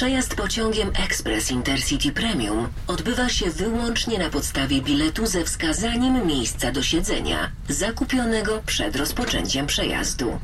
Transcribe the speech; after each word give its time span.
Przejazd 0.00 0.34
pociągiem 0.34 0.90
Express 1.04 1.50
Intercity 1.50 2.12
Premium 2.12 2.68
odbywa 2.86 3.28
się 3.28 3.50
wyłącznie 3.50 4.18
na 4.18 4.30
podstawie 4.30 4.82
biletu 4.82 5.26
ze 5.26 5.44
wskazaniem 5.44 6.26
miejsca 6.26 6.72
do 6.72 6.82
siedzenia, 6.82 7.50
zakupionego 7.68 8.62
przed 8.66 8.96
rozpoczęciem 8.96 9.66
przejazdu. 9.66 10.38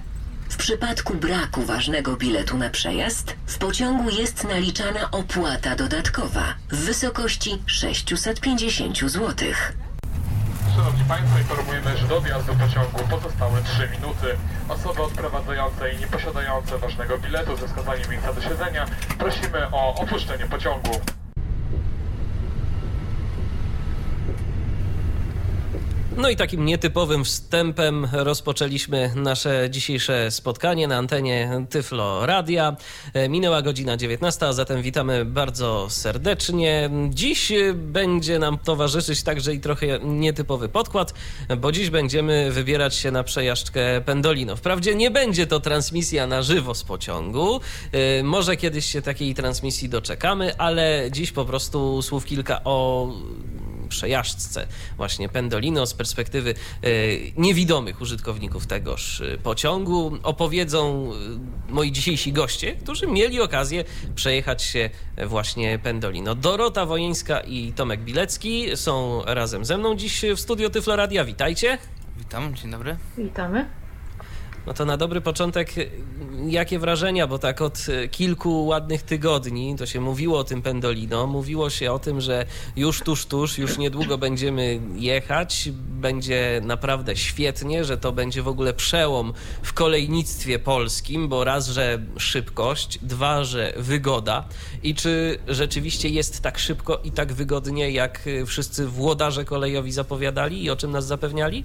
W 0.49 0.57
przypadku 0.57 1.15
braku 1.15 1.63
ważnego 1.63 2.17
biletu 2.17 2.59
na 2.59 2.71
przejazd, 2.71 3.37
w 3.47 3.59
pociągu 3.59 4.11
jest 4.11 4.45
naliczana 4.45 5.11
opłata 5.11 5.77
dodatkowa 5.77 6.55
w 6.71 6.77
wysokości 6.77 7.59
650 7.67 9.11
złotych. 9.11 9.73
Państwo, 11.09 11.39
informujemy, 11.39 11.97
że 11.97 12.07
do 12.09 12.21
pociągu 12.55 12.99
pozostały 13.11 13.63
3 13.63 13.89
minuty. 13.89 14.27
Osoby 14.69 15.03
odprowadzające 15.03 15.93
i 15.93 15.99
nieposiadające 15.99 16.79
ważnego 16.79 17.19
biletu 17.19 17.57
ze 17.57 17.69
wskazaniem 17.69 18.11
miejsca 18.11 18.33
do 18.33 18.41
siedzenia 18.41 18.87
prosimy 19.19 19.67
o 19.73 19.95
opuszczenie 19.95 20.47
pociągu. 20.47 21.01
No 26.19 26.29
i 26.31 26.37
takim 26.37 26.65
nietypowym 26.65 27.25
wstępem 27.25 28.09
rozpoczęliśmy 28.13 29.13
nasze 29.17 29.69
dzisiejsze 29.71 30.31
spotkanie 30.31 30.89
na 30.89 30.97
antenie 30.97 31.67
Tyflo 31.71 32.27
Radia. 32.27 32.77
E, 33.15 33.29
Minęła 33.29 33.63
godzina 33.63 33.97
19, 33.97 34.47
a 34.47 34.53
zatem 34.53 34.83
witamy 34.83 35.25
bardzo 35.25 35.87
serdecznie. 35.91 36.91
Dziś 37.11 37.53
e, 37.53 37.75
będzie 37.75 38.39
nam 38.39 38.59
towarzyszyć 38.59 39.23
także 39.23 39.55
i 39.55 39.61
trochę 39.61 39.87
nietypowy 40.05 40.69
podkład, 40.69 41.15
bo 41.59 41.73
dziś 41.73 41.91
będziemy 41.91 42.51
wybierać 42.51 42.95
się 42.95 43.11
na 43.11 43.25
przejażdżkę 43.25 44.01
Pendolino. 44.01 44.57
Wprawdzie 44.57 44.95
nie 44.95 45.11
będzie 45.11 45.47
to 45.47 45.61
transmisja 45.61 46.27
na 46.27 46.43
żywo 46.43 46.75
z 46.75 46.85
pociągu. 46.85 47.61
E, 47.93 48.23
Może 48.23 48.57
kiedyś 48.57 48.87
się 48.87 49.03
takiej 49.03 49.35
transmisji 49.35 49.89
doczekamy, 49.89 50.59
ale 50.59 51.09
dziś 51.11 51.33
po 51.33 51.45
prostu 51.45 52.03
słów 52.03 52.25
kilka 52.25 52.61
o 52.65 53.09
przejażdżce 53.87 54.67
właśnie 54.97 55.29
Pendolino 55.29 55.87
z 55.87 55.95
perspektywy 55.95 56.55
e, 56.83 56.89
niewidomych 57.37 58.01
użytkowników 58.01 58.67
tegoż 58.67 59.21
e, 59.21 59.39
pociągu 59.39 60.19
opowiedzą 60.23 61.13
e, 61.69 61.73
moi 61.73 61.93
dzisiejsi 61.93 62.33
goście, 62.33 62.73
którzy 62.73 63.07
mieli 63.07 63.41
okazję 63.41 63.85
przejechać 64.15 64.63
się 64.63 64.91
właśnie 65.27 65.79
Pendolino. 65.79 66.35
Dorota 66.35 66.87
Wojeńska 66.87 67.41
i 67.41 67.73
Tomek 67.73 68.01
Bilecki 68.01 68.77
są 68.77 69.23
razem 69.27 69.65
ze 69.65 69.79
mną 69.79 69.97
dziś 69.97 70.23
w 70.37 70.41
studio 70.41 70.71
Tyflo 70.71 70.97
Radia. 70.97 71.25
Witajcie. 71.25 71.79
Witam, 72.17 72.55
dzień 72.55 72.71
dobry. 72.71 72.97
Witamy. 73.19 73.86
No 74.67 74.75
to 74.75 74.85
na 74.85 74.97
dobry 74.97 75.21
początek, 75.21 75.75
jakie 76.47 76.79
wrażenia, 76.79 77.27
bo 77.27 77.39
tak 77.39 77.61
od 77.63 77.87
kilku 78.11 78.67
ładnych 78.67 79.03
tygodni 79.03 79.77
to 79.79 79.87
się 79.87 80.01
mówiło 80.01 80.39
o 80.39 80.45
tym 80.45 80.63
Pendolino, 80.63 81.27
mówiło 81.27 81.71
się 81.71 81.93
o 81.93 81.99
tym, 81.99 82.21
że 82.21 82.47
już 82.77 83.01
tuż, 83.01 83.27
tuż, 83.27 83.59
już 83.59 83.79
niedługo 83.79 84.19
będziemy 84.19 84.81
jechać, 84.97 85.69
będzie 85.75 86.61
naprawdę 86.65 87.17
świetnie, 87.17 87.85
że 87.85 87.99
to 87.99 88.13
będzie 88.13 88.43
w 88.43 88.49
ogóle 88.49 88.75
przełom 88.75 89.33
w 89.63 89.73
kolejnictwie 89.73 90.59
polskim, 90.59 91.29
bo 91.29 91.45
raz, 91.45 91.69
że 91.69 91.99
szybkość, 92.19 92.99
dwa, 93.03 93.45
że 93.45 93.73
wygoda. 93.77 94.49
I 94.83 94.95
czy 94.95 95.39
rzeczywiście 95.49 96.09
jest 96.09 96.41
tak 96.41 96.59
szybko 96.59 97.01
i 97.05 97.11
tak 97.11 97.33
wygodnie, 97.33 97.91
jak 97.91 98.29
wszyscy 98.47 98.87
włodarze 98.87 99.45
kolejowi 99.45 99.93
zapowiadali 99.93 100.65
i 100.65 100.71
o 100.71 100.77
czym 100.77 100.91
nas 100.91 101.07
zapewniali? 101.07 101.65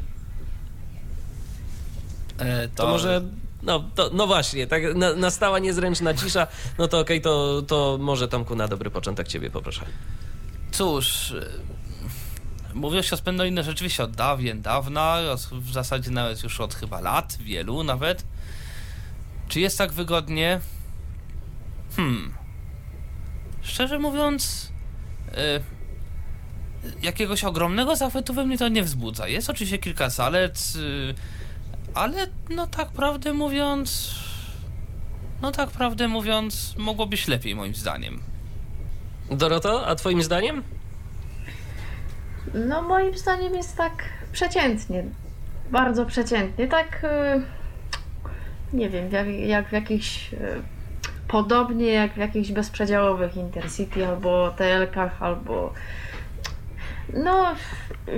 E, 2.41 2.68
To 2.75 2.88
może. 2.88 3.22
No, 3.63 3.84
to, 3.96 4.09
no 4.13 4.28
właśnie, 4.28 4.68
tak 4.68 4.96
na, 4.96 5.13
nastała 5.13 5.59
niezręczna 5.59 6.13
cisza. 6.13 6.47
No 6.78 6.88
to 6.88 7.00
okej, 7.00 7.22
to, 7.22 7.62
to 7.62 7.97
może 8.02 8.28
Tomku 8.28 8.56
na 8.56 8.68
dobry 8.68 8.91
początek 8.91 9.28
ciebie 9.28 9.50
poproszę. 9.50 9.85
Cóż, 10.72 11.31
e, 11.31 11.46
mówiło 12.74 13.03
się 13.03 13.13
o 13.13 13.18
Spendolino 13.18 13.63
rzeczywiście 13.63 14.03
od 14.03 14.12
dawien 14.12 14.62
dawna, 14.62 15.18
w 15.52 15.72
zasadzie 15.72 16.12
nawet 16.12 16.44
już 16.44 16.62
od 16.62 16.75
chyba 16.75 17.02
lat, 17.02 17.38
wielu 17.41 17.84
nawet. 17.84 18.24
Czy 19.47 19.59
jest 19.59 19.78
tak 19.78 19.91
wygodnie? 19.94 20.59
Hmm. 21.96 22.34
Szczerze 23.62 24.00
mówiąc, 24.00 24.72
e, 25.34 25.59
jakiegoś 27.02 27.44
ogromnego 27.44 27.96
zachwytu 27.96 28.34
we 28.34 28.46
mnie 28.46 28.58
to 28.58 28.68
nie 28.68 28.84
wzbudza. 28.84 29.28
Jest 29.28 29.50
oczywiście 29.50 29.78
kilka 29.78 30.09
zalet, 30.09 30.73
y, 30.75 31.16
ale 31.94 32.28
no 32.50 32.68
tak 32.68 32.91
prawdę 32.91 33.34
mówiąc, 33.34 34.16
no 35.41 35.52
tak 35.52 35.69
prawdę 35.69 36.07
mówiąc, 36.07 36.75
mogło 36.78 37.06
być 37.07 37.28
lepiej 37.28 37.56
moim 37.56 37.75
zdaniem. 37.75 38.22
Doroto, 39.31 39.88
a 39.88 39.96
twoim 39.96 40.24
zdaniem? 40.24 40.63
No 42.53 42.81
moim 42.81 43.18
zdaniem 43.18 43.56
jest 43.56 43.78
tak 43.78 44.03
przeciętnie. 44.31 45.03
Bardzo 45.72 46.06
przeciętnie. 46.06 46.68
Tak 46.68 47.03
y, 47.03 47.41
nie 48.73 48.90
wiem, 48.90 49.12
jak, 49.12 49.28
jak 49.28 49.69
w 49.69 49.72
jakichś 49.72 50.34
y, 50.34 50.38
podobnie 51.28 51.85
jak 51.85 52.13
w 52.13 52.18
jakichś 52.18 52.52
bezprzedziałowych 52.52 53.35
Intercity 53.35 54.08
albo 54.08 54.52
TL-kach 54.52 55.12
albo 55.19 55.73
no 57.14 57.56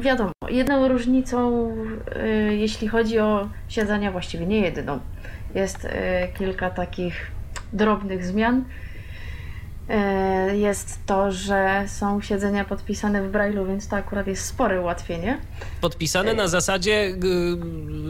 wiadomo, 0.02 0.32
jedną 0.50 0.88
różnicą 0.88 1.70
y, 2.50 2.56
jeśli 2.56 2.88
chodzi 2.88 3.20
o 3.20 3.50
siedzenia, 3.68 4.12
właściwie 4.12 4.46
nie 4.46 4.62
jedyną, 4.62 5.00
jest 5.56 5.86
y, 5.86 5.90
kilka 6.38 6.70
takich 6.70 7.32
drobnych 7.74 8.26
zmian. 8.26 8.66
E, 9.90 10.58
jest 10.58 11.00
to, 11.06 11.32
że 11.32 11.84
są 11.88 12.22
siedzenia 12.22 12.66
podpisane 12.66 13.28
w 13.28 13.32
Braille'u, 13.32 13.68
więc 13.68 13.88
to 13.88 13.96
akurat 13.96 14.28
jest 14.28 14.46
spore 14.46 14.82
ułatwienie. 14.82 15.38
Podpisane 15.82 16.34
na 16.34 16.48
zasadzie, 16.48 17.16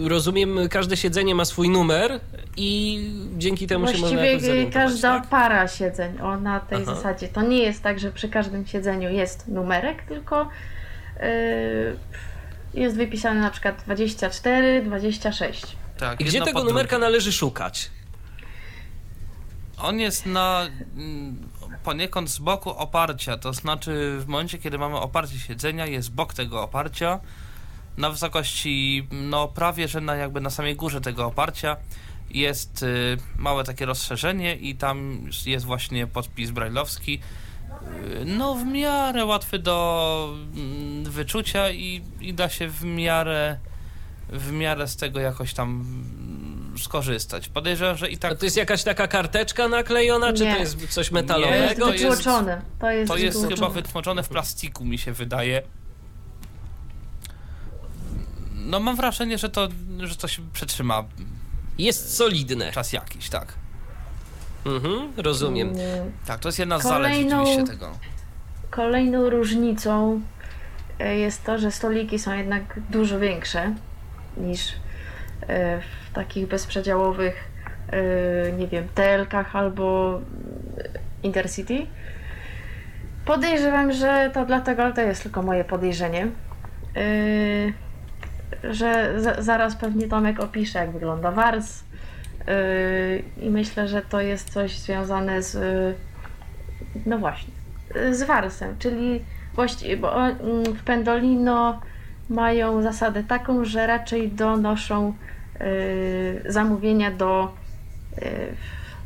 y, 0.03 0.09
rozumiem, 0.09 0.59
każde 0.69 0.97
siedzenie 0.97 1.35
ma 1.35 1.45
swój 1.45 1.69
numer 1.69 2.19
i 2.57 2.99
dzięki 3.37 3.67
temu 3.67 3.87
się 3.87 3.97
można 3.97 4.17
Właściwie 4.17 4.71
każda 4.71 5.19
tak? 5.19 5.29
para 5.29 5.67
siedzeń, 5.67 6.21
o 6.21 6.37
na 6.37 6.59
tej 6.59 6.81
Aha. 6.81 6.95
zasadzie. 6.95 7.27
To 7.27 7.41
nie 7.41 7.57
jest 7.57 7.83
tak, 7.83 7.99
że 7.99 8.11
przy 8.11 8.29
każdym 8.29 8.65
siedzeniu 8.65 9.09
jest 9.09 9.47
numerek, 9.47 10.03
tylko 10.03 10.49
jest 12.73 12.95
wypisane 12.95 13.41
na 13.41 13.49
przykład 13.49 13.83
24, 13.85 14.81
26. 14.81 15.75
Tak, 15.97 16.19
Gdzie 16.19 16.37
jedno 16.37 16.45
tego 16.45 16.63
numerka 16.63 16.97
należy 16.97 17.31
szukać? 17.31 17.91
On 19.77 19.99
jest 19.99 20.25
na 20.25 20.67
mm, 20.95 21.49
poniekąd 21.83 22.29
z 22.29 22.39
boku 22.39 22.69
oparcia, 22.69 23.37
to 23.37 23.53
znaczy 23.53 24.17
w 24.19 24.27
momencie, 24.27 24.57
kiedy 24.57 24.77
mamy 24.77 24.95
oparcie 24.95 25.39
siedzenia, 25.39 25.85
jest 25.85 26.11
bok 26.11 26.33
tego 26.33 26.63
oparcia 26.63 27.19
na 27.97 28.09
wysokości, 28.09 29.07
no 29.11 29.47
prawie, 29.47 29.87
że 29.87 30.01
na 30.01 30.15
jakby 30.15 30.41
na 30.41 30.49
samej 30.49 30.75
górze 30.75 31.01
tego 31.01 31.25
oparcia 31.25 31.77
jest 32.29 32.83
y, 32.83 33.17
małe 33.37 33.63
takie 33.63 33.85
rozszerzenie 33.85 34.55
i 34.55 34.75
tam 34.75 35.27
jest 35.45 35.65
właśnie 35.65 36.07
podpis 36.07 36.51
brajlowski. 36.51 37.19
No 38.25 38.55
w 38.55 38.65
miarę 38.65 39.25
łatwy 39.25 39.59
do 39.59 40.35
mm, 40.55 41.03
wyczucia 41.11 41.69
i, 41.71 42.01
i 42.21 42.33
da 42.33 42.49
się 42.49 42.67
w 42.67 42.83
miarę 42.83 43.57
w 44.29 44.51
miarę 44.51 44.87
z 44.87 44.95
tego 44.95 45.19
jakoś 45.19 45.53
tam 45.53 45.69
mm, 45.69 46.77
skorzystać. 46.79 47.49
Podejrzewam, 47.49 47.97
że 47.97 48.09
i 48.09 48.15
A 48.15 48.19
tak 48.19 48.37
to 48.39 48.45
jest 48.45 48.57
jakaś 48.57 48.83
taka 48.83 49.07
karteczka 49.07 49.67
naklejona, 49.67 50.33
czy 50.33 50.43
Nie. 50.43 50.53
to 50.53 50.59
jest 50.59 50.77
coś 50.79 50.93
To 50.93 51.01
jest 51.01 51.11
metalowego? 51.11 51.85
to 51.85 51.93
jest- 51.93 52.03
wytłoczone. 52.05 52.61
To 52.79 52.91
jest, 52.91 53.11
To 53.11 53.17
jest 53.17 53.47
chyba 53.49 53.69
wytłoczone 53.69 54.23
w 54.23 54.29
plastiku, 54.29 54.85
mi 54.85 54.97
się 54.97 55.11
wydaje. 55.13 55.61
No 58.55 58.79
mam 58.79 58.95
wrażenie, 58.95 59.37
że 59.37 59.49
to, 59.49 59.67
że 59.99 60.15
to 60.15 60.27
się 60.27 60.41
przetrzyma 60.53 61.03
Jest 61.77 62.15
solidne. 62.17 62.71
czas 62.71 62.93
jakiś, 62.93 63.29
tak. 63.29 63.53
Mhm, 64.65 65.11
rozumiem. 65.17 65.67
Mm, 65.69 66.11
Tak, 66.25 66.39
to 66.39 66.47
jest 66.47 66.59
jedna 66.59 66.79
z 66.79 66.83
zalet 66.83 67.13
rzeczywiście 67.13 67.63
tego. 67.63 67.91
Kolejną 68.69 69.29
różnicą 69.29 70.21
e, 70.99 71.17
jest 71.17 71.43
to, 71.43 71.57
że 71.57 71.71
stoliki 71.71 72.19
są 72.19 72.33
jednak 72.33 72.63
dużo 72.89 73.19
większe 73.19 73.73
niż 74.37 74.73
e, 75.47 75.81
w 75.81 76.13
takich 76.13 76.47
bezprzedziałowych, 76.47 77.35
e, 77.89 78.51
nie 78.51 78.67
wiem, 78.67 78.87
TL-kach 78.95 79.55
albo 79.55 80.19
Intercity. 81.23 81.85
Podejrzewam, 83.25 83.91
że 83.91 84.31
to 84.33 84.45
dlatego, 84.45 84.83
ale 84.83 84.93
to 84.93 85.01
jest 85.01 85.23
tylko 85.23 85.41
moje 85.43 85.63
podejrzenie, 85.63 86.27
że 88.63 89.13
zaraz 89.39 89.75
pewnie 89.75 90.07
Tomek 90.07 90.39
opisze, 90.39 90.79
jak 90.79 90.91
wygląda 90.91 91.31
Wars 91.31 91.83
i 93.41 93.49
myślę, 93.49 93.87
że 93.87 94.01
to 94.01 94.21
jest 94.21 94.49
coś 94.49 94.79
związane 94.79 95.43
z, 95.43 95.57
no 97.05 97.17
właśnie, 97.17 97.53
z 98.11 98.23
Warsem, 98.23 98.75
czyli 98.79 99.21
właściwie, 99.55 99.97
bo 99.97 100.27
mm, 100.27 100.63
w 100.63 100.83
Pendolino 100.83 101.81
mają 102.29 102.81
zasadę 102.81 103.23
taką, 103.23 103.65
że 103.65 103.87
raczej 103.87 104.31
donoszą 104.31 105.13
y, 105.61 106.43
zamówienia 106.49 107.11
do, 107.11 107.53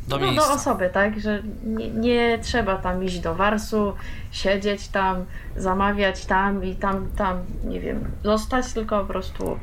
do, 0.07 0.17
no, 0.17 0.33
do, 0.33 0.53
osoby, 0.53 0.89
tak? 0.93 1.19
Że 1.19 1.43
nie, 1.63 1.89
nie, 1.89 2.39
trzeba 2.41 2.75
tam 2.77 3.03
iść 3.03 3.19
do 3.19 3.35
Warsu, 3.35 3.93
siedzieć 4.31 4.87
tam, 4.87 5.25
zamawiać 5.55 6.25
tam 6.25 6.63
i 6.63 6.75
tam, 6.75 7.07
tam, 7.17 7.37
nie 7.63 7.79
wiem, 7.79 8.11
zostać, 8.23 8.73
tylko 8.73 8.99
po 8.99 9.05
prostu 9.05 9.59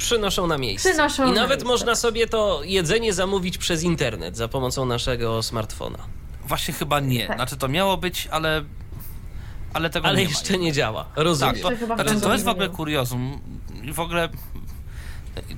przynoszą 0.00 0.46
na 0.46 0.58
miejsce. 0.58 0.88
Przynoszą 0.88 1.26
I 1.30 1.32
nawet 1.32 1.50
miejsce. 1.50 1.68
można 1.68 1.94
sobie 1.94 2.26
to 2.26 2.60
jedzenie 2.64 3.12
zamówić 3.12 3.58
przez 3.58 3.82
internet 3.82 4.36
za 4.36 4.48
pomocą 4.48 4.86
naszego 4.86 5.42
smartfona. 5.42 5.98
Właśnie 6.44 6.74
chyba 6.74 7.00
nie. 7.00 7.26
Tak. 7.26 7.36
Znaczy 7.36 7.56
to 7.56 7.68
miało 7.68 7.96
być, 7.96 8.28
ale 8.30 8.64
ale 9.72 9.90
tego 9.90 10.06
ale 10.06 10.18
nie 10.18 10.24
jeszcze 10.24 10.52
ma. 10.52 10.58
nie 10.58 10.72
działa. 10.72 11.06
Rozumiem. 11.16 11.54
Tak, 11.62 11.78
to, 11.78 11.86
znaczy, 11.86 12.20
to 12.20 12.32
jest 12.32 12.44
w 12.44 12.48
ogóle 12.48 12.68
kuriozum. 12.68 13.40
I 13.82 13.92
w 13.92 14.00
ogóle 14.00 14.28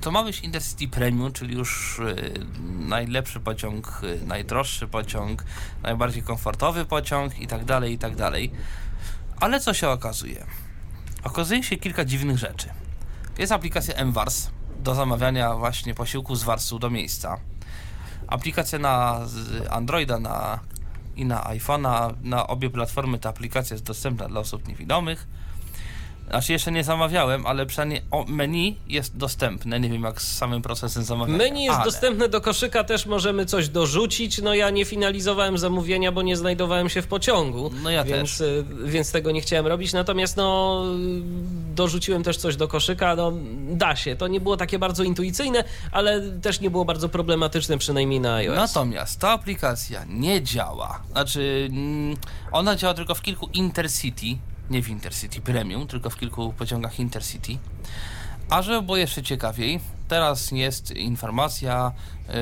to 0.01 0.11
ma 0.11 0.23
być 0.23 0.39
Intercity 0.39 0.87
Premium, 0.87 1.31
czyli 1.31 1.55
już 1.55 1.99
y, 1.99 2.33
najlepszy 2.79 3.39
pociąg, 3.39 4.01
y, 4.03 4.25
najdroższy 4.25 4.87
pociąg, 4.87 5.43
najbardziej 5.83 6.23
komfortowy 6.23 6.85
pociąg 6.85 7.39
i 7.39 7.47
tak 7.47 7.65
dalej, 7.65 7.93
i 7.93 7.97
tak 7.97 8.15
dalej. 8.15 8.51
Ale 9.39 9.59
co 9.59 9.73
się 9.73 9.89
okazuje? 9.89 10.45
Okazuje 11.23 11.63
się 11.63 11.77
kilka 11.77 12.05
dziwnych 12.05 12.37
rzeczy. 12.37 12.69
Jest 13.37 13.51
aplikacja 13.51 14.05
MWARS 14.05 14.49
do 14.79 14.95
zamawiania 14.95 15.55
właśnie 15.55 15.93
posiłku 15.93 16.35
z 16.35 16.43
Warsu 16.43 16.79
do 16.79 16.89
miejsca. 16.89 17.37
Aplikacja 18.27 18.79
na 18.79 19.19
Androida, 19.69 20.19
na 20.19 20.59
i 21.15 21.25
na 21.25 21.43
iPhone'a. 21.43 22.13
Na 22.21 22.47
obie 22.47 22.69
platformy 22.69 23.19
ta 23.19 23.29
aplikacja 23.29 23.73
jest 23.73 23.85
dostępna 23.85 24.27
dla 24.27 24.39
osób 24.39 24.67
niewidomych. 24.67 25.27
Znaczy 26.29 26.51
jeszcze 26.51 26.71
nie 26.71 26.83
zamawiałem, 26.83 27.45
ale 27.45 27.65
przynajmniej 27.65 28.01
menu 28.27 28.77
jest 28.87 29.17
dostępne. 29.17 29.79
Nie 29.79 29.89
wiem 29.89 30.03
jak 30.03 30.21
z 30.21 30.37
samym 30.37 30.61
procesem 30.61 31.03
zamawiania. 31.03 31.37
Menu 31.37 31.63
jest 31.63 31.75
ale... 31.75 31.85
dostępne 31.85 32.29
do 32.29 32.41
koszyka, 32.41 32.83
też 32.83 33.05
możemy 33.05 33.45
coś 33.45 33.69
dorzucić. 33.69 34.41
No 34.41 34.53
ja 34.53 34.69
nie 34.69 34.85
finalizowałem 34.85 35.57
zamówienia, 35.57 36.11
bo 36.11 36.21
nie 36.21 36.37
znajdowałem 36.37 36.89
się 36.89 37.01
w 37.01 37.07
pociągu. 37.07 37.71
No 37.83 37.89
ja 37.89 38.03
więc, 38.03 38.37
też. 38.37 38.41
Y, 38.41 38.65
więc 38.85 39.11
tego 39.11 39.31
nie 39.31 39.41
chciałem 39.41 39.67
robić. 39.67 39.93
Natomiast 39.93 40.37
no 40.37 40.83
dorzuciłem 41.75 42.23
też 42.23 42.37
coś 42.37 42.55
do 42.55 42.67
koszyka. 42.67 43.15
No 43.15 43.33
da 43.69 43.95
się. 43.95 44.15
To 44.15 44.27
nie 44.27 44.39
było 44.39 44.57
takie 44.57 44.79
bardzo 44.79 45.03
intuicyjne, 45.03 45.63
ale 45.91 46.21
też 46.21 46.59
nie 46.59 46.69
było 46.69 46.85
bardzo 46.85 47.09
problematyczne, 47.09 47.77
przynajmniej 47.77 48.19
na 48.19 48.35
iOS. 48.35 48.55
Natomiast 48.55 49.19
ta 49.19 49.29
aplikacja 49.29 50.05
nie 50.09 50.41
działa. 50.41 51.01
Znaczy, 51.11 51.69
mm, 51.71 52.17
ona 52.51 52.75
działa 52.75 52.93
tylko 52.93 53.15
w 53.15 53.21
kilku 53.21 53.49
Intercity 53.53 54.37
nie 54.73 54.81
w 54.81 54.89
Intercity 54.89 55.41
Premium, 55.41 55.87
tylko 55.87 56.09
w 56.09 56.17
kilku 56.17 56.53
pociągach 56.53 56.99
Intercity. 56.99 57.57
A 58.49 58.61
żeby 58.61 58.81
było 58.81 58.97
jeszcze 58.97 59.23
ciekawiej, 59.23 59.79
teraz 60.07 60.51
jest 60.51 60.91
informacja, 60.91 61.91
yy, 62.27 62.33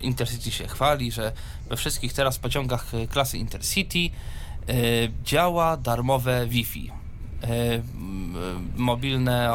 Intercity 0.00 0.50
się 0.50 0.68
chwali, 0.68 1.12
że 1.12 1.32
we 1.68 1.76
wszystkich 1.76 2.12
teraz 2.12 2.38
pociągach 2.38 2.94
y, 2.94 3.08
klasy 3.08 3.38
Intercity 3.38 3.98
yy, 3.98 4.10
działa 5.24 5.76
darmowe 5.76 6.46
Wi-Fi. 6.46 6.90
Mobilne 8.76 9.50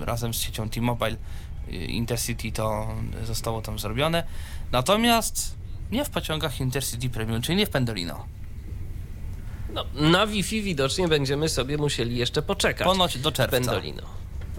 razem 0.00 0.34
z 0.34 0.40
siecią 0.40 0.68
T-Mobile 0.68 1.16
y, 1.68 1.72
Intercity 1.72 2.52
to 2.52 2.88
zostało 3.24 3.62
tam 3.62 3.78
zrobione. 3.78 4.24
Natomiast 4.72 5.54
nie 5.90 6.04
w 6.04 6.10
pociągach 6.10 6.60
Intercity 6.60 7.10
Premium, 7.10 7.42
czyli 7.42 7.58
nie 7.58 7.66
w 7.66 7.70
Pendolino. 7.70 8.33
No, 9.74 9.84
na 9.94 10.26
Wi-Fi 10.26 10.62
widocznie 10.62 11.08
będziemy 11.08 11.48
sobie 11.48 11.76
musieli 11.76 12.16
jeszcze 12.16 12.42
poczekać. 12.42 12.86
Ponoć 12.86 13.18
do 13.18 13.32
czerwca. 13.32 13.56
Pendolino. 13.56 14.02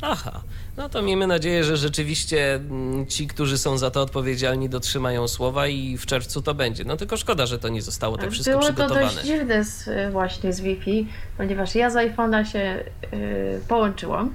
Aha, 0.02 0.42
no 0.78 0.90
to 0.90 1.02
miejmy 1.02 1.28
nadzieję, 1.28 1.64
że 1.64 1.78
rzeczywiście 1.78 2.56
mm, 2.56 3.08
ci, 3.08 3.28
którzy 3.28 3.58
są 3.58 3.78
za 3.78 3.92
to 3.92 4.02
odpowiedzialni, 4.02 4.70
dotrzymają 4.70 5.28
słowa 5.28 5.68
i 5.68 5.98
w 5.98 6.06
czerwcu 6.06 6.42
to 6.42 6.54
będzie. 6.54 6.84
No 6.86 6.98
tylko 6.98 7.18
szkoda, 7.18 7.46
że 7.46 7.60
to 7.60 7.70
nie 7.70 7.82
zostało 7.82 8.18
tak 8.18 8.32
wszystko 8.32 8.52
Było 8.52 8.64
przygotowane. 8.64 9.00
Było 9.00 9.10
to 9.10 9.16
dość 9.16 9.28
dziwne 9.28 9.64
z, 9.64 9.88
y, 9.88 10.10
właśnie 10.12 10.54
z 10.54 10.62
Wi-Fi, 10.62 11.08
ponieważ 11.38 11.76
ja 11.76 11.90
z 11.90 11.96
iPhone'a 11.96 12.44
się 12.44 12.84
yy, 13.12 13.62
połączyłam. 13.68 14.34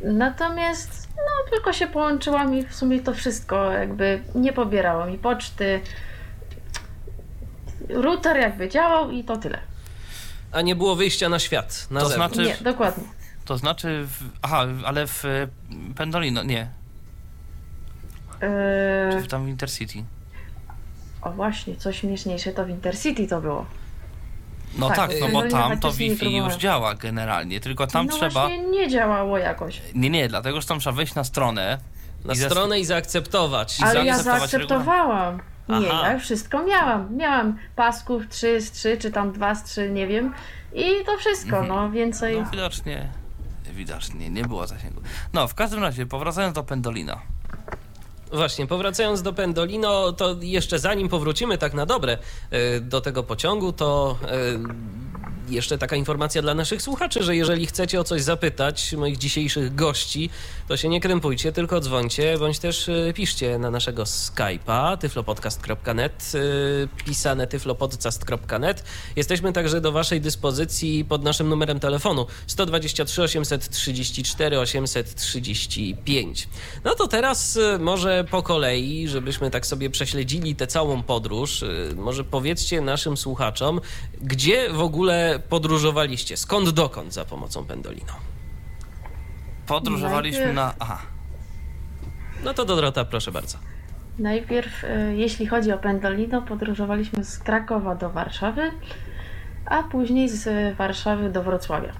Natomiast 0.00 1.08
no 1.16 1.50
tylko 1.50 1.72
się 1.72 1.86
połączyłam 1.86 2.58
i 2.58 2.66
w 2.66 2.74
sumie 2.74 3.00
to 3.00 3.14
wszystko 3.14 3.72
jakby 3.72 4.22
nie 4.34 4.52
pobierało 4.52 5.06
mi 5.06 5.18
poczty. 5.18 5.80
Router 7.88 8.36
jakby 8.36 8.68
działał 8.68 9.10
i 9.10 9.24
to 9.24 9.36
tyle. 9.36 9.67
A 10.52 10.60
nie 10.60 10.76
było 10.76 10.96
wyjścia 10.96 11.28
na 11.28 11.38
świat, 11.38 11.86
na 11.90 12.00
to 12.00 12.08
zewnątrz. 12.08 12.36
Znaczy, 12.36 12.50
nie, 12.50 12.64
dokładnie. 12.64 13.04
To 13.44 13.58
znaczy, 13.58 14.06
w, 14.06 14.22
aha, 14.42 14.66
ale 14.84 15.06
w 15.06 15.24
Pendolino, 15.96 16.42
nie. 16.42 16.70
Yy... 18.42 19.22
Czy 19.22 19.28
tam 19.28 19.46
w 19.46 19.48
Intercity? 19.48 20.04
O 21.22 21.30
właśnie, 21.30 21.76
coś 21.76 22.00
śmieszniejsze 22.00 22.52
to 22.52 22.64
w 22.64 22.68
Intercity 22.68 23.26
to 23.26 23.40
było. 23.40 23.66
No 24.78 24.88
tak, 24.88 24.96
tak 24.96 25.20
no 25.20 25.28
bo 25.28 25.48
tam 25.48 25.78
to 25.80 25.92
Wi-Fi 25.92 26.36
już 26.36 26.56
działa 26.56 26.94
generalnie, 26.94 27.60
tylko 27.60 27.86
tam 27.86 28.06
no 28.06 28.12
trzeba... 28.12 28.48
właśnie 28.48 28.58
nie 28.58 28.88
działało 28.88 29.38
jakoś. 29.38 29.82
Nie, 29.94 30.10
nie, 30.10 30.28
dlatego, 30.28 30.60
że 30.60 30.66
tam 30.66 30.80
trzeba 30.80 30.96
wejść 30.96 31.14
na 31.14 31.24
stronę... 31.24 31.78
Na 32.24 32.32
i 32.32 32.36
stronę 32.36 32.80
i 32.80 32.84
zaakceptować. 32.84 33.80
I 33.80 33.82
Ale 33.82 34.04
ja 34.04 34.22
zaakceptowałam. 34.22 35.40
Nie, 35.68 35.92
Aha. 35.92 36.12
ja 36.12 36.18
wszystko 36.18 36.62
miałam. 36.62 37.16
Miałam 37.16 37.58
pasków 37.76 38.28
3 38.28 38.60
z 38.60 38.72
3, 38.72 38.96
czy 38.96 39.10
tam 39.10 39.32
2 39.32 39.54
z 39.54 39.64
3, 39.64 39.90
nie 39.90 40.06
wiem. 40.06 40.34
I 40.74 41.04
to 41.06 41.18
wszystko, 41.18 41.58
mhm. 41.58 41.68
no 41.68 41.90
więcej. 41.90 42.40
No 42.40 42.50
widocznie, 42.50 43.08
widocznie 43.72 44.30
nie 44.30 44.42
było 44.42 44.66
zasięgu. 44.66 45.00
No, 45.32 45.48
w 45.48 45.54
każdym 45.54 45.82
razie, 45.82 46.06
powracając 46.06 46.54
do 46.54 46.64
Pendolina. 46.64 47.20
Właśnie, 48.32 48.66
powracając 48.66 49.22
do 49.22 49.32
Pendolino, 49.32 50.12
to 50.12 50.36
jeszcze 50.40 50.78
zanim 50.78 51.08
powrócimy 51.08 51.58
tak 51.58 51.74
na 51.74 51.86
dobre 51.86 52.18
e, 52.50 52.80
do 52.80 53.00
tego 53.00 53.22
pociągu, 53.22 53.72
to 53.72 54.18
e, 54.22 54.28
jeszcze 55.50 55.78
taka 55.78 55.96
informacja 55.96 56.42
dla 56.42 56.54
naszych 56.54 56.82
słuchaczy, 56.82 57.22
że 57.22 57.36
jeżeli 57.36 57.66
chcecie 57.66 58.00
o 58.00 58.04
coś 58.04 58.22
zapytać 58.22 58.92
moich 58.92 59.18
dzisiejszych 59.18 59.74
gości, 59.74 60.30
to 60.68 60.76
się 60.76 60.88
nie 60.88 61.00
krępujcie, 61.00 61.52
tylko 61.52 61.80
dzwońcie, 61.80 62.38
bądź 62.38 62.58
też 62.58 62.88
e, 62.88 63.12
piszcie 63.14 63.58
na 63.58 63.70
naszego 63.70 64.02
Skype'a 64.02 64.98
tyflopodcast.net, 64.98 66.32
pisane 67.04 67.46
tyflopodcast.net. 67.46 68.84
Jesteśmy 69.16 69.52
także 69.52 69.80
do 69.80 69.92
waszej 69.92 70.20
dyspozycji 70.20 71.04
pod 71.04 71.22
naszym 71.22 71.48
numerem 71.48 71.80
telefonu 71.80 72.26
123 72.46 73.22
834 73.22 74.58
835. 74.58 76.48
No 76.84 76.94
to 76.94 77.08
teraz 77.08 77.58
może 77.78 78.24
po 78.30 78.42
kolei, 78.42 79.08
żebyśmy 79.08 79.50
tak 79.50 79.66
sobie 79.66 79.90
prześledzili 79.90 80.56
tę 80.56 80.66
całą 80.66 81.02
podróż. 81.02 81.62
Y, 81.62 81.94
może 81.96 82.24
powiedzcie 82.24 82.80
naszym 82.80 83.16
słuchaczom, 83.16 83.80
gdzie 84.20 84.70
w 84.70 84.80
ogóle 84.80 85.37
podróżowaliście? 85.38 86.36
Skąd 86.36 86.70
dokąd 86.70 87.14
za 87.14 87.24
pomocą 87.24 87.64
Pendolino? 87.64 88.12
Podróżowaliśmy 89.66 90.52
na... 90.52 90.74
Aha. 90.78 90.98
No 92.44 92.54
to 92.54 92.64
Dorota, 92.64 93.04
proszę 93.04 93.32
bardzo. 93.32 93.58
Najpierw, 94.18 94.84
y, 94.84 95.14
jeśli 95.16 95.46
chodzi 95.46 95.72
o 95.72 95.78
Pendolino, 95.78 96.42
podróżowaliśmy 96.42 97.24
z 97.24 97.38
Krakowa 97.38 97.94
do 97.94 98.10
Warszawy, 98.10 98.70
a 99.66 99.82
później 99.82 100.28
z 100.28 100.76
Warszawy 100.76 101.30
do 101.30 101.42
Wrocławia. 101.42 101.92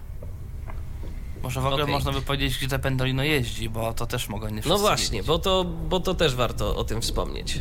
Może 1.42 1.61
w 1.61 1.66
ogóle 1.66 1.83
okay. 1.83 1.95
można 1.95 2.12
by 2.12 2.23
powiedzieć, 2.23 2.59
gdzie 2.59 2.68
te 2.68 2.78
Pendolino 2.78 3.23
jeździ, 3.23 3.71
bo 3.71 3.92
to 3.95 4.07
też 4.07 4.28
mogą 4.28 4.49
nie 4.49 4.62
No 4.66 4.78
właśnie, 4.78 5.23
bo 5.23 5.38
to, 5.38 5.64
bo 5.64 6.00
to 6.00 6.14
też 6.14 6.35
warto 6.35 6.76
o 6.76 6.85
tym 6.85 7.00
wspomnieć. 7.00 7.61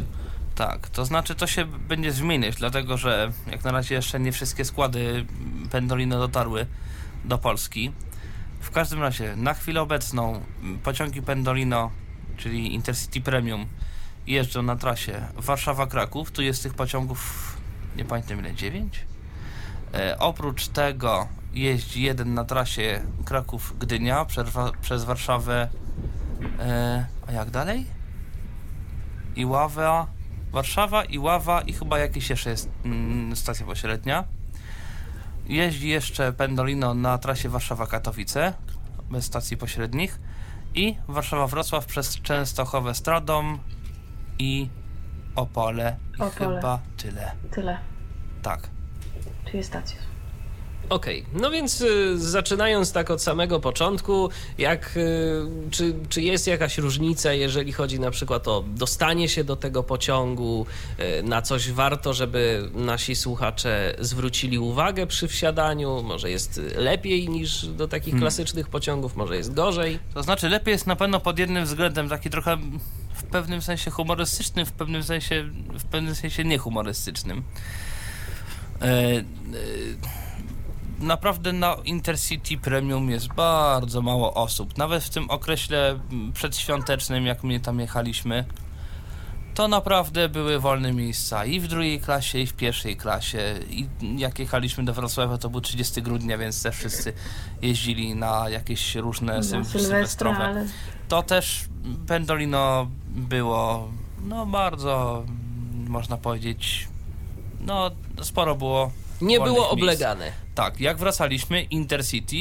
Tak, 0.57 0.89
to 0.89 1.05
znaczy 1.05 1.35
to 1.35 1.47
się 1.47 1.65
będzie 1.65 2.11
zmieniać, 2.11 2.55
dlatego 2.55 2.97
że 2.97 3.31
jak 3.51 3.63
na 3.63 3.71
razie 3.71 3.95
jeszcze 3.95 4.19
nie 4.19 4.31
wszystkie 4.31 4.65
składy 4.65 5.25
Pendolino 5.71 6.19
dotarły 6.19 6.65
do 7.25 7.37
Polski. 7.37 7.91
W 8.59 8.71
każdym 8.71 9.01
razie, 9.01 9.35
na 9.35 9.53
chwilę 9.53 9.81
obecną 9.81 10.41
pociągi 10.83 11.21
Pendolino, 11.21 11.91
czyli 12.37 12.73
Intercity 12.73 13.21
Premium, 13.21 13.65
jeżdżą 14.27 14.61
na 14.61 14.75
trasie 14.75 15.21
Warszawa-Kraków. 15.35 16.31
Tu 16.31 16.41
jest 16.41 16.63
tych 16.63 16.73
pociągów, 16.73 17.57
nie 17.95 18.05
pamiętam 18.05 18.39
ile, 18.39 18.53
9? 18.53 19.05
E, 19.93 20.19
oprócz 20.19 20.67
tego 20.67 21.27
jeździ 21.53 22.01
jeden 22.01 22.33
na 22.33 22.45
trasie 22.45 23.01
Kraków-Gdynia 23.25 24.25
przez 24.81 25.03
Warszawę. 25.03 25.69
E, 26.59 27.05
a 27.27 27.31
jak 27.31 27.49
dalej? 27.49 27.85
Iława, 29.35 30.16
Warszawa, 30.51 31.03
Iława 31.03 31.61
i 31.61 31.73
chyba 31.73 31.99
jakieś 31.99 32.29
jeszcze 32.29 32.49
jest 32.49 32.69
mm, 32.85 33.35
stacja 33.35 33.65
pośrednia. 33.65 34.23
Jeździ 35.45 35.89
jeszcze 35.89 36.33
Pendolino 36.33 36.93
na 36.93 37.17
trasie 37.17 37.49
Warszawa-Katowice 37.49 38.53
bez 39.11 39.25
stacji 39.25 39.57
pośrednich 39.57 40.19
i 40.75 40.95
Warszawa-Wrocław 41.07 41.85
przez 41.85 42.21
Częstochowę 42.21 42.95
Stradom 42.95 43.59
i 44.39 44.69
Opole. 45.35 45.97
I 46.19 46.21
Opole. 46.21 46.31
chyba 46.55 46.79
tyle. 46.97 47.31
Tyle. 47.51 47.77
Tak. 48.41 48.69
Jest 49.53 49.69
stacja. 49.69 49.97
Okej, 50.89 51.21
okay. 51.21 51.41
no 51.41 51.51
więc 51.51 51.81
y, 51.81 52.19
zaczynając 52.19 52.91
tak 52.91 53.11
od 53.11 53.21
samego 53.21 53.59
początku, 53.59 54.29
jak, 54.57 54.97
y, 54.97 55.45
czy, 55.71 55.95
czy 56.09 56.21
jest 56.21 56.47
jakaś 56.47 56.77
różnica, 56.77 57.33
jeżeli 57.33 57.73
chodzi 57.73 57.99
na 57.99 58.11
przykład 58.11 58.47
o 58.47 58.63
dostanie 58.67 59.29
się 59.29 59.43
do 59.43 59.55
tego 59.55 59.83
pociągu, 59.83 60.65
y, 61.19 61.23
na 61.23 61.41
coś 61.41 61.71
warto, 61.71 62.13
żeby 62.13 62.69
nasi 62.73 63.15
słuchacze 63.15 63.95
zwrócili 63.99 64.59
uwagę 64.59 65.07
przy 65.07 65.27
wsiadaniu? 65.27 66.03
Może 66.03 66.29
jest 66.29 66.61
lepiej 66.75 67.29
niż 67.29 67.65
do 67.65 67.87
takich 67.87 68.13
hmm. 68.13 68.21
klasycznych 68.21 68.67
pociągów, 68.67 69.15
może 69.15 69.37
jest 69.37 69.53
gorzej? 69.53 69.99
To 70.13 70.23
znaczy, 70.23 70.49
lepiej 70.49 70.71
jest 70.71 70.87
na 70.87 70.95
pewno 70.95 71.19
pod 71.19 71.39
jednym 71.39 71.65
względem, 71.65 72.09
taki 72.09 72.29
trochę 72.29 72.57
w 73.13 73.23
pewnym 73.23 73.61
sensie 73.61 73.91
humorystycznym, 73.91 74.65
w 74.65 74.71
pewnym 74.71 75.03
sensie, 75.03 75.49
w 75.79 75.85
pewnym 75.85 76.15
sensie 76.15 76.43
niehumorystycznym. 76.43 77.43
E, 78.81 78.85
e, 78.85 79.23
naprawdę 80.99 81.53
na 81.53 81.75
Intercity 81.85 82.57
Premium 82.57 83.09
jest 83.09 83.27
bardzo 83.27 84.01
mało 84.01 84.33
osób. 84.33 84.77
Nawet 84.77 85.03
w 85.03 85.09
tym 85.09 85.29
okresie 85.29 85.99
przedświątecznym, 86.33 87.25
jak 87.25 87.43
my 87.43 87.59
tam 87.59 87.79
jechaliśmy, 87.79 88.45
to 89.53 89.67
naprawdę 89.67 90.29
były 90.29 90.59
wolne 90.59 90.93
miejsca 90.93 91.45
i 91.45 91.59
w 91.59 91.67
drugiej 91.67 91.99
klasie, 91.99 92.39
i 92.39 92.47
w 92.47 92.53
pierwszej 92.53 92.97
klasie. 92.97 93.39
I 93.69 93.87
jak 94.17 94.39
jechaliśmy 94.39 94.85
do 94.85 94.93
Wrocławia, 94.93 95.37
to 95.37 95.49
był 95.49 95.61
30 95.61 96.01
grudnia, 96.01 96.37
więc 96.37 96.63
też 96.63 96.75
wszyscy 96.75 97.13
jeździli 97.61 98.15
na 98.15 98.49
jakieś 98.49 98.95
różne 98.95 99.43
syl 99.43 99.65
sylwestrowe. 99.65 100.37
Ale... 100.37 100.65
To 101.07 101.23
też 101.23 101.65
Pendolino 102.07 102.87
było, 103.09 103.87
no 104.23 104.45
bardzo, 104.45 105.23
można 105.87 106.17
powiedzieć, 106.17 106.87
no 107.61 107.91
sporo 108.21 108.55
było. 108.55 108.91
Nie 109.21 109.39
było 109.39 109.69
oblegane. 109.69 110.25
Miejsc. 110.25 110.46
Tak, 110.57 110.79
jak 110.79 110.97
wracaliśmy, 110.97 111.61
Intercity, 111.61 112.35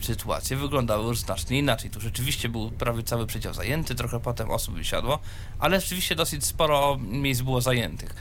sytuacje 0.00 0.56
wyglądały 0.56 1.04
już 1.06 1.18
znacznie 1.18 1.58
inaczej. 1.58 1.90
Tu 1.90 2.00
rzeczywiście 2.00 2.48
był 2.48 2.70
prawie 2.70 3.02
cały 3.02 3.26
przedział 3.26 3.54
zajęty, 3.54 3.94
trochę 3.94 4.20
potem 4.20 4.50
osób 4.50 4.74
wysiadło, 4.74 5.18
ale 5.58 5.80
rzeczywiście 5.80 6.14
dosyć 6.14 6.44
sporo 6.44 6.98
miejsc 7.00 7.40
było 7.40 7.60
zajętych. 7.60 8.14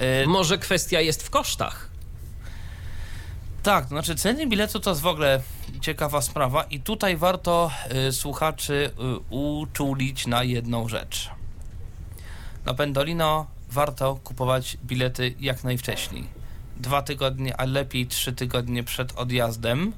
Yy, 0.00 0.26
Może 0.26 0.58
kwestia 0.58 1.00
jest 1.00 1.22
w 1.22 1.30
kosztach? 1.30 1.88
Tak, 3.62 3.84
to 3.84 3.88
znaczy 3.88 4.14
ceny 4.14 4.46
biletu 4.46 4.80
to 4.80 4.90
jest 4.90 5.02
w 5.02 5.06
ogóle 5.06 5.42
ciekawa 5.80 6.22
sprawa 6.22 6.62
i 6.62 6.80
tutaj 6.80 7.16
warto 7.16 7.70
y, 8.08 8.12
słuchaczy 8.12 8.90
y, 9.30 9.34
uczulić 9.34 10.26
na 10.26 10.44
jedną 10.44 10.88
rzecz. 10.88 11.30
Na 12.64 12.74
Pendolino 12.74 13.46
warto 13.70 14.18
kupować 14.24 14.76
bilety 14.84 15.34
jak 15.40 15.64
najwcześniej 15.64 16.41
dwa 16.82 17.02
tygodnie, 17.02 17.56
a 17.56 17.64
lepiej 17.64 18.06
trzy 18.06 18.32
tygodnie 18.32 18.84
przed 18.84 19.12
odjazdem, 19.18 19.92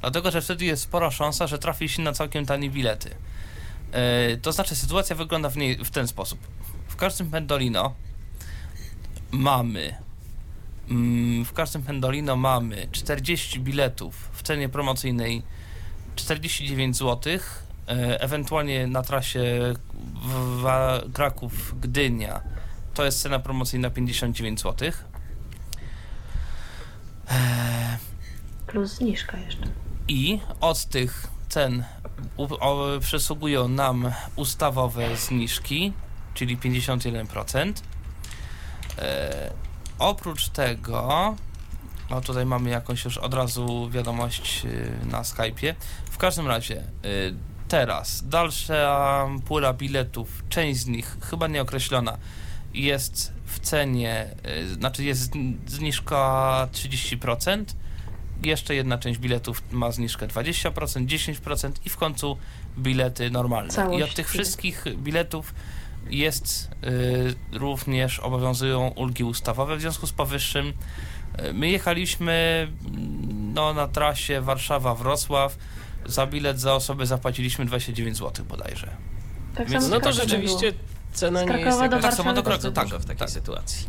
dlatego 0.00 0.30
że 0.30 0.42
wtedy 0.42 0.64
jest 0.64 0.82
spora 0.82 1.10
szansa, 1.10 1.46
że 1.46 1.58
trafi 1.58 1.88
się 1.88 2.02
na 2.02 2.12
całkiem 2.12 2.46
tanie 2.46 2.70
bilety. 2.70 3.10
Yy, 3.10 4.36
to 4.36 4.52
znaczy, 4.52 4.76
sytuacja 4.76 5.16
wygląda 5.16 5.50
w, 5.50 5.56
niej, 5.56 5.84
w 5.84 5.90
ten 5.90 6.08
sposób. 6.08 6.38
W 6.88 6.96
każdym 6.96 7.30
Pendolino 7.30 7.94
mamy 9.30 9.94
mm, 10.90 11.44
w 11.44 11.52
każdym 11.52 11.82
Pendolino 11.82 12.36
mamy 12.36 12.88
40 12.92 13.60
biletów 13.60 14.28
w 14.32 14.42
cenie 14.42 14.68
promocyjnej 14.68 15.42
49 16.16 16.96
zł, 16.96 17.32
yy, 17.32 17.40
ewentualnie 18.20 18.86
na 18.86 19.02
trasie 19.02 19.74
Kraków-Gdynia 21.12 22.40
to 22.94 23.04
jest 23.04 23.22
cena 23.22 23.38
promocyjna 23.38 23.90
59 23.90 24.60
zł. 24.60 24.90
Plus 28.66 28.94
zniżka 28.94 29.38
jeszcze. 29.38 29.66
I 30.08 30.40
od 30.60 30.84
tych 30.84 31.26
cen 31.48 31.84
przysługują 33.00 33.68
nam 33.68 34.12
ustawowe 34.36 35.16
zniżki, 35.16 35.92
czyli 36.34 36.58
51%. 36.58 37.72
E, 38.98 39.50
oprócz 39.98 40.48
tego, 40.48 41.36
no 42.10 42.20
tutaj 42.20 42.46
mamy 42.46 42.70
jakąś 42.70 43.04
już 43.04 43.18
od 43.18 43.34
razu 43.34 43.90
wiadomość 43.90 44.64
y, 44.64 45.06
na 45.06 45.22
Skype'ie. 45.22 45.74
W 46.10 46.18
każdym 46.18 46.46
razie, 46.48 46.82
y, 47.04 47.34
teraz 47.68 48.28
dalsza 48.28 49.26
pula 49.46 49.72
biletów, 49.72 50.42
część 50.48 50.80
z 50.80 50.86
nich 50.86 51.16
chyba 51.30 51.46
nieokreślona, 51.46 52.18
jest 52.74 53.32
w 53.50 53.60
cenie, 53.60 54.26
y, 54.62 54.74
znaczy 54.74 55.04
jest 55.04 55.32
zniżka 55.66 56.68
30%, 56.72 57.64
jeszcze 58.42 58.74
jedna 58.74 58.98
część 58.98 59.20
biletów 59.20 59.62
ma 59.70 59.92
zniżkę 59.92 60.26
20%, 60.26 61.06
10% 61.06 61.72
i 61.84 61.88
w 61.88 61.96
końcu 61.96 62.36
bilety 62.78 63.30
normalne. 63.30 63.70
Całość 63.70 64.00
I 64.00 64.02
od 64.02 64.14
tych 64.14 64.30
wszystkich 64.30 64.84
biletów 64.96 65.54
jest 66.10 66.70
y, 67.52 67.58
również 67.58 68.18
obowiązują 68.18 68.88
ulgi 68.88 69.24
ustawowe. 69.24 69.76
W 69.76 69.80
związku 69.80 70.06
z 70.06 70.12
powyższym 70.12 70.66
y, 70.68 71.52
my 71.52 71.68
jechaliśmy 71.68 72.68
mm, 72.86 73.54
no, 73.54 73.74
na 73.74 73.88
trasie 73.88 74.42
Warszawa-Wrocław. 74.42 75.50
Za 76.06 76.26
bilet 76.26 76.60
za 76.60 76.74
osobę 76.74 77.06
zapłaciliśmy 77.06 77.64
29 77.64 78.16
zł 78.16 78.44
bodajże. 78.44 78.96
Tak 79.54 79.68
Więc, 79.68 79.88
no 79.88 80.00
to 80.00 80.12
rzeczywiście 80.12 80.72
cena 81.12 81.44
nie 81.44 81.58
jest 81.58 81.80
jakaś... 81.80 82.02
Tak 82.02 82.14
samo 82.14 82.32
do 82.32 82.42
Krakowa, 82.42 82.70
tak, 82.70 82.88
w 82.88 83.04
takiej 83.04 83.16
tak. 83.16 83.30
sytuacji. 83.30 83.86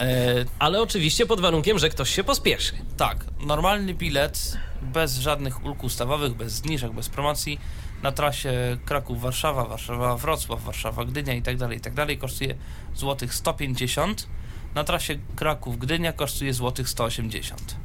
E, 0.00 0.44
ale 0.58 0.82
oczywiście 0.82 1.26
pod 1.26 1.40
warunkiem, 1.40 1.78
że 1.78 1.88
ktoś 1.88 2.10
się 2.10 2.24
pospieszy. 2.24 2.72
Tak, 2.96 3.24
normalny 3.46 3.94
bilet 3.94 4.56
bez 4.82 5.18
żadnych 5.18 5.64
ulg 5.64 5.84
ustawowych, 5.84 6.34
bez 6.34 6.52
zniżek, 6.52 6.92
bez 6.92 7.08
promocji 7.08 7.60
na 8.02 8.12
trasie 8.12 8.78
Kraków-Warszawa, 8.84 9.64
Warszawa-Wrocław, 9.64 10.60
Warszawa-Gdynia 10.64 11.34
i 11.34 11.42
tak 11.42 11.56
dalej, 11.56 11.78
i 11.78 11.80
tak 11.80 11.94
dalej 11.94 12.18
kosztuje 12.18 12.54
złotych 12.94 13.34
150. 13.34 14.26
Na 14.74 14.84
trasie 14.84 15.18
Kraków-Gdynia 15.36 16.12
kosztuje 16.12 16.54
złotych 16.54 16.88
180. 16.88 17.76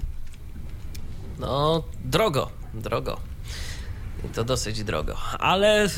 No, 1.39 1.84
drogo, 2.05 2.50
drogo. 2.74 3.20
I 4.25 4.27
to 4.27 4.44
dosyć 4.44 4.84
drogo. 4.84 5.15
Ale 5.39 5.89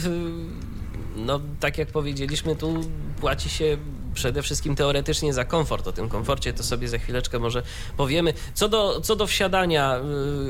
no, 1.26 1.40
tak 1.60 1.78
jak 1.78 1.88
powiedzieliśmy, 1.88 2.56
tu 2.56 2.82
płaci 3.20 3.50
się 3.50 3.78
przede 4.18 4.42
wszystkim 4.42 4.76
teoretycznie 4.76 5.34
za 5.34 5.46
komfort. 5.46 5.88
O 5.88 5.92
tym 5.92 6.10
komforcie 6.10 6.54
to 6.54 6.64
sobie 6.64 6.88
za 6.88 6.98
chwileczkę 6.98 7.40
może 7.40 7.64
powiemy. 7.98 8.34
Co 8.54 8.70
do, 8.70 9.02
co 9.02 9.16
do 9.16 9.28
wsiadania, 9.28 10.00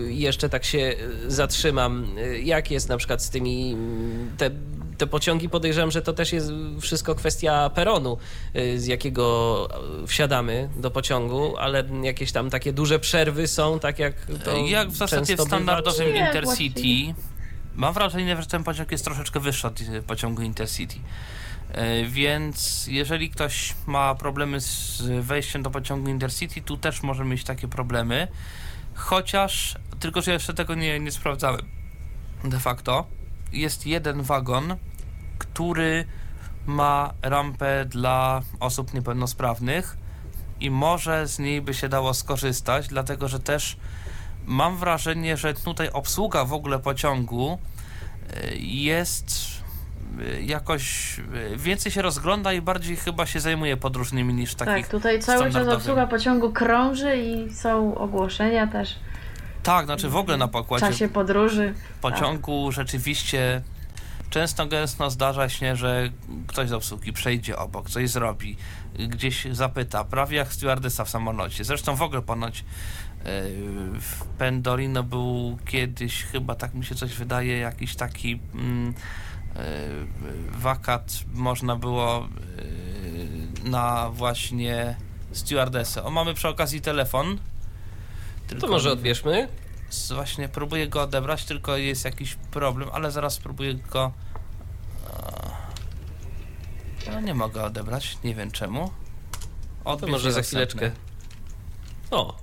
y, 0.07 0.13
jeszcze 0.13 0.49
tak 0.49 0.65
się 0.65 0.95
zatrzymam. 1.27 2.17
Y, 2.17 2.41
jak 2.41 2.71
jest 2.71 2.89
na 2.89 2.97
przykład 2.97 3.23
z 3.23 3.29
tymi 3.29 3.73
mm, 3.73 4.31
te, 4.37 4.51
te 4.97 5.07
pociągi? 5.07 5.49
Podejrzewam, 5.49 5.91
że 5.91 6.01
to 6.01 6.13
też 6.13 6.33
jest 6.33 6.51
wszystko 6.81 7.15
kwestia 7.15 7.69
peronu, 7.69 8.17
y, 8.55 8.79
z 8.79 8.85
jakiego 8.85 9.67
wsiadamy 10.07 10.69
do 10.75 10.91
pociągu, 10.91 11.57
ale 11.57 11.83
jakieś 12.03 12.31
tam 12.31 12.49
takie 12.49 12.73
duże 12.73 12.99
przerwy 12.99 13.47
są, 13.47 13.79
tak 13.79 13.99
jak 13.99 14.13
to 14.43 14.57
Jak 14.57 14.89
w 14.89 14.95
zasadzie 14.97 15.37
w 15.37 15.41
standardowym 15.41 16.15
Intercity. 16.15 17.13
Mam 17.77 17.93
wrażenie, 17.93 18.41
że 18.41 18.47
ten 18.47 18.63
pociąg 18.63 18.91
jest 18.91 19.03
troszeczkę 19.03 19.39
wyższy 19.39 19.67
od 19.67 19.79
pociągu 20.07 20.41
Intercity. 20.41 20.95
E, 21.71 22.05
więc 22.05 22.87
jeżeli 22.87 23.29
ktoś 23.29 23.75
ma 23.87 24.15
problemy 24.15 24.61
z 24.61 25.01
wejściem 25.21 25.63
do 25.63 25.71
pociągu 25.71 26.09
Intercity, 26.09 26.61
tu 26.61 26.77
też 26.77 27.03
może 27.03 27.25
mieć 27.25 27.43
takie 27.43 27.67
problemy. 27.67 28.27
Chociaż, 28.93 29.75
tylko 29.99 30.21
że 30.21 30.31
jeszcze 30.31 30.53
tego 30.53 30.75
nie, 30.75 30.99
nie 30.99 31.11
sprawdzałem. 31.11 31.61
De 32.43 32.59
facto 32.59 33.07
jest 33.53 33.85
jeden 33.87 34.21
wagon, 34.21 34.75
który 35.37 36.05
ma 36.65 37.13
rampę 37.21 37.85
dla 37.85 38.41
osób 38.59 38.93
niepełnosprawnych 38.93 39.97
i 40.59 40.71
może 40.71 41.27
z 41.27 41.39
niej 41.39 41.61
by 41.61 41.73
się 41.73 41.89
dało 41.89 42.13
skorzystać, 42.13 42.87
dlatego 42.87 43.27
że 43.27 43.39
też 43.39 43.77
mam 44.47 44.77
wrażenie, 44.77 45.37
że 45.37 45.53
tutaj 45.53 45.89
obsługa 45.89 46.45
w 46.45 46.53
ogóle 46.53 46.79
pociągu 46.79 47.57
e, 48.33 48.55
jest 48.57 49.57
jakoś 50.41 51.15
więcej 51.57 51.91
się 51.91 52.01
rozgląda 52.01 52.53
i 52.53 52.61
bardziej 52.61 52.95
chyba 52.95 53.25
się 53.25 53.39
zajmuje 53.39 53.77
podróżnymi 53.77 54.33
niż 54.33 54.55
takich 54.55 54.87
Tak, 54.87 54.87
tutaj 54.87 55.19
cały 55.19 55.51
czas 55.51 55.67
obsługa 55.67 56.07
pociągu 56.07 56.51
krąży 56.51 57.17
i 57.17 57.53
są 57.53 57.95
ogłoszenia 57.97 58.67
też. 58.67 58.95
Tak, 59.63 59.85
znaczy 59.85 60.09
w 60.09 60.15
ogóle 60.15 60.37
na 60.37 60.47
w 60.47 60.51
pokładzie 60.51 60.87
czasie 60.87 61.09
podróży. 61.09 61.73
pociągu 62.01 62.71
rzeczywiście 62.71 63.61
często 64.29 64.65
gęsto 64.65 65.09
zdarza 65.09 65.49
się, 65.49 65.75
że 65.75 66.09
ktoś 66.47 66.69
z 66.69 66.73
obsługi 66.73 67.13
przejdzie 67.13 67.57
obok, 67.57 67.89
coś 67.89 68.09
zrobi, 68.09 68.57
gdzieś 69.09 69.47
zapyta, 69.51 70.03
prawie 70.03 70.37
jak 70.37 70.53
stewardesa 70.53 71.05
w 71.05 71.09
samolocie. 71.09 71.63
Zresztą 71.63 71.95
w 71.95 72.01
ogóle 72.01 72.21
ponoć 72.21 72.59
yy, 72.59 73.31
w 74.01 74.23
Pendolino 74.37 75.03
był 75.03 75.57
kiedyś, 75.65 76.23
chyba 76.23 76.55
tak 76.55 76.73
mi 76.73 76.85
się 76.85 76.95
coś 76.95 77.13
wydaje, 77.13 77.57
jakiś 77.57 77.95
taki 77.95 78.39
mm, 78.53 78.85
yy, 79.55 79.61
wakat 80.51 81.19
można 81.33 81.75
było 81.75 82.27
yy, 83.63 83.69
na 83.69 84.09
właśnie 84.09 84.95
stewardesę. 85.31 86.03
O, 86.03 86.09
mamy 86.09 86.33
przy 86.33 86.47
okazji 86.47 86.81
telefon. 86.81 87.37
To 87.37 87.41
Tylko 88.47 88.67
może 88.67 88.89
nie- 88.89 88.93
odbierzmy. 88.93 89.47
Właśnie 90.15 90.49
próbuję 90.49 90.87
go 90.87 91.01
odebrać, 91.01 91.45
tylko 91.45 91.77
jest 91.77 92.05
jakiś 92.05 92.35
problem, 92.35 92.89
ale 92.93 93.11
zaraz 93.11 93.33
spróbuję 93.33 93.73
go. 93.73 94.11
e, 97.07 97.11
No 97.11 97.21
nie 97.21 97.33
mogę 97.33 97.63
odebrać, 97.63 98.17
nie 98.23 98.35
wiem 98.35 98.51
czemu. 98.51 98.91
To 99.83 99.89
Odbierz 99.91 100.11
może 100.11 100.31
za 100.31 100.41
chwileczkę. 100.41 100.91
O, 102.11 102.35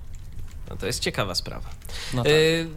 no 0.69 0.75
to 0.75 0.85
jest 0.85 0.99
ciekawa 0.99 1.35
sprawa. 1.35 1.69
No 2.13 2.23
tak. 2.23 2.31
Y, 2.31 2.67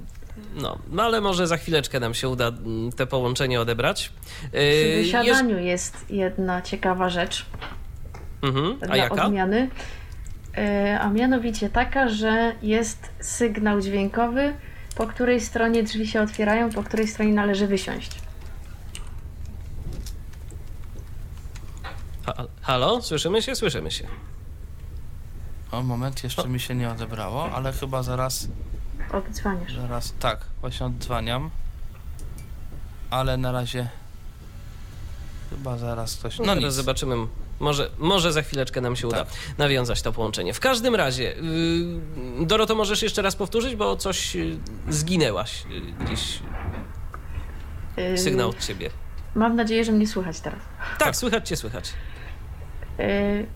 No, 0.54 0.78
no 0.90 1.02
ale 1.02 1.20
może 1.20 1.46
za 1.46 1.56
chwileczkę 1.56 2.00
nam 2.00 2.14
się 2.14 2.28
uda 2.28 2.48
mm, 2.48 2.92
te 2.92 3.06
połączenie 3.06 3.60
odebrać. 3.60 4.12
Y, 4.44 4.48
Przy 4.50 5.02
wysiadaniu 5.02 5.58
jest 5.58 6.04
jedna 6.10 6.62
ciekawa 6.62 7.08
rzecz 7.10 7.46
Mhm. 8.42 8.78
A 8.82 8.86
dla 8.86 8.96
jaka? 8.96 9.24
odmiany. 9.24 9.70
E, 10.56 10.98
A 11.00 11.10
mianowicie 11.10 11.70
taka, 11.70 12.08
że 12.08 12.52
jest 12.62 13.10
sygnał 13.20 13.80
dźwiękowy, 13.80 14.54
po 14.96 15.06
której 15.06 15.40
stronie 15.40 15.82
drzwi 15.82 16.06
się 16.06 16.22
otwierają, 16.22 16.70
po 16.70 16.82
której 16.82 17.08
stronie 17.08 17.32
należy 17.32 17.66
wysiąść. 17.66 18.18
Ha- 22.26 22.44
Halo? 22.62 23.02
Słyszymy 23.02 23.42
się? 23.42 23.54
Słyszymy 23.56 23.90
się. 23.90 24.06
O, 25.72 25.82
moment, 25.82 26.24
jeszcze 26.24 26.48
mi 26.48 26.60
się 26.60 26.74
nie 26.74 26.90
odebrało, 26.90 27.50
ale 27.52 27.72
chyba 27.72 28.02
zaraz, 28.02 28.48
Odzwaniasz. 29.12 29.74
zaraz, 29.74 30.14
tak, 30.20 30.44
właśnie 30.60 30.86
odzwaniam. 30.86 31.50
Ale 33.10 33.36
na 33.36 33.52
razie 33.52 33.88
chyba 35.50 35.78
zaraz 35.78 36.16
ktoś, 36.16 36.38
No, 36.38 36.44
no 36.44 36.52
teraz 36.54 36.64
nic. 36.64 36.74
zobaczymy. 36.74 37.14
Może, 37.60 37.90
może 37.98 38.32
za 38.32 38.42
chwileczkę 38.42 38.80
nam 38.80 38.96
się 38.96 39.08
uda 39.08 39.16
Tak. 39.24 39.34
nawiązać 39.58 40.02
to 40.02 40.12
połączenie. 40.12 40.54
W 40.54 40.60
każdym 40.60 40.94
razie, 40.94 41.22
yy, 41.24 42.46
Doroto, 42.46 42.74
możesz 42.74 43.02
jeszcze 43.02 43.22
raz 43.22 43.36
powtórzyć, 43.36 43.76
bo 43.76 43.96
coś 43.96 44.34
yy, 44.34 44.58
zginęłaś. 44.88 45.64
Yy, 45.70 46.04
gdzieś 46.04 46.38
E, 47.96 48.18
sygnał 48.18 48.48
od 48.48 48.66
ciebie. 48.66 48.90
Mam 49.34 49.56
nadzieję, 49.56 49.84
że 49.84 49.92
mnie 49.92 50.06
słychać 50.06 50.40
teraz. 50.40 50.58
Tak, 50.98 51.16
słychać 51.16 51.48
cię, 51.48 51.56
słychać. 51.56 51.92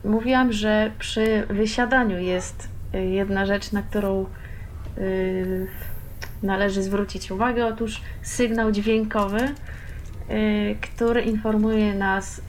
Mówiłam, 0.05 0.53
że 0.53 0.93
przy 0.99 1.47
wysiadaniu 1.51 2.19
jest 2.19 2.69
jedna 2.93 3.47
rzecz, 3.47 3.73
na 3.73 3.83
którą 3.83 4.27
należy 6.43 6.83
zwrócić 6.83 7.31
uwagę. 7.31 7.67
Otóż 7.67 8.01
sygnał 8.23 8.73
dźwiękowy, 8.73 9.55
który 10.81 11.23
informuje 11.23 11.95
nas, 11.95 12.41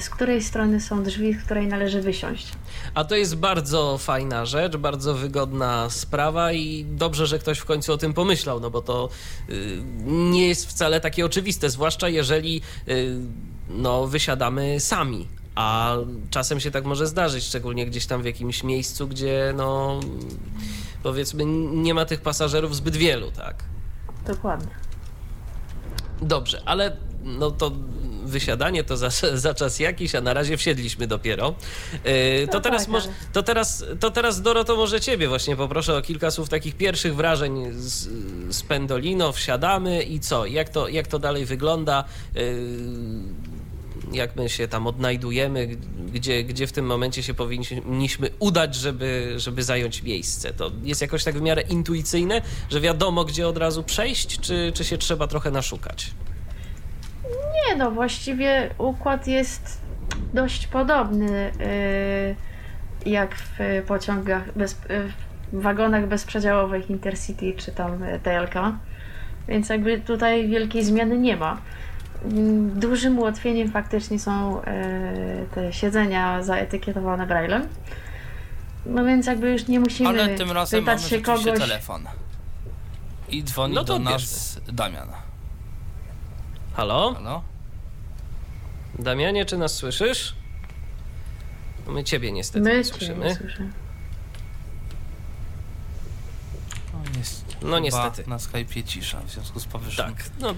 z 0.00 0.10
której 0.10 0.42
strony 0.42 0.80
są 0.80 1.02
drzwi, 1.02 1.34
z 1.34 1.44
której 1.44 1.66
należy 1.66 2.00
wysiąść. 2.00 2.48
A 2.94 3.04
to 3.04 3.16
jest 3.16 3.36
bardzo 3.36 3.98
fajna 3.98 4.46
rzecz, 4.46 4.76
bardzo 4.76 5.14
wygodna 5.14 5.90
sprawa 5.90 6.52
i 6.52 6.84
dobrze, 6.84 7.26
że 7.26 7.38
ktoś 7.38 7.58
w 7.58 7.64
końcu 7.64 7.92
o 7.92 7.96
tym 7.96 8.14
pomyślał, 8.14 8.60
no 8.60 8.70
bo 8.70 8.82
to 8.82 9.08
y, 9.50 9.82
nie 10.06 10.48
jest 10.48 10.66
wcale 10.66 11.00
takie 11.00 11.26
oczywiste, 11.26 11.70
zwłaszcza 11.70 12.08
jeżeli 12.08 12.60
y, 12.88 13.18
no, 13.68 14.06
wysiadamy 14.06 14.80
sami. 14.80 15.28
A 15.54 15.96
czasem 16.30 16.60
się 16.60 16.70
tak 16.70 16.84
może 16.84 17.06
zdarzyć, 17.06 17.44
szczególnie 17.44 17.86
gdzieś 17.86 18.06
tam 18.06 18.22
w 18.22 18.24
jakimś 18.24 18.64
miejscu, 18.64 19.08
gdzie 19.08 19.54
no 19.56 20.00
powiedzmy 21.02 21.44
nie 21.72 21.94
ma 21.94 22.04
tych 22.04 22.20
pasażerów 22.20 22.76
zbyt 22.76 22.96
wielu, 22.96 23.30
tak? 23.30 23.64
Dokładnie. 24.26 24.72
Dobrze, 26.22 26.62
ale 26.64 26.96
no 27.24 27.50
to 27.50 27.72
wysiadanie 28.34 28.84
to 28.84 28.96
za, 28.96 29.10
za 29.46 29.54
czas 29.54 29.78
jakiś, 29.78 30.14
a 30.14 30.20
na 30.20 30.34
razie 30.34 30.56
wsiedliśmy 30.56 31.06
dopiero. 31.06 31.54
Yy, 31.92 32.46
to, 32.46 32.54
No 32.54 32.60
teraz 32.60 32.82
tak, 32.82 32.92
może, 32.92 33.08
to, 33.32 33.42
teraz, 33.42 33.84
to 34.00 34.10
teraz, 34.10 34.42
Doroto, 34.42 34.76
może 34.76 35.00
ciebie 35.00 35.28
właśnie 35.28 35.56
poproszę 35.56 35.96
o 35.96 36.02
kilka 36.02 36.30
słów 36.30 36.48
takich 36.48 36.74
pierwszych 36.76 37.16
wrażeń 37.16 37.72
z, 37.72 38.08
z 38.56 38.62
Pendolino. 38.62 39.32
Wsiadamy 39.32 40.02
i 40.02 40.20
co? 40.20 40.46
Jak 40.46 40.68
to, 40.68 40.88
jak 40.88 41.06
to 41.06 41.18
dalej 41.18 41.44
wygląda? 41.44 42.04
Yy, 42.34 42.42
jak 44.12 44.36
my 44.36 44.48
się 44.48 44.68
tam 44.68 44.86
odnajdujemy? 44.86 45.68
Gdzie, 46.12 46.44
gdzie 46.44 46.66
w 46.66 46.72
tym 46.72 46.86
momencie 46.86 47.22
się 47.22 47.34
powinniśmy 47.34 48.30
udać, 48.38 48.74
żeby, 48.74 49.34
żeby 49.36 49.62
zająć 49.62 50.02
miejsce? 50.02 50.52
To 50.52 50.70
jest 50.82 51.00
jakoś 51.00 51.24
tak 51.24 51.38
w 51.38 51.42
miarę 51.42 51.62
intuicyjne, 51.62 52.42
że 52.70 52.80
wiadomo, 52.80 53.24
gdzie 53.24 53.48
od 53.48 53.56
razu 53.56 53.82
przejść, 53.82 54.40
czy, 54.40 54.72
czy 54.74 54.84
się 54.84 54.98
trzeba 54.98 55.26
trochę 55.26 55.50
naszukać? 55.50 56.10
Nie 57.54 57.76
no, 57.76 57.90
właściwie 57.90 58.70
układ 58.78 59.26
jest 59.26 59.80
dość 60.34 60.66
podobny 60.66 61.52
yy, 63.04 63.12
jak 63.12 63.34
w 63.34 63.58
pociągach, 63.86 64.52
bez, 64.56 64.74
w 65.52 65.62
wagonach 65.62 66.06
bezprzedziałowych 66.06 66.90
Intercity 66.90 67.54
czy 67.56 67.72
tam 67.72 67.98
TLK, 68.22 68.54
więc 69.48 69.68
jakby 69.68 70.00
tutaj 70.00 70.48
wielkiej 70.48 70.84
zmiany 70.84 71.18
nie 71.18 71.36
ma. 71.36 71.60
Dużym 72.74 73.18
ułatwieniem 73.18 73.70
faktycznie 73.70 74.18
są 74.18 74.56
yy, 74.56 74.62
te 75.54 75.72
siedzenia 75.72 76.42
zaetykietowane 76.42 77.26
braillem. 77.26 77.68
No 78.86 79.04
więc 79.04 79.26
jakby 79.26 79.50
już 79.52 79.68
nie 79.68 79.80
musimy 79.80 80.08
Ale 80.08 80.28
tym 80.28 80.50
razem 80.52 80.84
mamy 80.84 81.00
się 81.00 81.20
kogoś. 81.20 81.58
telefon. 81.58 82.04
I 83.28 83.44
dzwoni 83.44 83.74
No 83.74 83.84
to 83.84 83.92
do 83.92 83.98
nas 83.98 84.60
Damian. 84.72 85.08
Halo? 86.74 87.14
Halo? 87.14 87.42
Damianie, 88.98 89.44
czy 89.44 89.58
nas 89.58 89.74
słyszysz? 89.74 90.34
My 91.86 92.04
ciebie 92.04 92.32
niestety 92.32 92.60
My 92.60 92.76
nie 92.78 92.84
słyszymy. 92.84 93.24
nie 93.26 93.34
słyszymy. 93.34 93.72
No, 96.92 97.18
jest 97.18 97.56
No 97.62 97.78
niestety. 97.78 98.24
Na 98.26 98.36
Skype'ie 98.36 98.84
cisza 98.84 99.20
w 99.20 99.30
związku 99.30 99.60
z 99.60 99.64
powyższym. 99.66 100.04
Tak, 100.14 100.24
no. 100.40 100.54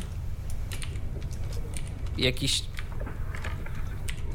Jakiś. 2.18 2.64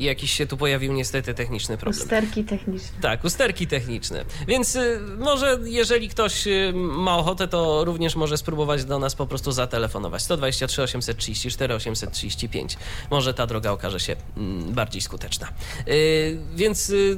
Jakiś 0.02 0.32
się 0.32 0.48
tu 0.48 0.58
pojawił 0.58 0.94
niestety 0.94 1.34
techniczny 1.34 1.78
problem. 1.78 2.02
Usterki 2.02 2.44
techniczne. 2.44 3.02
Tak, 3.02 3.24
usterki 3.24 3.68
techniczne. 3.68 4.26
Więc 4.48 4.76
y, 4.76 5.00
może 5.20 5.58
jeżeli 5.64 6.10
ktoś 6.10 6.48
y, 6.48 6.74
ma 6.76 7.18
ochotę, 7.18 7.48
to 7.48 7.86
również 7.86 8.16
może 8.16 8.38
spróbować 8.38 8.86
do 8.86 9.00
nas 9.00 9.16
po 9.16 9.28
prostu 9.28 9.52
zatelefonować. 9.52 10.22
123 10.22 10.82
834 10.82 11.74
835. 11.76 12.78
Może 13.12 13.34
ta 13.34 13.48
droga 13.48 13.72
okaże 13.72 14.00
się 14.00 14.16
mm, 14.38 14.74
bardziej 14.74 15.02
skuteczna. 15.02 15.48
Y, 15.88 16.38
więc 16.56 16.90
y, 16.90 17.18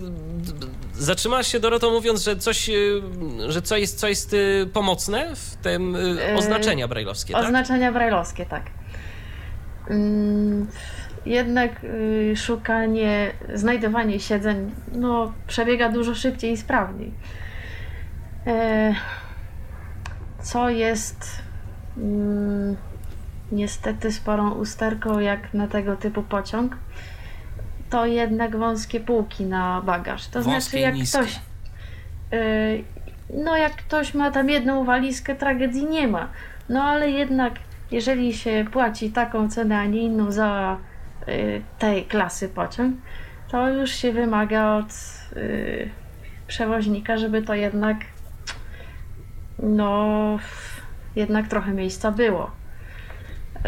zatrzymałaś 0.93 1.47
się 1.47 1.59
Doroto 1.59 1.91
mówiąc, 1.91 2.23
że 2.23 2.37
coś, 2.37 2.69
y, 2.69 3.01
że 3.47 3.61
co 3.61 3.77
jest, 3.77 3.99
co 3.99 4.07
jest 4.07 4.33
y, 4.33 4.69
pomocne 4.73 5.35
w 5.35 5.55
tym 5.55 5.97
oznaczenia 6.37 6.87
brajlowskie, 6.87 7.33
tak? 7.33 7.45
Oznaczenia 7.45 7.91
brajlowskie, 7.91 8.45
tak. 8.45 8.63
Mm, 9.89 10.67
Jednak 11.25 11.83
y, 11.83 12.33
szukanie, 12.37 13.31
znajdowanie 13.53 14.19
siedzeń 14.19 14.71
no, 14.95 15.33
przebiega 15.47 15.89
dużo 15.89 16.15
szybciej 16.15 16.51
i 16.51 16.57
sprawniej. 16.57 17.11
E, 18.47 18.93
Co 20.41 20.69
jest 20.69 21.41
mm, 21.97 22.75
niestety 23.51 24.11
sporą 24.11 24.51
usterką 24.51 25.19
jak 25.19 25.53
na 25.53 25.67
tego 25.67 25.95
typu 25.95 26.23
pociąg, 26.23 26.77
to 27.89 28.05
jednak 28.05 28.55
wąskie 28.57 28.99
półki 28.99 29.45
na 29.45 29.81
bagaż. 29.81 30.27
To 30.27 30.41
Wąskie 30.41 30.61
znaczy 30.61 30.77
i 30.77 30.81
jak 30.81 30.93
niskie. 30.95 31.17
ktoś 31.19 31.39
y, 32.33 32.83
no 33.43 33.57
jak 33.57 33.75
ktoś 33.75 34.13
ma 34.13 34.31
tam 34.31 34.49
jedną 34.49 34.85
walizkę, 34.85 35.35
tragedii 35.35 35.85
nie 35.85 36.07
ma. 36.07 36.27
No 36.69 36.83
ale 36.83 37.09
jednak, 37.11 37.53
jeżeli 37.91 38.33
się 38.33 38.65
płaci 38.71 39.11
taką 39.11 39.49
cenę, 39.49 39.79
a 39.79 39.85
nie 39.85 40.01
inną 40.01 40.31
za 40.31 40.77
tej 41.79 42.05
klasy 42.05 42.49
pociąg, 42.49 42.95
to 43.51 43.69
już 43.69 43.91
się 43.91 44.11
wymaga 44.11 44.75
od 44.75 44.87
y, 45.37 45.89
przewoźnika, 46.47 47.17
żeby 47.17 47.41
to 47.41 47.53
jednak 47.53 47.97
no 49.59 50.39
jednak 51.15 51.47
trochę 51.47 51.71
miejsca 51.71 52.11
było. 52.11 52.51
Y, 53.55 53.61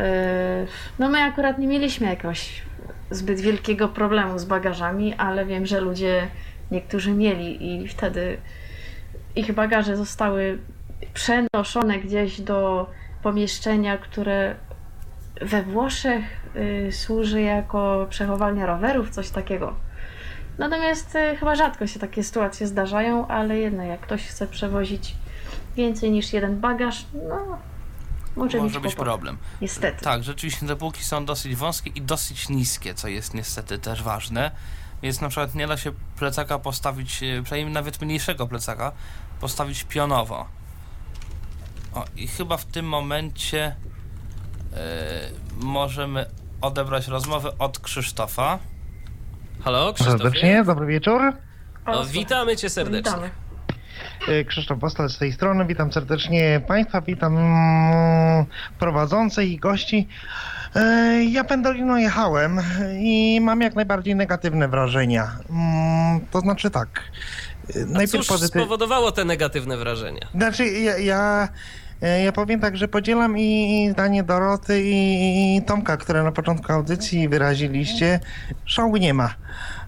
no 1.00 1.10
my 1.10 1.22
akurat 1.22 1.60
nie 1.60 1.68
mieliśmy 1.68 2.08
jakoś 2.08 2.62
zbyt 3.12 3.39
wielkiego 3.39 3.89
problemu 3.89 4.39
z 4.39 4.46
bagażami, 4.46 5.13
ale 5.13 5.46
wiem, 5.46 5.65
że 5.65 5.82
ludzie 5.82 6.28
niektórzy 6.72 7.12
mieli 7.12 7.76
i 7.76 7.88
wtedy 7.88 8.38
ich 9.36 9.54
bagaże 9.54 9.98
zostały 9.98 10.58
przenoszone 11.13 12.00
gdzieś 12.00 12.41
do 12.41 12.89
pomieszczenia, 13.24 13.98
które 13.98 14.56
we 15.41 15.62
Włoszech 15.63 16.45
y, 16.56 16.91
służy 16.91 17.41
jako 17.41 18.08
przechowalnia 18.10 18.65
rowerów, 18.65 19.10
coś 19.10 19.30
takiego. 19.30 19.74
Natomiast 20.58 21.15
y, 21.15 21.36
chyba 21.38 21.56
rzadko 21.56 21.88
się 21.88 22.00
takie 22.00 22.24
sytuacje 22.24 22.68
zdarzają, 22.68 23.28
ale 23.28 23.58
jednak 23.58 23.88
jak 23.88 24.02
ktoś 24.02 24.28
chce 24.28 24.48
przewozić 24.48 25.15
więcej 25.76 26.12
niż 26.12 26.34
jeden 26.34 26.60
bagaż, 26.60 27.06
no 27.30 27.58
może, 28.36 28.58
Może 28.58 28.80
być 28.80 28.96
kłopot. 28.96 29.06
problem. 29.13 29.38
Niestety. 29.62 30.04
Tak, 30.04 30.24
rzeczywiście 30.24 30.68
te 30.68 30.76
półki 30.76 31.04
są 31.04 31.26
dosyć 31.26 31.56
wąskie 31.56 31.89
i 31.89 32.02
dosyć 32.02 32.50
niskie, 32.50 32.94
co 32.94 33.08
jest 33.08 33.34
niestety 33.34 33.80
też 33.80 34.04
ważne. 34.04 34.52
Więc 35.04 35.22
na 35.22 35.30
przykład 35.30 35.56
nie 35.56 35.68
da 35.68 35.78
się 35.78 35.91
plecaka 36.20 36.60
postawić, 36.60 37.24
e, 37.24 37.44
przynajmniej 37.44 37.74
nawet 37.74 38.02
mniejszego 38.02 38.48
plecaka, 38.48 38.91
postawić 39.39 39.84
pionowo. 39.84 40.46
O, 41.94 42.06
i 42.15 42.28
chyba 42.28 42.58
w 42.58 42.65
tym 42.65 42.86
momencie 42.86 43.76
e, 44.74 45.30
możemy 45.58 46.26
odebrać 46.65 47.08
rozmowę 47.08 47.51
od 47.60 47.80
Krzysztofa. 47.80 48.60
Halo, 49.63 49.93
Krzysztofie? 49.93 50.17
Serdecznie, 50.19 50.63
dobry 50.63 50.86
wieczór. 50.86 51.21
O, 51.86 51.91
No, 51.91 52.06
witamy 52.06 52.58
cię 52.58 52.69
serdecznie. 52.69 53.12
Witamy. 53.12 53.30
E, 54.28 54.43
Krzysztof 54.43 54.80
Postal 54.80 55.10
z 55.10 55.17
tej 55.17 55.34
strony, 55.34 55.65
witam 55.65 55.93
serdecznie 55.93 56.62
Państwa, 56.67 57.01
witam 57.01 57.38
mm, 57.38 58.45
prowadzących 58.80 59.49
i 59.49 59.58
gości. 59.58 60.08
E, 60.75 61.23
Ja 61.23 61.43
pendolino 61.43 61.97
jechałem 61.97 62.62
i 62.99 63.39
mam 63.41 63.62
jak 63.62 63.75
najbardziej 63.75 64.15
negatywne 64.15 64.67
wrażenia. 64.67 65.32
Mm, 65.49 66.25
To 66.32 66.39
znaczy 66.39 66.69
tak, 66.71 66.88
e, 67.75 67.82
A 67.84 67.86
najpierw 67.86 68.12
cóż 68.12 68.28
pozytyw... 68.28 68.62
spowodowało 68.62 69.12
te 69.12 69.25
negatywne 69.25 69.78
wrażenia? 69.78 70.28
Znaczy 70.36 70.65
ja, 70.65 70.97
ja, 70.97 71.47
ja 72.02 72.32
powiem 72.32 72.60
tak, 72.60 72.78
że 72.78 72.88
podzielam 72.88 73.38
i, 73.38 73.90
zdanie 73.92 74.24
Doroty 74.24 74.82
i, 74.84 75.58
i 75.58 75.62
Tomka, 75.62 75.98
które 75.98 76.24
na 76.24 76.32
początku 76.32 76.74
audycji 76.74 77.30
wyraziliście. 77.30 78.20
Szału 78.66 78.98
nie 78.98 79.14
ma. 79.14 79.36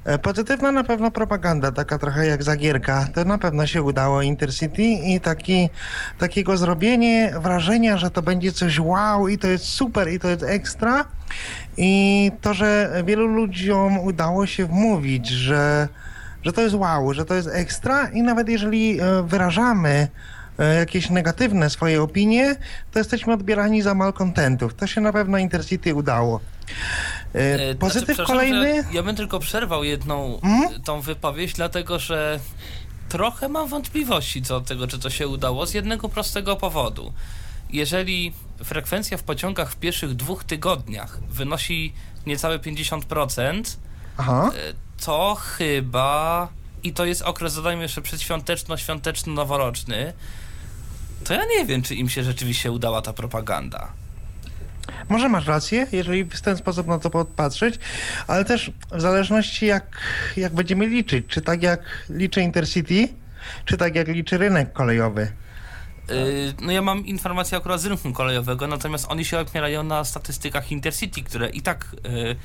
E, 0.05 0.17
Pozytywna 0.17 0.71
na 0.71 0.83
pewno 0.83 1.11
propaganda, 1.11 1.71
taka 1.71 1.97
trochę 1.97 2.27
jak 2.27 2.43
Zagierka. 2.43 3.07
To 3.13 3.25
na 3.25 3.37
pewno 3.37 3.67
się 3.67 3.83
udało 3.83 4.21
Intercity 4.21 4.83
i 4.83 5.19
taki, 5.19 5.69
takiego 6.17 6.57
zrobienie 6.57 7.33
wrażenia, 7.39 7.97
że 7.97 8.11
to 8.11 8.21
będzie 8.21 8.51
coś 8.51 8.79
wow 8.79 9.27
i 9.27 9.37
to 9.37 9.47
jest 9.47 9.65
super 9.65 10.09
i 10.09 10.19
to 10.19 10.29
jest 10.29 10.43
ekstra. 10.43 11.05
I 11.77 12.31
to, 12.41 12.53
że 12.53 13.01
wielu 13.05 13.27
ludziom 13.27 13.99
udało 13.99 14.45
się 14.45 14.65
wmówić, 14.65 15.27
że, 15.27 15.87
że 16.43 16.53
to 16.53 16.61
jest 16.61 16.75
wow, 16.75 17.13
że 17.13 17.25
to 17.25 17.33
jest 17.33 17.49
ekstra 17.53 18.07
i 18.09 18.23
nawet 18.23 18.49
jeżeli 18.49 19.01
e, 19.01 19.23
wyrażamy 19.23 19.89
e, 19.89 20.36
jakieś 20.63 21.09
negatywne 21.09 21.69
swoje 21.69 22.01
opinie, 22.01 22.55
to 22.91 22.99
jesteśmy 22.99 23.33
odbierani 23.33 23.81
za 23.81 23.93
malkontentów. 23.93 24.73
To 24.73 24.87
się 24.87 25.01
na 25.01 25.13
pewno 25.13 25.37
Intercity 25.37 25.95
udało. 25.95 26.39
E, 27.35 27.69
E, 27.69 27.75
Pozytyw 27.75 28.15
znaczy, 28.15 28.31
kolejny. 28.31 28.83
Ja 28.93 29.03
bym 29.03 29.15
tylko 29.15 29.39
przerwał 29.39 29.83
jedną 29.83 30.39
e, 30.41 30.79
tą 30.79 31.01
wypowiedź, 31.01 31.53
dlatego 31.53 31.99
że 31.99 32.39
trochę 33.09 33.49
mam 33.49 33.67
wątpliwości 33.67 34.41
co 34.41 34.59
do 34.59 34.65
tego, 34.65 34.87
czy 34.87 34.99
to 34.99 35.09
się 35.09 35.27
udało, 35.27 35.65
z 35.65 35.73
jednego 35.73 36.09
prostego 36.09 36.55
powodu. 36.55 37.13
Jeżeli 37.69 38.33
frekwencja 38.63 39.17
w 39.17 39.23
pociągach 39.23 39.71
w 39.71 39.75
pierwszych 39.75 40.15
dwóch 40.15 40.43
tygodniach 40.43 41.19
wynosi 41.29 41.93
niecałe 42.25 42.59
50%, 42.59 43.77
Aha. 44.17 44.51
e, 44.55 44.73
to 45.05 45.35
chyba, 45.35 46.47
i 46.83 46.93
to 46.93 47.05
jest 47.05 47.21
okres, 47.21 47.55
dodajmy 47.55 47.83
jeszcze 47.83 48.01
przedświąteczno-świąteczno-noworoczny, 48.01 50.13
to 51.27 51.33
ja 51.33 51.45
nie 51.45 51.65
wiem, 51.65 51.81
czy 51.81 51.95
im 51.95 52.09
się 52.09 52.23
rzeczywiście 52.23 52.71
udała 52.71 53.01
ta 53.01 53.13
propaganda. 53.13 53.87
Może 55.09 55.29
masz 55.29 55.47
rację, 55.47 55.87
jeżeli 55.91 56.23
w 56.23 56.41
ten 56.41 56.57
sposób 56.57 56.87
na 56.87 56.99
to 56.99 57.09
popatrzeć, 57.09 57.79
ale 58.27 58.45
też 58.45 58.71
w 58.91 59.01
zależności 59.01 59.65
jak, 59.65 59.97
jak 60.37 60.53
będziemy 60.53 60.87
liczyć, 60.87 61.25
czy 61.27 61.41
tak 61.41 61.63
jak 61.63 61.79
liczy 62.09 62.41
Intercity, 62.41 63.07
czy 63.65 63.77
tak 63.77 63.95
jak 63.95 64.07
liczy 64.07 64.37
rynek 64.37 64.73
kolejowy. 64.73 65.31
Yy, 66.09 66.53
No 66.61 66.71
ja 66.71 66.81
mam 66.81 67.05
informacje 67.05 67.57
akurat 67.57 67.81
z 67.81 67.85
rynku 67.85 68.13
kolejowego, 68.13 68.67
natomiast 68.67 69.05
oni 69.09 69.25
się 69.25 69.39
opierają 69.39 69.83
na 69.83 70.03
statystykach 70.03 70.71
Intercity, 70.71 71.23
które 71.23 71.49
i 71.49 71.61
tak 71.61 71.95
yy, 72.03 72.09
mm, 72.11 72.35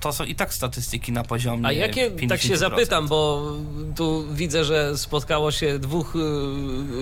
to 0.00 0.12
są 0.12 0.24
i 0.24 0.34
tak 0.34 0.54
statystyki 0.54 1.12
na 1.12 1.22
poziomie 1.24 1.66
A 1.66 1.72
jakie, 1.72 2.10
50%. 2.10 2.28
tak 2.28 2.40
się 2.40 2.56
zapytam, 2.56 3.08
bo 3.08 3.52
tu 3.96 4.24
widzę, 4.34 4.64
że 4.64 4.98
spotkało 4.98 5.50
się 5.50 5.78
dwóch 5.78 6.16
y, 6.16 6.18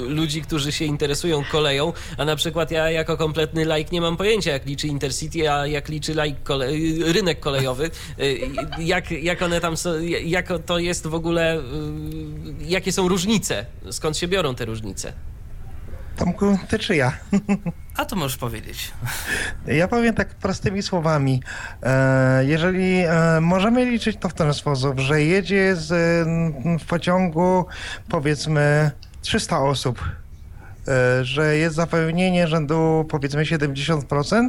ludzi, 0.08 0.42
którzy 0.42 0.72
się 0.72 0.84
interesują 0.84 1.44
koleją, 1.52 1.92
a 2.18 2.24
na 2.24 2.36
przykład 2.36 2.70
ja 2.70 2.90
jako 2.90 3.16
kompletny 3.16 3.64
laik 3.64 3.92
nie 3.92 4.00
mam 4.00 4.16
pojęcia, 4.16 4.52
jak 4.52 4.66
liczy 4.66 4.86
Intercity, 4.88 5.50
a 5.50 5.66
jak 5.66 5.88
liczy 5.88 6.14
kole 6.44 6.68
y, 6.68 7.12
rynek 7.12 7.40
kolejowy. 7.40 7.90
Y, 8.20 8.40
Jak, 8.78 9.10
jak 9.10 9.42
one 9.42 9.60
tam 9.60 9.76
są, 9.76 9.90
jak 10.24 10.48
to 10.66 10.78
jest 10.78 11.06
w 11.06 11.14
ogóle, 11.14 11.62
jakie 12.66 12.92
są 12.92 13.08
różnice, 13.08 13.66
skąd 13.90 14.16
się 14.18 14.28
biorą 14.28 14.54
te 14.54 14.64
różnice? 14.64 15.12
Tomku, 16.16 16.58
ty 16.68 16.78
czy 16.78 16.96
ja? 16.96 17.12
A 17.96 18.04
to 18.04 18.16
możesz 18.16 18.36
powiedzieć. 18.36 18.92
Ja 19.66 19.88
powiem 19.88 20.14
tak 20.14 20.28
prostymi 20.28 20.82
słowami. 20.82 21.42
E, 21.82 22.44
jeżeli 22.44 23.00
e, 23.00 23.40
możemy 23.40 23.84
liczyć 23.84 24.16
to 24.20 24.28
w 24.28 24.34
ten 24.34 24.54
sposób, 24.54 25.00
że 25.00 25.22
jedzie 25.22 25.76
z, 25.76 25.92
m, 26.26 26.78
w 26.78 26.84
pociągu 26.84 27.66
powiedzmy 28.08 28.90
300 29.22 29.60
osób, 29.60 30.00
e, 30.88 31.24
że 31.24 31.56
jest 31.56 31.76
zapełnienie 31.76 32.48
rzędu 32.48 33.06
powiedzmy 33.08 33.42
70%, 33.44 34.48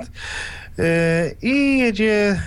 e, 0.80 1.32
i 1.42 1.80
jedzie 1.80 2.42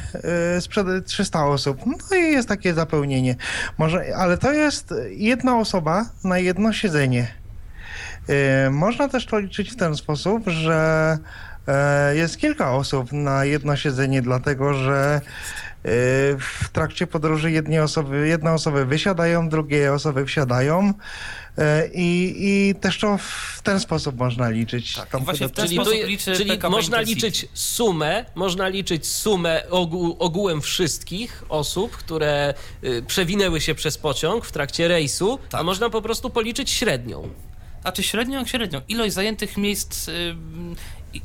sprzed 0.61 0.87
300 1.07 1.47
osób. 1.47 1.81
No 1.87 2.17
i 2.17 2.33
jest 2.33 2.49
takie 2.49 2.75
zapełnienie. 2.75 3.37
Może, 3.79 4.17
ale 4.17 4.39
to 4.39 4.53
jest 4.53 4.95
jedna 5.11 5.59
osoba 5.59 6.07
na 6.25 6.39
jedno 6.39 6.73
siedzenie. 6.73 7.38
E, 8.29 8.71
Można 8.71 9.09
też 9.09 9.27
to 9.27 9.39
liczyć 9.39 9.71
w 9.71 9.77
ten 9.77 9.97
sposób, 9.97 10.43
że 10.49 11.19
e, 11.69 12.17
jest 12.17 12.37
kilka 12.39 12.73
osób 12.75 13.13
na 13.13 13.45
jedno 13.45 13.77
siedzenie, 13.77 14.23
dlatego 14.23 14.75
że 14.75 15.21
e, 15.21 15.21
w 16.39 16.69
trakcie 16.73 17.07
podróży 17.07 17.51
jedne 17.51 17.83
osoby, 17.83 18.29
jedne 18.29 18.53
osoby 18.53 18.85
wysiadają, 18.87 19.49
drugie 19.49 19.93
osoby 19.93 20.27
wsiadają 20.27 20.93
e, 21.59 21.89
i, 21.95 22.35
i 22.39 22.75
też 22.75 22.99
to 22.99 23.19
w 23.19 23.61
ten 23.63 23.81
sposób 23.81 24.17
można 24.19 24.51
liczyć. 24.51 24.95
Tak, 24.95 25.09
Tam 25.11 25.25
właśnie 25.25 25.49
w 25.49 25.53
ten 25.53 25.65
podać- 25.69 25.75
sposób 25.87 26.07
liczy 26.09 26.33
czyli 26.37 26.51
PKP 26.51 26.69
można 26.71 27.01
liczyć 27.01 27.49
sumę, 27.55 28.25
można 28.35 28.69
liczyć 28.69 29.07
sumę 29.07 29.63
ogół, 29.71 30.17
ogółem 30.19 30.61
wszystkich 30.61 31.45
osób, 31.49 31.97
które 31.97 32.55
y, 32.85 33.03
przewinęły 33.07 33.61
się 33.61 33.75
przez 33.75 33.99
pociąg 33.99 34.45
w 34.45 34.53
trakcie 34.53 34.89
rejsu, 34.89 35.39
a 35.49 35.51
Tak. 35.51 35.65
można 35.65 35.91
po 35.91 36.03
prostu 36.03 36.31
policzyć 36.31 36.71
średnią. 36.71 37.29
A 37.85 37.93
czy 37.93 38.03
średnią 38.03 38.39
jak 38.39 38.49
średnią? 38.49 38.81
Ilość 38.89 39.15
zajętych 39.15 39.57
miejsc, 39.57 40.09
y, 40.09 40.37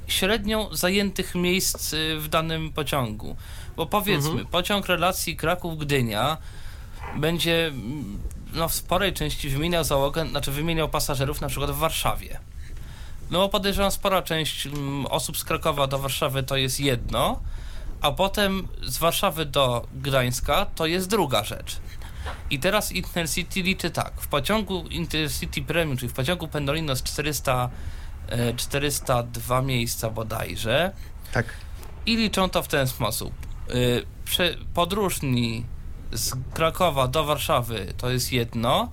średnią 0.08 0.68
zajętych 0.76 1.36
miejsc 1.36 1.94
y, 1.94 2.20
w 2.20 2.28
danym 2.28 2.72
pociągu. 2.74 3.36
Bo 3.76 3.86
powiedzmy, 3.86 4.30
Mhm. 4.30 4.48
pociąg 4.48 4.88
relacji 4.88 5.36
Kraków-Gdynia 5.36 6.38
będzie 7.16 7.68
mm, 7.68 8.20
no, 8.54 8.70
w 8.70 8.74
sporej 8.74 9.14
części 9.14 9.50
wymieniał 9.50 9.84
załogę, 9.84 10.28
znaczy 10.30 10.52
wymieniał 10.52 10.90
pasażerów 10.90 11.42
na 11.42 11.48
przykład 11.48 11.72
w 11.72 11.78
Warszawie. 11.78 12.40
No 13.32 13.40
bo 13.40 13.50
podejrzewam, 13.50 13.92
spora 13.92 14.22
część 14.22 14.66
mm, 14.68 15.06
osób 15.06 15.38
z 15.38 15.44
Krakowa 15.44 15.88
do 15.88 16.00
Warszawy 16.00 16.44
to 16.44 16.58
jest 16.58 16.80
jedno, 16.80 17.40
a 18.02 18.12
potem 18.12 18.68
z 18.84 18.98
Warszawy 18.98 19.46
do 19.46 19.88
Gdańska 19.94 20.66
to 20.76 20.86
jest 20.86 21.10
druga 21.10 21.44
rzecz. 21.44 21.78
I 22.50 22.60
teraz 22.60 22.92
Intercity 22.92 23.62
liczy 23.62 23.90
tak. 23.92 24.14
W 24.22 24.28
pociągu 24.28 24.88
Intercity 24.88 25.62
Premium, 25.62 25.98
czyli 25.98 26.10
w 26.10 26.14
pociągu 26.14 26.48
Pendolino 26.48 26.96
z 26.96 27.04
400, 27.04 27.70
e, 28.30 28.54
402 28.54 29.62
miejsca 29.62 30.10
bodajże 30.10 30.92
Tak. 31.34 31.46
i 32.06 32.18
liczą 32.18 32.50
to 32.50 32.64
w 32.64 32.68
ten 32.68 32.88
sposób. 32.88 33.34
Prze- 34.26 34.58
podróżni 34.74 35.66
z 36.12 36.34
Krakowa 36.54 37.08
do 37.08 37.24
Warszawy 37.24 37.94
to 37.98 38.10
jest 38.10 38.32
jedno, 38.32 38.92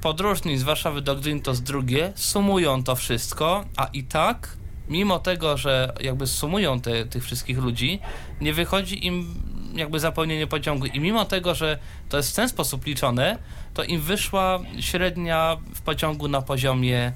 podróżni 0.00 0.58
z 0.58 0.62
Warszawy 0.62 1.02
do 1.02 1.16
Gdyni 1.16 1.40
to 1.42 1.50
jest 1.50 1.62
drugie, 1.62 2.12
sumują 2.14 2.84
to 2.84 2.96
wszystko, 2.96 3.64
a 3.76 3.84
i 3.84 4.04
tak, 4.04 4.56
mimo 4.88 5.18
tego, 5.18 5.56
że 5.56 5.92
jakby 6.00 6.26
sumują 6.26 6.80
te, 6.80 7.04
tych 7.06 7.24
wszystkich 7.24 7.58
ludzi, 7.58 8.00
nie 8.40 8.52
wychodzi 8.52 9.06
im 9.06 9.42
jakby 9.76 10.00
zapełnienie 10.00 10.46
pociągu 10.46 10.86
i 10.86 11.00
mimo 11.00 11.24
tego, 11.24 11.54
że 11.54 11.78
to 12.08 12.16
jest 12.16 12.30
w 12.30 12.34
ten 12.34 12.48
sposób 12.48 12.86
liczone, 12.86 13.38
to 13.74 13.84
im 13.84 14.00
wyszła 14.00 14.60
średnia 14.80 15.56
w 15.74 15.80
pociągu 15.80 16.28
na 16.28 16.42
poziomie 16.42 17.12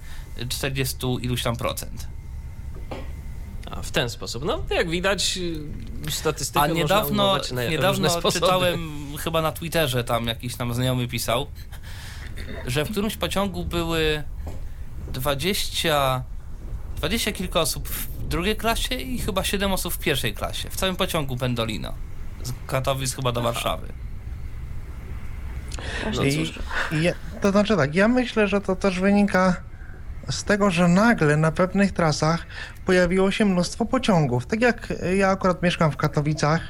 40 0.48 0.96
iluś 1.20 1.42
tam 1.42 1.56
procent. 1.56 2.08
A 3.70 3.82
w 3.82 3.90
ten 3.90 4.10
sposób. 4.10 4.44
No, 4.44 4.64
jak 4.70 4.90
widać, 4.90 5.38
statystykę 6.10 6.60
A 6.60 6.66
niedawno, 6.66 7.38
na 7.52 7.64
niedawno 7.64 8.30
czytałem 8.32 9.00
chyba 9.18 9.42
na 9.42 9.52
Twitterze, 9.52 10.04
tam 10.04 10.26
jakiś 10.26 10.56
tam 10.56 10.74
znajomy 10.74 11.08
pisał, 11.08 11.46
że 12.66 12.84
w 12.84 12.90
którymś 12.90 13.16
pociągu 13.16 13.64
były 13.64 14.22
20, 15.12 16.24
20 16.96 17.32
kilka 17.32 17.60
osób 17.60 17.88
w 17.88 18.28
drugiej 18.28 18.56
klasie 18.56 18.94
i 18.94 19.18
chyba 19.18 19.44
7 19.44 19.72
osób 19.72 19.94
w 19.94 19.98
pierwszej 19.98 20.34
klasie. 20.34 20.70
W 20.70 20.76
całym 20.76 20.96
pociągu 20.96 21.36
Pendolino. 21.36 21.94
Z 22.42 22.52
Katowic 22.66 23.14
chyba 23.14 23.32
do 23.32 23.42
Warszawy. 23.42 23.86
No 26.16 26.24
I, 26.24 26.52
ja, 27.02 27.12
to 27.40 27.50
znaczy 27.50 27.76
tak, 27.76 27.94
ja 27.94 28.08
myślę, 28.08 28.48
że 28.48 28.60
to 28.60 28.76
też 28.76 29.00
wynika 29.00 29.56
z 30.30 30.44
tego, 30.44 30.70
że 30.70 30.88
nagle 30.88 31.36
na 31.36 31.52
pewnych 31.52 31.92
trasach 31.92 32.46
pojawiło 32.86 33.30
się 33.30 33.44
mnóstwo 33.44 33.84
pociągów. 33.84 34.46
Tak 34.46 34.60
jak 34.60 34.92
ja 35.16 35.30
akurat 35.30 35.62
mieszkam 35.62 35.90
w 35.90 35.96
Katowicach 35.96 36.60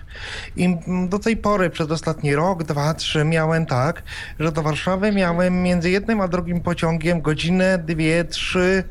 i 0.57 0.77
do 1.09 1.19
tej 1.19 1.37
pory 1.37 1.71
przez 1.71 1.91
ostatni 1.91 2.35
rok, 2.35 2.63
dwa, 2.63 2.95
trzy 2.95 3.25
miałem 3.25 3.67
tak, 3.67 4.03
że 4.41 4.53
do 4.53 4.63
Warszawy 4.63 5.13
miałem 5.13 5.63
między 5.63 5.91
jednym 5.91 6.21
a 6.21 6.29
drugim 6.29 6.61
pociągiem 6.61 7.21
godzinę, 7.21 7.79
dwie, 7.79 8.25
trzy. 8.25 8.85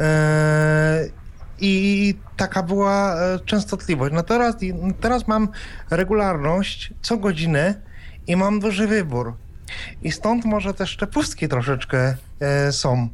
e, 0.00 1.04
I 1.60 2.14
taka 2.36 2.62
była 2.62 3.14
e, 3.14 3.38
częstotliwość. 3.38 4.14
No 4.14 4.22
teraz, 4.22 4.56
teraz 5.00 5.28
mam 5.28 5.48
regularność 5.90 6.92
co 7.02 7.16
godzinę 7.16 7.74
i 8.26 8.36
mam 8.36 8.60
duży 8.60 8.86
wybór. 8.86 9.34
I 10.02 10.12
stąd 10.12 10.44
może 10.44 10.74
też 10.74 10.96
te 10.96 11.06
pustki 11.06 11.48
troszeczkę 11.48 12.16
e, 12.40 12.72
są. 12.72 13.08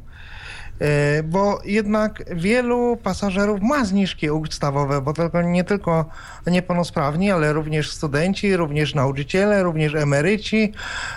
E, 0.81 1.23
bo 1.23 1.61
jednak 1.65 2.23
wielu 2.35 2.97
pasażerów 3.03 3.61
ma 3.61 3.85
zniżki 3.85 4.31
ustawowe, 4.31 5.01
bo 5.01 5.13
tylko, 5.13 5.41
nie 5.41 5.63
tylko 5.63 6.05
niepełnosprawni, 6.47 7.31
ale 7.31 7.53
również 7.53 7.91
studenci, 7.91 8.55
również 8.55 8.95
nauczyciele, 8.95 9.63
również 9.63 9.95
emeryci, 9.95 10.73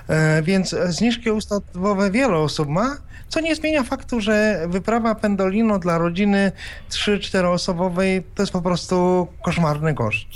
e, 0.09 0.43
więc 0.43 0.77
zniżki 0.87 1.31
ustawowe 1.31 2.11
wiele 2.11 2.37
osób 2.37 2.69
ma, 2.69 2.97
co 3.35 3.41
nie 3.41 3.57
zmienia 3.57 3.83
faktu, 3.83 4.21
że 4.21 4.67
wyprawa 4.69 5.15
Pendolino 5.15 5.79
dla 5.79 5.99
rodziny 5.99 6.53
3-4 6.91 7.53
osobowej 7.53 8.23
to 8.35 8.43
jest 8.43 8.53
po 8.53 8.63
prostu 8.63 9.29
koszmarny 9.45 9.95
koszt. 9.95 10.27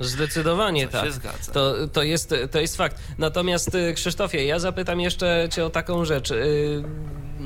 Zdecydowanie 0.00 0.86
To 0.86 0.92
tak. 0.92 1.04
się 1.04 1.12
zgadza. 1.12 1.52
To, 1.52 1.88
to, 1.88 2.02
jest, 2.02 2.34
to 2.50 2.60
jest 2.60 2.76
fakt. 2.76 2.96
Natomiast 3.18 3.74
y, 3.74 3.94
Krzysztofie, 3.94 4.46
ja 4.46 4.58
zapytam 4.58 5.00
jeszcze 5.00 5.48
cię 5.50 5.64
o 5.64 5.70
taką 5.70 6.04
rzecz. 6.04 6.32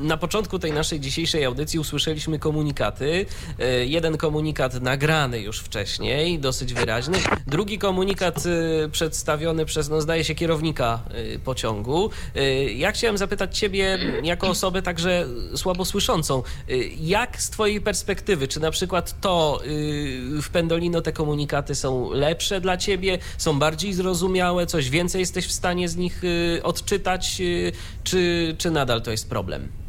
Na 0.03 0.17
początku 0.17 0.59
tej 0.59 0.73
naszej 0.73 1.01
dzisiejszej 1.01 1.45
audycji 1.45 1.79
usłyszeliśmy 1.79 2.39
komunikaty. 2.39 3.27
Y, 3.61 3.87
Jeden 3.87 4.17
komunikat 4.17 4.81
nagrany 4.81 5.41
już 5.41 5.61
wcześniej, 5.61 6.39
dosyć 6.39 6.75
wyraźny. 6.75 7.19
Drugi 7.47 7.79
komunikat 7.79 8.47
y, 8.47 8.89
przedstawiony 8.93 9.65
przez, 9.65 9.89
no 9.89 10.01
zdaje 10.01 10.25
się, 10.25 10.35
kierownika 10.35 11.01
y, 11.35 11.39
pociągu. 11.39 12.11
Ja 12.77 12.93
chciałem 12.93 13.19
zapytać 13.19 13.59
ciebie, 13.59 13.99
jako 14.23 14.49
osobę 14.49 14.83
także 14.83 15.27
słabo 15.57 15.85
słyszącą, 15.85 16.43
jak 17.01 17.43
z 17.43 17.51
twojej 17.51 17.81
perspektywy, 17.81 18.49
czy 18.49 18.61
na 18.61 18.71
przykład 18.71 19.21
to 19.21 19.61
w 20.43 20.49
Pendolino 20.53 21.01
te 21.01 21.13
komunikaty 21.13 21.75
są 21.75 22.11
lepsze 22.11 22.61
dla 22.61 22.77
ciebie, 22.77 23.19
są 23.39 23.59
bardziej 23.59 23.93
zrozumiałe, 23.93 24.67
coś 24.67 24.91
więcej 24.91 25.21
jesteś 25.21 25.47
w 25.47 25.53
stanie 25.53 25.89
z 25.89 25.97
nich 25.97 26.23
odczytać, 26.63 27.43
czy, 28.05 28.55
czy 28.59 28.71
nadal 28.71 29.03
to 29.03 29.11
jest 29.11 29.29
problem? 29.29 29.86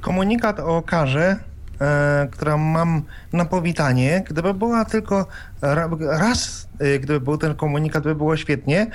Komunikat 0.00 0.60
o 0.60 0.82
karze, 0.82 1.36
e, 1.80 2.28
którą 2.32 2.58
mam 2.58 3.02
na 3.32 3.44
powitanie, 3.44 4.24
gdyby 4.30 4.54
była 4.54 4.84
tylko 4.84 5.26
ra, 5.62 5.88
raz, 6.00 6.68
e, 6.78 6.98
gdyby 6.98 7.20
był 7.20 7.38
ten 7.38 7.54
komunikat, 7.54 8.04
by 8.04 8.14
było 8.14 8.36
świetnie. 8.36 8.86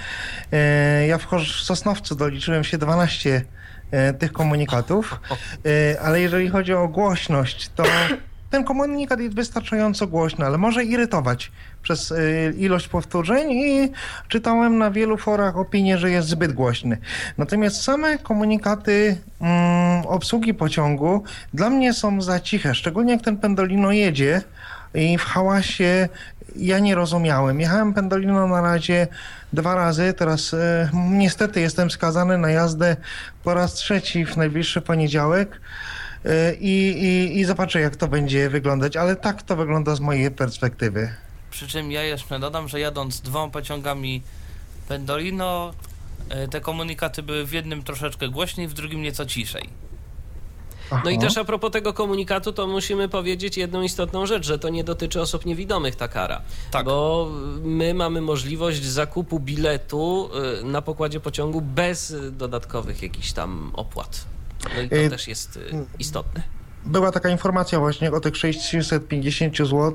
E, 0.52 1.08
ja 1.08 1.18
w 1.18 1.28
Sosnowcu 1.64 2.16
doliczyłem 2.16 2.64
się 2.64 2.78
12 2.78 3.42
e, 3.92 4.14
tych 4.14 4.32
komunikatów, 4.32 5.20
e, 5.66 6.02
ale 6.02 6.22
jeżeli 6.22 6.50
chodzi 6.50 6.74
o 6.74 6.88
głośność, 6.88 7.70
to 7.76 7.84
ten 8.54 8.64
komunikat 8.64 9.20
jest 9.20 9.36
wystarczająco 9.36 10.08
głośny, 10.08 10.46
ale 10.46 10.58
może 10.58 10.84
irytować 10.84 11.52
przez 11.84 12.12
e, 12.12 12.16
ilość 12.58 12.88
powtórzeń 12.88 13.52
i 13.52 13.92
czytałem 14.28 14.78
na 14.78 14.92
wielu 14.92 15.18
forach 15.18 15.58
opinię, 15.58 15.98
że 15.98 16.12
jest 16.12 16.28
zbyt 16.28 16.54
głośny. 16.54 16.98
Natomiast 17.38 17.82
same 17.82 18.18
komunikaty 18.18 19.18
mm, 19.42 20.06
obsługi 20.06 20.54
pociągu 20.54 21.24
dla 21.54 21.70
mnie 21.70 21.94
są 21.94 22.22
za 22.22 22.40
ciche, 22.40 22.76
szczególnie 22.76 23.14
jak 23.14 23.22
ten 23.22 23.38
Pendolino 23.38 23.92
jedzie 23.92 24.42
i 24.94 25.18
w 25.18 25.24
hałasie 25.24 26.10
ja 26.56 26.80
nie 26.80 26.96
rozumiałem. 26.96 27.60
Jechałem 27.60 27.94
Pendolino 27.94 28.48
na 28.48 28.62
razie 28.62 29.08
dwa 29.54 29.76
razy, 29.76 30.14
teraz 30.14 30.54
e, 30.54 30.90
niestety 30.94 31.62
jestem 31.62 31.92
skazany 31.92 32.38
na 32.38 32.52
jazdę 32.52 32.96
po 33.44 33.54
raz 33.54 33.74
trzeci 33.74 34.26
w 34.26 34.38
najbliższy 34.38 34.82
poniedziałek. 34.82 35.62
E, 36.26 36.54
I, 36.54 37.04
i, 37.04 37.40
I 37.40 37.46
zobaczę, 37.46 37.82
jak 37.82 37.96
to 37.96 38.08
będzie 38.08 38.50
wyglądać, 38.50 38.98
ale 38.98 39.16
tak 39.16 39.44
to 39.44 39.56
wygląda 39.56 39.96
z 39.96 40.00
mojej 40.00 40.32
perspektywy. 40.32 41.14
Przy 41.52 41.68
czym 41.68 41.92
ja 41.92 42.04
jeszcze 42.04 42.40
dodam, 42.40 42.68
że 42.68 42.80
jadąc 42.80 43.22
dwoma 43.22 43.52
pociągami 43.52 44.22
Pendolino, 44.88 45.74
e, 46.30 46.48
te 46.48 46.62
komunikaty 46.62 47.24
były 47.24 47.46
w 47.46 47.54
jednym 47.54 47.84
troszeczkę 47.84 48.30
głośniej, 48.30 48.68
w 48.68 48.74
drugim 48.74 49.02
nieco 49.02 49.26
ciszej. 49.26 49.70
No 51.04 51.10
i 51.10 51.18
Aha. 51.18 51.28
też 51.28 51.38
a 51.38 51.44
propos 51.44 51.72
tego 51.72 51.94
komunikatu, 51.94 52.54
to 52.54 52.68
musimy 52.68 53.10
powiedzieć 53.10 53.58
jedną 53.58 53.82
istotną 53.82 54.26
rzecz, 54.26 54.46
że 54.46 54.60
to 54.60 54.70
nie 54.70 54.84
dotyczy 54.84 55.22
osób 55.22 55.46
niewidomych 55.46 55.96
ta 55.96 56.08
kara. 56.08 56.42
Tak. 56.72 56.86
Bo 56.86 57.30
my 57.64 57.94
mamy 57.94 58.22
możliwość 58.22 58.86
zakupu 58.86 59.40
biletu 59.40 60.30
y, 60.62 60.64
na 60.64 60.82
pokładzie 60.82 61.20
pociągu 61.20 61.62
bez 61.62 62.16
dodatkowych 62.32 63.04
jakichś 63.04 63.32
tam 63.32 63.72
opłat. 63.74 64.26
No 64.76 64.82
i 64.82 64.90
to 64.90 64.96
Y, 64.96 65.10
też 65.10 65.28
jest 65.28 65.56
y, 65.58 65.62
istotne. 66.00 66.42
była 66.86 67.12
taka 67.12 67.30
informacja 67.30 67.80
właśnie 67.80 68.12
o 68.12 68.20
tych 68.20 68.38
650 68.38 69.58
zł 69.58 69.94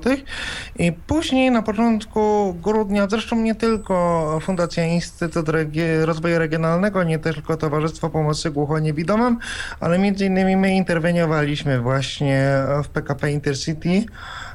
i 0.78 0.92
później 0.92 1.50
na 1.50 1.62
początku 1.62 2.54
grudnia, 2.62 3.06
zresztą 3.10 3.36
nie 3.36 3.54
tylko 3.54 4.38
Fundacja 4.42 4.84
Instytut 4.86 5.46
Regi- 5.46 6.04
Rozwoju 6.04 6.38
Regionalnego, 6.38 7.04
nie 7.04 7.18
tylko 7.18 7.56
Towarzystwo 7.56 8.10
Pomocy 8.10 8.50
Głuchoniewidomym, 8.50 9.38
ale 9.80 9.98
między 9.98 10.26
innymi 10.26 10.56
my 10.56 10.74
interweniowaliśmy 10.74 11.80
właśnie 11.80 12.48
w 12.84 12.88
PKP 12.88 13.32
Intercity. 13.32 14.04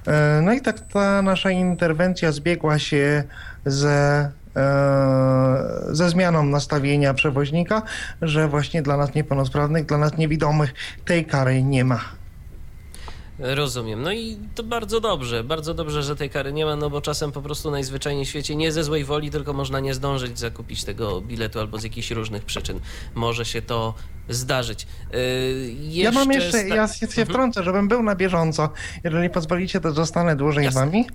E, 0.07 0.41
No 0.43 0.53
i 0.53 0.61
tak 0.61 0.79
ta 0.79 1.21
nasza 1.21 1.51
interwencja 1.51 2.31
zbiegła 2.31 2.79
się 2.79 3.23
ze 3.65 4.31
ze 5.91 6.09
zmianą 6.09 6.43
nastawienia 6.43 7.13
przewoźnika, 7.13 7.81
że 8.21 8.47
właśnie 8.47 8.81
dla 8.81 8.97
nas 8.97 9.15
niepełnosprawnych, 9.15 9.85
dla 9.85 9.97
nas 9.97 10.17
niewidomych 10.17 10.73
tej 11.05 11.25
kary 11.25 11.63
nie 11.63 11.85
ma. 11.85 12.22
Rozumiem. 13.39 14.01
No 14.01 14.11
i 14.11 14.37
to 14.55 14.63
bardzo 14.63 14.99
dobrze, 14.99 15.43
bardzo 15.43 15.73
dobrze, 15.73 16.03
że 16.03 16.15
tej 16.15 16.29
kary 16.29 16.53
nie 16.53 16.65
ma, 16.65 16.75
no 16.75 16.89
bo 16.89 17.01
czasem 17.01 17.31
po 17.31 17.41
prostu 17.41 17.71
najzwyczajniej 17.71 18.25
w 18.25 18.29
świecie 18.29 18.55
nie 18.55 18.71
ze 18.71 18.83
złej 18.83 19.03
woli, 19.05 19.31
tylko 19.31 19.53
można 19.53 19.79
nie 19.79 19.93
zdążyć 19.93 20.39
zakupić 20.39 20.83
tego 20.83 21.21
biletu 21.21 21.59
albo 21.59 21.79
z 21.79 21.83
jakichś 21.83 22.11
różnych 22.11 22.45
przyczyn. 22.45 22.79
Może 23.15 23.45
się 23.45 23.61
to 23.61 23.93
zdarzyć. 24.29 24.87
Yy, 25.13 25.19
Ja 25.89 26.11
mam 26.11 26.31
jeszcze, 26.31 26.49
sta- 26.59 26.75
ja 26.75 26.87
się 26.87 27.07
się 27.07 27.25
wtrącę, 27.25 27.63
żebym 27.63 27.87
był 27.87 28.03
na 28.03 28.15
bieżąco. 28.15 28.69
Jeżeli 29.03 29.29
pozwolicie, 29.29 29.79
to 29.81 29.91
zostanę 29.91 30.35
dłużej 30.35 30.65
Jasne. 30.65 30.81
z 30.81 30.85
wami. 30.85 31.07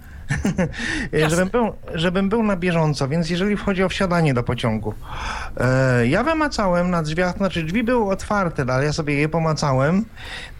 żebym, 1.30 1.48
był, 1.48 1.72
żebym 1.94 2.28
był 2.28 2.42
na 2.42 2.56
bieżąco, 2.56 3.08
więc 3.08 3.30
jeżeli 3.30 3.56
chodzi 3.56 3.82
o 3.82 3.88
wsiadanie 3.88 4.34
do 4.34 4.42
pociągu. 4.42 4.94
E, 5.56 6.06
ja 6.06 6.24
wymacałem 6.24 6.90
na 6.90 7.02
drzwiach, 7.02 7.36
znaczy 7.36 7.62
drzwi 7.62 7.84
były 7.84 8.10
otwarte, 8.12 8.64
ale 8.68 8.84
ja 8.84 8.92
sobie 8.92 9.14
je 9.14 9.28
pomacałem. 9.28 10.04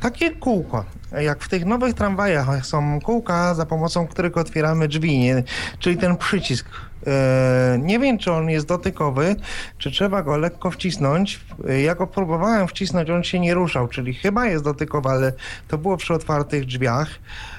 Takie 0.01 0.31
kółko, 0.31 0.85
jak 1.13 1.43
w 1.43 1.49
tych 1.49 1.65
nowych 1.65 1.95
tramwajach 1.95 2.67
są 2.67 3.01
kółka, 3.01 3.55
za 3.55 3.67
pomocą 3.67 4.07
których 4.07 4.37
otwieramy 4.37 4.89
drzwi, 4.89 5.19
nie? 5.19 5.43
czyli 5.79 5.97
ten 5.97 6.17
przycisk. 6.17 6.67
E, 7.07 7.79
nie 7.83 7.99
wiem, 7.99 8.19
czy 8.19 8.33
on 8.33 8.51
jest 8.51 8.67
dotykowy, 8.67 9.37
czy 9.79 9.91
trzeba 9.91 10.23
go 10.23 10.37
lekko 10.37 10.71
wcisnąć. 10.71 11.41
E, 11.69 11.81
Ja 11.81 11.95
go 11.95 12.07
próbowałem 12.07 12.69
wcisnąć, 12.69 13.11
on 13.11 13.23
się 13.25 13.41
nie 13.41 13.55
ruszał, 13.55 13.89
czyli 13.89 14.15
chyba 14.15 14.47
jest 14.47 14.65
dotykowy, 14.65 15.09
ale 15.09 15.33
to 15.69 15.79
było 15.79 15.97
przy 15.97 16.15
otwartych 16.15 16.65
drzwiach. 16.65 17.09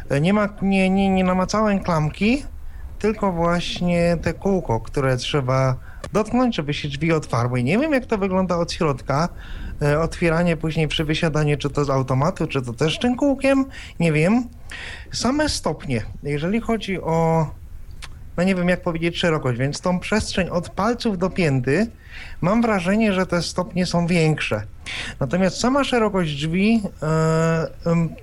E, 0.09 0.21
Nie, 0.21 0.33
ma, 0.33 0.49
nie, 0.61 0.89
nie, 0.89 1.09
nie 1.09 1.23
namacałem 1.23 1.79
klamki, 1.79 2.43
tylko 2.99 3.31
właśnie 3.31 4.17
te 4.21 4.33
kółko, 4.33 4.79
które 4.79 5.17
trzeba 5.17 5.75
dotknąć, 6.13 6.55
żeby 6.55 6.73
się 6.73 6.87
drzwi 6.87 7.13
otwarły. 7.13 7.63
Nie 7.63 7.77
wiem, 7.77 7.93
jak 7.93 8.05
to 8.05 8.17
wygląda 8.17 8.57
od 8.57 8.71
środka. 8.71 9.29
E, 9.81 9.99
Otwieranie 9.99 10.57
później 10.57 10.87
przy 10.87 11.05
wysiadaniu, 11.05 11.57
czy 11.57 11.69
to 11.69 11.85
z 11.85 11.89
automatu, 11.89 12.47
czy 12.47 12.61
to 12.61 12.73
też 12.73 12.99
tym 12.99 13.15
kółkiem, 13.15 13.65
nie 13.99 14.11
wiem. 14.11 14.47
Same 15.11 15.49
stopnie, 15.49 16.01
jeżeli 16.23 16.61
chodzi 16.61 17.01
o 17.01 17.47
no 18.39 18.43
nie 18.43 18.55
wiem 18.55 18.69
jak 18.69 18.81
powiedzieć 18.81 19.17
szerokość, 19.17 19.59
więc 19.59 19.81
tą 19.81 19.99
przestrzeń 19.99 20.49
od 20.49 20.69
palców 20.69 21.17
do 21.17 21.29
pięty, 21.29 21.87
mam 22.41 22.61
wrażenie, 22.61 23.13
że 23.13 23.25
te 23.25 23.41
stopnie 23.41 23.85
są 23.85 24.07
większe. 24.07 24.63
Natomiast 25.19 25.59
sama 25.59 25.83
szerokość 25.83 26.35
drzwi 26.35 26.81
e, 27.03 27.67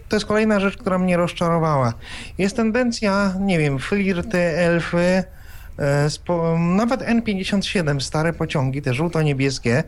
to 0.08 0.16
jest 0.16 0.26
kolejna 0.26 0.60
rzecz, 0.60 0.76
która 0.76 0.98
mnie 0.98 1.16
rozczarowała. 1.16 1.92
Jest 2.38 2.56
tendencja, 2.56 3.34
nie 3.40 3.58
wiem, 3.58 3.78
flirty, 3.78 4.38
elfy, 4.38 5.24
nawet 6.58 7.00
N57, 7.00 8.00
stare 8.00 8.32
pociągi, 8.32 8.82
te 8.82 8.94
żółto-niebieskie, 8.94 9.84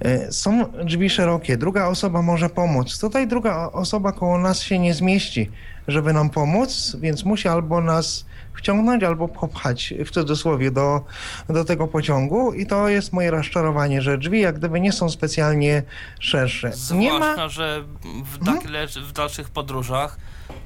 e, 0.00 0.32
są 0.32 0.72
drzwi 0.84 1.10
szerokie. 1.10 1.56
Druga 1.56 1.86
osoba 1.86 2.22
może 2.22 2.50
pomóc. 2.50 2.98
Tutaj 2.98 3.26
druga 3.26 3.70
osoba 3.72 4.12
koło 4.12 4.38
nas 4.38 4.60
się 4.60 4.78
nie 4.78 4.94
zmieści, 4.94 5.50
żeby 5.88 6.12
nam 6.12 6.30
pomóc, 6.30 6.96
więc 7.00 7.24
musi 7.24 7.48
albo 7.48 7.80
nas 7.80 8.24
wciągnąć, 8.54 9.02
albo 9.02 9.28
popchać 9.28 9.94
w 10.06 10.10
cudzysłowie 10.10 10.70
do, 10.70 11.04
do 11.48 11.64
tego 11.64 11.88
pociągu 11.88 12.52
i 12.52 12.66
to 12.66 12.88
jest 12.88 13.12
moje 13.12 13.30
rozczarowanie, 13.30 14.02
że 14.02 14.18
drzwi 14.18 14.40
jak 14.40 14.58
gdyby 14.58 14.80
nie 14.80 14.92
są 14.92 15.10
specjalnie 15.10 15.82
szersze. 16.20 16.68
Nie 16.94 17.12
Zwłaszcza, 17.12 17.42
ma... 17.42 17.48
że 17.48 17.84
w, 18.24 18.44
tak, 18.44 18.62
w 18.96 19.12
dalszych 19.12 19.50
podróżach 19.50 20.18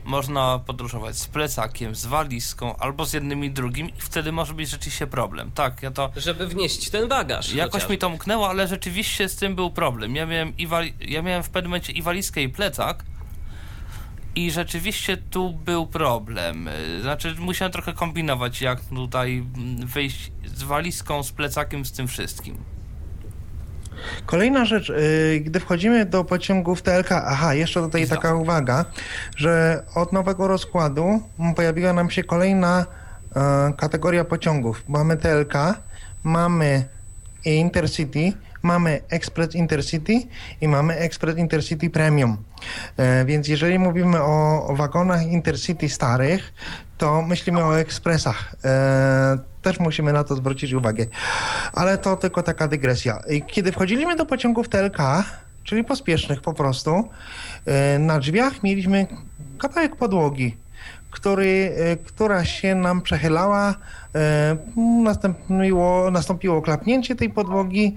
można 0.04 0.58
podróżować 0.58 1.18
z 1.18 1.26
plecakiem, 1.26 1.94
z 1.94 2.06
walizką 2.06 2.76
albo 2.76 3.06
z 3.06 3.12
jednym 3.12 3.44
i 3.44 3.50
drugim 3.50 3.88
i 3.88 4.00
wtedy 4.00 4.32
może 4.32 4.54
być 4.54 4.70
rzeczywiście 4.70 5.06
problem. 5.06 5.50
Tak, 5.54 5.82
ja 5.82 5.90
to... 5.90 6.10
Żeby 6.16 6.46
wnieść 6.46 6.90
ten 6.90 7.08
bagaż. 7.08 7.52
Jakoś 7.52 7.72
chociażby. 7.72 7.92
mi 7.94 7.98
to 7.98 8.10
mknęło, 8.10 8.48
ale 8.48 8.68
rzeczywiście 8.68 9.28
z 9.28 9.36
tym 9.36 9.54
był 9.54 9.70
problem. 9.70 10.16
Ja 10.16 10.26
miałem, 10.26 10.56
i 10.56 10.66
wali... 10.66 10.94
ja 11.00 11.22
miałem 11.22 11.42
w 11.42 11.50
pewnym 11.50 11.70
momencie 11.70 11.92
i 11.92 12.02
walizkę 12.02 12.42
i 12.42 12.48
plecak 12.48 13.04
i 14.36 14.50
rzeczywiście 14.50 15.16
tu 15.16 15.52
był 15.52 15.86
problem. 15.86 16.68
Znaczy 17.02 17.34
musiałem 17.38 17.72
trochę 17.72 17.92
kombinować, 17.92 18.62
jak 18.62 18.80
tutaj 18.80 19.44
wyjść 19.84 20.32
z 20.56 20.62
walizką, 20.62 21.22
z 21.22 21.32
plecakiem, 21.32 21.84
z 21.84 21.92
tym 21.92 22.08
wszystkim. 22.08 22.56
Kolejna 24.26 24.64
rzecz, 24.64 24.90
y, 24.90 25.42
gdy 25.44 25.60
wchodzimy 25.60 26.06
do 26.06 26.24
pociągów 26.24 26.82
TLK, 26.82 27.12
aha, 27.12 27.54
jeszcze 27.54 27.80
tutaj 27.80 28.08
taka 28.08 28.34
uwaga, 28.34 28.84
że 29.36 29.82
od 29.94 30.12
nowego 30.12 30.48
rozkładu 30.48 31.22
pojawiła 31.56 31.92
nam 31.92 32.10
się 32.10 32.24
kolejna 32.24 32.86
e, 33.36 33.72
kategoria 33.76 34.24
pociągów. 34.24 34.82
Mamy 34.88 35.16
TLK, 35.16 35.54
mamy 36.24 36.84
Intercity, 37.44 38.32
mamy 38.66 39.00
Express 39.10 39.54
Intercity 39.54 40.22
i 40.60 40.68
mamy 40.68 40.96
Express 40.96 41.38
Intercity 41.38 41.90
Premium. 41.90 42.36
E, 42.96 43.24
więc 43.24 43.48
jeżeli 43.48 43.78
mówimy 43.78 44.22
o, 44.22 44.66
o 44.66 44.76
wagonach 44.76 45.22
Intercity 45.26 45.88
starych, 45.88 46.52
to 46.98 47.22
myślimy 47.22 47.64
o 47.64 47.78
ekspresach. 47.78 48.54
E, 48.64 49.38
też 49.62 49.80
musimy 49.80 50.12
na 50.12 50.24
to 50.24 50.36
zwrócić 50.36 50.72
uwagę. 50.72 51.06
Ale 51.72 51.98
to 51.98 52.16
tylko 52.16 52.42
taka 52.42 52.68
dygresja. 52.68 53.22
Kiedy 53.46 53.72
wchodziliśmy 53.72 54.16
do 54.16 54.26
pociągów 54.26 54.68
TLK, 54.68 54.98
czyli 55.64 55.84
pospiesznych 55.84 56.40
po 56.40 56.52
prostu, 56.52 57.08
e, 57.66 57.98
na 57.98 58.18
drzwiach 58.18 58.62
mieliśmy 58.62 59.06
kawałek 59.58 59.96
podłogi, 59.96 60.56
który, 61.16 61.72
e, 61.76 61.96
która 61.96 62.44
się 62.44 62.74
nam 62.74 63.02
przechylała, 63.02 63.74
e, 64.14 64.56
nastąpiło, 65.02 66.10
nastąpiło 66.10 66.62
klapnięcie 66.62 67.16
tej 67.16 67.30
podłogi 67.30 67.96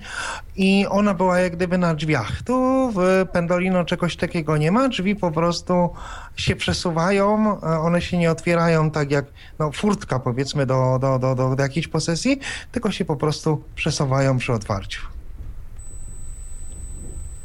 i 0.56 0.86
ona 0.90 1.14
była 1.14 1.40
jak 1.40 1.56
gdyby 1.56 1.78
na 1.78 1.96
drzwiach. 1.96 2.42
Tu 2.42 2.90
w 2.96 3.26
Pendolino 3.32 3.86
czegoś 3.86 4.16
takiego 4.16 4.58
nie 4.58 4.72
ma, 4.72 4.90
drzwi 4.90 5.16
po 5.16 5.32
prostu 5.32 5.90
się 6.36 6.56
przesuwają, 6.56 7.60
one 7.62 8.02
się 8.02 8.18
nie 8.18 8.32
otwierają 8.32 8.92
tak 8.92 9.12
jak 9.12 9.26
no, 9.60 9.72
furtka 9.72 10.20
powiedzmy 10.20 10.66
do, 10.66 11.00
do, 11.02 11.20
do, 11.20 11.36
do, 11.36 11.56
do 11.56 11.64
jakiejś 11.64 11.88
posesji, 11.88 12.40
tylko 12.72 12.92
się 12.92 13.06
po 13.06 13.16
prostu 13.16 13.64
przesuwają 13.76 14.38
przy 14.38 14.54
otwarciu. 14.54 15.19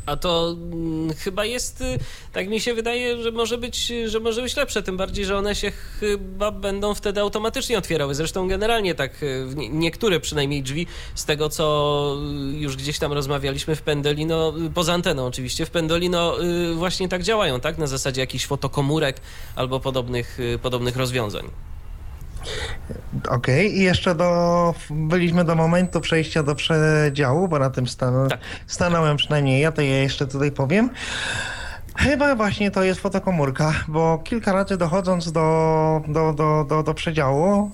A 0.07 0.17
to 0.17 0.57
mm, 0.57 1.15
chyba 1.15 1.45
jest, 1.45 1.81
y, 1.81 1.99
tak 2.33 2.49
mi 2.49 2.61
się 2.61 2.75
wydaje, 2.75 3.23
że 3.23 3.31
może 3.31 3.59
być, 3.59 3.93
że 4.07 4.21
może 4.21 4.43
być 4.43 4.57
lepsze, 4.57 4.83
tym 4.83 4.97
bardziej, 4.97 5.25
że 5.25 5.39
one 5.39 5.55
się 5.55 5.71
chyba 5.71 6.51
będą 6.51 6.95
wtedy 6.95 7.21
automatycznie 7.21 7.79
otwierały. 7.79 8.15
Zresztą 8.15 8.49
generalnie 8.49 8.95
tak, 8.95 9.23
y, 9.23 9.47
nie, 9.57 9.69
niektóre 9.69 10.21
przynajmniej 10.21 10.63
drzwi, 10.63 10.87
z 11.15 11.25
tego 11.25 11.49
co 11.49 12.17
już 12.53 12.77
gdzieś 12.77 12.99
tam 12.99 13.13
rozmawialiśmy 13.13 13.77
w 13.77 13.83
Pendolino, 13.83 14.55
y, 14.67 14.71
poza 14.71 14.93
anteną 14.93 15.27
oczywiście, 15.27 15.67
w 15.67 15.71
Pendolino 15.71 16.43
y, 16.43 16.75
właśnie 16.75 17.09
tak 17.09 17.23
działają, 17.23 17.61
tak? 17.61 17.79
Na 17.79 17.87
zasadzie 17.87 18.21
jakichś 18.21 18.47
fotokomórek 18.47 19.21
albo 19.57 19.81
podobnych, 19.81 20.41
y, 20.41 20.59
podobnych 20.59 20.97
rozwiązań. 20.97 21.74
Okej, 23.29 23.67
okay. 23.67 23.79
i 23.79 23.81
jeszcze 23.81 24.15
do, 24.15 24.75
byliśmy 24.91 25.45
do 25.45 25.55
momentu 25.55 26.01
przejścia 26.01 26.43
do 26.43 26.55
przedziału, 26.55 27.49
bo 27.49 27.59
na 27.59 27.71
tym 27.71 27.87
stan, 27.87 28.29
tak. 28.29 28.41
stanąłem 28.67 29.17
przynajmniej 29.17 29.61
ja, 29.61 29.73
to 29.73 29.83
ja 29.83 29.97
jeszcze 29.97 30.27
tutaj 30.27 30.53
powiem. 30.53 30.91
Chyba 31.97 32.35
właśnie 32.35 32.71
to 32.71 32.83
jest 32.83 33.01
fotokomórka, 33.01 33.73
bo 33.89 34.19
kilka 34.19 34.53
razy 34.53 34.77
dochodząc 34.77 35.33
do, 35.33 36.03
do, 36.09 36.33
do, 36.33 36.65
do, 36.69 36.83
do 36.83 36.95
przedziału 36.95 37.71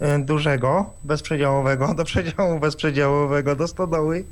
e, 0.00 0.18
dużego, 0.18 0.90
bezprzedziałowego, 1.04 1.94
do 1.94 2.04
przedziału 2.04 2.60
bezprzedziałowego, 2.60 3.56
do 3.56 3.68
stodoły, 3.68 4.24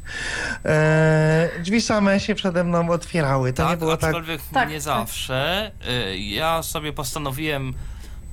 e, 0.65 1.49
drzwi 1.63 1.81
same 1.81 2.21
się 2.21 2.35
przede 2.35 2.65
mną 2.65 2.91
otwierały. 2.91 3.53
To 3.53 3.63
tak, 3.63 3.71
nie 3.71 3.77
było 3.77 3.93
aczkolwiek 3.93 4.41
tak... 4.53 4.71
nie 4.71 4.81
zawsze. 4.81 5.71
E, 5.89 6.17
ja 6.17 6.63
sobie 6.63 6.93
postanowiłem 6.93 7.75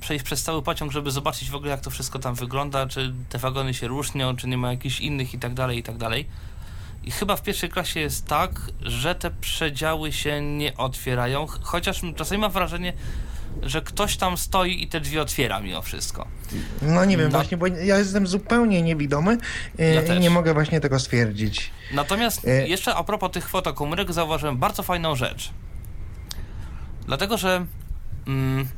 przejść 0.00 0.24
przez 0.24 0.42
cały 0.42 0.62
pociąg, 0.62 0.92
żeby 0.92 1.10
zobaczyć 1.10 1.50
w 1.50 1.54
ogóle 1.54 1.70
jak 1.70 1.80
to 1.80 1.90
wszystko 1.90 2.18
tam 2.18 2.34
wygląda, 2.34 2.86
czy 2.86 3.12
te 3.28 3.38
wagony 3.38 3.74
się 3.74 3.88
różnią, 3.88 4.36
czy 4.36 4.48
nie 4.48 4.58
ma 4.58 4.70
jakichś 4.70 5.00
innych 5.00 5.34
i 5.34 5.38
tak 5.38 5.54
dalej, 5.54 5.78
i 5.78 5.82
tak 5.82 5.96
dalej. 5.96 6.26
I 7.04 7.10
chyba 7.10 7.36
w 7.36 7.42
pierwszej 7.42 7.68
klasie 7.68 8.00
jest 8.00 8.26
tak, 8.26 8.50
że 8.82 9.14
te 9.14 9.30
przedziały 9.30 10.12
się 10.12 10.40
nie 10.42 10.76
otwierają, 10.76 11.46
chociaż 11.46 12.00
czasami 12.16 12.40
mam 12.40 12.50
wrażenie, 12.50 12.92
że 13.62 13.82
ktoś 13.82 14.16
tam 14.16 14.38
stoi 14.38 14.82
i 14.82 14.88
te 14.88 15.00
drzwi 15.00 15.18
otwiera 15.18 15.60
mimo 15.60 15.82
wszystko. 15.82 16.26
No 16.82 17.04
nie 17.04 17.16
wiem, 17.16 17.32
no. 17.32 17.38
właśnie, 17.38 17.56
bo 17.56 17.66
ja 17.66 17.98
jestem 17.98 18.26
zupełnie 18.26 18.82
niewidomy 18.82 19.38
ja 19.78 20.14
i 20.14 20.20
nie 20.20 20.30
mogę 20.30 20.54
właśnie 20.54 20.80
tego 20.80 20.98
stwierdzić. 20.98 21.70
Natomiast 21.92 22.48
e... 22.48 22.68
jeszcze 22.68 22.94
a 22.94 23.04
propos 23.04 23.30
tych 23.30 23.48
fotokomórek 23.48 24.12
zauważyłem 24.12 24.58
bardzo 24.58 24.82
fajną 24.82 25.16
rzecz. 25.16 25.50
Dlatego, 27.06 27.38
że 27.38 27.66
mm, 28.26 28.68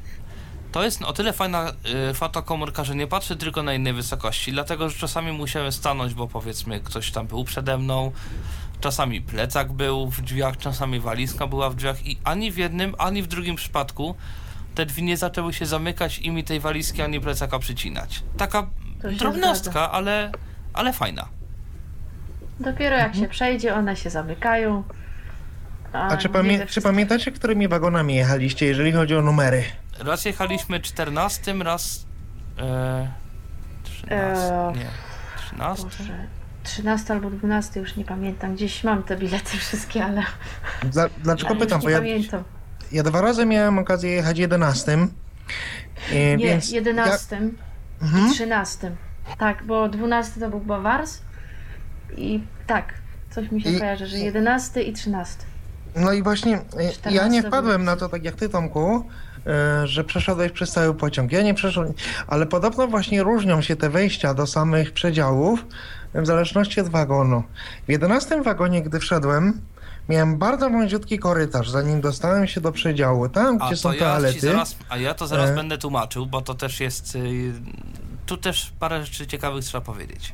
to 0.72 0.84
jest 0.84 1.02
o 1.02 1.12
tyle 1.12 1.32
fajna 1.32 1.72
y, 2.10 2.14
fotokomórka, 2.14 2.84
że 2.84 2.94
nie 2.94 3.06
patrzy 3.06 3.36
tylko 3.36 3.62
na 3.62 3.74
innej 3.74 3.92
wysokości, 3.92 4.52
dlatego 4.52 4.88
że 4.88 4.98
czasami 4.98 5.32
musiałem 5.32 5.72
stanąć, 5.72 6.14
bo 6.14 6.28
powiedzmy 6.28 6.80
ktoś 6.80 7.10
tam 7.10 7.26
był 7.26 7.44
przede 7.44 7.78
mną, 7.78 8.12
czasami 8.80 9.20
plecak 9.20 9.72
był 9.72 10.10
w 10.10 10.20
drzwiach, 10.20 10.56
czasami 10.56 11.00
walizka 11.00 11.46
była 11.46 11.70
w 11.70 11.74
drzwiach 11.74 12.06
i 12.06 12.18
ani 12.24 12.52
w 12.52 12.56
jednym, 12.56 12.94
ani 12.98 13.22
w 13.22 13.26
drugim 13.26 13.56
przypadku 13.56 14.14
te 14.74 14.86
drzwi 14.86 15.02
nie 15.02 15.16
zaczęły 15.16 15.52
się 15.52 15.66
zamykać 15.66 16.18
i 16.18 16.30
mi 16.30 16.44
tej 16.44 16.60
walizki 16.60 17.02
ani 17.02 17.20
plecaka 17.20 17.58
przycinać. 17.58 18.22
Taka 18.36 18.66
drobnostka, 19.18 19.92
ale, 19.92 20.32
ale 20.72 20.92
fajna. 20.92 21.28
Dopiero 22.60 22.96
jak 22.96 23.14
się 23.14 23.28
przejdzie, 23.28 23.74
one 23.74 23.96
się 23.96 24.10
zamykają. 24.10 24.84
A, 25.92 26.08
A 26.08 26.16
czy, 26.16 26.28
pamię 26.28 26.66
czy 26.66 26.80
pamiętacie, 26.80 27.32
którymi 27.32 27.68
wagonami 27.68 28.14
jechaliście, 28.14 28.66
jeżeli 28.66 28.92
chodzi 28.92 29.16
o 29.16 29.22
numery? 29.22 29.64
Raz 29.98 30.24
jechaliśmy 30.24 30.80
14, 30.80 31.54
raz. 31.54 32.06
E, 32.58 33.12
13. 33.82 34.54
E, 34.54 34.72
nie. 34.76 34.86
13? 35.36 35.84
Boże. 35.84 36.26
13 36.62 37.12
albo 37.14 37.30
12, 37.30 37.80
już 37.80 37.96
nie 37.96 38.04
pamiętam. 38.04 38.54
Gdzieś 38.54 38.84
mam 38.84 39.02
te 39.02 39.16
bilety 39.16 39.56
wszystkie, 39.56 40.04
ale. 40.04 40.22
Dla, 40.82 41.08
dlaczego 41.22 41.50
ale 41.50 41.60
pytam? 41.60 41.80
Nie 41.80 41.84
bo 41.84 41.90
ja, 41.90 41.98
pamiętam. 41.98 42.44
ja 42.92 43.02
dwa 43.02 43.20
razy 43.20 43.46
miałem 43.46 43.78
okazję 43.78 44.10
jechać 44.10 44.38
11. 44.38 44.92
E, 44.92 46.36
nie, 46.36 46.46
więc 46.46 46.70
11 46.70 47.36
ja... 47.36 47.42
mhm. 48.02 48.26
i 48.26 48.30
13. 48.30 48.96
Tak, 49.38 49.64
bo 49.64 49.88
12 49.88 50.40
to 50.40 50.50
był 50.50 50.60
Bawars 50.60 51.20
i 52.16 52.40
tak, 52.66 52.94
coś 53.30 53.50
mi 53.50 53.62
się 53.62 53.70
I... 53.70 53.78
kojarzy, 53.78 54.06
że 54.06 54.18
11 54.18 54.82
i 54.82 54.92
13. 54.92 55.36
No 55.96 56.12
i 56.12 56.22
właśnie 56.22 56.58
e, 57.04 57.10
ja 57.10 57.28
nie 57.28 57.42
wpadłem 57.42 57.84
na 57.84 57.96
to 57.96 58.08
tak 58.08 58.24
jak 58.24 58.36
ty, 58.36 58.48
Tomku, 58.48 59.04
że 59.84 60.04
przeszedłeś 60.04 60.52
przez 60.52 60.70
cały 60.70 60.94
pociąg. 60.94 61.32
Ja 61.32 61.42
nie 61.42 61.54
przeszedłem, 61.54 61.94
ale 62.26 62.46
podobno 62.46 62.88
właśnie 62.88 63.22
różnią 63.22 63.62
się 63.62 63.76
te 63.76 63.90
wejścia 63.90 64.34
do 64.34 64.46
samych 64.46 64.92
przedziałów 64.92 65.64
w 66.14 66.26
zależności 66.26 66.80
od 66.80 66.88
wagonu. 66.88 67.42
W 67.88 67.90
11 67.90 68.42
wagonie, 68.42 68.82
gdy 68.82 68.98
wszedłem, 68.98 69.60
miałem 70.08 70.38
bardzo 70.38 70.70
wąziutki 70.70 71.18
korytarz, 71.18 71.70
zanim 71.70 72.00
dostałem 72.00 72.46
się 72.46 72.60
do 72.60 72.72
przedziału, 72.72 73.28
tam 73.28 73.58
gdzie 73.58 73.66
a 73.66 73.76
są 73.76 73.92
ja 73.92 73.98
toalety. 73.98 74.40
Zaraz, 74.40 74.76
a 74.88 74.96
ja 74.96 75.14
to 75.14 75.26
zaraz 75.26 75.50
e... 75.50 75.54
będę 75.54 75.78
tłumaczył, 75.78 76.26
bo 76.26 76.40
to 76.40 76.54
też 76.54 76.80
jest... 76.80 77.16
Y, 77.16 77.52
tu 78.26 78.36
też 78.36 78.72
parę 78.78 79.04
rzeczy 79.04 79.26
ciekawych 79.26 79.64
trzeba 79.64 79.84
powiedzieć. 79.84 80.32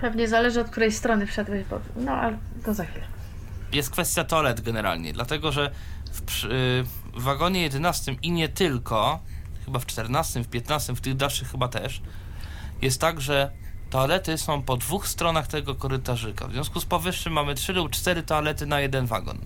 Pewnie 0.00 0.28
zależy 0.28 0.60
od 0.60 0.70
której 0.70 0.92
strony 0.92 1.26
wszedłeś, 1.26 1.64
bo... 1.70 1.80
no 1.96 2.12
ale 2.12 2.38
to 2.64 2.74
za 2.74 2.84
chwilę. 2.84 3.04
Jest 3.72 3.90
kwestia 3.90 4.24
toalet 4.24 4.60
generalnie, 4.60 5.12
dlatego 5.12 5.52
że 5.52 5.70
y, 6.44 6.48
w 7.14 7.22
wagonie 7.22 7.62
11 7.62 8.16
i 8.22 8.32
nie 8.32 8.48
tylko, 8.48 9.20
chyba 9.64 9.78
w 9.78 9.86
14, 9.86 10.42
w 10.42 10.48
15, 10.48 10.94
w 10.94 11.00
tych 11.00 11.16
dalszych 11.16 11.50
chyba 11.50 11.68
też, 11.68 12.02
jest 12.82 13.00
tak, 13.00 13.20
że 13.20 13.50
toalety 13.90 14.38
są 14.38 14.62
po 14.62 14.76
dwóch 14.76 15.08
stronach 15.08 15.46
tego 15.46 15.74
korytarzyka. 15.74 16.48
W 16.48 16.52
związku 16.52 16.80
z 16.80 16.84
powyższym 16.84 17.32
mamy 17.32 17.54
3 17.54 17.72
lub 17.72 17.90
4 17.90 18.22
toalety 18.22 18.66
na 18.66 18.80
jeden 18.80 19.06
wagon. 19.06 19.38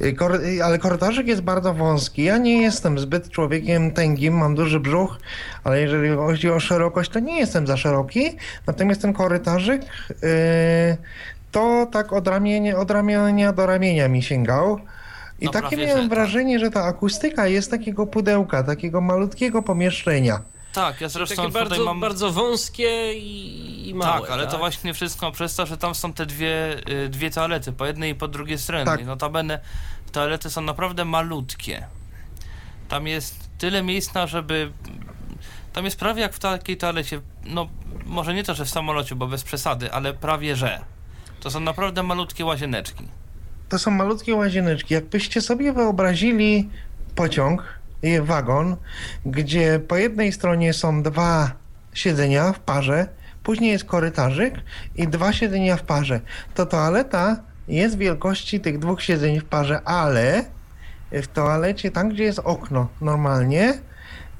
Y, 0.00 0.14
Kory- 0.14 0.44
y, 0.44 0.64
ale 0.64 0.78
korytarzyk 0.78 1.26
jest 1.26 1.42
bardzo 1.42 1.74
wąski. 1.74 2.24
Ja 2.24 2.38
nie 2.38 2.62
jestem 2.62 2.98
zbyt 2.98 3.30
człowiekiem 3.30 3.92
tęgim, 3.92 4.34
mam 4.34 4.54
duży 4.54 4.80
brzuch, 4.80 5.18
ale 5.64 5.80
jeżeli 5.80 6.16
chodzi 6.16 6.50
o 6.50 6.60
szerokość, 6.60 7.10
to 7.10 7.20
nie 7.20 7.38
jestem 7.38 7.66
za 7.66 7.76
szeroki. 7.76 8.36
Natomiast 8.66 9.02
ten 9.02 9.12
korytarzyk 9.12 9.82
y, 10.10 10.96
to 11.50 11.86
tak 11.92 12.12
od 12.12 12.28
ramienia, 12.28 12.76
od 12.76 12.90
ramienia 12.90 13.52
do 13.52 13.66
ramienia 13.66 14.08
mi 14.08 14.22
sięgał. 14.22 14.80
I 15.40 15.44
No, 15.44 15.50
takie 15.50 15.76
miałem 15.76 15.96
że 15.96 16.02
tak. 16.02 16.10
wrażenie, 16.10 16.58
że 16.58 16.70
ta 16.70 16.82
akustyka 16.84 17.46
jest 17.46 17.70
takiego 17.70 18.06
pudełka, 18.06 18.62
takiego 18.62 19.00
malutkiego 19.00 19.62
pomieszczenia. 19.62 20.40
Tak, 20.72 21.00
ja 21.00 21.08
zresztą 21.08 21.36
Takie 21.36 21.48
tutaj 21.48 21.68
bardzo, 21.68 21.84
mam... 21.84 22.00
bardzo 22.00 22.30
wąskie 22.32 23.14
i, 23.14 23.88
i 23.88 23.94
małe. 23.94 24.20
tak, 24.20 24.30
ale 24.30 24.46
to 24.46 24.58
właśnie 24.58 24.94
wszystko 24.94 25.32
przez 25.32 25.54
to, 25.54 25.66
że 25.66 25.76
tam 25.76 25.94
są 25.94 26.12
te 26.12 26.26
dwie, 26.26 26.76
y, 27.04 27.08
dwie 27.08 27.30
toalety, 27.30 27.72
po 27.72 27.86
jednej 27.86 28.12
i 28.12 28.14
po 28.14 28.28
drugiej 28.28 28.58
stronie. 28.58 28.84
Tak. 28.84 29.06
Notabene 29.06 29.60
toalety 30.12 30.50
są 30.50 30.60
naprawdę 30.60 31.04
malutkie. 31.04 31.86
Tam 32.88 33.06
jest 33.06 33.48
tyle 33.58 33.82
miejsca, 33.82 34.26
żeby... 34.26 34.72
Tam 35.72 35.84
jest 35.84 35.98
prawie 35.98 36.22
jak 36.22 36.32
w 36.34 36.38
takiej 36.38 36.76
toalecie, 36.76 37.20
no 37.44 37.68
może 38.06 38.34
nie 38.34 38.44
to, 38.44 38.54
że 38.54 38.64
w 38.64 38.70
samolocie, 38.70 39.14
bo 39.14 39.26
bez 39.26 39.42
przesady, 39.42 39.92
ale 39.92 40.14
prawie 40.14 40.56
że. 40.56 40.80
To 41.40 41.50
są 41.50 41.60
naprawdę 41.60 42.02
malutkie 42.02 42.44
łazieneczki. 42.44 43.08
To 43.68 43.78
są 43.78 43.90
malutkie 43.90 44.34
łazieneczki. 44.34 44.94
Jakbyście 44.94 45.40
sobie 45.40 45.72
wyobrazili 45.72 46.70
pociąg, 47.14 47.80
wagon, 48.22 48.76
gdzie 49.26 49.80
po 49.88 49.96
jednej 49.96 50.32
stronie 50.32 50.72
są 50.72 51.02
dwa 51.02 51.50
siedzenia 51.92 52.52
w 52.52 52.60
parze, 52.60 53.06
później 53.42 53.70
jest 53.70 53.84
korytarzyk 53.84 54.54
i 54.96 55.08
dwa 55.08 55.32
siedzenia 55.32 55.76
w 55.76 55.82
parze. 55.82 56.20
To 56.54 56.66
toaleta 56.66 57.36
jest 57.68 57.98
wielkości 57.98 58.60
tych 58.60 58.78
dwóch 58.78 59.02
siedzeń 59.02 59.40
w 59.40 59.44
parze, 59.44 59.80
ale 59.84 60.44
w 61.12 61.26
toalecie, 61.26 61.90
tam 61.90 62.08
gdzie 62.08 62.24
jest 62.24 62.38
okno 62.38 62.88
normalnie, 63.00 63.74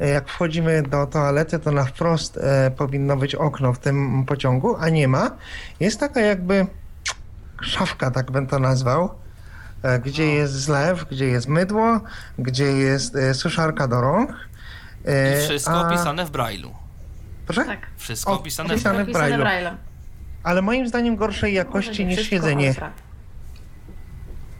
jak 0.01 0.29
wchodzimy 0.29 0.83
do 0.83 1.07
toalety, 1.07 1.59
to 1.59 1.73
na 1.73 1.85
wprost 1.85 2.37
e, 2.37 2.71
powinno 2.77 3.17
być 3.17 3.35
okno 3.35 3.73
w 3.73 3.79
tym 3.79 4.25
pociągu, 4.27 4.77
a 4.77 4.89
nie 4.89 5.09
ma. 5.09 5.37
Jest 5.81 6.01
taka 6.01 6.21
jakby 6.21 6.67
szafka, 7.63 8.11
tak 8.11 8.31
bym 8.31 8.47
to 8.47 8.59
nazwał, 8.59 9.15
e, 9.83 9.99
gdzie 9.99 10.25
No. 10.27 10.31
jest 10.33 10.53
zlew, 10.53 11.05
gdzie 11.11 11.27
jest 11.27 11.49
mydło, 11.49 12.01
gdzie 12.39 12.65
jest 12.65 13.17
e, 13.17 13.35
suszarka 13.35 13.89
do 13.89 14.01
rąk. 14.01 14.31
e, 15.07 15.39
I 15.39 15.49
wszystko 15.49 15.73
a- 15.73 15.89
opisane 15.89 16.27
w 16.27 16.31
Braille'u. 16.31 16.71
Proszę? 17.47 17.65
Tak. 17.65 17.79
Wszystko 17.97 18.33
O, 18.33 18.35
opisane 18.35 18.69
w 18.69 18.73
opisane- 18.73 19.05
w 19.05 19.09
Braille'u. 19.09 19.43
Braille'em. 19.45 19.75
Ale 20.43 20.63
moim 20.63 20.89
zdaniem 20.89 21.17
gorszej 21.17 21.55
jakości 21.55 22.07
niż 22.07 22.29
siedzenie. 22.29 22.75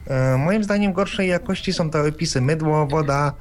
E, 0.07 0.37
Moim 0.37 0.63
zdaniem 0.63 0.93
gorszej 0.93 1.29
jakości 1.29 1.73
są 1.73 1.89
te 1.89 2.07
opisy 2.07 2.41
mydło, 2.41 2.87
woda, 2.87 3.33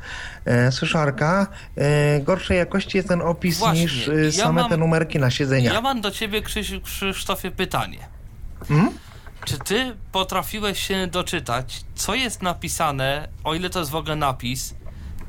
e, 0.44 0.72
suszarka. 0.72 1.46
E, 1.76 2.20
gorszej 2.20 2.58
jakości 2.58 2.96
jest 2.96 3.08
ten 3.08 3.22
opis 3.22 3.58
Właśnie, 3.58 3.80
niż 3.82 4.08
e, 4.08 4.14
ja 4.24 4.32
same 4.32 4.60
mam- 4.60 4.70
te 4.70 4.76
numerki 4.76 5.18
na 5.18 5.30
siedzeniach. 5.30 5.74
Ja 5.74 5.80
mam 5.80 6.00
do 6.00 6.10
ciebie, 6.10 6.42
Krzyś- 6.42 6.82
Krzysztofie, 6.82 7.50
pytanie. 7.50 7.98
Hmm? 8.68 8.90
Czy 9.44 9.58
ty 9.58 9.96
potrafiłeś 10.12 10.80
się 10.80 11.06
doczytać, 11.06 11.84
co 11.94 12.14
jest 12.14 12.42
napisane, 12.42 13.28
o 13.44 13.54
ile 13.54 13.70
to 13.70 13.78
jest 13.78 13.90
w 13.90 13.94
ogóle 13.94 14.16
napis, 14.16 14.74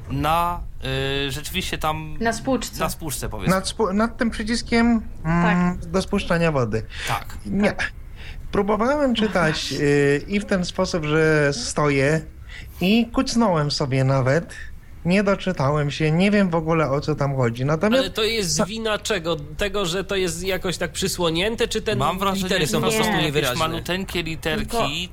na 0.09 0.61
y, 1.27 1.31
rzeczywiście 1.31 1.77
tam. 1.77 2.17
Na 2.19 2.33
spłuczce. 2.33 2.79
Na 2.79 2.89
spłuczce 2.89 3.29
powiedzmy. 3.29 3.55
Nad, 3.55 3.65
spu- 3.67 3.93
nad 3.93 4.17
tym 4.17 4.29
przyciskiem 4.31 5.01
mm, 5.25 5.79
do 5.79 6.01
spuszczania 6.01 6.51
wody. 6.51 6.83
Tak. 7.07 7.37
Nie. 7.45 7.75
Próbowałem 8.51 9.15
czytać 9.15 9.73
y, 9.79 10.25
i 10.27 10.39
w 10.39 10.45
ten 10.45 10.65
sposób, 10.65 11.05
że 11.05 11.53
stoję 11.53 12.21
i 12.81 13.07
kucnąłem 13.13 13.71
sobie 13.71 14.03
nawet. 14.03 14.53
Nie 15.05 15.23
doczytałem 15.23 15.91
się, 15.91 16.11
nie 16.11 16.31
wiem 16.31 16.49
w 16.49 16.55
ogóle 16.55 16.89
o 16.89 17.01
co 17.01 17.15
tam 17.15 17.35
chodzi. 17.35 17.65
Natomiast 17.65 18.01
Ale 18.03 18.09
to 18.09 18.23
jest 18.23 18.65
wina 18.65 18.97
czego? 18.99 19.35
Tego, 19.57 19.85
że 19.85 20.03
to 20.03 20.15
jest 20.15 20.43
jakoś 20.43 20.77
tak 20.77 20.91
przysłonięte, 20.91 21.67
czy 21.67 21.81
ten 21.81 21.97
Mam 21.99 22.19
wrażenie, 22.19 22.43
litery 22.43 22.65
że 22.65 22.71
są 22.71 22.79
to 22.81 22.85
po 22.85 22.91
są 22.91 22.97
prostu 22.97 23.17
niewyraźne? 23.17 23.55
maluteńkie 23.67 24.23
literki. 24.23 25.09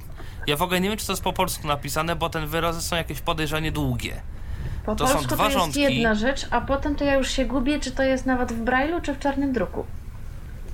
Ja 0.46 0.56
w 0.56 0.62
ogóle 0.62 0.80
nie 0.80 0.88
wiem, 0.88 0.98
czy 0.98 1.06
to 1.06 1.12
jest 1.12 1.22
po 1.22 1.32
polsku 1.32 1.66
napisane, 1.66 2.16
bo 2.16 2.30
te 2.30 2.46
wyrazy 2.46 2.82
są 2.82 2.96
jakieś 2.96 3.20
podejrzanie 3.20 3.72
długie. 3.72 4.20
Po 4.86 4.96
To 4.96 5.06
są 5.06 5.12
polsku 5.14 5.34
dwa 5.34 5.44
to 5.44 5.50
jest 5.50 5.58
rządki. 5.58 5.80
jedna 5.80 6.14
rzecz, 6.14 6.46
a 6.50 6.60
potem 6.60 6.96
to 6.96 7.04
ja 7.04 7.14
już 7.14 7.30
się 7.30 7.44
gubię, 7.44 7.80
czy 7.80 7.90
to 7.90 8.02
jest 8.02 8.26
nawet 8.26 8.52
w 8.52 8.64
Braille'u, 8.64 9.02
czy 9.02 9.14
w 9.14 9.18
czarnym 9.18 9.52
druku. 9.52 9.84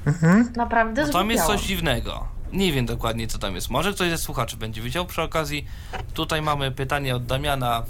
Mhm. 0.06 0.52
Naprawdę 0.56 1.06
Bo 1.06 1.12
tam 1.12 1.30
jest 1.30 1.46
coś 1.46 1.62
dziwnego. 1.62 2.28
Nie 2.52 2.72
wiem 2.72 2.86
dokładnie, 2.86 3.26
co 3.26 3.38
tam 3.38 3.54
jest. 3.54 3.70
Może 3.70 3.92
ktoś 3.92 4.10
ze 4.10 4.18
słuchaczy 4.18 4.56
będzie 4.56 4.82
wiedział. 4.82 5.06
Przy 5.06 5.22
okazji, 5.22 5.66
tutaj 6.14 6.42
mamy 6.42 6.70
pytanie 6.70 7.16
od 7.16 7.26
Damiana. 7.26 7.82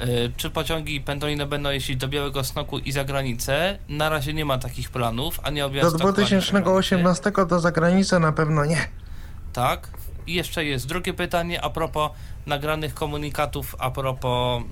Y, 0.00 0.32
Czy 0.36 0.50
pociągi 0.50 1.00
pendolino 1.00 1.46
będą 1.46 1.70
jeździć 1.70 1.96
do 1.96 2.08
Białego 2.08 2.44
Snoku 2.44 2.78
i 2.78 2.92
za 2.92 3.04
granicę? 3.04 3.78
Na 3.88 4.08
razie 4.08 4.34
nie 4.34 4.44
ma 4.44 4.58
takich 4.58 4.90
planów, 4.90 5.40
a 5.42 5.50
nie 5.50 5.62
do 5.62 5.68
za 5.68 5.70
granicę. 5.98 5.98
2018 5.98 7.32
do 7.48 7.60
zagranicy 7.60 8.18
na 8.18 8.32
pewno 8.32 8.64
nie. 8.64 8.88
Tak. 9.52 9.90
I 10.26 10.34
jeszcze 10.34 10.64
jest 10.64 10.86
drugie 10.86 11.14
pytanie 11.14 11.62
a 11.64 11.70
propos 11.70 12.10
nagranych 12.46 12.94
komunikatów, 12.94 13.76
a 13.78 13.90
propos 13.90 14.62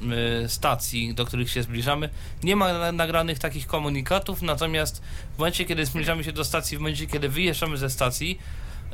y, 0.45 0.49
stacji, 0.49 1.15
do 1.15 1.25
których 1.27 1.51
się 1.51 1.63
zbliżamy. 1.63 2.09
Nie 2.43 2.57
ma 2.57 2.73
na- 2.73 2.93
nagranych 2.93 3.39
takich 3.39 3.67
komunikatów, 3.67 4.43
natomiast 4.43 5.03
w 5.35 5.39
momencie, 5.39 5.65
kiedy 5.65 5.87
zbliżamy 5.87 6.25
się 6.25 6.33
do 6.33 6.45
stacji, 6.45 6.77
w 6.77 6.81
momencie, 6.81 7.07
kiedy 7.07 7.29
wyjeżdżamy 7.29 7.77
ze 7.77 7.91
stacji, 7.91 8.39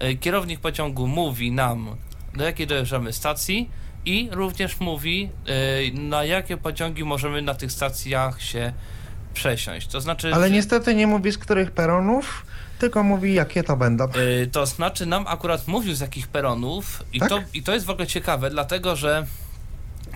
y, 0.02 0.16
kierownik 0.16 0.60
pociągu 0.60 1.06
mówi 1.06 1.52
nam, 1.52 1.96
do 2.34 2.44
jakiej 2.44 2.66
dojeżdżamy 2.66 3.12
stacji 3.12 3.70
i 4.04 4.28
również 4.32 4.80
mówi, 4.80 5.30
y, 5.88 5.92
na 6.00 6.24
jakie 6.24 6.56
pociągi 6.56 7.04
możemy 7.04 7.42
na 7.42 7.54
tych 7.54 7.72
stacjach 7.72 8.42
się 8.42 8.72
przesiąść. 9.34 9.86
To 9.86 10.00
znaczy, 10.00 10.34
Ale 10.34 10.48
że- 10.48 10.54
niestety 10.54 10.94
nie 10.94 11.06
mówi 11.06 11.32
z 11.32 11.38
których 11.38 11.70
peronów, 11.70 12.46
tylko 12.78 13.02
mówi 13.02 13.34
jakie 13.34 13.62
to 13.62 13.76
będą. 13.76 14.04
Y, 14.04 14.46
To 14.52 14.66
znaczy 14.66 15.06
nam 15.06 15.26
akurat 15.26 15.68
mówił 15.68 15.94
z 15.94 16.00
jakich 16.00 16.28
peronów 16.28 17.02
i, 17.12 17.20
Tak? 17.20 17.28
to, 17.28 17.40
i 17.54 17.62
to 17.62 17.74
jest 17.74 17.86
w 17.86 17.90
ogóle 17.90 18.06
ciekawe, 18.06 18.50
dlatego 18.50 18.96
że 18.96 19.26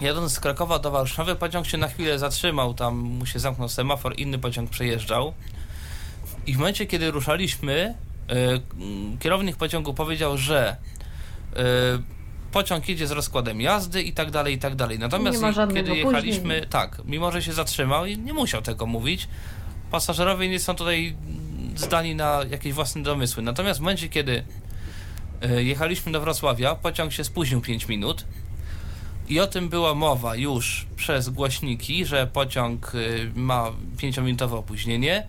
jadąc 0.00 0.32
z 0.32 0.40
Krakowa 0.40 0.78
do 0.78 0.90
Warszawy 0.90 1.34
pociąg 1.36 1.66
się 1.66 1.78
na 1.78 1.88
chwilę 1.88 2.18
zatrzymał, 2.18 2.74
tam 2.74 2.96
mu 2.96 3.26
się 3.26 3.38
zamknął 3.38 3.68
semafor, 3.68 4.14
inny 4.16 4.38
pociąg 4.38 4.70
przejeżdżał 4.70 5.34
i 6.46 6.54
w 6.54 6.58
momencie 6.58 6.86
kiedy 6.86 7.10
ruszaliśmy 7.10 7.94
mm, 8.28 9.18
kierownik 9.18 9.56
pociągu 9.56 9.94
powiedział, 9.94 10.38
że 10.38 10.76
pociąg 12.54 12.88
jedzie 12.88 13.06
z 13.06 13.10
rozkładem 13.10 13.60
jazdy 13.60 14.02
i 14.02 14.12
tak 14.12 14.30
dalej, 14.30 14.54
i 14.54 14.58
tak 14.58 14.74
dalej. 14.74 14.98
Natomiast 14.98 15.42
kiedy 15.74 15.96
jechaliśmy, 15.96 16.40
opóźnienia. 16.40 16.66
tak, 16.66 17.02
mimo 17.04 17.32
że 17.32 17.42
się 17.42 17.52
zatrzymał 17.52 18.06
i 18.06 18.18
nie 18.18 18.32
musiał 18.32 18.62
tego 18.62 18.86
mówić, 18.86 19.28
pasażerowie 19.90 20.48
nie 20.48 20.60
są 20.60 20.74
tutaj 20.74 21.16
zdani 21.76 22.14
na 22.14 22.40
jakieś 22.50 22.72
własne 22.72 23.02
domysły. 23.02 23.42
Natomiast 23.42 23.80
w 23.80 23.82
momencie, 23.82 24.08
kiedy 24.08 24.44
e, 25.42 25.62
jechaliśmy 25.62 26.12
do 26.12 26.20
Wrocławia, 26.20 26.74
pociąg 26.74 27.12
się 27.12 27.24
spóźnił 27.24 27.60
5 27.60 27.88
minut 27.88 28.24
i 29.28 29.40
o 29.40 29.46
tym 29.46 29.68
była 29.68 29.94
mowa 29.94 30.36
już 30.36 30.86
przez 30.96 31.28
głośniki, 31.28 32.06
że 32.06 32.26
pociąg 32.26 32.92
e, 32.94 32.98
ma 33.34 33.70
5-minutowe 33.96 34.54
opóźnienie 34.54 35.26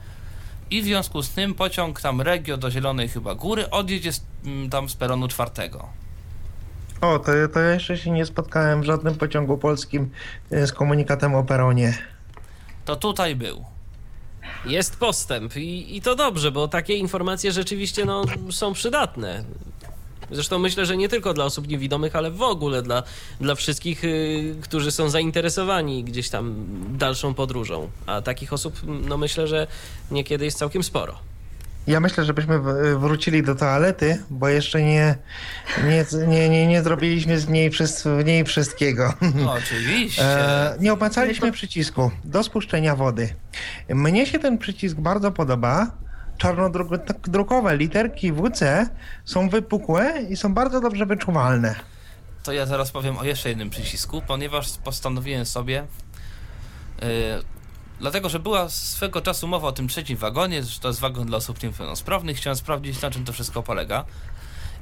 i 0.71 0.81
w 0.81 0.85
związku 0.85 1.21
z 1.23 1.29
tym 1.29 1.53
pociąg 1.53 2.01
tam 2.01 2.21
Regio 2.21 2.57
do 2.57 2.71
Zielonej 2.71 3.09
chyba 3.09 3.35
Góry 3.35 3.69
odjedzie 3.69 4.11
tam 4.69 4.89
z 4.89 4.95
peronu 4.95 5.27
czwartego. 5.27 6.04
O, 7.01 7.19
to, 7.19 7.31
to 7.53 7.59
jeszcze 7.59 7.97
się 7.97 8.11
nie 8.11 8.25
spotkałem 8.25 8.81
w 8.81 8.85
żadnym 8.85 9.15
pociągu 9.15 9.57
polskim 9.57 10.09
e, 10.51 10.67
z 10.67 10.73
komunikatem 10.73 11.35
o 11.35 11.43
peronie. 11.43 11.97
To 12.85 12.95
tutaj 12.95 13.35
był. 13.35 13.65
Jest 14.65 14.97
postęp 14.97 15.57
i, 15.57 15.97
i 15.97 16.01
to 16.01 16.15
dobrze, 16.15 16.51
bo 16.51 16.67
takie 16.67 16.93
informacje 16.93 17.51
rzeczywiście 17.51 18.05
no, 18.05 18.23
są 18.51 18.73
przydatne. 18.73 19.43
Zresztą 20.31 20.59
myślę, 20.59 20.85
że 20.85 20.97
nie 20.97 21.09
tylko 21.09 21.33
dla 21.33 21.45
osób 21.45 21.67
niewidomych, 21.67 22.15
ale 22.15 22.31
w 22.31 22.41
ogóle 22.41 22.81
dla, 22.81 23.03
dla 23.41 23.55
wszystkich, 23.55 24.03
y, 24.03 24.55
którzy 24.61 24.91
są 24.91 25.09
zainteresowani 25.09 26.03
gdzieś 26.03 26.29
tam 26.29 26.65
dalszą 26.97 27.33
podróżą. 27.33 27.89
A 28.05 28.21
takich 28.21 28.53
osób, 28.53 28.81
no 29.07 29.17
myślę, 29.17 29.47
że 29.47 29.67
niekiedy 30.11 30.45
jest 30.45 30.57
całkiem 30.57 30.83
sporo. 30.83 31.15
Ja 31.87 31.99
myślę, 31.99 32.25
żebyśmy 32.25 32.59
w- 32.59 32.97
wrócili 32.99 33.43
do 33.43 33.55
toalety, 33.55 34.23
bo 34.29 34.47
jeszcze 34.49 34.81
nie, 34.83 35.15
nie, 35.87 36.05
nie, 36.27 36.49
nie, 36.49 36.67
nie 36.67 36.83
zrobiliśmy 36.83 37.39
z 37.39 37.47
niej, 37.49 37.69
w 38.21 38.25
niej 38.25 38.43
wszystkiego. 38.43 39.13
No, 39.35 39.53
oczywiście. 39.63 40.23
E, 40.23 40.75
nie 40.79 40.93
opłacaliśmy 40.93 41.51
przycisku 41.51 42.11
do 42.23 42.43
spuszczenia 42.43 42.95
wody. 42.95 43.35
Mnie 43.89 44.25
się 44.25 44.39
ten 44.39 44.57
przycisk 44.57 44.95
bardzo 44.97 45.31
podoba. 45.31 45.91
Czarnodrukowe 46.37 47.77
literki 47.77 48.31
WC 48.33 48.89
są 49.25 49.49
wypukłe 49.49 50.21
i 50.29 50.35
są 50.37 50.53
bardzo 50.53 50.81
dobrze 50.81 51.05
wyczuwalne. 51.05 51.75
To 52.43 52.53
ja 52.53 52.65
zaraz 52.65 52.91
powiem 52.91 53.17
o 53.17 53.23
jeszcze 53.23 53.49
jednym 53.49 53.69
przycisku, 53.69 54.21
ponieważ 54.27 54.77
postanowiłem 54.83 55.45
sobie. 55.45 55.85
Yy, 57.95 58.01
dlatego, 58.01 58.29
że 58.29 58.39
była 58.39 58.69
swego 58.69 59.21
czasu 59.21 59.47
mowa 59.47 59.67
o 59.67 59.71
tym 59.71 59.87
trzecim 59.87 60.17
wagonie, 60.17 60.63
że 60.63 60.79
to 60.79 60.87
jest 60.87 60.99
wagon 60.99 61.27
dla 61.27 61.37
osób 61.37 61.63
niepełnosprawnych, 61.63 62.37
chciałem 62.37 62.57
sprawdzić, 62.57 63.01
na 63.01 63.11
czym 63.11 63.25
to 63.25 63.33
wszystko 63.33 63.63
polega. 63.63 64.05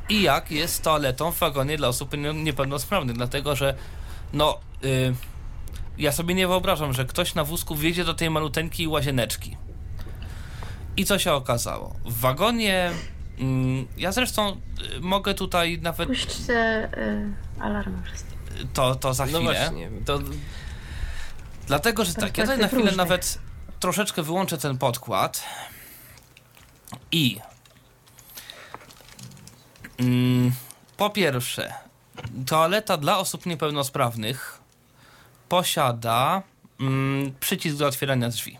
i 0.09 0.21
jak 0.21 0.51
jest 0.51 0.83
toaletą 0.83 1.31
w 1.31 1.39
wagonie 1.39 1.77
dla 1.77 1.87
osób 1.87 2.17
nie- 2.17 2.33
niepełnosprawnych, 2.33 3.15
dlatego 3.15 3.55
że 3.55 3.73
no 4.33 4.59
y, 4.83 5.15
ja 5.97 6.11
sobie 6.11 6.35
nie 6.35 6.47
wyobrażam, 6.47 6.93
że 6.93 7.05
ktoś 7.05 7.35
na 7.35 7.43
wózku 7.43 7.75
wjedzie 7.75 8.05
do 8.05 8.13
tej 8.13 8.29
maluteńkiej 8.29 8.87
łazieneczki. 8.87 9.57
I 10.97 11.05
co 11.05 11.19
się 11.19 11.33
okazało? 11.33 11.95
W 12.05 12.19
wagonie 12.19 12.91
mm, 13.39 13.87
ja 13.97 14.11
zresztą 14.11 14.51
y, 14.97 14.99
mogę 15.01 15.33
tutaj 15.33 15.79
nawet 15.81 16.09
Puśćcie 16.09 16.89
y, 16.97 17.33
alarm 17.59 18.03
wszyscy. 18.03 18.25
to, 18.73 18.95
to 18.95 19.13
za 19.13 19.25
No 19.25 19.39
chwilę. 19.39 19.43
właśnie, 19.53 19.89
to 20.05 20.19
Dlatego, 21.67 22.05
że 22.05 22.13
tak, 22.13 22.37
ja 22.37 22.43
tutaj 22.43 22.57
na 22.59 22.67
chwilę 22.67 22.79
różnych. 22.81 22.97
nawet 22.97 23.37
troszeczkę 23.79 24.23
wyłączę 24.23 24.57
ten 24.57 24.77
podkład 24.77 25.43
i 27.11 27.39
mm, 29.99 30.51
po 30.97 31.09
pierwsze, 31.09 31.73
toaleta 32.47 32.97
dla 32.97 33.17
osób 33.17 33.45
niepełnosprawnych 33.45 34.59
posiada 35.49 36.41
mm, 36.79 37.33
przycisk 37.39 37.77
do 37.77 37.87
otwierania 37.87 38.29
drzwi. 38.29 38.57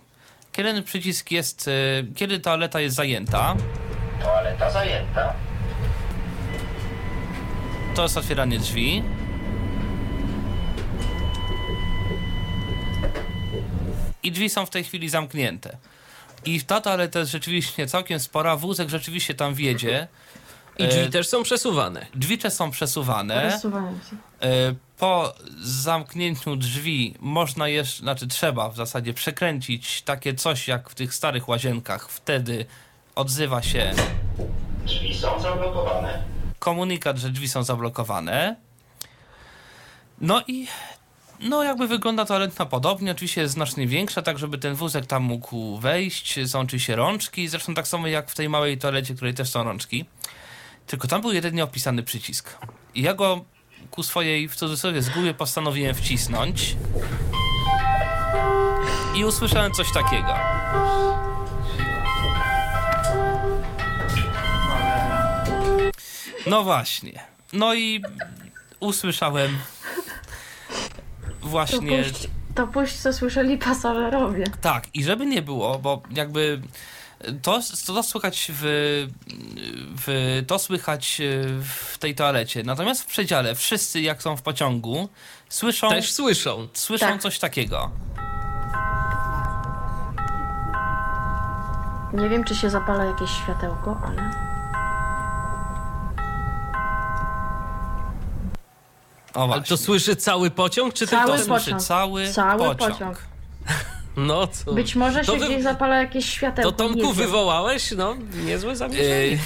Kiedy 0.52 0.74
ten 0.74 0.84
przycisk 0.84 1.32
jest, 1.32 1.68
y, 1.68 2.08
kiedy 2.16 2.40
toaleta 2.40 2.80
jest 2.80 2.96
zajęta, 2.96 3.56
Toaleta 4.22 4.72
zajęta. 4.72 5.34
to 7.96 8.04
jest 8.04 8.18
otwieranie 8.18 8.60
drzwi. 8.60 9.04
I 14.24 14.32
drzwi 14.32 14.50
są 14.50 14.66
w 14.66 14.70
tej 14.70 14.84
chwili 14.84 15.10
zamknięte. 15.10 15.78
I 16.46 16.62
ta 16.62 16.82
toaleta 16.82 17.20
jest 17.20 17.32
rzeczywiście 17.32 17.88
całkiem 17.88 18.20
spora, 18.20 18.56
wózek 18.58 18.90
rzeczywiście 18.90 19.34
tam 19.34 19.54
wiedzie. 19.54 20.08
i 20.78 20.88
drzwi 20.88 21.02
E, 21.02 21.10
też 21.10 21.28
są 21.28 21.44
przesuwane. 21.44 22.06
Drzwi 22.16 22.38
te 22.38 22.52
są 22.52 22.72
przesuwane. 22.72 23.60
Się. 23.62 23.70
E, 24.42 24.76
Po 24.98 25.34
zamknięciu 25.62 26.56
drzwi 26.56 27.16
można 27.20 27.68
jeszcze, 27.68 28.00
znaczy 28.04 28.28
trzeba 28.28 28.70
w 28.70 28.76
zasadzie 28.76 29.14
przekręcić 29.14 30.02
takie 30.02 30.34
coś 30.34 30.68
jak 30.68 30.90
w 30.90 30.96
tych 30.96 31.14
starych 31.14 31.48
łazienkach. 31.50 32.10
Wtedy 32.10 32.66
odzywa 33.16 33.62
się 33.62 33.94
Drzwi 34.86 35.16
są 35.18 35.40
zablokowane. 35.40 36.24
komunikat, 36.60 37.18
że 37.18 37.30
drzwi 37.30 37.50
są 37.50 37.64
zablokowane. 37.64 38.56
No 40.22 40.42
i 40.48 40.68
no 41.44 41.64
jakby 41.64 41.88
wygląda 41.88 42.26
toaleta 42.26 42.66
podobnie, 42.66 43.12
oczywiście 43.12 43.42
jest 43.42 43.54
znacznie 43.54 43.88
większa, 43.88 44.22
tak 44.22 44.40
żeby 44.40 44.58
ten 44.58 44.76
wózek 44.76 45.06
tam 45.06 45.24
mógł 45.24 45.78
wejść, 45.78 46.40
są 46.50 46.60
oczywiście 46.60 46.96
rączki, 46.96 47.48
zresztą 47.48 47.74
tak 47.74 47.88
samo 47.88 48.08
jak 48.08 48.30
w 48.30 48.36
tej 48.36 48.50
małej 48.50 48.78
toalecie, 48.78 49.16
której 49.16 49.34
też 49.34 49.50
są 49.50 49.64
rączki. 49.64 50.06
Tylko 50.88 51.08
tam 51.08 51.22
był 51.22 51.34
jedynie 51.34 51.64
opisany 51.64 52.04
przycisk. 52.04 52.58
I 52.96 53.02
ja 53.02 53.14
go 53.14 53.46
ku 53.92 54.04
swojej, 54.04 54.50
w 54.50 54.56
cudzysłowie, 54.56 55.02
zgubie 55.02 55.34
postanowiłem 55.34 55.96
wcisnąć. 55.96 56.76
I 59.16 59.26
usłyszałem 59.26 59.72
coś 59.72 59.94
takiego. 59.94 60.36
No 66.48 66.64
właśnie. 66.64 67.24
No 67.54 67.74
i 67.74 68.02
usłyszałem 68.80 69.58
To 71.44 71.50
właśnie. 71.50 72.04
puść, 72.04 72.28
to 72.56 72.68
puść, 72.68 72.96
co 72.96 73.14
słyszeli 73.14 73.58
pasażerowie. 73.58 74.44
Tak, 74.62 74.88
i 74.94 75.04
żeby 75.04 75.26
nie 75.26 75.42
było, 75.42 75.80
bo 75.80 76.02
jakby 76.16 76.62
to, 77.42 77.60
to 77.86 78.04
słychać 78.04 78.52
w, 78.54 78.64
w 80.06 80.42
to 80.48 80.60
słychać 80.60 81.22
w 81.62 81.98
tej 81.98 82.16
toalecie. 82.16 82.64
Natomiast 82.64 83.02
w 83.02 83.06
przedziale 83.06 83.56
wszyscy 83.56 84.02
jak 84.02 84.24
są 84.24 84.38
w 84.38 84.42
pociągu 84.42 85.10
słyszą 85.50 85.90
Też 85.90 86.12
słyszą. 86.12 86.68
słyszą 86.74 87.06
Tak. 87.06 87.22
coś 87.22 87.40
takiego. 87.40 87.92
Nie 92.14 92.30
wiem, 92.30 92.44
czy 92.44 92.56
się 92.56 92.70
zapala 92.70 93.04
jakieś 93.06 93.30
światełko, 93.30 94.02
ale... 94.06 94.53
O 99.34 99.54
Ale 99.54 99.62
to 99.62 99.78
słyszy 99.78 100.16
cały 100.16 100.52
pociąg, 100.52 100.94
czy 100.94 101.08
Cały 101.08 101.22
tylko 101.26 101.38
to 101.44 101.48
pociąg. 101.50 101.64
słyszy 101.64 101.88
cały, 101.88 102.32
Cały 102.32 102.60
pociąg. 102.76 102.92
pociąg. 102.94 103.18
No 104.18 104.48
to... 104.48 104.74
Być 104.74 104.96
może 104.96 105.24
to 105.24 105.34
się 105.34 105.40
wy- 105.40 105.46
gdzieś 105.46 105.64
zapala 105.64 105.98
jakieś 105.98 106.26
To 106.26 106.32
światełko. 106.32 106.72
nie 106.72 106.78
Tomku 106.78 107.14
wywołałeś, 107.14 107.92
no, 107.98 108.16
niezłe 108.46 108.76
zamieszanie. 108.76 109.10
Yy, 109.28 109.40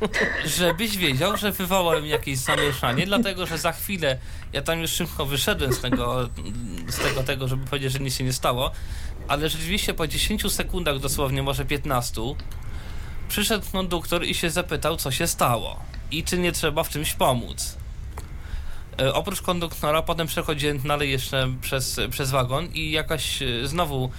żebyś 0.58 0.96
wiedział, 0.96 1.36
że 1.36 1.52
wywołałem 1.52 2.06
jakieś 2.06 2.38
zamieszanie, 2.38 3.06
dlatego 3.06 3.46
że 3.46 3.58
za 3.58 3.72
chwilę 3.72 4.18
ja 4.52 4.62
tam 4.62 4.80
już 4.80 4.90
szybko 4.90 5.26
wyszedłem 5.26 5.72
z 5.72 5.80
tego, 5.80 6.28
z 6.88 6.96
tego, 6.98 7.22
tego, 7.22 7.48
żeby 7.48 7.66
powiedzieć, 7.66 7.92
że 7.92 7.98
nic 7.98 8.16
się 8.16 8.24
nie 8.24 8.32
stało, 8.32 8.70
ale 9.28 9.48
rzeczywiście 9.48 9.94
po 9.94 10.06
10 10.06 10.52
sekundach, 10.52 10.98
dosłownie 10.98 11.42
może 11.42 11.64
15, 11.64 12.20
przyszedł 13.28 13.66
konduktor 13.72 14.24
i 14.24 14.34
się 14.34 14.50
zapytał, 14.50 14.96
co 14.96 15.10
się 15.10 15.26
stało 15.26 15.76
i 16.10 16.24
czy 16.24 16.38
nie 16.38 16.52
trzeba 16.52 16.82
w 16.82 16.88
czymś 16.88 17.12
pomóc. 17.14 17.76
E, 18.98 19.14
Oprócz 19.14 19.42
konduktora 19.42 20.02
potem 20.02 20.26
przechodziłem 20.26 20.78
dalej 20.78 21.10
jeszcze 21.10 21.48
przez, 21.60 22.00
przez 22.10 22.30
wagon 22.30 22.66
i 22.74 22.90
jakaś 22.90 23.42
e, 23.42 23.66
znowu 23.66 24.10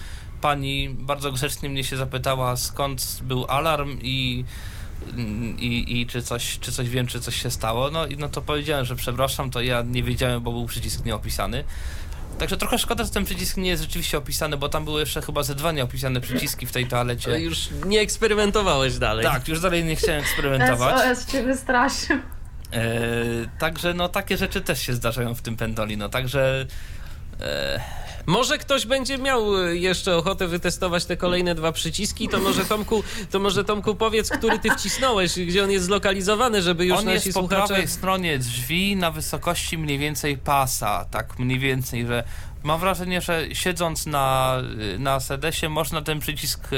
pani 0.41 0.89
bardzo 0.89 1.32
grzecznie 1.32 1.69
mnie 1.69 1.84
się 1.84 1.97
zapytała 1.97 2.57
skąd 2.57 3.19
był 3.22 3.45
alarm 3.47 3.99
i, 4.01 4.45
i, 5.59 6.01
i 6.01 6.07
czy, 6.07 6.22
coś, 6.22 6.59
czy 6.59 6.72
coś 6.72 6.89
wiem, 6.89 7.07
czy 7.07 7.19
coś 7.19 7.41
się 7.41 7.51
stało. 7.51 7.91
No 7.91 8.07
i 8.07 8.17
no 8.17 8.30
to 8.30 8.41
powiedziałem, 8.41 8.86
że 8.86 8.95
przepraszam, 8.95 9.51
to 9.51 9.61
ja 9.61 9.82
nie 9.82 10.03
wiedziałem, 10.03 10.41
bo 10.41 10.51
był 10.51 10.65
przycisk 10.65 11.05
nieopisany. 11.05 11.63
Także 12.39 12.57
trochę 12.57 12.78
szkoda, 12.78 13.03
że 13.03 13.09
ten 13.09 13.26
przycisk 13.26 13.57
nie 13.57 13.69
jest 13.69 13.84
rzeczywiście 13.84 14.17
opisany, 14.17 14.57
bo 14.57 14.69
tam 14.69 14.86
były 14.86 14.99
jeszcze 14.99 15.22
chyba 15.22 15.43
ze 15.43 15.55
dwa 15.55 15.72
nieopisane 15.72 16.22
przyciski 16.22 16.65
w 16.65 16.72
tej 16.72 16.88
toalecie. 16.88 17.32
Ale 17.32 17.41
już 17.41 17.69
nie 17.86 17.99
eksperymentowałeś 17.99 18.97
dalej. 18.97 19.26
Tak, 19.26 19.47
już 19.47 19.59
dalej 19.59 19.84
nie 19.84 19.95
chciałem 19.95 20.22
eksperymentować. 20.24 21.17
SOS 21.17 21.32
cię 21.32 21.43
wystraszył. 21.43 22.17
E, 22.74 23.59
także 23.59 23.93
no 23.93 24.09
takie 24.09 24.38
rzeczy 24.38 24.61
też 24.61 24.82
się 24.82 24.93
zdarzają 24.93 25.36
w 25.36 25.41
tym 25.41 25.57
pendoli, 25.57 25.97
no 25.97 26.09
także 26.09 26.65
e, 27.41 27.82
Może 28.26 28.57
ktoś 28.57 28.86
będzie 28.86 29.17
miał 29.17 29.57
y, 29.67 29.78
jeszcze 29.78 30.17
ochotę 30.17 30.47
wytestować 30.47 31.05
te 31.05 31.17
kolejne 31.17 31.55
dwa 31.55 31.72
przyciski, 31.72 32.28
to 32.28 32.39
może 32.39 32.65
Tomku, 32.65 33.03
to 33.32 33.39
może 33.39 33.63
Tomku 33.63 33.95
powiedz, 33.95 34.30
który 34.30 34.59
ty 34.59 34.72
wcisnąłeś, 34.72 35.39
gdzie 35.39 35.63
on 35.63 35.72
jest 35.72 35.86
zlokalizowany, 35.86 36.61
żeby 36.61 36.86
już 36.86 36.99
on 36.99 37.05
nasi 37.05 37.28
jest 37.28 37.34
po 37.34 37.39
słuchacze... 37.39 37.67
prawej 37.67 37.88
stronie 37.88 38.39
drzwi 38.39 38.95
na 38.95 39.11
wysokości 39.11 39.78
mniej 39.78 39.97
więcej 39.97 40.38
pasa, 40.38 41.05
tak 41.05 41.39
mniej 41.39 41.59
więcej, 41.59 42.07
że 42.07 42.24
mam 42.63 42.80
wrażenie, 42.80 43.22
że 43.22 43.45
siedząc 43.53 44.05
na, 44.05 44.57
na 44.99 45.19
sedesie 45.19 45.69
można 45.69 46.01
ten 46.01 46.19
przycisk 46.19 46.74
e, 46.74 46.78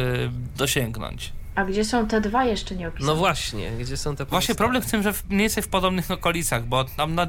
dosięgnąć. 0.58 1.34
A 1.56 1.66
gdzie 1.66 1.86
są 1.86 2.08
te 2.08 2.22
dwa 2.22 2.46
jeszcze 2.46 2.76
nie 2.76 2.88
opisane? 2.88 3.08
No 3.14 3.16
właśnie, 3.16 3.72
gdzie 3.72 3.98
są 3.98 4.16
te 4.16 4.26
Właśnie 4.26 4.56
pozostałe? 4.56 4.56
problem 4.56 4.84
w 4.84 4.92
tym, 4.92 5.04
że 5.04 5.14
mniej 5.30 5.40
więcej 5.40 5.64
w 5.64 5.68
podobnych 5.68 6.12
okolicach, 6.12 6.66
bo 6.66 6.84
tam 6.84 7.16
na, 7.16 7.28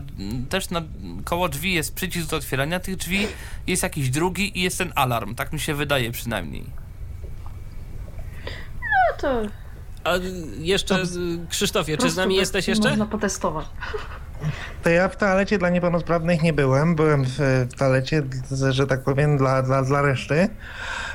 też 0.49 0.71
na, 0.71 0.83
koło 1.25 1.49
drzwi 1.49 1.73
jest 1.75 1.95
przycisk 1.95 2.29
do 2.29 2.37
otwierania 2.37 2.81
tych 2.81 2.97
drzwi, 2.97 3.27
jest 3.67 3.83
jakiś 3.83 4.11
drugi 4.11 4.59
i 4.59 4.63
jest 4.63 4.79
ten 4.79 4.93
alarm, 4.95 5.35
tak 5.35 5.53
mi 5.53 5.61
się 5.61 5.75
wydaje 5.75 6.11
przynajmniej. 6.13 6.65
No 8.81 9.17
to 9.21 9.43
A 10.05 10.13
jeszcze, 10.59 11.03
y, 11.03 11.07
Krzysztofie, 11.51 11.97
czy 11.97 12.11
z 12.11 12.17
nami 12.17 12.37
jesteś 12.37 12.69
jeszcze? 12.69 12.89
Można 12.89 13.07
potestować. 13.07 13.67
To 14.83 14.91
ja 14.91 15.09
w 15.09 15.17
toalecie 15.17 15.59
dla 15.59 15.71
niepełnosprawnych 15.71 16.43
nie 16.43 16.53
byłem. 16.53 16.95
Byłem 16.95 17.25
w, 17.25 17.39
w 17.71 17.75
toalecie, 17.79 18.23
że 18.71 18.87
tak 18.87 19.05
powiem, 19.05 19.39
dla, 19.39 19.63
dla, 19.63 19.83
dla 19.83 20.03
reszty. 20.03 20.49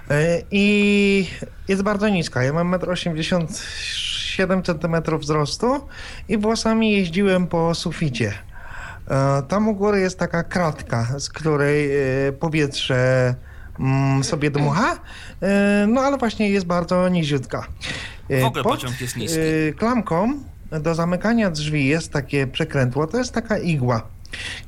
E, 0.10 0.42
I 0.52 1.28
jest 1.68 1.82
bardzo 1.84 2.10
niska. 2.10 2.44
Ja 2.44 2.54
mam 2.54 2.72
1,87 2.72 4.64
cm 4.64 4.96
wzrostu 5.20 5.88
i 6.30 6.38
włosami 6.38 6.92
jeździłem 6.92 7.48
po 7.48 7.76
suficie. 7.76 8.34
E, 9.08 9.44
Tam 9.48 9.68
u 9.68 9.76
góry 9.76 10.00
jest 10.00 10.20
taka 10.20 10.44
kratka, 10.44 11.08
z 11.20 11.30
której 11.30 11.92
e, 12.28 12.32
powietrze 12.32 13.36
mm, 13.80 14.24
sobie 14.24 14.52
dmucha, 14.52 15.00
no 15.88 16.02
ale 16.02 16.18
właśnie 16.18 16.50
jest 16.50 16.66
bardzo 16.66 17.10
niziutka. 17.10 17.68
W 18.30 18.44
ogóle 18.44 18.64
pociąg 18.64 19.02
jest 19.02 19.18
niski. 19.18 19.40
Klamką 19.78 20.34
do 20.72 20.96
zamykania 20.96 21.52
drzwi 21.52 21.88
jest 21.88 22.14
takie 22.14 22.48
przekrętło, 22.48 23.08
to 23.08 23.18
jest 23.18 23.34
taka 23.34 23.58
igła. 23.58 24.02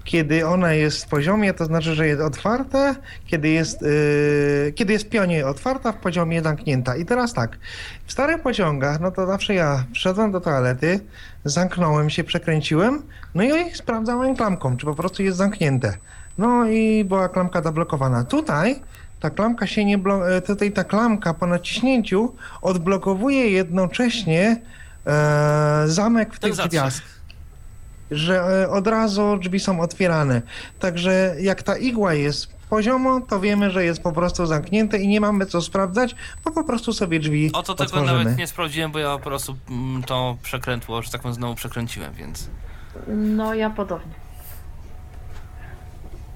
Kiedy 0.03 0.47
ona 0.47 0.73
jest 0.73 1.05
w 1.05 1.07
poziomie, 1.07 1.53
to 1.53 1.65
znaczy, 1.65 1.95
że 1.95 2.07
jest 2.07 2.21
otwarte, 2.21 2.95
kiedy 3.25 3.49
jest, 3.49 3.83
e, 4.67 4.71
kiedy 4.71 4.93
jest 4.93 5.05
w 5.05 5.09
pionie 5.09 5.47
otwarta, 5.47 5.91
w 5.91 5.95
poziomie 5.97 6.41
zamknięta. 6.41 6.95
I 6.95 7.05
teraz 7.05 7.33
tak, 7.33 7.57
w 8.05 8.11
starych 8.11 8.41
pociągach, 8.41 8.99
no 8.99 9.11
to 9.11 9.27
zawsze 9.27 9.53
ja 9.53 9.83
wszedłem 9.93 10.31
do 10.31 10.41
toalety, 10.41 10.99
zamknąłem 11.45 12.09
się, 12.09 12.23
przekręciłem, 12.23 13.01
no 13.35 13.43
i 13.43 13.75
sprawdzałem 13.75 14.35
klamką, 14.35 14.77
czy 14.77 14.85
po 14.85 14.95
prostu 14.95 15.23
jest 15.23 15.37
zamknięte. 15.37 15.93
No 16.37 16.67
i 16.67 17.05
była 17.05 17.29
klamka 17.29 17.61
zablokowana. 17.61 18.23
Tutaj 18.23 18.81
ta 19.19 19.29
klamka 19.29 19.67
się 19.67 19.85
nie 19.85 19.97
blo- 19.97 20.29
e, 20.31 20.41
tutaj 20.41 20.71
ta 20.71 20.83
klamka 20.83 21.33
po 21.33 21.47
naciśnięciu 21.47 22.35
odblokowuje 22.61 23.49
jednocześnie 23.49 24.61
e, 25.07 25.83
zamek 25.85 26.33
w 26.33 26.39
Ten 26.39 26.49
tych 26.49 26.55
zatrzask. 26.57 26.97
drzwiach. 27.03 27.20
Że 28.11 28.63
e, 28.63 28.69
od 28.69 28.87
razu 28.87 29.37
drzwi 29.37 29.59
są 29.59 29.81
otwierane. 29.81 30.41
Także 30.79 31.35
jak 31.39 31.63
ta 31.63 31.77
igła 31.77 32.13
jest 32.13 32.47
poziomo, 32.69 33.21
to 33.21 33.39
wiemy, 33.39 33.71
że 33.71 33.85
jest 33.85 34.03
po 34.03 34.11
prostu 34.11 34.45
zamknięte 34.45 34.97
i 34.97 35.07
nie 35.07 35.21
mamy 35.21 35.45
co 35.45 35.61
sprawdzać, 35.61 36.15
bo 36.45 36.51
po 36.51 36.63
prostu 36.63 36.93
sobie 36.93 37.19
drzwi 37.19 37.51
O 37.53 37.63
to 37.63 37.73
tego 37.73 37.83
otworzymy. 37.83 38.23
nawet 38.23 38.37
nie 38.37 38.47
sprawdziłem, 38.47 38.91
bo 38.91 38.99
ja 38.99 39.17
po 39.17 39.23
prostu 39.23 39.55
mm, 39.69 40.03
to 40.03 40.37
przekrętło, 40.43 41.01
że 41.01 41.11
tak 41.11 41.21
powiem, 41.21 41.35
znowu 41.35 41.55
przekręciłem, 41.55 42.13
więc... 42.13 42.49
No 43.07 43.53
ja 43.53 43.69
podobnie. 43.69 44.20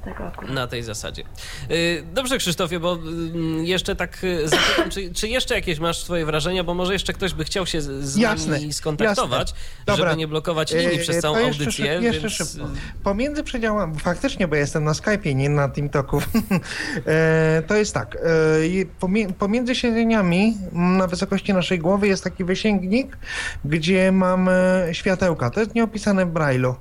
Tego 0.06 0.28
akurat. 0.28 0.52
Na 0.54 0.68
tej 0.68 0.84
zasadzie. 0.84 1.24
Y, 1.72 2.04
Dobrze, 2.14 2.38
Krzysztofie, 2.38 2.80
bo 2.80 2.94
mm, 2.94 3.66
jeszcze 3.66 3.96
tak 3.96 4.24
y, 4.24 4.48
zapytam, 4.48 4.90
czy, 4.90 5.14
czy 5.14 5.28
jeszcze 5.28 5.56
jakieś 5.56 5.80
masz 5.80 6.04
swoje 6.04 6.26
wrażenia, 6.26 6.64
bo 6.64 6.74
może 6.74 6.94
jeszcze 6.94 7.14
ktoś 7.14 7.34
by 7.34 7.44
chciał 7.46 7.66
się 7.66 7.82
z, 7.82 8.16
Jasne, 8.16 8.60
nami 8.60 8.74
skontaktować, 8.74 9.54
jasne. 9.88 10.04
Żeby 10.06 10.18
nie 10.18 10.28
blokować 10.28 10.74
linii 10.74 10.96
E, 10.96 11.00
przez 11.00 11.16
to 11.16 11.22
całą 11.22 11.38
jeszcze 11.38 11.64
audycję. 11.64 11.86
szyb- 12.00 12.04
jeszcze 12.04 12.22
więc... 12.22 12.34
szybko. 12.34 12.68
Pomiędzy 13.04 13.44
przedziałami, 13.44 14.00
faktycznie, 14.00 14.48
bo 14.48 14.56
jestem 14.56 14.84
na 14.84 14.92
Skype'ie, 14.92 15.36
nie 15.36 15.50
na 15.50 15.70
TeamTalku, 15.70 16.22
e, 17.06 17.64
to 17.68 17.76
jest 17.76 17.94
tak, 17.94 18.16
e, 18.16 19.34
pomiędzy 19.40 19.76
siedzeniami 19.76 20.58
m, 20.74 20.98
na 20.98 21.08
wysokości 21.08 21.54
naszej 21.54 21.80
głowy 21.80 22.08
jest 22.08 22.24
taki 22.24 22.44
wysięgnik, 22.44 23.18
gdzie 23.66 24.12
mamy 24.12 24.90
światełka, 24.92 25.50
to 25.50 25.60
jest 25.60 25.76
nieopisane 25.76 26.26
w 26.26 26.30
Braille'u. 26.34 26.74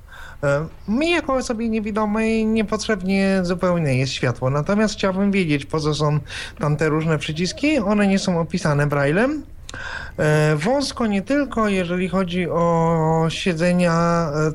E, 0.45 0.67
Mi 0.87 1.11
jako 1.11 1.33
osobie 1.33 1.69
niewidomej 1.69 2.45
niepotrzebnie 2.45 3.39
zupełnie 3.43 3.97
jest 3.97 4.13
światło, 4.13 4.49
natomiast 4.49 4.93
chciałbym 4.93 5.31
wiedzieć, 5.31 5.65
po 5.65 5.79
co 5.79 5.93
są 5.93 6.19
tam 6.59 6.77
te 6.77 6.89
różne 6.89 7.17
przyciski, 7.17 7.79
one 7.79 8.07
nie 8.07 8.19
są 8.19 8.39
opisane 8.39 8.87
Braille'em. 8.87 9.41
E, 10.17 10.55
Wąsko 10.55 11.07
nie 11.07 11.21
tylko, 11.21 11.69
jeżeli 11.69 12.09
chodzi 12.09 12.49
o 12.49 13.25
siedzenia, 13.29 14.27
e, 14.35 14.51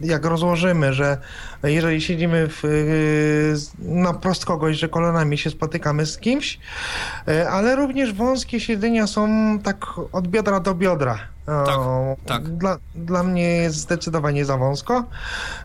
jak 0.00 0.24
rozłożymy, 0.24 0.92
że 0.92 1.18
jeżeli 1.72 2.00
siedzimy 2.00 2.48
w, 2.48 2.64
e, 2.64 2.68
na 3.78 4.14
prost 4.14 4.44
kogoś, 4.44 4.76
że 4.76 4.88
kolanami 4.88 5.38
się 5.38 5.50
spotykamy 5.50 6.06
z 6.06 6.18
kimś, 6.18 6.58
e, 7.28 7.50
ale 7.50 7.76
również 7.76 8.12
wąskie 8.12 8.60
siedzenia 8.60 9.06
są 9.06 9.28
tak 9.62 9.86
od 10.12 10.28
biodra 10.28 10.60
do 10.60 10.74
biodra. 10.74 11.18
O, 11.46 12.16
tak. 12.26 12.48
Dla, 12.48 12.78
dla 12.94 13.22
mnie 13.22 13.56
jest 13.56 13.76
zdecydowanie 13.76 14.44
za 14.44 14.56
wąsko. 14.56 15.04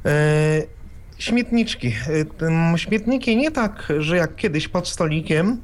E, 0.06 0.62
Śmietniczki. 1.18 1.88
E, 2.74 2.78
Śmietniki 2.78 3.38
nie 3.38 3.52
tak, 3.52 3.94
że 3.98 4.18
jak 4.18 4.36
kiedyś 4.36 4.68
pod 4.68 4.88
stolikiem, 4.88 5.62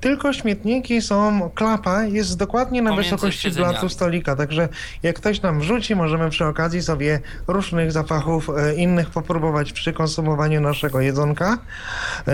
tylko 0.00 0.32
śmietniki 0.32 1.02
są, 1.02 1.50
klapa 1.54 2.04
jest 2.04 2.36
dokładnie 2.38 2.82
na 2.82 2.90
Pomiędzy 2.90 3.10
wysokości 3.10 3.50
blacu 3.50 3.88
stolika, 3.88 4.36
także 4.36 4.68
jak 5.02 5.16
ktoś 5.16 5.42
nam 5.42 5.60
wrzuci, 5.60 5.96
możemy 5.96 6.30
przy 6.30 6.44
okazji 6.44 6.82
sobie 6.82 7.20
różnych 7.46 7.92
zapachów 7.92 8.50
e, 8.50 8.74
innych 8.74 9.10
popróbować 9.10 9.72
przy 9.72 9.92
konsumowaniu 9.92 10.60
naszego 10.60 11.00
jedzonka. 11.00 11.58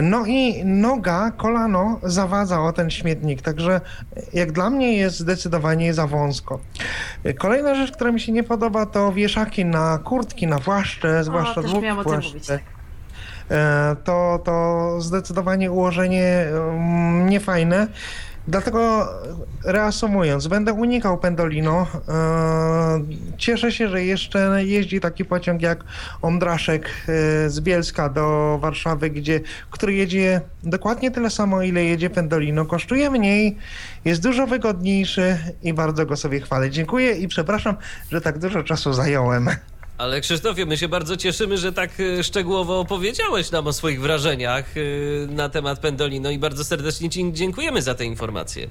No 0.02 0.26
i 0.26 0.64
noga, 0.64 1.32
kolano 1.36 2.00
zawadza 2.02 2.60
o 2.60 2.72
ten 2.72 2.90
śmietnik, 2.90 3.42
także 3.42 3.80
jak 4.32 4.52
dla 4.52 4.70
mnie 4.70 4.96
jest 4.96 5.18
zdecydowanie 5.18 5.94
za 5.94 6.06
wąsko. 6.06 6.60
Kolejna 7.38 7.74
rzecz, 7.74 7.92
która 7.92 8.12
mi 8.12 8.20
się 8.20 8.32
nie 8.32 8.42
podoba, 8.42 8.86
to 8.86 9.12
wieszaki 9.12 9.64
na 9.64 9.98
kurtki, 9.98 10.46
na 10.46 10.58
płaszcze, 10.58 11.24
zwłaszcza 11.24 11.60
o 11.60 12.02
płaszcze. 12.02 12.28
mówić, 12.28 12.46
tak. 12.46 12.81
E, 13.52 13.96
to, 14.04 14.40
to 14.44 14.96
zdecydowanie 15.00 15.72
ułożenie 15.72 16.46
mm, 16.52 17.28
niefajne. 17.28 17.86
Dlatego 18.48 19.08
reasumując, 19.64 20.46
będę 20.46 20.72
unikał 20.72 21.18
Pendolino. 21.18 21.86
E, 22.08 23.32
Cieszę 23.36 23.72
się, 23.72 23.88
że 23.88 24.04
jeszcze 24.04 24.64
jeździ 24.64 25.00
taki 25.00 25.24
pociąg 25.24 25.62
jak 25.62 25.84
Omdraszek 26.22 26.86
e, 26.86 27.50
z 27.50 27.60
Bielska 27.60 28.08
do 28.08 28.58
Warszawy, 28.60 29.10
gdzie, 29.10 29.40
który 29.70 29.94
jedzie 29.94 30.40
dokładnie 30.62 31.10
tyle 31.10 31.30
samo, 31.30 31.62
ile 31.62 31.84
jedzie 31.84 32.10
Pendolino. 32.10 32.66
Kosztuje 32.66 33.10
mniej, 33.10 33.56
jest 34.04 34.22
dużo 34.22 34.46
wygodniejszy 34.46 35.38
i 35.62 35.74
bardzo 35.74 36.06
go 36.06 36.16
sobie 36.16 36.40
chwalę. 36.40 36.70
Dziękuję 36.70 37.12
i 37.12 37.28
przepraszam, 37.28 37.76
że 38.10 38.20
tak 38.20 38.38
dużo 38.38 38.62
czasu 38.62 38.92
zająłem. 38.92 39.50
Ale 40.02 40.20
Krzysztofie, 40.20 40.66
my 40.66 40.76
się 40.78 40.88
bardzo 40.88 41.16
cieszymy, 41.16 41.58
że 41.58 41.72
tak 41.72 42.00
y, 42.00 42.24
szczegółowo 42.24 42.80
opowiedziałeś 42.80 43.50
nam 43.50 43.66
o 43.66 43.72
swoich 43.72 44.00
wrażeniach 44.00 44.76
y, 44.76 45.28
na 45.30 45.48
temat 45.48 45.78
Pendolino 45.78 46.30
i 46.30 46.38
bardzo 46.38 46.64
serdecznie 46.64 47.10
Ci 47.10 47.32
dziękujemy 47.32 47.82
za 47.82 47.94
te 47.94 48.04
informacje. 48.04 48.68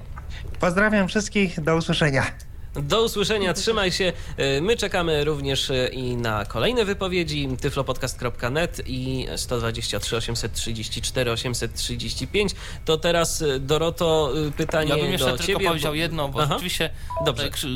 Pozdrawiam 0.60 1.08
wszystkich, 1.08 1.60
do 1.60 1.76
usłyszenia. 1.76 2.26
Do 2.74 3.02
usłyszenia, 3.04 3.54
trzymaj 3.54 3.92
się. 3.92 4.12
Y, 4.58 4.60
My 4.62 4.76
czekamy 4.76 5.24
również 5.24 5.70
y, 5.70 5.90
i 5.92 6.16
na 6.16 6.44
kolejne 6.44 6.84
wypowiedzi. 6.84 7.48
tyflopodcast.net 7.60 8.82
i 8.86 9.26
123 9.36 10.16
834 10.16 11.30
835. 11.32 12.52
To 12.84 12.96
teraz 12.96 13.42
y, 13.42 13.60
Doroto 13.60 14.32
pytanie 14.56 14.90
Ja 14.90 14.96
bym 14.96 15.12
jeszcze 15.12 15.26
do 15.30 15.36
tylko 15.36 15.52
ciebie. 15.52 15.66
powiedział 15.68 15.94
jedno, 15.94 16.28
bo 16.28 16.42
Aha. 16.42 16.52
rzeczywiście 16.52 16.90
Dobrze. 17.24 17.46
e, 17.46 17.50
Krzy, 17.50 17.68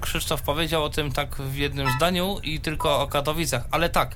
Krzysztof 0.00 0.42
powiedział 0.42 0.84
o 0.84 0.90
tym 0.90 1.12
tak 1.12 1.36
w 1.36 1.56
jednym 1.56 1.88
zdaniu 1.96 2.36
i 2.42 2.60
tylko 2.60 3.00
o 3.00 3.06
Katowicach, 3.06 3.64
ale 3.70 3.88
tak, 3.88 4.14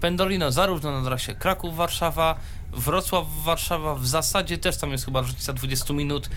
Pendolino 0.00 0.52
zarówno 0.52 1.00
na 1.00 1.06
trasie 1.08 1.34
Kraków-Warszawa, 1.34 2.34
Wrocław-Warszawa, 2.72 3.98
w 3.98 4.06
zasadzie 4.06 4.58
też 4.58 4.76
tam 4.76 4.92
jest 4.92 5.04
chyba 5.04 5.20
różnica 5.20 5.52
20 5.52 5.94
minut. 5.94 6.28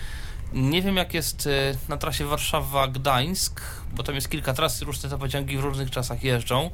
Nie 0.54 0.82
wiem 0.82 0.96
jak 0.96 1.14
jest 1.14 1.46
e, 1.46 1.50
na 1.88 1.96
trasie 1.96 2.24
Warszawa-Gdańsk, 2.24 3.60
bo 3.94 4.02
tam 4.02 4.14
jest 4.14 4.30
kilka 4.30 4.52
tras, 4.52 4.82
różne 4.82 5.10
te 5.10 5.18
pociągi 5.18 5.56
w 5.56 5.60
różnych 5.60 5.90
czasach 5.90 6.24
jeżdżą 6.24 6.70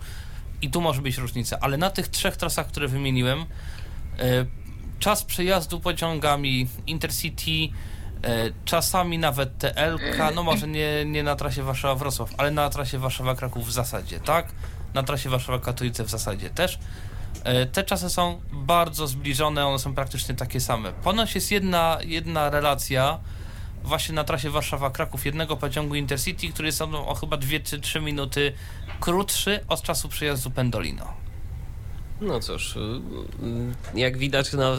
i 0.62 0.70
tu 0.70 0.80
może 0.80 1.02
być 1.02 1.16
różnica, 1.18 1.58
ale 1.60 1.76
na 1.76 1.90
tych 1.90 2.08
trzech 2.08 2.36
trasach, 2.36 2.66
które 2.66 2.88
wymieniłem, 2.88 3.40
e, 3.40 3.44
czas 4.98 5.24
przejazdu 5.24 5.80
pociągami 5.80 6.68
Intercity, 6.86 7.50
e, 8.24 8.50
czasami 8.64 9.18
nawet 9.18 9.58
TLK, 9.58 10.34
no 10.34 10.42
może 10.42 10.68
nie, 10.68 11.04
nie 11.06 11.22
na 11.22 11.36
trasie 11.36 11.62
Warszawa-Wrocław, 11.62 12.28
ale 12.38 12.50
na 12.50 12.70
trasie 12.70 12.98
Warszawa-Kraków 12.98 13.66
w 13.66 13.72
zasadzie, 13.72 14.20
tak? 14.20 14.52
Na 14.94 15.02
trasie 15.02 15.30
Warszawa-Katowice 15.30 16.04
w 16.04 16.10
zasadzie 16.10 16.50
też. 16.50 16.78
Te 17.72 17.84
czasy 17.84 18.10
są 18.10 18.40
bardzo 18.52 19.06
zbliżone, 19.06 19.66
one 19.66 19.78
są 19.78 19.94
praktycznie 19.94 20.34
takie 20.34 20.60
same. 20.60 20.92
Ponoć 20.92 21.34
jest 21.34 21.50
jedna, 21.50 21.98
jedna 22.04 22.50
relacja 22.50 23.18
właśnie 23.84 24.14
na 24.14 24.24
trasie 24.24 24.50
Warszawa-Kraków 24.50 25.26
jednego 25.26 25.56
pociągu 25.56 25.94
Intercity, 25.94 26.48
który 26.48 26.68
jest 26.68 26.82
o, 26.82 27.06
o 27.08 27.14
chyba 27.14 27.36
2 27.36 27.50
czy 27.64 27.80
3 27.80 28.00
minuty 28.00 28.52
krótszy 29.00 29.60
od 29.68 29.82
czasu 29.82 30.08
przejazdu 30.08 30.50
Pendolino. 30.50 31.12
No 32.20 32.40
cóż, 32.40 32.76
y, 32.76 32.80
jak 33.94 34.18
widać, 34.18 34.52
no, 34.52 34.76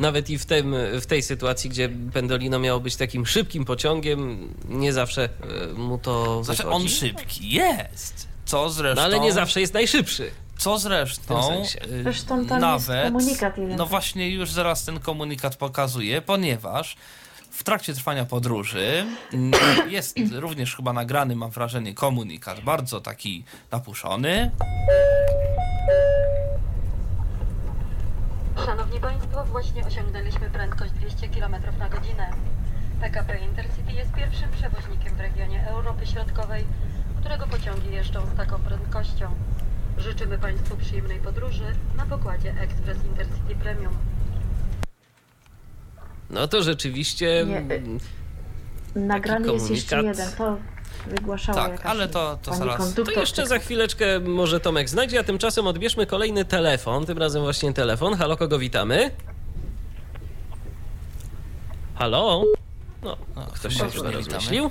nawet 0.00 0.30
i 0.30 0.38
w, 0.38 0.46
tym, 0.46 0.74
w 1.00 1.06
tej 1.06 1.22
sytuacji, 1.22 1.70
gdzie 1.70 1.88
Pendolino 2.12 2.58
miało 2.58 2.80
być 2.80 2.96
takim 2.96 3.26
szybkim 3.26 3.64
pociągiem, 3.64 4.48
nie 4.68 4.92
zawsze 4.92 5.28
y, 5.70 5.74
mu 5.74 5.98
to 5.98 6.44
Znaczy 6.44 6.62
wychodzi. 6.62 6.76
on 6.84 6.88
szybki 6.88 7.50
jest. 7.50 8.28
Co 8.44 8.70
zresztą. 8.70 8.96
No 9.00 9.02
ale 9.06 9.20
nie 9.20 9.32
zawsze 9.32 9.60
jest 9.60 9.74
najszybszy. 9.74 10.30
Co 10.58 10.78
zresztą. 10.78 11.42
Sensie. 11.48 11.82
y, 11.84 12.02
Zresztą 12.02 12.46
tam 12.46 12.74
jest 12.74 12.88
nawet, 12.88 13.12
komunikat 13.12 13.58
jeden. 13.58 13.76
No 13.76 13.86
właśnie, 13.86 14.30
już 14.30 14.50
zaraz 14.50 14.84
ten 14.84 15.00
komunikat 15.00 15.56
pokazuje, 15.56 16.22
ponieważ 16.22 16.96
w 17.58 17.64
trakcie 17.64 17.94
trwania 17.94 18.24
podróży 18.24 19.04
mm, 19.32 19.52
jest 19.90 20.16
również 20.32 20.76
chyba 20.76 20.92
nagrany, 20.92 21.36
mam 21.36 21.50
wrażenie, 21.50 21.94
komunikat 21.94 22.60
bardzo 22.60 23.00
taki 23.00 23.44
napuszony. 23.72 24.50
Szanowni 28.66 29.00
Państwo, 29.00 29.44
właśnie 29.44 29.86
osiągnęliśmy 29.86 30.50
prędkość 30.50 30.92
200 30.92 31.28
km 31.28 31.56
na 31.78 31.88
godzinę. 31.88 32.30
PKP 33.00 33.38
Intercity 33.38 33.92
jest 33.92 34.12
pierwszym 34.12 34.48
przewoźnikiem 34.50 35.14
w 35.14 35.20
regionie 35.20 35.66
Europy 35.68 36.06
Środkowej, 36.06 36.64
którego 37.20 37.46
pociągi 37.46 37.92
jeżdżą 37.92 38.26
z 38.26 38.36
taką 38.36 38.58
prędkością. 38.58 39.30
Życzymy 39.98 40.38
Państwu 40.38 40.76
przyjemnej 40.76 41.18
podróży 41.18 41.66
na 41.96 42.06
pokładzie 42.06 42.50
Express 42.60 43.04
Intercity 43.04 43.54
Premium. 43.54 43.98
No 46.30 46.48
to 46.48 46.62
rzeczywiście. 46.62 47.44
Nie, 47.48 47.56
mm, 47.58 47.98
Nagrany 48.94 49.52
jest 49.52 49.70
jeszcze 49.70 50.02
jeden, 50.02 50.32
to 50.38 50.56
wygłaszała 51.06 51.58
Tak, 51.62 51.70
jakaś 51.72 51.86
ale 51.86 52.08
to- 52.08 52.38
to 52.42 52.50
pani 52.50 52.62
zaraz- 52.64 52.94
to 52.94 53.10
jeszcze 53.20 53.46
za 53.46 53.58
chwileczkę 53.58 54.20
może 54.20 54.60
Tomek 54.60 54.88
znajdzie, 54.88 55.20
a 55.20 55.22
tymczasem 55.24 55.66
odbierzmy 55.66 56.06
kolejny 56.06 56.44
telefon. 56.44 57.06
Tym 57.06 57.18
razem 57.18 57.42
właśnie 57.42 57.72
telefon. 57.72 58.14
Halo, 58.14 58.36
kogo 58.36 58.58
witamy? 58.58 59.10
Halo? 61.94 62.44
No, 63.02 63.16
ktoś 63.54 63.74
się 63.76 63.90
chyba 63.90 64.10
rozmyślił. 64.10 64.70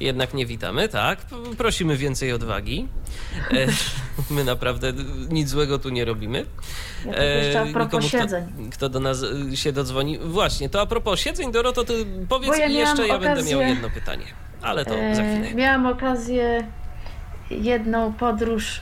Jednak 0.00 0.34
nie 0.34 0.46
witamy, 0.46 0.88
tak. 0.88 1.18
Prosimy 1.58 1.96
więcej 1.96 2.32
odwagi. 2.32 2.88
E, 3.50 3.66
My 4.30 4.44
naprawdę 4.44 4.92
nic 5.28 5.48
złego 5.48 5.78
tu 5.78 5.88
nie 5.88 6.04
robimy. 6.04 6.38
Ja 7.06 7.12
tylko 7.12 7.22
jeszcze 7.24 7.60
a 7.60 7.66
propos 7.66 8.04
nikomu, 8.04 8.22
siedzeń. 8.22 8.44
Kto, 8.46 8.70
kto 8.72 8.88
do 8.88 9.00
nas 9.00 9.22
e, 9.52 9.56
się 9.56 9.72
dodzwoni. 9.72 10.18
Właśnie, 10.18 10.68
to 10.68 10.80
a 10.80 10.86
propos 10.86 11.20
siedzeń, 11.20 11.52
Doroto, 11.52 11.84
ty 11.84 12.06
powiedz 12.28 12.58
ja 12.58 12.66
i 12.66 12.74
jeszcze 12.74 13.06
ja 13.08 13.18
będę 13.18 13.42
miał 13.42 13.60
okazję- 13.60 13.68
jedno 13.68 13.90
pytanie. 13.90 14.24
Ale 14.62 14.84
to 14.84 14.90
za 14.90 14.96
E, 15.22 15.40
chwilę. 15.40 15.54
Miałam 15.54 15.86
okazję 15.86 16.66
jedną 17.50 18.12
podróż 18.12 18.80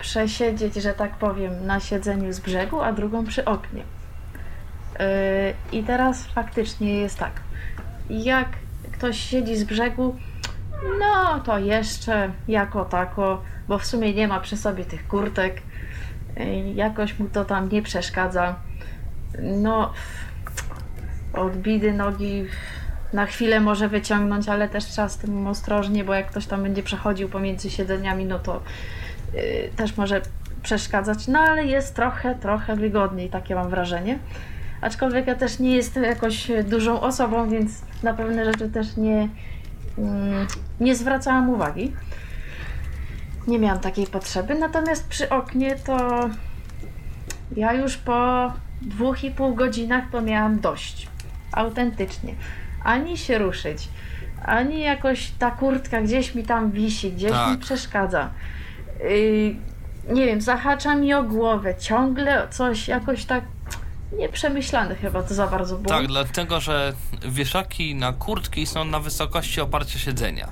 przesiedzieć, 0.00 0.74
że 0.74 0.94
tak 0.94 1.18
powiem, 1.18 1.66
na 1.66 1.80
siedzeniu 1.80 2.32
z 2.32 2.40
brzegu, 2.40 2.80
a 2.80 2.92
drugą 2.92 3.26
przy 3.26 3.44
oknie. 3.44 3.82
I 5.72 5.82
teraz 5.82 6.26
faktycznie 6.26 6.94
jest 6.94 7.18
tak. 7.18 7.32
Jak 8.10 8.48
ktoś 9.02 9.20
siedzi 9.20 9.56
z 9.56 9.64
brzegu, 9.64 10.16
no 11.00 11.40
to 11.40 11.58
jeszcze 11.58 12.32
jako 12.48 12.84
tako, 12.84 13.42
bo 13.68 13.78
w 13.78 13.86
sumie 13.86 14.14
nie 14.14 14.28
ma 14.28 14.40
przy 14.40 14.56
sobie 14.56 14.84
tych 14.84 15.08
kurtek. 15.08 15.62
Jakoś 16.74 17.18
mu 17.18 17.28
to 17.28 17.44
tam 17.44 17.68
nie 17.68 17.82
przeszkadza. 17.82 18.54
No, 19.38 19.92
od 21.34 21.56
bidy 21.56 21.92
nogi 21.92 22.44
na 23.12 23.26
chwilę 23.26 23.60
może 23.60 23.88
wyciągnąć, 23.88 24.48
ale 24.48 24.68
też 24.68 24.84
trzeba 24.84 25.08
z 25.08 25.18
tym 25.18 25.46
ostrożnie, 25.46 26.04
bo 26.04 26.14
jak 26.14 26.26
ktoś 26.26 26.46
tam 26.46 26.62
będzie 26.62 26.82
przechodził 26.82 27.28
pomiędzy 27.28 27.70
siedzeniami, 27.70 28.24
no 28.24 28.38
to 28.38 28.62
yy, 29.34 29.42
też 29.76 29.96
może 29.96 30.20
przeszkadzać. 30.62 31.28
No 31.28 31.38
ale 31.38 31.64
jest 31.64 31.96
trochę, 31.96 32.34
trochę 32.34 32.76
wygodniej, 32.76 33.30
takie 33.30 33.54
mam 33.54 33.68
wrażenie. 33.68 34.18
Aczkolwiek 34.82 35.26
ja 35.26 35.34
też 35.34 35.58
nie 35.58 35.76
jestem 35.76 36.02
jakoś 36.02 36.50
dużą 36.64 37.00
osobą, 37.00 37.48
więc 37.48 37.82
na 38.02 38.14
pewne 38.14 38.44
rzeczy 38.44 38.70
też 38.70 38.96
nie, 38.96 39.28
mm, 39.98 40.46
nie 40.80 40.96
zwracałam 40.96 41.50
uwagi. 41.50 41.92
Nie 43.46 43.58
miałam 43.58 43.80
takiej 43.80 44.06
potrzeby. 44.06 44.54
Natomiast 44.54 45.08
przy 45.08 45.28
oknie 45.28 45.76
to 45.76 46.28
ja 47.56 47.72
już 47.72 47.96
po 47.96 48.52
dwóch 48.82 49.24
i 49.24 49.30
pół 49.30 49.54
godzinach 49.54 50.04
to 50.12 50.20
miałam 50.20 50.60
dość. 50.60 51.08
Autentycznie. 51.52 52.34
Ani 52.84 53.18
się 53.18 53.38
ruszyć, 53.38 53.88
ani 54.44 54.80
jakoś 54.80 55.30
ta 55.30 55.50
kurtka 55.50 56.02
gdzieś 56.02 56.34
mi 56.34 56.42
tam 56.42 56.70
wisi, 56.70 57.12
gdzieś 57.12 57.30
Tak. 57.30 57.50
mi 57.50 57.58
przeszkadza. 57.58 58.30
Yy, 59.00 59.56
nie 60.14 60.26
wiem, 60.26 60.40
zahacza 60.40 60.94
mi 60.94 61.14
o 61.14 61.22
głowę, 61.22 61.74
ciągle 61.74 62.48
coś 62.50 62.88
jakoś 62.88 63.24
tak 63.24 63.44
nieprzemyślane 64.18 64.94
chyba 64.94 65.22
to 65.22 65.34
za 65.34 65.46
bardzo 65.46 65.76
było. 65.76 65.88
Tak, 65.88 66.06
dlatego 66.06 66.60
że 66.60 66.92
wieszaki 67.28 67.94
na 67.94 68.12
kurtki 68.12 68.66
są 68.66 68.84
na 68.84 69.00
wysokości 69.00 69.60
oparcia 69.60 69.98
siedzenia. 69.98 70.48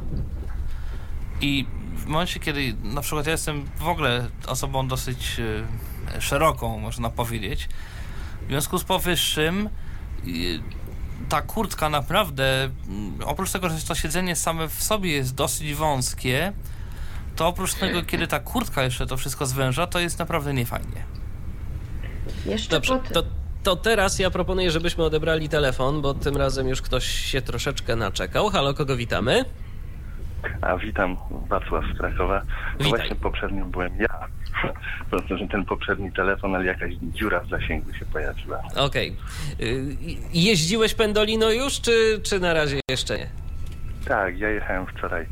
I 1.41 1.67
w 1.97 2.07
momencie, 2.07 2.41
kiedy 2.41 2.75
na 2.83 3.01
przykład 3.01 3.27
ja 3.27 3.33
jestem 3.33 3.69
w 3.77 3.89
ogóle 3.89 4.27
osobą 4.47 4.89
dosyć 4.89 5.41
e, 6.17 6.21
szeroką, 6.21 6.79
można 6.79 7.11
powiedzieć, 7.11 7.69
w 8.47 8.49
związku 8.49 8.79
z 8.79 8.85
powyższym 8.85 9.69
ta 11.29 11.43
kurtka 11.43 11.89
naprawdę, 11.89 12.71
mm, 12.89 13.19
oprócz 13.25 13.51
tego, 13.51 13.69
że 13.69 13.81
to 13.81 13.95
siedzenie 13.95 14.37
same 14.37 14.69
w 14.69 14.83
sobie 14.83 15.13
jest 15.13 15.35
dosyć 15.35 15.75
wąskie, 15.75 16.53
to 17.37 17.47
oprócz 17.47 17.75
tego, 17.75 18.03
kiedy 18.03 18.27
ta 18.27 18.41
kurtka 18.41 18.83
jeszcze 18.83 19.07
to 19.07 19.17
wszystko 19.17 19.47
zwęża, 19.47 19.87
to 19.87 20.01
jest 20.01 20.19
naprawdę 20.19 20.55
niefajnie. 20.55 21.05
Jeszcze 22.47 22.71
Dobrze, 22.71 22.99
pod... 22.99 23.13
to, 23.13 23.23
to 23.63 23.77
teraz 23.77 24.19
ja 24.19 24.31
proponuję, 24.31 24.71
żebyśmy 24.71 25.05
odebrali 25.05 25.49
telefon, 25.49 26.03
bo 26.03 26.15
tym 26.15 26.37
razem 26.37 26.69
już 26.69 26.83
ktoś 26.83 27.05
się 27.05 27.43
troszeczkę 27.43 27.97
naczekał. 27.97 28.49
Halo, 28.49 28.75
kogo 28.75 28.97
witamy? 28.97 29.45
A 30.61 30.77
witam, 30.77 31.17
Wacław 31.49 31.85
z 31.95 31.99
Krakowa. 31.99 32.43
Witaj. 32.73 32.89
Właśnie 32.89 33.17
poprzednio 33.17 33.65
byłem 33.65 33.97
ja. 33.97 34.09
Po 35.11 35.17
prostu, 35.17 35.39
że 35.39 35.49
ten 35.49 35.65
poprzedni 35.65 36.13
telefon, 36.13 36.55
ale 36.55 36.65
jakaś 36.65 36.93
dziura 37.03 37.41
w 37.41 37.49
zasięgu 37.49 37.93
się 37.95 38.05
pojawiła. 38.05 38.63
Okej. 38.77 39.17
Y, 39.61 39.97
Jeździłeś 40.33 40.95
pendolino 40.95 41.51
już, 41.51 41.81
czy, 41.81 42.21
czy 42.23 42.41
na 42.41 42.55
razie 42.55 42.81
jeszcze 42.91 43.19
nie? 43.19 43.27
Tak, 44.05 44.39
ja 44.39 44.49
jechałem 44.49 44.87
wczoraj 44.87 45.27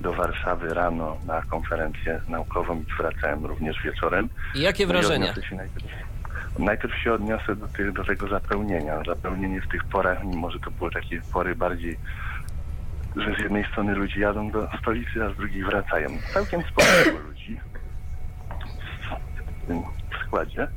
do 0.00 0.12
Warszawy 0.12 0.74
rano 0.74 1.16
na 1.26 1.42
konferencję 1.42 2.20
naukową 2.28 2.80
i 2.80 3.02
wracałem 3.02 3.46
również 3.46 3.76
wieczorem. 3.84 4.28
I 4.54 4.60
Jakie 4.60 4.86
No 4.86 4.90
i 4.90 4.92
wrażenia? 4.92 5.30
odniosę 5.30 5.48
Się 5.48 5.56
najpierw, 6.58 6.94
się 7.02 7.12
odniosę 7.12 7.56
do, 7.56 7.68
tych, 7.68 7.92
do 7.92 8.04
tego 8.04 8.28
zapełnienia. 8.28 9.02
Zapełnienie 9.06 9.60
w 9.60 9.68
tych 9.68 9.84
porach, 9.84 10.24
mimo 10.24 10.50
że 10.50 10.60
to 10.60 10.70
były 10.70 10.90
takie 10.90 11.20
pory 11.32 11.56
bardziej, 11.56 11.98
że 13.16 13.34
z 13.34 13.38
jednej 13.38 13.64
strony 13.64 13.94
ludzie 13.94 14.20
jadą 14.20 14.50
do 14.50 14.68
stolicy, 14.82 15.24
a 15.24 15.34
z 15.34 15.36
drugiej 15.36 15.64
wracają. 15.64 16.08
Całkiem 16.34 16.62
sporo 16.62 17.18
ludzi 17.28 17.60
w 19.62 19.66
tym 19.66 19.82
składzie. 20.26 20.68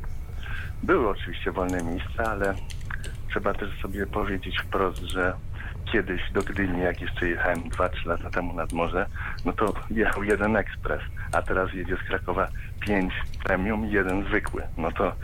Były 0.84 1.10
oczywiście 1.10 1.52
wolne 1.52 1.84
miejsca, 1.84 2.24
ale 2.24 2.56
trzeba 3.30 3.54
też 3.54 3.82
sobie 3.82 4.08
powiedzieć 4.08 4.60
wprost, 4.60 5.02
że 5.02 5.34
kiedyś 5.94 6.32
do 6.32 6.42
Gdyni, 6.42 6.82
jak 6.82 7.02
jeszcze 7.02 7.30
jechałem 7.30 7.60
2-3 7.60 8.06
lata 8.06 8.30
temu 8.30 8.54
nad 8.54 8.74
morze, 8.74 9.06
no 9.46 9.54
to 9.54 9.74
jechał 9.90 10.24
jeden 10.24 10.56
ekspres, 10.56 11.02
a 11.32 11.42
teraz 11.42 11.74
jedzie 11.74 11.98
z 11.98 12.08
Krakowa 12.08 12.48
5 12.80 13.14
premium 13.44 13.86
i 13.86 13.92
jeden 13.92 14.24
zwykły. 14.26 14.62
No 14.78 14.92
to 14.92 15.16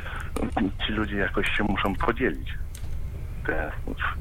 ci 0.88 0.94
ludzie 0.94 1.18
jakoś 1.18 1.58
się 1.58 1.64
muszą 1.64 1.96
podzielić, 1.96 2.54
te, 3.46 3.72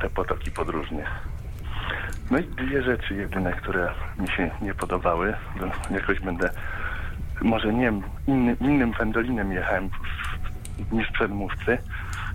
te 0.00 0.10
potoki 0.10 0.50
podróżnie. 0.50 1.04
No 2.30 2.38
i 2.38 2.44
dwie 2.44 2.82
rzeczy 2.82 3.14
jedyne, 3.14 3.52
które 3.52 3.90
mi 4.18 4.28
się 4.28 4.50
nie 4.62 4.74
podobały, 4.74 5.34
to 5.60 5.94
jakoś 5.94 6.20
będę, 6.20 6.50
może 7.42 7.72
nie 7.72 7.92
inny, 8.26 8.56
innym 8.60 8.92
pendolinem 8.92 9.52
jechałem 9.52 9.90
niż 10.92 11.10
przedmówcy, 11.10 11.78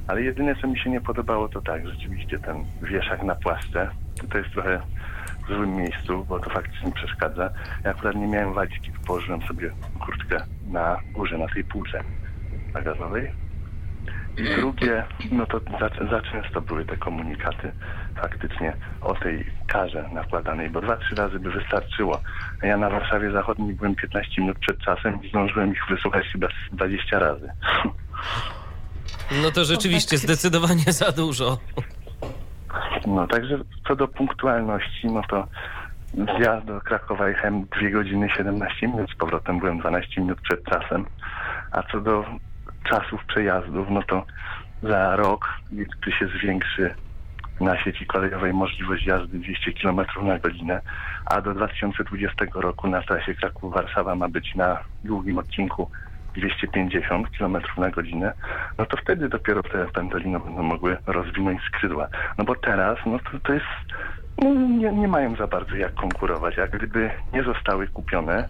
ale 0.07 0.21
jedyne, 0.21 0.55
co 0.55 0.67
mi 0.67 0.79
się 0.79 0.89
nie 0.89 1.01
podobało, 1.01 1.49
to 1.49 1.61
tak, 1.61 1.87
rzeczywiście 1.87 2.39
ten 2.39 2.65
wieszak 2.81 3.23
na 3.23 3.35
płaszcze, 3.35 3.89
to, 4.31 4.37
jest 4.37 4.49
trochę 4.51 4.81
w 5.43 5.47
złym 5.47 5.75
miejscu, 5.75 6.25
bo 6.29 6.39
to 6.39 6.49
faktycznie 6.49 6.91
przeszkadza. 6.91 7.49
Ja 7.83 7.91
akurat 7.91 8.15
nie 8.15 8.27
miałem 8.27 8.53
walizki, 8.53 8.91
położyłem 9.07 9.41
sobie 9.41 9.71
kurtkę 10.05 10.37
na 10.71 10.99
górze, 11.13 11.37
na 11.37 11.47
tej 11.47 11.63
półce 11.63 12.03
bagażowej. 12.73 13.31
I 14.37 14.43
drugie, 14.43 15.03
no 15.31 15.45
to 15.45 15.59
za, 15.79 16.09
za 16.09 16.21
często 16.21 16.61
były 16.61 16.85
te 16.85 16.97
komunikaty 16.97 17.71
faktycznie 18.15 18.73
o 19.01 19.13
tej 19.13 19.45
karze 19.67 20.09
nakładanej, 20.13 20.69
bo 20.69 20.81
dwa, 20.81 20.97
trzy 20.97 21.15
razy 21.15 21.39
by 21.39 21.51
wystarczyło. 21.51 22.21
Ja 22.63 22.77
na 22.77 22.89
Warszawie 22.89 23.31
Zachodniej 23.31 23.73
byłem 23.73 23.95
15 23.95 24.41
minut 24.41 24.59
przed 24.59 24.79
czasem 24.79 25.23
i 25.23 25.29
zdążyłem 25.29 25.71
ich 25.71 25.81
wysłuchać 25.89 26.25
chyba 26.31 26.47
z 26.47 26.75
20 26.75 27.19
razy. 27.19 27.49
No 29.41 29.51
to 29.51 29.65
rzeczywiście 29.65 30.17
zdecydowanie 30.17 30.83
za 31.01 31.11
dużo. 31.11 31.57
No 33.07 33.27
także 33.27 33.57
co 33.87 33.95
do 33.95 34.07
punktualności, 34.07 35.07
no 35.07 35.21
to 35.29 35.47
ja 36.39 36.61
do 36.61 36.81
Krakowa 36.81 37.29
jechałem 37.29 37.65
2 37.81 37.89
godziny 37.89 38.29
17 38.37 38.87
minut, 38.87 39.11
z 39.11 39.15
powrotem 39.15 39.59
byłem 39.59 39.79
12 39.79 40.21
minut 40.21 40.41
przed 40.41 40.63
czasem. 40.63 41.05
A 41.71 41.83
co 41.83 42.01
do 42.01 42.25
czasów 42.89 43.25
przejazdów, 43.25 43.87
no 43.89 44.03
to 44.03 44.25
za 44.83 45.15
rok, 45.15 45.49
gdy 45.71 46.11
się 46.11 46.27
zwiększy 46.27 46.95
na 47.59 47.83
sieci 47.83 48.05
kolejowej 48.05 48.53
możliwość 48.53 49.05
jazdy 49.05 49.39
200 49.39 49.73
km 49.73 50.01
na 50.23 50.39
godzinę, 50.39 50.81
a 51.25 51.41
do 51.41 51.53
2020 51.53 52.45
roku 52.53 52.87
na 52.87 53.01
trasie 53.01 53.35
Kraków-Warszawa 53.35 54.15
ma 54.15 54.29
być 54.29 54.55
na 54.55 54.77
długim 55.03 55.37
odcinku 55.37 55.89
250 56.35 57.29
km 57.37 57.57
na 57.77 57.89
godzinę, 57.89 58.33
no 58.77 58.85
to 58.85 58.97
wtedy 58.97 59.29
dopiero 59.29 59.63
te 59.63 59.85
pendolino 59.85 60.39
będą 60.39 60.63
mogły 60.63 60.97
rozwinąć 61.07 61.61
skrzydła. 61.61 62.07
No 62.37 62.43
bo 62.43 62.55
teraz, 62.55 62.97
no 63.05 63.19
to, 63.19 63.39
to 63.43 63.53
jest, 63.53 63.65
no 64.37 64.53
nie, 64.53 64.91
nie 64.91 65.07
mają 65.07 65.35
za 65.35 65.47
bardzo 65.47 65.75
jak 65.75 65.93
konkurować, 65.93 66.59
a 66.59 66.67
gdyby 66.67 67.11
nie 67.33 67.43
zostały 67.43 67.87
kupione, 67.87 68.49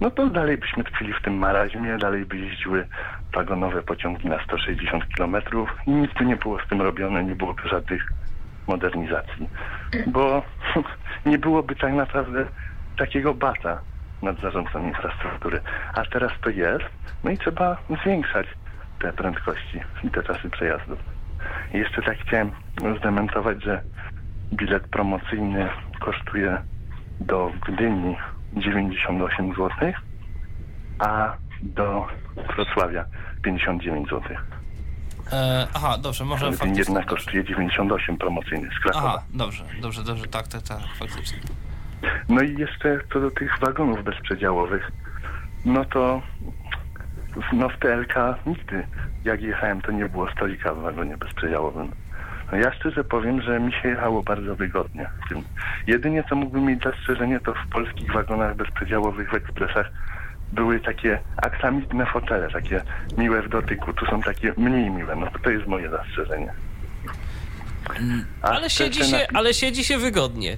no 0.00 0.10
to 0.10 0.26
dalej 0.26 0.58
byśmy 0.58 0.84
tkwili 0.84 1.12
w 1.12 1.22
tym 1.22 1.38
maraźmie, 1.38 1.98
dalej 1.98 2.24
by 2.24 2.36
jeździły 2.38 2.86
wagonowe 3.34 3.82
pociągi 3.82 4.28
na 4.28 4.44
160 4.44 5.04
km 5.16 5.36
i 5.86 5.90
nic 5.90 6.10
by 6.18 6.24
nie 6.24 6.36
było 6.36 6.58
z 6.60 6.68
tym 6.68 6.82
robione, 6.82 7.24
nie 7.24 7.34
byłoby 7.34 7.68
żadnych 7.68 8.12
modernizacji, 8.66 9.48
bo 10.06 10.42
nie 11.26 11.38
byłoby 11.38 11.76
tak 11.76 11.92
naprawdę 11.92 12.46
takiego 12.96 13.34
bata 13.34 13.80
nad 14.24 14.40
zarządcą 14.40 14.86
infrastruktury, 14.86 15.60
a 15.94 16.04
teraz 16.04 16.32
to 16.42 16.50
jest, 16.50 16.84
no 17.24 17.30
i 17.30 17.38
trzeba 17.38 17.76
zwiększać 18.02 18.46
te 18.98 19.12
prędkości 19.12 19.80
i 20.04 20.10
te 20.10 20.22
czasy 20.22 20.50
przejazdów. 20.50 20.98
I 21.74 21.78
jeszcze 21.78 22.02
tak 22.02 22.18
chciałem 22.18 22.50
zdementować, 22.98 23.62
że 23.62 23.82
bilet 24.52 24.82
promocyjny 24.88 25.68
kosztuje 26.00 26.62
do 27.20 27.52
Gdyni 27.66 28.16
98 28.52 29.48
zł, 29.54 29.70
a 30.98 31.32
do 31.62 32.06
Wrocławia 32.56 33.04
59 33.42 34.08
zł. 34.08 34.22
E, 35.32 35.66
aha, 35.74 35.98
dobrze, 35.98 36.24
może 36.24 36.52
faktycznie. 36.52 36.78
jednak 36.78 37.06
kosztuje 37.06 37.44
98 37.44 38.16
promocyjny 38.16 38.68
z 38.78 38.82
Krakowa. 38.82 39.08
Aha, 39.08 39.22
dobrze, 39.34 39.64
dobrze, 39.80 40.04
dobrze, 40.04 40.26
tak, 40.26 40.48
tak, 40.48 40.62
tak, 40.62 40.78
faktycznie. 40.98 41.38
No 42.28 42.40
i 42.42 42.54
jeszcze 42.58 43.00
co 43.12 43.20
do 43.20 43.30
tych 43.30 43.58
wagonów 43.58 44.04
bezprzedziałowych, 44.04 44.90
no 45.64 45.84
to 45.84 46.22
w- 47.36 47.52
no 47.56 47.68
w 47.68 47.78
TLK 47.78 48.14
nigdy 48.46 48.86
jak 49.24 49.42
jechałem 49.42 49.80
to 49.82 49.92
nie 49.92 50.08
było 50.08 50.30
stolika 50.30 50.74
w 50.74 50.78
wagonie 50.82 51.16
bezprzedziałowym. 51.16 51.90
No 52.52 52.58
ja 52.58 52.72
szczerze 52.74 53.04
powiem, 53.04 53.42
że 53.42 53.60
mi 53.60 53.72
się 53.72 53.88
jechało 53.88 54.22
bardzo 54.22 54.56
wygodnie 54.56 55.06
w 55.24 55.28
tym. 55.28 55.42
Jedynie 55.86 56.24
co 56.28 56.36
mógłbym 56.36 56.64
mieć 56.64 56.82
zastrzeżenie, 56.82 57.40
to 57.40 57.54
w 57.54 57.68
polskich 57.72 58.12
wagonach 58.12 58.56
bezprzedziałowych 58.56 59.30
w 59.30 59.34
ekspresach 59.34 59.90
były 60.52 60.80
takie 60.80 61.18
aksamitne 61.36 62.06
fotele, 62.06 62.50
takie 62.50 62.80
miłe 63.18 63.42
w 63.42 63.48
dotyku. 63.48 63.92
Tu 63.92 64.06
są 64.06 64.22
takie 64.22 64.52
mniej 64.56 64.90
miłe, 64.90 65.16
no 65.16 65.26
to 65.42 65.50
jest 65.50 65.66
moje 65.66 65.90
zastrzeżenie. 65.90 66.52
A 68.42 68.48
Ale 68.48 68.70
siedzi, 68.70 69.04
się, 69.04 69.26
ale 69.34 69.54
siedzi 69.54 69.84
się 69.84 69.98
wygodnie. 69.98 70.56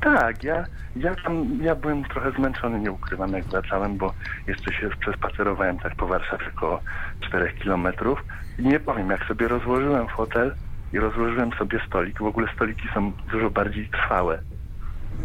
Tak, 0.00 0.44
ja, 0.44 0.64
ja 0.96 1.14
tam, 1.24 1.58
ja 1.62 1.74
byłem 1.74 2.04
trochę 2.04 2.32
zmęczony, 2.32 2.80
nie 2.80 2.92
ukrywam, 2.92 3.32
jak 3.32 3.44
wracałem, 3.44 3.96
bo 3.96 4.14
jeszcze 4.46 4.72
się 4.72 4.90
przespacerowałem 5.00 5.78
tak 5.78 5.94
po 5.96 6.06
Warszawie 6.06 6.46
około 6.56 6.80
4 7.20 7.52
kilometrów 7.52 8.24
i 8.58 8.62
nie 8.62 8.80
powiem, 8.80 9.10
jak 9.10 9.24
sobie 9.24 9.48
rozłożyłem 9.48 10.08
fotel 10.08 10.54
i 10.92 10.98
rozłożyłem 10.98 11.52
sobie 11.52 11.80
stolik, 11.86 12.18
w 12.18 12.26
ogóle 12.26 12.48
stoliki 12.54 12.88
są 12.94 13.12
dużo 13.30 13.50
bardziej 13.50 13.88
trwałe 13.88 14.38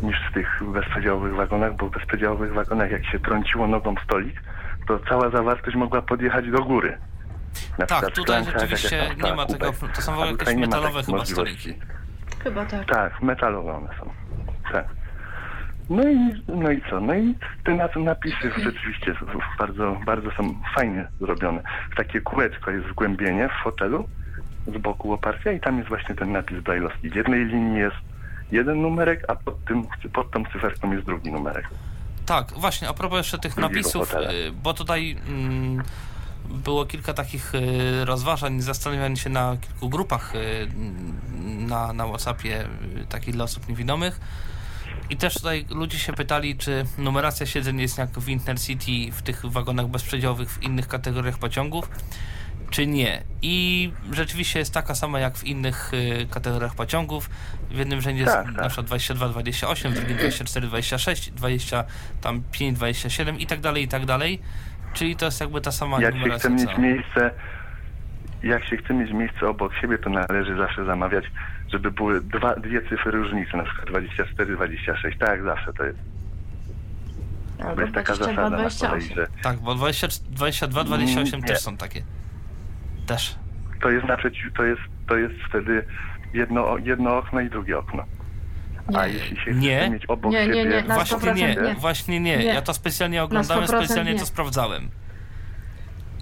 niż 0.04 0.18
w 0.30 0.34
tych 0.34 0.62
bezprzedziałowych 0.74 1.36
wagonach, 1.36 1.76
bo 1.76 1.88
w 1.88 1.92
bezprzedziałowych 1.92 2.54
wagonach 2.54 2.92
jak 2.92 3.06
się 3.06 3.20
trąciło 3.20 3.68
nogą 3.68 3.96
w 3.96 4.04
stolik, 4.04 4.42
to 4.88 5.00
cała 5.10 5.30
zawartość 5.30 5.76
mogła 5.78 6.02
podjechać 6.02 6.50
do 6.52 6.64
góry. 6.64 6.98
Na 7.78 7.86
Tak, 7.86 8.12
tutaj 8.12 8.44
rzeczywiście 8.46 9.10
nie 9.24 9.36
ma 9.36 9.46
tego- 9.46 9.74
to 9.96 10.02
są 10.02 10.12
w 10.12 10.16
ogóle 10.16 10.32
jakieś 10.32 10.56
metalowe 10.56 11.04
chyba 11.04 11.18
możliwości. 11.18 11.80
Chyba 12.44 12.66
tak. 12.66 12.86
Tak, 12.86 13.22
metalowe 13.22 13.74
one 13.74 13.90
są. 14.00 14.10
Tak. 14.72 14.86
No 15.90 16.10
i, 16.10 16.18
no 16.48 16.72
i 16.72 16.82
co? 16.90 17.00
No 17.00 17.14
i 17.16 17.36
te 17.64 17.76
na- 17.76 17.90
napisy 18.04 18.52
rzeczywiście 18.64 19.16
bardzo, 19.60 19.98
bardzo 20.06 20.32
są 20.32 20.56
fajnie 20.76 21.08
zrobione. 21.22 21.62
Takie 21.98 22.22
kółeczko 22.22 22.72
jest 22.72 22.88
wgłębienie 22.88 23.50
w 23.50 23.64
fotelu 23.64 24.08
z 24.68 24.78
boku 24.78 25.14
oparcia 25.14 25.52
i 25.52 25.60
tam 25.60 25.78
jest 25.78 25.90
właśnie 25.90 26.16
ten 26.16 26.32
napis 26.32 26.60
brajlowski. 26.60 27.10
W 27.10 27.16
jednej 27.16 27.46
linii 27.46 27.80
jest 27.80 27.96
jeden 28.52 28.82
numerek, 28.82 29.26
a 29.28 29.36
pod, 29.36 29.66
tym, 29.66 29.84
pod 30.14 30.32
tą 30.32 30.44
cyferką 30.46 30.92
jest 30.92 31.06
drugi 31.06 31.32
numerek. 31.32 31.70
Tak, 32.26 32.52
właśnie, 32.58 32.90
a 32.90 32.94
propos 32.94 33.18
jeszcze 33.18 33.40
tych 33.40 33.56
Drugiego 33.56 33.70
napisów, 33.76 34.10
fotela. 34.10 34.32
y, 34.32 34.52
bo 34.64 34.74
tutaj 34.74 35.18
mm, 35.28 35.84
było 36.50 36.86
kilka 36.86 37.14
takich 37.14 37.56
y, 37.56 38.06
rozważań, 38.06 38.62
zastanawiań 38.62 39.16
się 39.18 39.30
na 39.30 39.58
kilku 39.58 39.90
grupach 39.90 40.36
y, 40.36 40.68
na, 41.44 41.94
na 41.94 42.08
Whatsappie 42.08 42.62
y, 42.62 43.06
takich 43.10 43.34
dla 43.34 43.44
osób 43.44 43.70
niewidomych. 43.70 44.20
I 45.10 45.18
też 45.18 45.34
tutaj 45.34 45.66
ludzie 45.70 46.00
się 46.00 46.14
pytali, 46.14 46.58
czy 46.58 46.86
numeracja 46.98 47.46
siedzeń 47.46 47.82
jest 47.82 47.98
jak 47.98 48.20
w 48.20 48.30
Intercity, 48.30 49.12
w 49.12 49.22
tych 49.22 49.46
wagonach 49.46 49.88
bezprzedziałowych, 49.88 50.52
w 50.52 50.64
innych 50.64 50.88
kategoriach 50.88 51.38
pociągów, 51.38 51.90
czy 52.70 52.88
nie. 52.88 53.24
I 53.42 53.92
rzeczywiście 54.12 54.60
jest 54.60 54.74
taka 54.74 54.96
sama 54.96 55.20
jak 55.20 55.38
w 55.38 55.44
innych 55.44 55.92
kategoriach 56.30 56.76
pociągów. 56.76 57.30
W 57.72 57.78
jednym 57.78 58.02
rzędzie 58.02 58.26
Tak, 58.26 58.36
jest 58.36 58.56
tak. 58.56 58.64
na 58.64 58.70
przykład 58.70 58.88
22, 58.88 59.30
28, 59.30 59.92
w 59.92 59.96
drugim 59.96 60.18
24, 60.18 60.68
26, 60.68 61.32
25, 61.32 62.76
27 62.76 63.40
i 63.40 63.48
tak 63.48 63.62
dalej, 63.62 63.84
i 63.84 63.88
tak 63.88 64.06
dalej. 64.06 64.40
Czyli 64.94 65.16
to 65.16 65.26
jest 65.26 65.42
jakby 65.42 65.62
ta 65.62 65.72
sama 65.72 66.02
Jak 66.02 66.16
się 66.16 66.30
chce 66.30 66.50
mieć 66.50 66.78
miejsce, 66.78 67.32
jak 68.44 68.66
się 68.66 68.78
chce 68.78 68.94
mieć 68.94 69.12
miejsce 69.12 69.48
obok 69.48 69.76
siebie, 69.76 69.98
to 69.98 70.10
należy 70.10 70.58
zawsze 70.58 70.86
zamawiać, 70.86 71.26
żeby 71.72 71.92
były 71.92 72.22
dwa, 72.22 72.56
dwie 72.56 72.82
cyfry 72.82 73.12
różnicy, 73.12 73.58
na 73.58 73.64
przykład 73.64 73.88
24, 73.88 74.56
26. 74.56 75.18
Tak, 75.20 75.30
jak 75.30 75.44
zawsze 75.44 75.74
to 75.74 75.84
jest. 75.84 76.00
Bo 77.58 77.70
Albo 77.70 77.82
jest 77.82 77.94
taka 77.94 78.14
22, 78.14 78.36
zasada 78.36 78.64
na 78.64 78.70
kolei, 78.90 79.10
28. 79.10 79.16
że 79.16 79.28
Tak, 79.44 79.58
bo 79.60 79.76
20, 79.76 80.08
22, 80.30 80.84
28 80.84 81.40
Nie. 81.40 81.46
też 81.48 81.60
są 81.60 81.78
takie. 81.78 82.04
Też. 83.08 83.36
to 83.82 83.90
jest 83.90 84.08
naprzeciw, 84.08 84.54
to 84.54 84.64
jest, 84.64 84.82
to 85.08 85.16
jest 85.18 85.36
wtedy 85.50 85.86
jedno, 86.34 86.78
jedno 86.78 87.18
okno 87.18 87.42
i 87.42 87.50
drugie 87.50 87.78
okno. 87.78 88.06
A 88.88 89.08
Nie. 89.08 89.14
jeśli 89.14 89.38
się 89.38 89.54
Nie. 89.54 89.80
chce 89.80 89.90
mieć 89.90 90.06
obok 90.06 90.32
Nie, 90.32 90.48
nie, 90.48 90.54
siebie... 90.54 90.66
nie, 90.76 90.84
na 90.84 90.96
Właśnie 90.96 91.18
100% 91.18 91.36
nie, 91.36 91.56
nie. 91.56 91.76
właśnie 91.76 92.20
nie. 92.20 92.38
Nie. 92.38 92.44
Ja 92.46 92.62
to 92.62 92.74
specjalnie 92.74 93.24
oglądałem, 93.24 93.64
100% 93.64 93.68
specjalnie 93.86 94.14
nie. 94.14 94.20
to 94.20 94.26
sprawdzałem. 94.26 94.90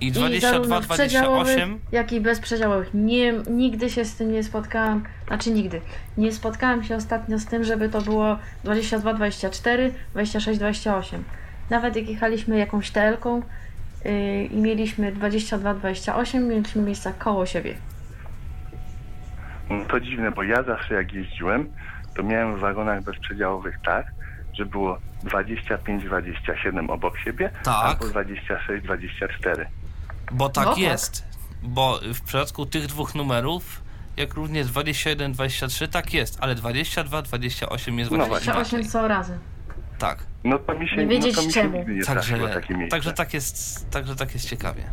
I 0.02 0.08
I 0.08 0.12
22, 0.12 0.52
zarówno 0.52 0.82
w 0.82 0.88
przedziałowych, 0.88 1.56
28 1.56 1.80
jak 1.92 2.12
i 2.14 2.22
bezprzedziałowych. 2.22 2.90
Nie, 2.94 3.34
nigdy 3.50 3.90
się 3.90 4.06
z 4.06 4.16
tym 4.16 4.32
nie 4.32 4.44
spotkałam, 4.44 5.04
znaczy 5.28 5.52
nigdy. 5.52 5.82
Nie 6.18 6.32
spotkałam 6.32 6.84
się 6.84 6.96
ostatnio 6.96 7.40
z 7.40 7.46
tym, 7.46 7.64
żeby 7.64 7.90
to 7.90 8.02
było 8.02 8.38
22, 8.64 9.14
24, 9.14 9.92
26, 10.12 10.60
28. 10.60 11.24
Nawet 11.70 11.96
jak 11.96 12.10
jechaliśmy 12.10 12.58
jakąś 12.58 12.92
telką 12.92 13.42
yy, 14.06 14.44
i 14.46 14.56
mieliśmy 14.58 15.12
22, 15.12 15.74
28, 15.74 16.48
mieliśmy 16.48 16.82
miejsca 16.82 17.14
koło 17.14 17.46
siebie. 17.46 17.74
No 19.70 19.86
to 19.86 20.00
dziwne, 20.00 20.32
bo 20.32 20.44
ja 20.44 20.64
zawsze 20.64 20.94
jak 20.94 21.14
jeździłem, 21.14 21.70
to 22.16 22.24
miałem 22.24 22.56
w 22.56 22.60
wagonach 22.60 23.04
bezprzedziałowych 23.04 23.76
tak, 23.86 24.06
że 24.54 24.66
było 24.66 24.98
25-27 25.24 26.90
obok 26.92 27.18
siebie, 27.20 27.50
Tak. 27.64 27.76
albo 27.86 28.06
26-24. 28.06 29.66
Bo 30.32 30.50
tak 30.50 30.66
No 30.66 30.72
tak. 30.72 30.80
jest. 30.80 31.24
Bo 31.64 32.00
w 32.14 32.22
przypadku 32.22 32.66
tych 32.66 32.86
dwóch 32.88 33.16
numerów, 33.16 33.82
jak 34.18 34.34
również 34.34 34.68
21, 34.68 35.32
23, 35.34 35.88
tak 35.88 36.14
jest, 36.14 36.38
ale 36.42 36.56
22, 36.56 37.22
28 37.22 38.00
jest 38.00 38.12
No 38.12 38.18
właśnie 38.18 38.30
właśnie. 38.30 38.52
28 38.54 38.80
inaczej. 38.80 38.92
są 38.92 39.08
razy. 39.08 39.38
Tak. 39.98 40.24
No 40.44 40.60
to 40.60 40.74
mi 40.80 40.90
się, 40.90 40.96
Nie 40.98 41.08
wiedzieć 41.08 41.36
no 41.36 41.42
to 41.42 41.48
mi 41.48 41.54
czemu. 41.54 41.74
się 41.74 41.80
nie 41.96 42.04
Także, 42.06 42.28
trafiło 42.30 42.48
takie 42.48 42.74
miejsce. 42.74 42.92
także 42.98 43.14
tak 43.14 43.34
jest, 43.34 43.90
także 43.92 44.16
tak 44.16 44.34
jest 44.34 44.50
ciekawie. 44.50 44.84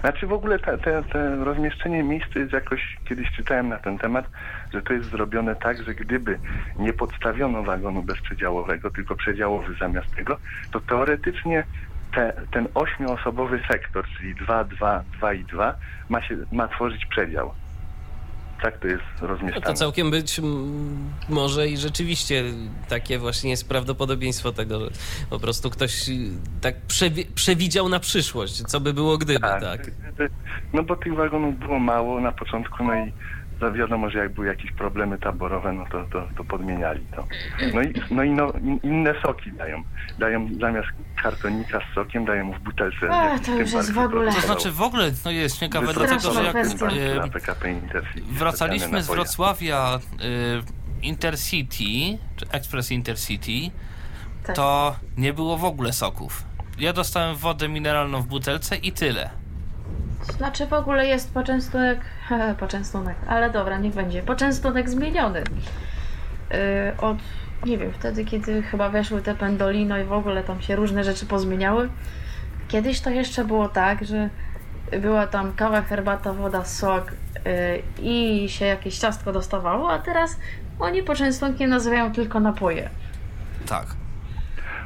Znaczy 0.00 0.26
w 0.26 0.32
ogóle 0.32 0.58
te, 0.58 0.78
te, 0.78 1.02
te 1.02 1.44
rozmieszczenie 1.44 2.02
miejsc 2.02 2.26
to 2.32 2.38
jest 2.38 2.52
jakoś, 2.52 2.96
kiedyś 3.04 3.30
czytałem 3.30 3.68
na 3.68 3.78
ten 3.78 3.98
temat, 3.98 4.30
że 4.72 4.82
to 4.82 4.92
jest 4.92 5.10
zrobione 5.10 5.56
tak, 5.56 5.82
że 5.82 5.94
gdyby 5.94 6.38
nie 6.78 6.92
podstawiono 6.92 7.62
wagonu 7.62 8.02
bezprzedziałowego, 8.02 8.90
tylko 8.90 9.14
przedziałowy 9.14 9.74
zamiast 9.80 10.14
tego, 10.14 10.36
to 10.70 10.80
teoretycznie 10.80 11.64
te, 12.14 12.32
ten 12.50 12.68
ośmioosobowy 12.74 13.60
sektor, 13.70 14.04
czyli 14.18 14.34
2, 14.34 14.64
2, 14.64 15.02
2 15.18 15.32
i 15.32 15.44
2 15.44 15.74
ma, 16.08 16.22
się, 16.22 16.36
ma 16.52 16.68
tworzyć 16.68 17.06
przedział. 17.06 17.54
Tak 18.62 18.78
to 18.78 18.86
jest 18.88 19.02
No 19.22 19.26
rozmieszczane. 19.28 19.66
to 19.66 19.72
całkiem 19.74 20.10
być 20.10 20.40
może 21.28 21.68
i 21.68 21.76
rzeczywiście 21.76 22.44
takie 22.88 23.18
właśnie 23.18 23.50
jest 23.50 23.68
prawdopodobieństwo 23.68 24.52
tego, 24.52 24.80
że 24.80 24.90
po 25.30 25.38
prostu 25.38 25.70
ktoś 25.70 26.08
y, 26.08 26.12
tak 26.60 26.74
przewi- 26.88 27.26
przewidział 27.34 27.88
na 27.88 28.00
przyszłość, 28.00 28.62
co 28.62 28.80
by 28.80 28.94
było 28.94 29.18
gdyby, 29.18 29.40
tak. 29.40 29.90
No 30.72 30.82
bo 30.82 30.96
tych 30.96 31.14
wagonów 31.14 31.58
było 31.58 31.78
mało 31.78 32.20
na 32.20 32.32
początku, 32.32 32.84
no 32.84 32.94
i 32.94 33.12
za 33.62 33.70
wiadomo, 33.70 34.10
że 34.10 34.18
jak 34.18 34.32
były 34.32 34.46
jakieś 34.46 34.72
problemy 34.72 35.18
taborowe, 35.18 35.72
no 35.72 35.84
to, 35.92 36.04
to, 36.04 36.28
to 36.36 36.44
podmieniali 36.44 37.06
to. 37.16 37.26
No 37.74 37.82
i, 37.82 37.94
no 38.10 38.22
i 38.22 38.30
no, 38.30 38.52
in, 38.62 38.80
inne 38.82 39.14
soki 39.22 39.52
dają. 39.52 39.82
Dają 40.18 40.48
zamiast 40.60 40.88
kartonika 41.22 41.80
z 41.80 41.94
sokiem, 41.94 42.24
dają 42.24 42.52
w 42.52 42.58
butelce. 42.58 43.10
A, 43.10 43.38
to 43.38 43.58
już 43.58 43.72
jest 43.72 43.92
w 43.92 43.98
ogóle- 43.98 44.32
To 44.32 44.40
znaczy 44.40 44.70
w 44.70 44.82
ogóle 44.82 45.10
no 45.24 45.30
jest 45.30 45.58
ciekawe, 45.58 45.92
dlatego 45.94 46.32
że 46.32 46.44
jak 46.44 46.56
e, 46.56 47.14
dla 47.14 47.28
PKP 47.28 47.70
Intercity. 47.70 48.22
wracaliśmy 48.32 49.02
z. 49.02 49.06
Wrocławia 49.06 49.98
e, 49.98 51.02
Intercity, 51.02 52.18
czy 52.36 52.46
Express 52.52 52.90
Intercity, 52.90 53.70
Tak. 54.46 54.56
to 54.56 54.96
nie 55.16 55.32
było 55.32 55.56
w 55.56 55.64
ogóle 55.64 55.92
soków. 55.92 56.44
Ja 56.78 56.92
dostałem 56.92 57.36
wodę 57.36 57.68
mineralną 57.68 58.22
w 58.22 58.26
butelce 58.26 58.76
i 58.76 58.92
tyle. 58.92 59.41
Znaczy 60.22 60.66
w 60.66 60.72
ogóle 60.72 61.06
jest 61.06 61.34
poczęstunek, 61.34 62.00
poczęstunek, 62.60 63.16
ale 63.26 63.50
dobra, 63.50 63.78
niech 63.78 63.94
będzie. 63.94 64.22
Poczęstunek 64.22 64.90
zmieniony. 64.90 65.44
Yy, 66.50 66.56
od, 66.98 67.16
nie 67.66 67.78
wiem, 67.78 67.92
wtedy 67.92 68.24
kiedy 68.24 68.62
chyba 68.62 68.88
weszły 68.88 69.22
te 69.22 69.34
pendolino 69.34 69.98
i 69.98 70.04
w 70.04 70.12
ogóle 70.12 70.42
tam 70.42 70.60
się 70.62 70.76
różne 70.76 71.04
rzeczy 71.04 71.26
pozmieniały. 71.26 71.88
Kiedyś 72.68 73.00
to 73.00 73.10
jeszcze 73.10 73.44
było 73.44 73.68
tak, 73.68 74.04
że 74.04 74.28
była 75.00 75.26
tam 75.26 75.52
kawa, 75.52 75.82
herbata, 75.82 76.32
woda, 76.32 76.64
sok 76.64 77.12
yy, 77.44 77.82
i 78.02 78.48
się 78.48 78.64
jakieś 78.64 78.98
ciastko 78.98 79.32
dostawało, 79.32 79.92
a 79.92 79.98
teraz 79.98 80.38
oni 80.80 81.02
poczęstunkiem 81.02 81.70
nazywają 81.70 82.12
tylko 82.12 82.40
napoje. 82.40 82.90
Tak. 83.68 83.86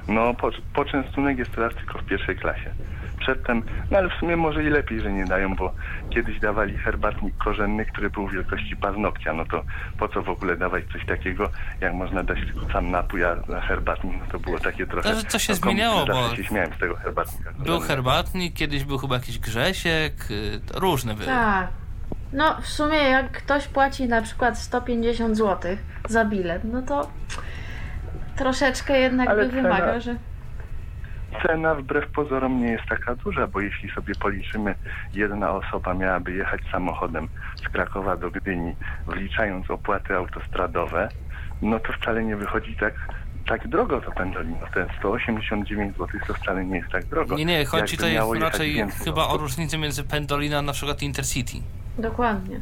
No, 0.09 0.35
po, 0.35 0.51
poczęstunek 0.75 1.39
jest 1.39 1.51
teraz 1.51 1.75
tylko 1.75 1.99
w 1.99 2.05
pierwszej 2.05 2.37
klasie. 2.37 2.75
Przedtem, 3.19 3.63
no 3.91 3.99
ale 3.99 4.09
w 4.09 4.13
sumie 4.13 4.37
może 4.37 4.65
i 4.65 4.69
lepiej, 4.69 5.01
że 5.01 5.13
nie 5.13 5.25
dają, 5.25 5.55
bo 5.55 5.75
kiedyś 6.11 6.41
dawali 6.41 6.79
herbatnik 6.79 7.37
korzenny, 7.37 7.87
który 7.87 8.11
był 8.11 8.29
wielkości 8.29 8.77
paznokcia. 8.77 9.33
No 9.33 9.45
to 9.45 9.63
po 9.99 10.09
co 10.09 10.23
w 10.23 10.29
ogóle 10.29 10.57
dawać 10.57 10.85
coś 10.93 11.07
takiego, 11.07 11.51
jak 11.81 11.95
można 11.95 12.23
dać 12.23 12.39
tylko 12.39 12.73
sam 12.73 12.91
napój, 12.91 13.25
a 13.25 13.61
herbatnik, 13.61 14.15
no 14.21 14.27
to 14.33 14.39
było 14.39 14.59
takie 14.59 14.87
trochę... 14.87 15.09
To, 15.11 15.21
że 15.21 15.25
to 15.25 15.39
się 15.39 15.53
no, 15.53 15.57
zmieniało, 15.57 16.07
bo 16.07 16.37
się 16.37 16.45
śmiałem 16.45 16.73
z 16.75 16.79
tego 16.79 16.97
herbatnika. 16.97 17.51
był 17.59 17.81
herbatnik, 17.81 18.55
kiedyś 18.55 18.85
był 18.85 18.99
chyba 18.99 19.15
jakiś 19.15 19.39
Grzesiek, 19.39 20.31
y, 20.31 20.61
różne 20.75 21.15
były. 21.15 21.27
Tak. 21.27 21.69
No, 22.33 22.57
w 22.61 22.67
sumie 22.67 22.99
jak 22.99 23.33
ktoś 23.33 23.69
płaci 23.69 24.09
na 24.09 24.23
przykład 24.23 24.59
150 24.59 25.37
zł 25.37 25.77
za 26.09 26.25
bilet, 26.25 26.65
no 26.65 26.83
to 26.83 27.11
troszeczkę 28.37 29.01
jednak 29.01 29.29
Ale 29.29 29.45
by 29.45 29.53
wymaga, 29.53 30.01
że. 30.01 30.17
Cena 31.43 31.75
wbrew 31.75 32.07
pozorom 32.13 32.61
nie 32.61 32.73
jest 32.73 32.85
taka 32.89 33.15
duża, 33.15 33.47
bo 33.47 33.61
jeśli 33.61 33.91
sobie 33.91 34.15
policzymy, 34.15 34.75
jedna 35.15 35.51
osoba 35.51 35.95
miałaby 35.95 36.33
jechać 36.33 36.61
samochodem 36.73 37.29
z 37.57 37.69
Krakowa 37.69 38.17
do 38.17 38.31
Gdyni, 38.31 38.77
wliczając 39.07 39.71
opłaty 39.71 40.17
autostradowe, 40.17 41.09
no 41.63 41.79
to 41.81 41.93
wcale 41.93 42.25
nie 42.25 42.37
wychodzi 42.37 42.77
tak, 42.77 42.95
tak 43.47 43.69
drogo 43.69 44.01
to 44.01 44.13
pendolino. 44.13 44.67
Te 44.75 44.87
189 44.99 45.97
zł 45.97 46.21
to 46.27 46.35
wcale 46.35 46.65
nie 46.65 46.77
jest 46.77 46.91
tak 46.93 47.05
drogo. 47.05 47.37
Nie, 47.37 47.45
nie, 47.45 47.65
chodzi 47.65 47.97
Jakby 48.01 48.17
tutaj 48.17 48.41
raczej 48.41 48.85
chyba 49.05 49.23
o 49.23 49.29
osób. 49.29 49.41
różnicę 49.41 49.79
między 49.79 50.05
Pendolino 50.05 50.59
a 50.59 50.63
na 50.63 50.73
przykład 50.73 51.03
Intercity. 51.03 51.57
Dokładnie. 51.99 52.61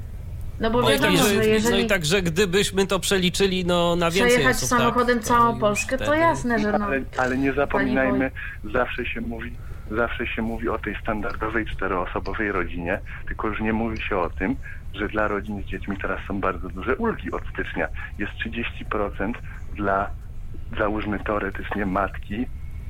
No 0.61 0.71
bo 0.71 0.83
No 0.83 0.91
i, 0.91 0.93
wiadomo, 0.93 1.17
tak, 1.19 1.27
że 1.27 1.29
że, 1.29 1.37
no 1.37 1.43
jeżeli 1.43 1.85
i 1.85 1.87
tak, 1.87 2.05
że 2.05 2.23
gdybyśmy 2.23 2.87
to 2.87 2.99
przeliczyli 3.01 3.65
no, 3.65 3.97
na 3.97 4.11
więcej 4.11 4.31
przejechać 4.31 4.57
osób, 4.57 4.69
samochodem 4.69 5.19
tak, 5.19 5.27
całą 5.27 5.59
Polskę, 5.59 5.99
to 5.99 6.15
jasne, 6.15 6.59
że 6.59 6.73
no. 6.79 6.85
Ale, 6.85 7.03
ale 7.17 7.39
nie 7.39 7.53
zapominajmy, 7.53 8.31
zawsze 8.73 9.07
się 9.07 9.21
mówi, 9.21 9.53
zawsze 9.91 10.27
się 10.27 10.43
mówi 10.43 10.69
o 10.69 10.79
tej 10.79 10.97
standardowej 11.03 11.67
czteroosobowej 11.67 12.53
rodzinie, 12.53 13.01
tylko 13.27 13.49
już 13.49 13.61
nie 13.61 13.73
mówi 13.73 14.03
się 14.03 14.17
o 14.17 14.31
tym, 14.31 14.57
że 14.95 15.09
dla 15.09 15.29
rodzin 15.29 15.63
z 15.63 15.67
dziećmi 15.67 15.97
teraz 15.97 16.21
są 16.29 16.41
bardzo 16.41 16.69
duże 16.69 16.97
ulgi 16.97 17.33
od 17.33 17.43
stycznia. 17.53 17.89
Jest 18.19 18.33
30% 18.93 19.33
dla, 19.75 20.11
załóżmy 20.79 21.19
teoretycznie, 21.19 21.87
matki 21.87 22.47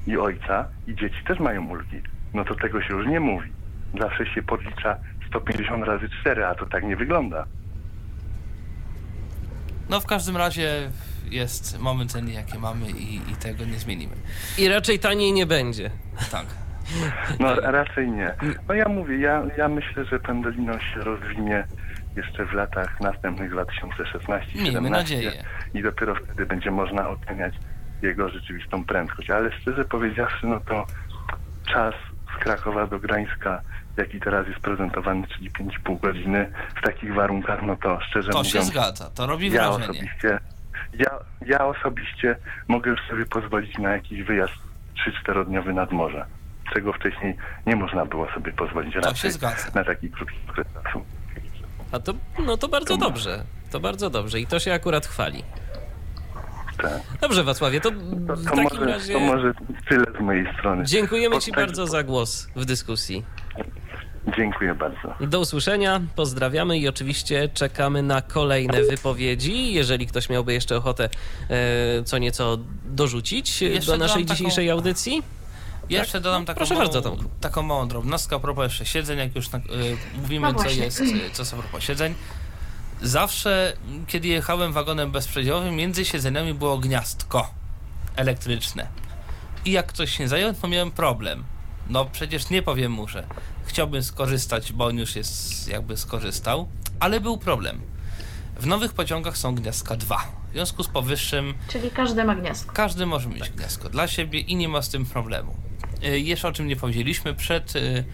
i 0.07 0.17
ojca 0.17 0.69
i 0.87 0.95
dzieci 0.95 1.25
też 1.27 1.41
mają 1.41 1.67
ulgi. 1.67 2.03
No 2.35 2.45
to 2.45 2.55
tego 2.55 2.83
się 2.83 2.95
już 2.95 3.07
nie 3.07 3.21
mówi. 3.21 3.53
Zawsze 4.01 4.27
się 4.27 4.43
podlicza 4.43 4.97
150 5.35 5.85
razy 5.85 6.09
4, 6.21 6.45
a 6.47 6.55
to 6.55 6.67
tak 6.67 6.85
nie 6.85 6.97
wygląda. 6.97 7.47
No 9.89 10.01
w 10.01 10.07
każdym 10.07 10.37
razie 10.37 10.91
jest, 11.31 11.79
mamy 11.81 12.07
ceny 12.07 12.33
jakie 12.33 12.59
mamy 12.59 12.91
i, 12.91 13.17
i 13.17 13.37
tego 13.37 13.65
nie 13.65 13.79
zmienimy. 13.79 14.15
I 14.59 14.69
raczej 14.69 14.99
taniej 14.99 15.33
nie 15.33 15.47
będzie. 15.47 15.91
Tak. 16.31 16.47
No 17.41 17.55
raczej 17.55 18.11
nie. 18.11 18.35
No 18.69 18.75
ja 18.75 18.89
mówię, 18.89 19.19
ja, 19.19 19.43
ja 19.57 19.69
myślę, 19.69 20.05
że 20.05 20.21
Pendolino 20.21 20.79
się 20.79 21.01
rozwinie 21.01 21.67
jeszcze 22.17 22.47
w 22.47 22.53
latach 22.53 23.01
następnych 23.01 23.51
2016 23.51 24.59
Miejmy 24.59 24.89
2017 24.89 25.15
nadzieję. 25.17 25.45
i 25.75 25.83
dopiero 25.83 26.15
wtedy 26.15 26.47
będzie 26.47 26.71
można 26.71 27.09
oceniać 27.09 27.55
jego 28.03 28.29
rzeczywistą 28.29 28.85
prędkość. 28.85 29.31
Ale 29.31 29.53
szczerze 29.53 29.85
powiedziawszy, 29.85 30.47
no 30.47 30.61
to 30.61 30.87
czas 31.73 31.95
z 32.37 32.43
Krakowa 32.43 32.87
do 32.87 32.99
Gdańska, 32.99 33.61
jaki 33.97 34.21
teraz 34.21 34.47
jest 34.49 34.61
prezentowany, 34.61 35.27
czyli 35.27 35.51
5,5 35.51 36.01
godziny 36.01 36.53
w 36.77 36.83
takich 36.83 37.15
warunkach, 37.15 37.63
no 37.63 37.77
to 37.77 38.01
szczerze 38.01 38.31
To 38.33 38.39
mówiąc... 38.39 38.53
się 38.55 38.63
zgadza, 38.63 39.11
to 39.11 39.27
robi 39.27 39.51
ja 39.51 39.63
wrażenie. 39.71 39.85
osobiście, 39.85 40.39
ja, 40.99 41.11
ja 41.47 41.67
osobiście 41.67 42.37
mogę 42.69 42.91
już 42.91 43.01
sobie 43.11 43.27
pozwolić 43.27 43.79
na 43.79 43.93
jakiś 43.93 44.23
wyjazd 44.23 44.53
3-4-dniowy 45.27 45.75
nad 45.75 45.93
morze, 45.93 46.27
czego 46.75 46.93
wcześniej 46.93 47.37
nie 47.67 47.77
można 47.77 48.07
było 48.07 48.27
sobie 48.35 48.53
pozwolić 48.53 48.95
To 48.95 49.01
raczej 49.01 49.17
się 49.17 49.31
zgadza. 49.31 49.71
na 49.75 49.85
taki 49.85 50.11
krótki 50.11 50.37
okres 50.51 50.67
czasu. 50.85 51.05
A 51.93 51.99
to, 51.99 52.15
no 52.47 52.57
to 52.57 52.69
bardzo 52.69 52.97
dobrze. 52.97 53.45
To 53.73 53.81
bardzo 53.81 54.11
dobrze 54.11 54.41
i 54.41 54.47
to 54.47 54.59
się 54.59 54.73
akurat 54.73 55.07
chwali. 55.07 55.43
Tak. 56.83 56.93
Dobrze, 57.21 57.45
Wacławie, 57.45 57.81
to 57.81 57.91
To, 57.91 57.97
w 58.37 58.45
to, 58.45 58.51
takim 58.51 58.63
może, 58.63 58.85
razie 58.85 59.13
to 59.13 59.21
może 59.21 59.53
tyle 59.89 60.05
z 60.19 60.21
mojej 60.21 60.47
strony. 60.59 60.85
dziękujemy 60.85 61.39
Ci 61.39 61.53
bardzo 61.53 61.87
za 61.87 62.03
głos 62.03 62.49
w 62.57 62.65
dyskusji. 62.65 63.25
Dziękuję 64.37 64.75
bardzo. 64.75 65.15
Do 65.21 65.41
usłyszenia, 65.41 66.01
pozdrawiamy 66.17 66.79
i 66.79 66.89
oczywiście 66.89 67.49
czekamy 67.49 68.03
na 68.03 68.23
kolejne 68.23 68.83
wypowiedzi. 68.83 69.73
Jeżeli 69.73 70.07
ktoś 70.07 70.29
miałby 70.29 70.53
jeszcze 70.53 70.77
ochotę 70.77 71.09
e, 71.51 72.03
co 72.05 72.19
nieco 72.19 72.59
dorzucić 72.85 73.63
e, 73.63 73.67
Jeszcze 73.67 73.93
do 73.93 73.99
naszej 73.99 74.09
dodam 74.23 74.27
taką- 74.29 74.35
dzisiejszej 74.39 74.71
audycji. 74.71 75.23
Jeszcze 75.91 76.21
dodam 76.21 76.45
taką, 76.45 76.47
Tak? 76.47 76.57
Proszę 76.57 76.75
małą, 76.75 76.85
bardzo, 76.87 77.03
Tomku. 77.03 77.25
taką 77.41 77.63
małą 77.63 77.89
drobnostkę 77.89 78.37
a 78.37 78.39
propos 78.39 78.65
jeszcze 78.65 78.87
siedzeń, 78.87 79.19
jak 79.19 79.35
już 79.37 79.51
na, 79.53 79.59
y, 79.59 79.63
mówimy, 80.23 80.53
No 80.53 80.59
co 80.65 80.71
jest, 80.71 81.01
y, 81.01 81.05
co 81.33 81.43
jest 81.43 81.55
a 81.55 81.57
propos 81.57 81.85
siedzeń. 81.85 82.15
Zawsze, 83.03 83.73
kiedy 84.07 84.29
jechałem 84.29 84.73
wagonem 84.73 85.11
bezprzedziałowym, 85.13 85.77
między 85.77 86.05
siedzeniami 86.05 86.55
było 86.55 86.79
gniazdko 86.79 87.51
elektryczne. 88.17 88.87
I 89.65 89.73
jak 89.73 89.87
ktoś 89.87 90.17
się 90.17 90.29
zajął, 90.29 90.55
to 90.55 90.69
miałem 90.69 90.91
problem. 90.91 91.45
No 91.91 92.05
przecież 92.05 92.51
nie 92.51 92.63
powiem 92.63 92.93
mu, 92.93 93.09
że 93.09 93.25
chciałbym 93.75 94.03
skorzystać, 94.03 94.73
bo 94.73 94.87
on 94.87 94.99
już 94.99 95.17
jest 95.17 95.69
jakby 95.69 95.97
skorzystał, 95.97 96.69
ale 97.01 97.21
był 97.21 97.39
problem. 97.39 97.81
W 98.61 98.67
nowych 98.67 98.93
pociągach 98.93 99.39
są 99.39 99.55
gniazdka 99.55 99.97
2. 99.97 100.17
W 100.51 100.53
związku 100.53 100.83
z 100.85 100.89
powyższym 100.89 101.55
Czyli 101.69 101.91
każde 101.91 102.25
ma 102.25 102.35
gniazdko. 102.35 102.73
każdy 102.73 103.07
może 103.07 103.29
mieć 103.29 103.51
gniazdko 103.51 103.89
dla 103.89 104.09
siebie 104.09 104.41
i 104.41 104.57
nie 104.57 104.69
ma 104.69 104.83
z 104.83 104.89
tym 104.89 105.07
problemu. 105.07 105.55
Y, 106.05 106.21
Jeszcze 106.21 106.49
o 106.49 106.53
czym 106.53 106.69
nie 106.69 106.77
powiedzieliśmy, 106.77 107.35
przed, 107.35 107.77
y, 107.77 108.05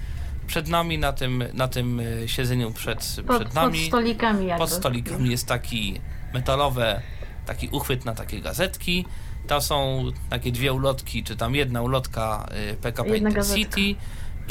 przed 0.46 0.68
nami 0.68 0.98
na 0.98 1.12
tym, 1.12 1.44
na 1.54 1.68
tym 1.68 2.00
y, 2.00 2.24
siedzeniu 2.28 2.70
przed, 2.70 2.98
Pod, 2.98 3.36
przed 3.36 3.42
pod 3.48 3.54
nami, 3.54 3.86
stolikami 3.86 4.46
jakby. 4.46 4.58
pod 4.64 4.70
stolikami 4.70 5.30
jest 5.30 5.46
taki 5.46 6.00
metalowe, 6.34 7.02
taki 7.46 7.68
uchwyt 7.68 8.04
na 8.04 8.14
takie 8.14 8.40
gazetki. 8.40 9.04
To 9.46 9.60
są 9.60 10.04
takie 10.30 10.52
dwie 10.52 10.72
ulotki, 10.72 11.24
czy 11.24 11.36
tam 11.36 11.54
jedna 11.54 11.82
ulotka 11.82 12.48
PKP 12.80 13.16
Intercity 13.16 13.94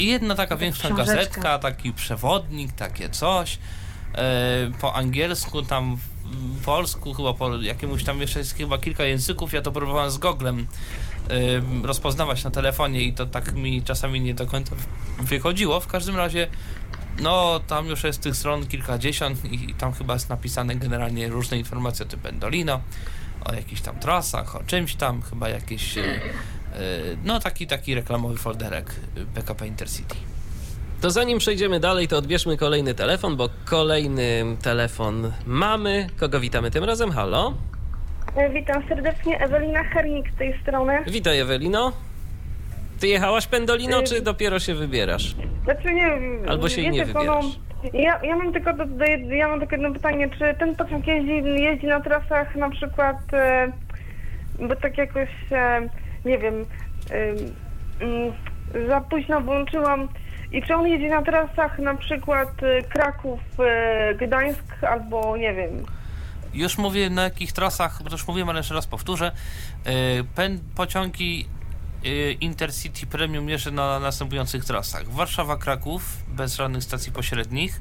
i 0.00 0.06
jedna 0.06 0.34
taka 0.34 0.56
większa 0.56 0.88
książeczka. 0.88 1.14
gazetka, 1.14 1.58
taki 1.58 1.92
przewodnik, 1.92 2.72
takie 2.72 3.08
coś. 3.08 3.58
E, 4.14 4.70
po 4.80 4.94
angielsku, 4.94 5.62
tam 5.62 5.96
w 6.24 6.64
polsku, 6.64 7.14
chyba 7.14 7.34
po 7.34 7.56
jakiemuś 7.56 8.04
tam 8.04 8.20
jeszcze 8.20 8.38
jest 8.38 8.54
chyba 8.54 8.78
kilka 8.78 9.04
języków. 9.04 9.52
Ja 9.52 9.62
to 9.62 9.72
próbowałem 9.72 10.10
z 10.10 10.18
Goglem 10.18 10.66
e, 11.30 11.86
rozpoznawać 11.86 12.44
na 12.44 12.50
telefonie 12.50 13.02
i 13.02 13.12
to 13.12 13.26
tak 13.26 13.54
mi 13.54 13.82
czasami 13.82 14.20
nie 14.20 14.34
do 14.34 14.46
końca 14.46 14.76
wychodziło. 15.18 15.80
W 15.80 15.86
każdym 15.86 16.16
razie, 16.16 16.46
no 17.20 17.60
tam 17.66 17.86
już 17.86 18.04
jest 18.04 18.20
tych 18.20 18.36
stron 18.36 18.66
kilkadziesiąt 18.66 19.52
i 19.52 19.74
tam 19.74 19.92
chyba 19.92 20.14
jest 20.14 20.28
napisane 20.28 20.76
generalnie 20.76 21.28
różne 21.28 21.58
informacje 21.58 22.06
o 22.06 22.08
tym 22.08 22.20
Pendolino, 22.20 22.80
o 23.44 23.54
jakichś 23.54 23.80
tam 23.80 23.98
trasach, 23.98 24.56
o 24.56 24.62
czymś 24.64 24.94
tam, 24.94 25.22
chyba 25.22 25.48
jakieś, 25.48 25.98
e, 25.98 26.20
no 27.24 27.40
taki, 27.40 27.66
taki 27.66 27.94
reklamowy 27.94 28.36
folderek 28.36 28.90
e, 29.16 29.20
PKP 29.34 29.66
Intercity. 29.66 30.14
To 31.00 31.10
zanim 31.10 31.38
przejdziemy 31.38 31.80
dalej, 31.80 32.08
to 32.08 32.16
odbierzmy 32.18 32.56
kolejny 32.56 32.94
telefon, 32.94 33.36
bo 33.36 33.48
kolejny 33.64 34.44
telefon 34.62 35.32
mamy. 35.46 36.06
Kogo 36.18 36.40
witamy 36.40 36.70
tym 36.70 36.84
razem? 36.84 37.10
Halo? 37.10 37.54
E, 38.36 38.50
Witam 38.50 38.82
serdecznie, 38.88 39.38
Ewelina 39.40 39.84
Hernik 39.84 40.30
z 40.34 40.36
tej 40.38 40.60
strony. 40.62 40.98
Witaj 41.06 41.38
Ewelino. 41.38 41.92
Ty 43.00 43.08
jechałaś 43.08 43.46
Pendolino, 43.46 44.00
Y- 44.00 44.04
czy 44.04 44.20
dopiero 44.22 44.58
się 44.58 44.74
wybierasz? 44.74 45.34
Znaczy 45.64 45.94
nie 45.94 46.06
Albo 46.48 46.68
się 46.68 46.80
i 46.80 46.84
wiecie 46.84 46.96
nie 46.96 47.04
wybierasz. 47.06 47.44
ja, 47.92 48.20
ja 48.22 48.36
mam 48.36 48.52
tylko 48.52 48.72
do, 48.72 48.84
do, 48.86 49.04
ja 49.34 49.48
mam 49.48 49.60
tylko 49.60 49.74
jedno 49.74 49.92
pytanie, 49.92 50.28
czy 50.38 50.54
ten 50.58 50.76
pociąg 50.76 51.06
jeździ, 51.06 51.62
jeździ 51.62 51.86
na 51.86 52.00
trasach 52.00 52.56
na 52.56 52.70
przykład, 52.70 53.16
e, 53.34 53.72
bo 54.68 54.76
tak 54.76 54.98
jakoś, 54.98 55.28
e, 55.52 55.88
nie 56.24 56.38
wiem, 56.38 56.64
e, 57.10 57.30
mm, 58.04 58.32
za 58.88 59.00
późno 59.00 59.40
włączyłam 59.40 60.08
i 60.52 60.62
czy 60.62 60.74
on 60.74 60.86
jeździ 60.86 61.08
na 61.08 61.22
trasach 61.22 61.78
na 61.78 61.94
przykład 61.94 62.62
e, 62.62 62.82
Kraków, 62.82 63.40
e, 63.58 64.14
Gdańsk 64.14 64.84
albo 64.84 65.36
nie 65.36 65.54
wiem, 65.54 65.70
Już 66.54 66.78
mówię 66.78 67.10
na 67.10 67.22
jakich 67.22 67.52
trasach, 67.52 68.02
bo 68.02 68.10
już 68.10 68.28
mówiłem, 68.28 68.48
ale 68.48 68.58
jeszcze 68.58 68.74
raz 68.74 68.86
powtórzę. 68.86 69.32
Pen, 70.34 70.58
pociągi 70.74 71.48
yy, 72.02 72.32
Intercity 72.32 73.06
Premium 73.06 73.48
jeżdżą 73.48 73.70
na 73.70 73.98
następujących 73.98 74.64
trasach. 74.64 75.04
Warszawa-Kraków, 75.04 76.00
bez 76.28 76.56
żadnych 76.56 76.82
stacji 76.82 77.12
pośrednich. 77.12 77.80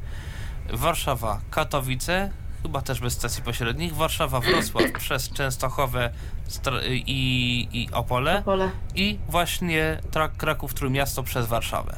Warszawa-Katowice, 0.69 2.29
chyba 2.63 2.81
też 2.81 2.99
bez 2.99 3.13
stacji 3.13 3.43
pośrednich. 3.43 3.93
Warszawa-Wrocław 3.95 4.91
przez 4.99 5.29
Częstochowę 5.33 6.09
i, 6.91 7.67
i 7.73 7.89
Opole. 7.93 8.39
Opole. 8.39 8.69
I 8.95 9.19
właśnie 9.29 9.97
tra- 10.11 10.29
Kraków-Trójmiasto 10.37 11.23
przez 11.23 11.47
Warszawę. 11.47 11.93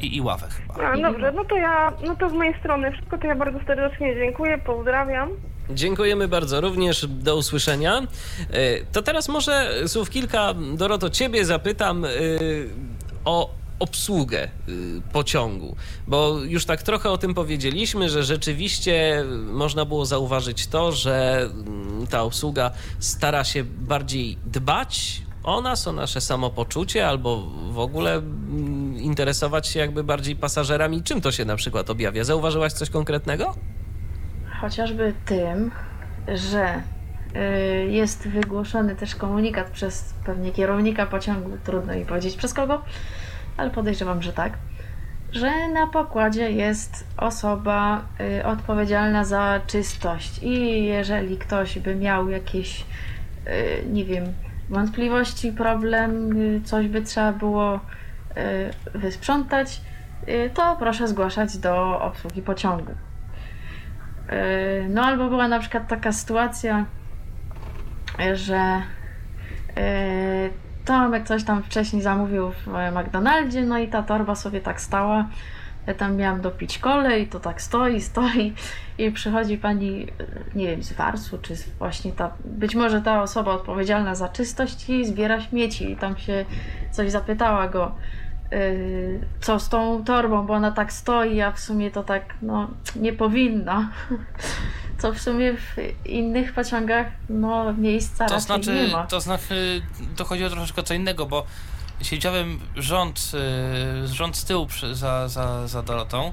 I 0.00 0.16
Iławę 0.16 0.48
chyba. 0.50 0.74
A, 0.88 0.96
dobrze, 0.96 1.32
no 1.32 1.44
to 1.44 1.56
ja, 1.56 1.92
no 2.06 2.16
to 2.16 2.30
z 2.30 2.32
mojej 2.32 2.58
strony 2.58 2.92
wszystko, 2.92 3.18
to 3.18 3.26
ja 3.26 3.34
bardzo 3.34 3.58
serdecznie 3.66 4.14
dziękuję, 4.16 4.58
pozdrawiam. 4.58 5.28
Dziękujemy 5.70 6.28
bardzo 6.28 6.60
również. 6.60 7.06
Do 7.06 7.36
usłyszenia. 7.36 7.98
E, 8.50 8.84
To 8.92 9.02
teraz 9.02 9.28
może 9.28 9.70
słów 9.88 10.10
kilka, 10.10 10.54
Doroto, 10.74 11.10
ciebie 11.10 11.44
zapytam 11.44 12.04
e, 12.04 12.08
o 13.24 13.50
obsługę 13.80 14.42
e, 14.42 14.48
pociągu, 15.12 15.76
bo 16.06 16.38
już 16.38 16.64
tak 16.64 16.82
trochę 16.82 17.10
o 17.10 17.18
tym 17.18 17.34
powiedzieliśmy, 17.34 18.08
że 18.08 18.22
rzeczywiście 18.22 19.24
można 19.52 19.84
było 19.84 20.06
zauważyć 20.06 20.66
to, 20.66 20.92
że 20.92 21.40
mm, 21.42 22.06
ta 22.06 22.22
obsługa 22.22 22.70
stara 22.98 23.44
się 23.44 23.64
bardziej 23.64 24.38
dbać 24.46 25.22
o 25.42 25.60
nas, 25.60 25.88
o 25.88 25.92
nasze 25.92 26.20
samopoczucie, 26.20 27.08
albo 27.08 27.42
w 27.70 27.78
ogóle 27.78 28.14
mm, 28.14 28.98
interesować 28.98 29.66
się 29.66 29.78
jakby 29.80 30.04
bardziej 30.04 30.36
pasażerami. 30.36 31.02
Czym 31.02 31.20
to 31.20 31.32
się 31.32 31.44
na 31.44 31.56
przykład 31.56 31.90
objawia? 31.90 32.24
Zauważyłaś 32.24 32.72
coś 32.72 32.90
konkretnego? 32.90 33.54
Chociażby 34.60 35.14
tym, 35.24 35.70
że 36.28 36.82
y, 37.86 37.90
jest 37.90 38.28
wygłoszony 38.28 38.96
też 38.96 39.14
komunikat 39.14 39.70
przez 39.70 40.14
pewnie 40.24 40.52
kierownika 40.52 41.06
pociągu, 41.06 41.50
trudno 41.64 41.94
mi 41.94 42.04
powiedzieć 42.04 42.36
przez 42.36 42.54
kogo, 42.54 42.82
ale 43.60 43.70
podejrzewam, 43.70 44.22
że 44.22 44.32
tak, 44.32 44.52
że 45.32 45.68
na 45.68 45.86
pokładzie 45.86 46.50
jest 46.50 47.06
osoba 47.16 48.04
y, 48.40 48.44
odpowiedzialna 48.46 49.24
za 49.24 49.60
czystość 49.66 50.38
i 50.42 50.84
jeżeli 50.84 51.38
ktoś 51.38 51.78
by 51.78 51.94
miał 51.94 52.28
jakieś, 52.28 52.80
y, 52.80 52.84
nie 53.92 54.04
wiem, 54.04 54.24
wątpliwości, 54.68 55.52
problem, 55.52 56.36
y, 56.56 56.60
coś 56.64 56.88
by 56.88 57.02
trzeba 57.02 57.32
było 57.32 57.80
wysprzątać, 58.94 59.80
to 60.54 60.76
proszę 60.78 61.08
zgłaszać 61.08 61.58
do 61.58 62.00
obsługi 62.00 62.42
pociągu. 62.42 62.92
No 64.88 65.02
albo 65.02 65.28
była 65.28 65.48
na 65.48 65.58
przykład 65.58 65.88
taka 65.88 66.12
sytuacja, 66.12 66.84
że 68.34 68.82
Tomek 70.90 71.26
coś 71.26 71.44
tam 71.44 71.62
wcześniej 71.62 72.02
zamówił 72.02 72.50
w 72.50 72.68
e, 72.68 72.90
McDonaldzie, 72.92 73.62
no 73.62 73.78
i 73.78 73.88
ta 73.88 74.02
torba 74.02 74.34
sobie 74.34 74.60
tak 74.60 74.80
stała. 74.80 75.28
Ja 75.86 75.94
tam 75.94 76.16
miałam 76.16 76.40
dopić 76.40 76.78
kole 76.78 77.20
i 77.20 77.26
to 77.26 77.40
tak 77.40 77.62
stoi, 77.62 78.00
stoi 78.10 78.54
i 78.98 79.10
przychodzi 79.10 79.58
pani, 79.58 80.02
y, 80.02 80.08
nie 80.54 80.66
wiem, 80.66 80.82
z 80.82 80.92
Warsu, 80.92 81.38
czy 81.38 81.54
właśnie 81.78 82.12
ta, 82.12 82.32
być 82.44 82.74
może 82.74 83.02
ta 83.02 83.22
osoba 83.22 83.52
odpowiedzialna 83.52 84.14
za 84.14 84.28
czystość 84.28 84.90
i 84.90 85.04
zbiera 85.04 85.40
śmieci 85.40 85.90
i 85.90 85.96
tam 85.96 86.16
się 86.16 86.44
coś 86.90 87.10
zapytała 87.10 87.68
go, 87.68 87.94
y, 88.52 89.20
co 89.40 89.60
z 89.60 89.68
tą 89.68 90.04
torbą, 90.04 90.46
bo 90.46 90.54
ona 90.54 90.72
tak 90.72 90.92
stoi, 90.92 91.40
a 91.40 91.52
w 91.52 91.60
sumie 91.60 91.90
to 91.90 92.02
tak, 92.02 92.34
no, 92.42 92.70
nie 92.96 93.12
powinna. 93.12 93.90
Co 95.02 95.12
w 95.12 95.20
sumie 95.20 95.52
w 95.54 95.76
innych 96.06 96.52
pociągach, 96.52 97.06
no, 97.28 97.72
miejsca 97.72 98.26
To 98.26 98.34
raczej 98.34 98.46
znaczy, 98.46 98.74
nie 98.74 98.88
ma. 98.92 99.06
to 99.06 99.20
znaczy, 99.20 99.82
to 100.16 100.24
chodzi 100.24 100.44
o 100.44 100.50
troszeczkę 100.50 100.82
co 100.82 100.94
innego, 100.94 101.26
bo 101.26 101.46
siedziałem 102.02 102.60
rząd, 102.76 103.32
y, 104.04 104.08
rząd 104.08 104.36
z 104.36 104.44
tyłu 104.44 104.66
przy, 104.66 104.94
za, 104.94 105.28
za, 105.28 105.68
za 105.68 105.82
Dorotą 105.82 106.32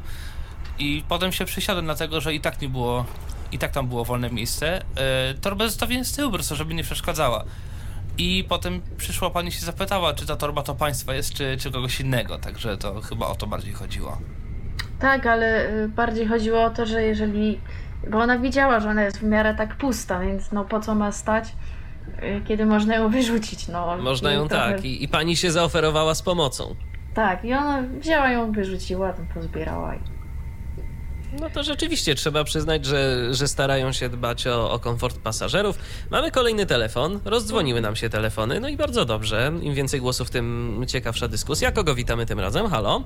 i 0.80 1.04
potem 1.08 1.32
się 1.32 1.46
przesiadłem 1.46 1.86
dlatego, 1.86 2.22
że 2.22 2.34
i 2.34 2.42
tak 2.42 2.62
nie 2.62 2.70
było, 2.70 3.06
i 3.52 3.58
tak 3.58 3.72
tam 3.72 3.88
było 3.88 4.06
wolne 4.06 4.30
miejsce. 4.30 4.82
Y, 4.82 5.40
torbę 5.42 5.66
zostawiłem 5.70 6.06
z 6.06 6.16
tyłu 6.16 6.30
po 6.32 6.38
prostu, 6.38 6.56
żeby 6.56 6.74
nie 6.74 6.84
przeszkadzała. 6.84 7.44
I 8.18 8.46
potem 8.50 8.82
przyszła 8.98 9.30
pani 9.30 9.52
się 9.52 9.66
zapytała, 9.66 10.14
czy 10.14 10.26
ta 10.26 10.36
torba 10.36 10.64
to 10.64 10.76
państwa 10.76 11.14
jest, 11.14 11.34
czy, 11.34 11.58
czy 11.60 11.72
kogoś 11.72 12.00
innego, 12.00 12.38
także 12.38 12.78
to 12.78 13.02
chyba 13.02 13.28
o 13.28 13.36
to 13.36 13.48
bardziej 13.48 13.74
chodziło. 13.74 14.18
Tak, 15.00 15.26
ale 15.26 15.70
y, 15.70 15.90
bardziej 15.90 16.28
chodziło 16.28 16.64
o 16.64 16.70
to, 16.70 16.86
że 16.86 17.04
jeżeli. 17.04 17.60
Bo 18.12 18.18
ona 18.20 18.38
widziała, 18.40 18.80
że 18.80 18.90
ona 18.90 19.04
jest 19.04 19.20
w 19.20 19.24
miarę 19.24 19.56
tak 19.56 19.76
pusta, 19.78 20.20
więc 20.20 20.52
no 20.52 20.66
po 20.66 20.80
co 20.80 20.96
ma 20.96 21.12
stać, 21.12 21.56
y, 22.24 22.42
kiedy 22.48 22.66
można 22.66 22.96
ją 22.96 23.10
wyrzucić? 23.18 23.68
No, 23.68 23.98
Można 23.98 24.32
ją 24.32 24.48
trochę- 24.48 24.74
tak. 24.76 24.86
I, 24.86 25.04
I 25.04 25.08
pani 25.08 25.36
się 25.38 25.52
zaoferowała 25.52 26.16
z 26.16 26.22
pomocą. 26.22 26.76
Tak, 27.14 27.46
i 27.46 27.54
ona 27.54 27.82
wzięła 28.00 28.30
ją, 28.32 28.52
wyrzuciła, 28.52 29.14
tam 29.14 29.28
pozbierała. 29.28 29.96
I... 29.96 30.00
No 31.40 31.50
to 31.50 31.64
rzeczywiście 31.64 32.16
trzeba 32.16 32.44
przyznać, 32.44 32.86
że, 32.86 33.34
że 33.34 33.48
starają 33.48 33.92
się 33.92 34.10
dbać 34.10 34.48
o, 34.48 34.72
o 34.72 34.80
komfort 34.80 35.18
pasażerów. 35.18 35.80
Mamy 36.12 36.32
kolejny 36.32 36.66
telefon, 36.66 37.20
rozdzwoniły 37.26 37.82
nam 37.82 37.96
się 37.96 38.10
telefony, 38.10 38.60
no 38.60 38.68
i 38.70 38.78
bardzo 38.78 39.06
dobrze. 39.06 39.52
Im 39.62 39.74
więcej 39.74 40.00
głosów, 40.02 40.30
tym 40.30 40.84
ciekawsza 40.88 41.28
dyskusja. 41.28 41.72
Kogo 41.72 41.96
witamy 41.96 42.26
tym 42.26 42.40
razem? 42.40 42.68
Halo? 42.68 43.04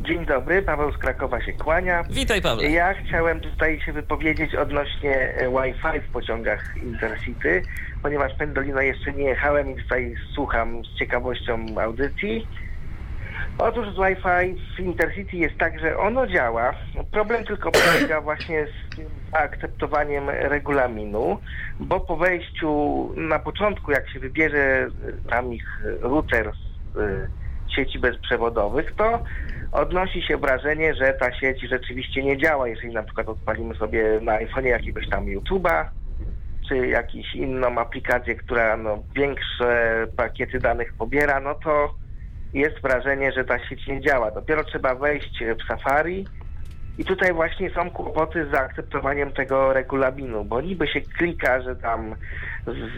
Dzień 0.00 0.26
dobry, 0.26 0.62
Paweł 0.62 0.92
z 0.92 0.98
Krakowa 0.98 1.40
się 1.40 1.52
kłania. 1.52 2.04
Witaj, 2.10 2.42
Pawle. 2.42 2.70
Ja 2.70 2.94
chciałem 2.94 3.40
tutaj 3.40 3.80
się 3.80 3.92
wypowiedzieć 3.92 4.54
odnośnie 4.54 5.34
e, 5.34 5.48
Wi-Fi 5.50 6.00
w 6.00 6.12
pociągach 6.12 6.76
Intercity, 6.82 7.62
ponieważ 8.02 8.34
Pendolino 8.34 8.80
jeszcze 8.80 9.12
nie 9.12 9.24
jechałem 9.24 9.70
i 9.70 9.82
tutaj 9.82 10.14
słucham 10.34 10.84
z 10.84 10.98
ciekawością 10.98 11.66
audycji. 11.82 12.46
Otóż 13.58 13.86
z 13.88 13.96
Wi-Fi 13.96 14.62
w 14.76 14.80
Intercity 14.80 15.36
jest 15.36 15.58
tak, 15.58 15.80
że 15.80 15.98
ono 15.98 16.26
działa. 16.26 16.74
Problem 17.10 17.44
tylko 17.44 17.70
polega 17.70 18.20
właśnie 18.28 18.66
z 18.66 18.96
tym 18.96 19.06
akceptowaniem 19.32 20.30
regulaminu, 20.30 21.38
bo 21.80 22.00
po 22.00 22.16
wejściu 22.16 23.12
na 23.16 23.38
początku, 23.38 23.90
jak 23.90 24.10
się 24.10 24.20
wybierze 24.20 24.88
tam 25.30 25.52
ich 25.52 25.80
router 26.00 26.52
z 26.94 26.98
e, 26.98 27.28
sieci 27.76 27.98
bezprzewodowych, 27.98 28.94
to 28.96 29.22
odnosi 29.72 30.22
się 30.22 30.36
wrażenie, 30.36 30.94
że 30.94 31.12
ta 31.12 31.32
sieć 31.32 31.60
rzeczywiście 31.68 32.22
nie 32.22 32.38
działa. 32.38 32.68
Jeżeli 32.68 32.94
na 32.94 33.02
przykład 33.02 33.28
odpalimy 33.28 33.74
sobie 33.74 34.20
na 34.22 34.38
iPhone'ie 34.38 34.66
jakiegoś 34.66 35.08
tam 35.08 35.26
YouTube'a, 35.26 35.84
czy 36.68 36.86
jakąś 36.86 37.34
inną 37.34 37.78
aplikację, 37.78 38.34
która 38.34 38.76
no, 38.76 39.02
większe 39.14 40.06
pakiety 40.16 40.58
danych 40.58 40.92
pobiera, 40.98 41.40
no 41.40 41.54
to 41.54 41.94
jest 42.54 42.82
wrażenie, 42.82 43.32
że 43.32 43.44
ta 43.44 43.58
sieć 43.68 43.86
nie 43.86 44.00
działa. 44.00 44.30
Dopiero 44.30 44.64
trzeba 44.64 44.94
wejść 44.94 45.44
w 45.64 45.68
Safari 45.68 46.24
i 46.98 47.04
tutaj 47.04 47.32
właśnie 47.32 47.70
są 47.70 47.90
kłopoty 47.90 48.46
z 48.46 48.50
zaakceptowaniem 48.50 49.32
tego 49.32 49.72
regulaminu, 49.72 50.44
bo 50.44 50.60
niby 50.60 50.88
się 50.88 51.00
klika, 51.00 51.62
że 51.62 51.76
tam 51.76 52.14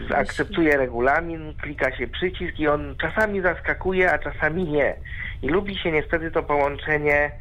zaakceptuje 0.09 0.77
regulamin, 0.77 1.53
klika 1.61 1.97
się 1.97 2.07
przycisk 2.07 2.59
i 2.59 2.67
on 2.67 2.95
czasami 3.01 3.41
zaskakuje, 3.41 4.11
a 4.11 4.17
czasami 4.17 4.63
nie. 4.63 4.95
I 5.41 5.47
lubi 5.47 5.77
się 5.77 5.91
niestety 5.91 6.31
to 6.31 6.43
połączenie 6.43 7.31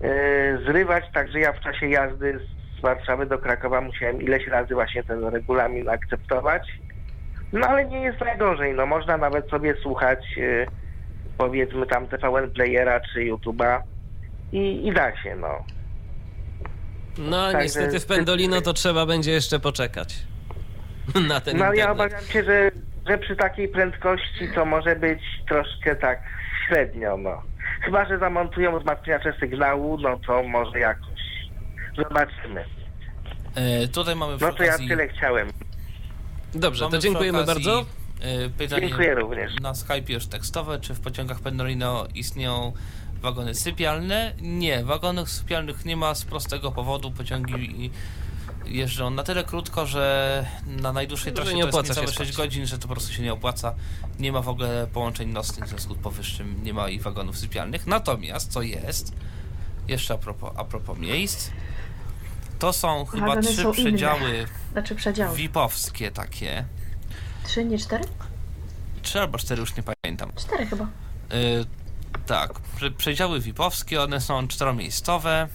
yy, 0.00 0.08
zrywać, 0.66 1.04
także 1.14 1.40
ja 1.40 1.52
w 1.52 1.60
czasie 1.60 1.88
jazdy 1.88 2.40
z 2.78 2.80
Warszawy 2.80 3.26
do 3.26 3.38
Krakowa 3.38 3.80
musiałem 3.80 4.22
ileś 4.22 4.46
razy 4.46 4.74
właśnie 4.74 5.02
ten 5.02 5.24
regulamin 5.24 5.88
akceptować. 5.88 6.62
No 7.52 7.66
ale 7.66 7.84
nie 7.84 8.00
jest 8.02 8.20
najgorzej, 8.20 8.74
no 8.74 8.86
można 8.86 9.16
nawet 9.16 9.50
sobie 9.50 9.74
słuchać 9.82 10.18
yy, 10.36 10.66
powiedzmy 11.38 11.86
tam 11.86 12.06
TVN 12.06 12.50
Playera 12.50 13.00
czy 13.00 13.20
YouTube'a 13.20 13.80
i, 14.52 14.86
i 14.88 14.92
da 14.92 15.16
się, 15.22 15.36
no. 15.36 15.64
No 17.18 17.52
Także- 17.52 17.62
niestety 17.62 18.00
w 18.00 18.06
Pendolino 18.06 18.60
to 18.60 18.72
trzeba 18.72 19.06
będzie 19.06 19.30
jeszcze 19.32 19.60
poczekać. 19.60 20.14
Na 21.28 21.40
ten 21.40 21.56
No 21.56 21.64
ja 21.64 21.70
internet. 21.70 21.92
obawiam 21.94 22.24
się, 22.24 22.44
że, 22.44 22.70
że 23.08 23.18
przy 23.18 23.36
takiej 23.36 23.68
prędkości 23.68 24.48
to 24.54 24.64
może 24.64 24.96
być 24.96 25.20
troszkę 25.48 25.96
tak 25.96 26.18
średnio, 26.74 27.16
no. 27.16 27.42
Chyba, 27.84 28.08
że 28.08 28.18
zamontują 28.18 28.78
wzmacniacze 28.78 29.32
sygnału, 29.40 29.98
no 29.98 30.18
to 30.26 30.42
może 30.42 30.78
jakoś. 30.78 31.20
Zobaczymy. 31.96 32.64
E, 33.54 33.88
tutaj 33.88 34.16
mamy 34.16 34.36
przy 34.36 34.46
No 34.46 34.52
to 34.52 34.62
ja 34.62 34.72
okazji- 34.76 34.88
tyle 34.88 35.08
chciałem. 35.08 35.48
Dobrze, 36.54 36.84
Mamy 36.84 36.92
to 36.92 36.98
przy 36.98 37.08
dziękujemy 37.08 37.38
okazji, 37.42 37.54
bardzo. 37.64 37.86
e, 38.20 38.48
Pytanie 38.58 38.86
Dziękuję 38.88 39.14
również. 39.14 39.52
Na 39.60 39.74
Skype 39.74 40.12
już 40.12 40.26
tekstowe, 40.26 40.80
czy 40.80 40.94
w 40.94 41.00
pociągach 41.00 41.40
Pendolino 41.40 42.06
istnieją 42.14 42.72
wagony 43.22 43.54
sypialne? 43.54 44.32
Nie, 44.40 44.84
wagonów 44.84 45.28
sypialnych 45.30 45.84
nie 45.84 45.96
ma 45.96 46.14
z 46.14 46.24
prostego 46.24 46.72
powodu. 46.72 47.10
Pociągi 47.10 47.90
jeżdżą 48.66 49.10
na 49.10 49.22
tyle 49.22 49.44
krótko, 49.44 49.86
że 49.86 50.46
na 50.66 50.92
najdłuższej 50.92 51.32
trasie 51.32 51.54
nie 51.54 51.62
to 51.62 51.66
jest 51.66 51.78
opłaca 51.78 51.94
się 51.94 52.00
niecałe 52.00 52.06
6 52.26 52.34
spać. 52.34 52.46
godzin, 52.46 52.66
że 52.66 52.78
to 52.78 52.88
po 52.88 52.94
prostu 52.94 53.12
się 53.12 53.22
nie 53.22 53.32
opłaca. 53.32 53.74
Nie 54.18 54.32
ma 54.32 54.40
w 54.42 54.48
ogóle 54.48 54.86
połączeń 54.92 55.28
nocnych, 55.28 55.64
w 55.64 55.68
związku 55.68 55.94
z 55.94 55.98
powyższym 55.98 56.64
nie 56.64 56.74
ma 56.74 56.88
i 56.88 57.00
wagonów 57.00 57.38
sypialnych. 57.38 57.86
Natomiast, 57.86 58.52
co 58.52 58.62
jest, 58.62 59.12
jeszcze 59.88 60.14
a 60.14 60.18
propos, 60.18 60.52
a 60.56 60.64
propos 60.64 60.98
miejsc, 60.98 61.50
to 62.58 62.72
są 62.72 63.04
chyba 63.04 63.26
Wagony 63.26 63.48
trzy 63.48 63.62
są 63.62 63.72
przedziały 63.72 64.28
Inne. 64.30 64.46
Znaczy 64.72 64.94
przedziały. 64.94 65.36
VIP-owskie 65.36 66.10
takie. 66.10 66.64
Trzy, 67.44 67.64
nie 67.64 67.78
cztery? 67.78 68.04
Trzy 69.02 69.20
albo 69.20 69.38
cztery, 69.38 69.60
już 69.60 69.76
nie 69.76 69.82
pamiętam. 69.82 70.32
Cztery 70.36 70.66
chyba. 70.66 70.84
Y, 70.84 71.64
tak, 72.26 72.52
prze- 72.76 72.90
przedziały 72.90 73.40
VIP-owskie, 73.40 74.02
one 74.02 74.20
są 74.20 74.48
czteromiejscowe, 74.48 75.48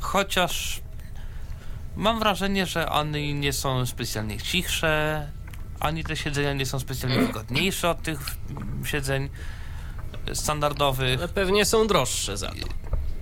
chociaż 0.00 0.80
mam 1.96 2.18
wrażenie, 2.18 2.66
że 2.66 2.90
ani 2.90 3.34
nie 3.34 3.52
są 3.52 3.86
specjalnie 3.86 4.38
cichsze, 4.38 5.28
ani 5.80 6.04
te 6.04 6.16
siedzenia 6.16 6.52
nie 6.52 6.66
są 6.66 6.78
specjalnie 6.80 7.18
wygodniejsze 7.26 7.90
od 7.90 8.02
tych 8.02 8.20
siedzeń 8.84 9.28
standardowych. 10.34 11.18
Ale 11.18 11.28
pewnie 11.28 11.64
są 11.64 11.86
droższe 11.86 12.36
za 12.36 12.48
to. 12.48 12.66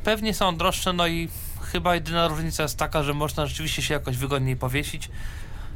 Pewnie 0.05 0.35
są 0.35 0.57
droższe, 0.57 0.93
no 0.93 1.07
i 1.07 1.29
chyba 1.73 1.95
jedyna 1.95 2.29
różnica 2.29 2.63
jest 2.63 2.79
taka, 2.79 3.03
że 3.03 3.15
można 3.15 3.47
rzeczywiście 3.47 3.83
się 3.83 3.95
jakoś 3.95 4.17
wygodniej 4.17 4.57
powiesić. 4.57 5.11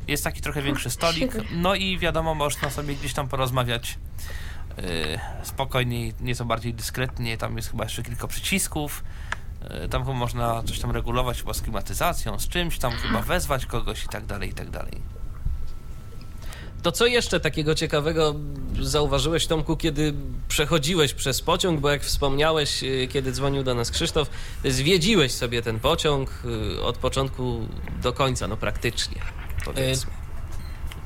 Jest 0.08 0.24
taki 0.24 0.40
trochę 0.40 0.62
większy 0.62 0.90
stolik, 0.90 1.32
no 1.50 1.74
i 1.74 1.98
wiadomo, 1.98 2.34
można 2.34 2.70
sobie 2.70 2.94
gdzieś 2.94 3.14
tam 3.14 3.28
porozmawiać 3.28 3.98
yy, 4.76 4.84
spokojniej, 5.42 6.14
nieco 6.20 6.44
bardziej 6.44 6.74
dyskretnie. 6.74 7.38
Tam 7.38 7.56
jest 7.56 7.70
chyba 7.70 7.84
jeszcze 7.84 8.02
kilka 8.02 8.26
przycisków. 8.26 9.04
Yy, 9.70 9.88
tam 9.88 10.02
chyba 10.02 10.14
można 10.14 10.62
coś 10.62 10.78
tam 10.78 10.90
regulować 10.90 11.38
chyba 11.38 11.54
z 11.54 11.62
klimatyzacją, 11.62 12.38
z 12.38 12.48
czymś, 12.48 12.78
tam 12.78 12.92
chyba 12.92 13.22
wezwać 13.22 13.66
kogoś 13.66 14.04
i 14.04 14.08
tak 14.08 14.26
dalej, 14.26 14.50
i 14.50 14.54
tak 14.54 14.70
dalej. 14.70 15.00
To 16.82 16.92
co 16.92 17.06
jeszcze 17.06 17.40
takiego 17.40 17.74
ciekawego 17.74 18.34
zauważyłeś, 18.80 19.46
Tomku, 19.46 19.76
kiedy 19.76 20.14
przechodziłeś 20.48 21.14
przez 21.14 21.42
pociąg? 21.42 21.80
Bo 21.80 21.90
jak 21.90 22.04
wspomniałeś, 22.04 22.82
y, 22.82 23.08
kiedy 23.12 23.32
dzwonił 23.32 23.62
do 23.62 23.74
nas 23.74 23.90
Krzysztof, 23.90 24.30
zwiedziłeś 24.64 25.32
sobie 25.32 25.62
ten 25.62 25.80
pociąg 25.80 26.30
y, 26.76 26.82
od 26.82 26.98
początku 26.98 27.68
do 28.02 28.12
końca, 28.12 28.48
no 28.48 28.56
praktycznie, 28.56 29.22
powiedzmy. 29.64 30.10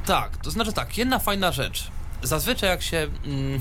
Tak, 0.07 0.37
to 0.37 0.51
znaczy 0.51 0.73
tak, 0.73 0.99
jedna 0.99 1.19
fajna 1.19 1.53
rzecz. 1.53 1.91
Zazwyczaj 2.23 2.71
jak 2.71 2.83
się 2.83 2.97
mm, 2.97 3.61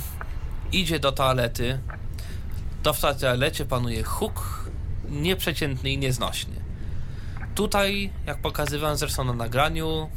idzie 0.71 0.99
do 0.99 1.11
toalety, 1.11 1.79
to 2.83 2.93
w 2.93 2.99
toalecie 3.19 3.65
panuje 3.65 4.03
huk 4.03 4.58
nieprzeciętny 5.09 5.91
i 5.91 5.97
nieznośny. 5.97 6.55
Tutaj, 7.55 8.09
jak 8.25 8.37
pokazywałem 8.37 8.97
zresztą 8.97 9.23
na 9.23 9.33
nagraniu, 9.33 10.09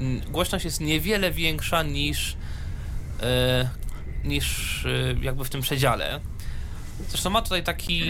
mm, 0.00 0.20
głośność 0.20 0.64
jest 0.64 0.80
niewiele 0.80 1.30
większa 1.30 1.82
niż, 1.82 2.36
e, 3.22 3.68
niż 4.24 4.84
e, 4.86 4.88
jakby 5.22 5.44
w 5.44 5.50
tym 5.50 5.60
przedziale. 5.60 6.20
Zresztą 7.08 7.30
ma 7.30 7.42
tutaj 7.42 7.62
taki 7.62 8.02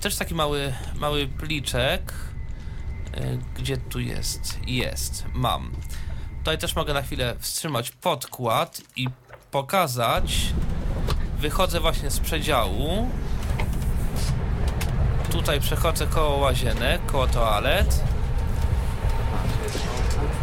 też 0.00 0.16
taki 0.16 0.34
mały, 0.34 0.74
mały 0.94 1.26
pliczek. 1.26 2.12
E, 3.14 3.38
gdzie 3.56 3.76
tu 3.76 4.00
jest? 4.00 4.58
Jest, 4.66 5.24
mam. 5.34 5.72
Tutaj 6.38 6.58
też 6.58 6.76
mogę 6.76 6.94
na 6.94 7.02
chwilę 7.02 7.36
wstrzymać 7.38 7.90
podkład 7.90 8.82
i 8.96 9.08
pokazać. 9.50 10.52
Wychodzę 11.38 11.80
właśnie 11.80 12.10
z 12.10 12.20
przedziału. 12.20 13.10
Tutaj 15.30 15.60
przechodzę 15.60 16.06
koło 16.06 16.36
łazienek, 16.36 17.06
koło 17.06 17.26
toalet. 17.26 18.04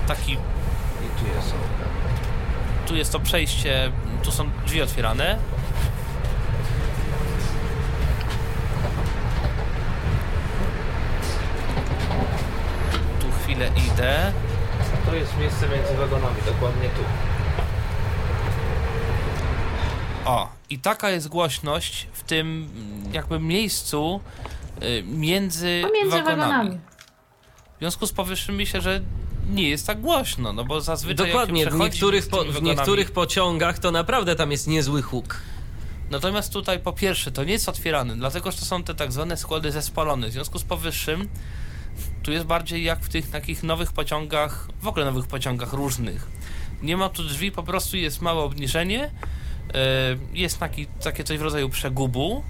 Taki. 0.07 0.37
Tu 2.87 2.95
jest 2.95 3.11
to 3.11 3.19
przejście, 3.19 3.91
tu 4.23 4.31
są 4.31 4.49
drzwi 4.65 4.81
otwierane. 4.81 5.37
Tu 13.19 13.27
chwilę 13.43 13.69
idę. 13.87 14.31
To 15.05 15.15
jest 15.15 15.37
miejsce 15.37 15.69
między 15.69 15.97
wagonami, 15.97 16.37
dokładnie 16.45 16.89
tu. 16.89 17.01
O, 20.25 20.49
i 20.69 20.79
taka 20.79 21.09
jest 21.09 21.27
głośność 21.27 22.07
w 22.13 22.23
tym 22.23 22.69
jakby 23.11 23.39
miejscu 23.39 24.21
między, 25.05 25.81
Pomiędzy 25.83 26.17
wagonami. 26.17 26.41
wagonami. 26.41 26.79
W 27.75 27.79
związku 27.79 28.07
z 28.07 28.11
powyższym 28.11 28.55
myślę, 28.55 28.81
że 28.81 29.01
nie 29.49 29.69
jest 29.69 29.87
tak 29.87 30.01
głośno, 30.01 30.53
no 30.53 30.63
bo 30.65 30.81
zazwyczaj 30.81 31.27
Dokładnie, 31.27 31.61
jak 31.61 31.73
w 31.73 31.79
niektórych, 31.79 32.29
po, 32.29 32.43
w 32.43 32.61
niektórych 32.61 33.11
pociągach 33.11 33.79
to 33.79 33.91
naprawdę 33.91 34.35
tam 34.35 34.51
jest 34.51 34.67
niezły 34.67 35.01
huk. 35.01 35.41
Natomiast 36.09 36.53
tutaj 36.53 36.79
po 36.79 36.93
pierwsze 36.93 37.31
to 37.31 37.43
nie 37.43 37.51
jest 37.53 37.69
otwierane, 37.69 38.15
dlatego 38.15 38.51
że 38.51 38.57
to 38.57 38.65
są 38.65 38.83
te 38.83 38.95
tak 38.95 39.11
zwane 39.11 39.37
składy 39.37 39.71
zespolone. 39.71 40.29
W 40.29 40.31
związku 40.31 40.59
z 40.59 40.63
powyższym 40.63 41.29
tu 42.23 42.31
jest 42.31 42.45
bardziej 42.45 42.83
jak 42.83 42.99
w 42.99 43.09
tych 43.09 43.29
takich 43.29 43.63
nowych 43.63 43.91
pociągach, 43.91 44.67
w 44.81 44.87
ogóle 44.87 45.05
nowych 45.05 45.27
pociągach 45.27 45.73
różnych. 45.73 46.27
Nie 46.81 46.97
ma 46.97 47.09
tu 47.09 47.23
drzwi, 47.23 47.51
po 47.51 47.63
prostu 47.63 47.97
jest 47.97 48.21
małe 48.21 48.41
obniżenie, 48.43 49.11
yy, 49.73 49.79
jest 50.33 50.59
taki, 50.59 50.85
takie 50.85 51.23
coś 51.23 51.37
w 51.37 51.41
rodzaju 51.41 51.69
przegubu. 51.69 52.43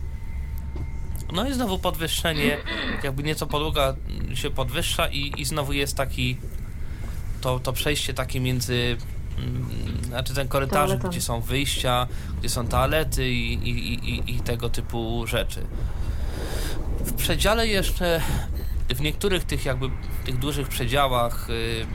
No 1.34 1.50
i 1.50 1.54
znowu 1.54 1.80
podwyższenie, 1.80 2.58
jakby 3.04 3.24
nieco 3.24 3.48
podłoga 3.48 3.96
się 4.34 4.50
podwyższa 4.50 5.08
i, 5.08 5.34
i 5.38 5.46
znowu 5.46 5.74
jest 5.74 5.96
taki 5.98 6.38
to, 7.42 7.60
to 7.60 7.74
przejście 7.74 8.14
takie 8.14 8.40
między 8.40 8.98
mm, 9.38 9.70
znaczy 10.04 10.34
ten 10.34 10.48
korytarz, 10.48 10.96
gdzie 10.96 11.22
są 11.22 11.42
wyjścia, 11.42 12.08
gdzie 12.40 12.50
są 12.50 12.68
toalety 12.68 13.30
i, 13.30 13.54
i, 13.54 14.10
i, 14.10 14.36
i 14.36 14.40
tego 14.40 14.70
typu 14.70 15.28
rzeczy. 15.28 15.66
W 17.00 17.14
przedziale 17.14 17.68
jeszcze, 17.68 18.22
w 18.90 19.02
niektórych 19.02 19.44
tych 19.44 19.66
jakby 19.66 19.90
tych 20.26 20.38
dużych 20.38 20.68
przedziałach 20.68 21.50
y, 21.50 21.86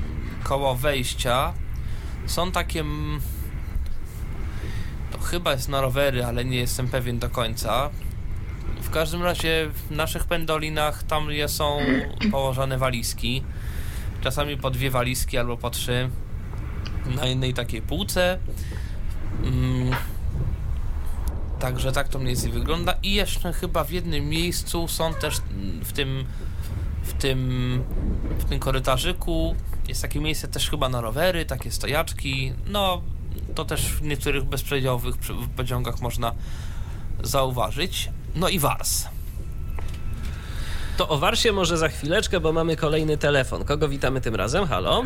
koło 0.44 0.74
wejścia 0.74 1.52
są 2.26 2.52
takie 2.52 2.80
mm, 2.80 3.20
to 5.12 5.18
chyba 5.18 5.52
jest 5.52 5.68
na 5.68 5.80
rowery, 5.80 6.24
ale 6.24 6.44
nie 6.44 6.56
jestem 6.56 6.88
pewien 6.88 7.18
do 7.18 7.30
końca. 7.30 7.90
Każdym 8.92 9.22
razie 9.22 9.70
w 9.74 9.90
naszych 9.90 10.24
pendolinach 10.24 11.02
tam 11.02 11.28
są 11.46 11.78
położone 12.30 12.78
walizki. 12.78 13.42
Czasami 14.20 14.56
po 14.56 14.70
dwie 14.70 14.90
walizki 14.90 15.38
albo 15.38 15.56
po 15.56 15.70
trzy 15.70 16.10
na 17.16 17.26
jednej 17.26 17.54
takiej 17.54 17.82
półce. 17.82 18.38
Mm. 19.44 19.90
Także 21.58 21.92
tak 21.92 22.08
to 22.08 22.18
mniej 22.18 22.34
więcej 22.34 22.52
wygląda. 22.52 22.94
I 23.02 23.14
jeszcze 23.14 23.52
chyba 23.52 23.84
w 23.84 23.90
jednym 23.90 24.28
miejscu 24.28 24.88
są 24.88 25.14
też 25.14 25.36
w 25.84 25.92
tym 25.92 26.24
w 27.02 27.12
tym 27.12 27.82
w 28.38 28.44
tym 28.44 28.58
korytarzyku 28.58 29.56
jest 29.88 30.02
takie 30.02 30.20
miejsce 30.20 30.48
też 30.48 30.70
chyba 30.70 30.88
na 30.88 31.00
rowery, 31.00 31.44
takie 31.44 31.70
stojaczki. 31.70 32.52
No 32.66 33.02
to 33.54 33.64
też 33.64 33.86
w 33.86 34.02
niektórych 34.02 34.44
bezprzedziałowych 34.44 35.16
przy- 35.16 35.34
pociągach 35.56 36.00
można 36.00 36.34
zauważyć. 37.22 38.10
No 38.36 38.48
i 38.48 38.58
wars. 38.58 39.08
To 40.96 41.08
o 41.08 41.18
Warsie 41.18 41.52
może 41.52 41.76
za 41.76 41.88
chwileczkę, 41.88 42.40
bo 42.40 42.52
mamy 42.52 42.76
kolejny 42.76 43.16
telefon. 43.16 43.64
Kogo 43.64 43.88
witamy 43.88 44.20
tym 44.20 44.34
razem? 44.34 44.66
Halo? 44.66 45.02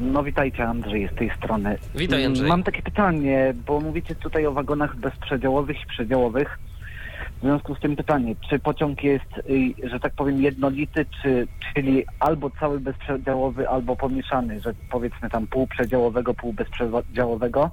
No 0.00 0.22
witajcie, 0.22 0.64
Andrzej 0.64 1.08
z 1.12 1.18
tej 1.18 1.30
strony. 1.36 1.78
Witaj, 1.94 2.24
Andrzej. 2.24 2.48
Mam 2.48 2.62
takie 2.62 2.82
pytanie, 2.82 3.54
bo 3.66 3.80
mówicie 3.80 4.14
tutaj 4.14 4.46
o 4.46 4.52
wagonach 4.52 4.96
bezprzedziałowych 4.96 5.76
i 5.82 5.86
przedziałowych. 5.86 6.58
W 7.38 7.42
związku 7.42 7.74
z 7.74 7.80
tym 7.80 7.96
pytanie, 7.96 8.34
czy 8.50 8.58
pociąg 8.58 9.02
jest, 9.02 9.38
y, 9.84 9.88
że 9.90 10.00
tak 10.00 10.12
powiem, 10.12 10.42
jednolity, 10.42 11.06
czy, 11.22 11.46
czyli 11.74 12.04
albo 12.18 12.50
cały 12.50 12.80
bezprzedziałowy, 12.80 13.68
albo 13.68 13.96
pomieszany, 13.96 14.60
że 14.60 14.74
powiedzmy 14.90 15.30
tam 15.30 15.46
pół 15.46 15.66
przedziałowego, 15.66 16.34
pół 16.34 16.52
bezprzedziałowego. 16.52 17.70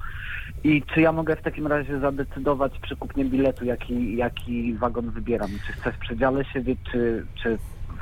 I 0.67 0.83
czy 0.93 1.01
ja 1.01 1.11
mogę 1.11 1.35
w 1.35 1.41
takim 1.41 1.67
razie 1.67 1.99
zadecydować 1.99 2.79
przy 2.79 2.95
kupnie 2.95 3.25
biletu, 3.25 3.65
jaki, 3.65 4.17
jaki 4.17 4.73
wagon 4.73 5.09
wybieram? 5.09 5.49
Czy 5.67 5.73
chcę 5.73 5.91
w 5.91 5.97
przedziale 5.97 6.45
siedzieć, 6.45 6.79
czy, 6.91 7.25
czy 7.43 7.57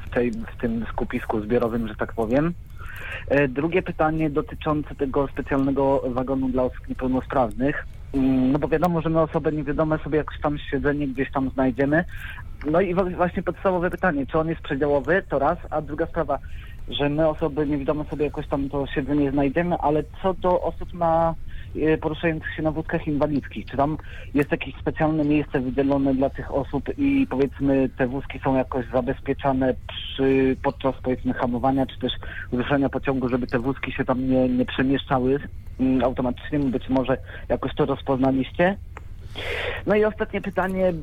w, 0.06 0.10
tej, 0.10 0.32
w 0.32 0.62
tym 0.62 0.86
skupisku 0.92 1.42
zbiorowym, 1.42 1.88
że 1.88 1.96
tak 1.96 2.14
powiem? 2.14 2.54
E, 3.28 3.48
Drugie 3.48 3.82
pytanie 3.82 4.30
dotyczące 4.30 4.96
tego 4.96 5.28
specjalnego 5.28 6.02
wagonu 6.08 6.50
dla 6.50 6.64
osób 6.64 6.90
niepełnosprawnych. 6.90 7.86
Mm, 8.14 8.52
No 8.52 8.60
bo 8.60 8.68
wiadomo, 8.68 9.02
że 9.02 9.10
my 9.10 9.22
osobę 9.22 9.52
niewiadome 9.52 9.98
sobie 9.98 10.18
jakoś 10.18 10.40
tam 10.42 10.58
siedzenie 10.58 11.08
gdzieś 11.08 11.32
tam 11.32 11.50
znajdziemy. 11.50 12.06
No 12.72 12.82
i 12.82 12.94
właśnie 12.94 13.44
podstawowe 13.44 13.90
pytanie, 13.90 14.26
czy 14.26 14.40
on 14.40 14.50
jest 14.50 14.62
przedziałowy, 14.62 15.24
to 15.30 15.40
raz, 15.40 15.58
a 15.70 15.82
druga 15.82 16.06
sprawa, 16.06 16.40
że 16.88 17.10
my 17.10 17.28
osoby 17.28 17.68
niewidome 17.68 18.06
sobie 18.06 18.26
jakoś 18.26 18.48
tam 18.48 18.70
to 18.70 18.88
siedzenie 18.88 19.32
znajdziemy, 19.32 19.76
ale 19.78 20.04
co 20.22 20.34
do 20.34 20.62
osób 20.62 20.94
na 20.94 21.36
poruszających 22.02 22.56
się 22.56 22.64
na 22.64 22.72
wózkach 22.72 23.08
inwalidzkich, 23.08 23.66
czy 23.66 23.78
tam 23.78 23.98
jest 24.34 24.52
jakieś 24.52 24.76
specjalne 24.76 25.24
miejsce 25.24 25.60
wydzielone 25.60 26.14
dla 26.14 26.30
tych 26.30 26.54
osób 26.54 26.90
i 26.98 27.28
powiedzmy 27.30 27.90
te 27.98 28.08
wózki 28.08 28.40
są 28.40 28.56
jakoś 28.56 28.86
zabezpieczane 28.94 29.74
przy, 29.88 30.58
podczas 30.64 30.96
powiedzmy 31.04 31.34
hamowania, 31.34 31.86
czy 31.86 32.00
też 32.00 32.14
ruszania 32.52 32.90
pociągu, 32.90 33.30
żeby 33.30 33.48
te 33.48 33.60
wózki 33.60 33.92
się 33.92 34.06
tam 34.06 34.30
nie, 34.30 34.50
nie 34.50 34.66
przemieszczały 34.66 35.40
mm, 35.80 36.04
automatycznie, 36.04 36.60
być 36.60 36.90
może 36.90 37.18
jakoś 37.50 37.76
to 37.76 37.86
rozpoznaliście. 37.86 38.78
No 39.86 39.96
i 39.96 40.06
ostatnie 40.06 40.42
pytanie, 40.42 40.94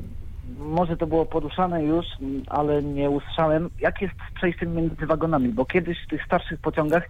może 0.59 0.97
to 0.97 1.07
było 1.07 1.25
poruszane 1.25 1.83
już, 1.83 2.05
mm, 2.21 2.43
ale 2.47 2.83
nie 2.83 3.09
usłyszałem. 3.09 3.69
Jak 3.79 4.01
jest 4.01 4.13
z 4.31 4.35
przejściem 4.35 4.75
między 4.75 5.05
wagonami? 5.05 5.49
Bo 5.49 5.65
kiedyś 5.65 5.97
w 6.05 6.09
tych 6.09 6.25
starszych 6.25 6.59
pociągach 6.59 7.09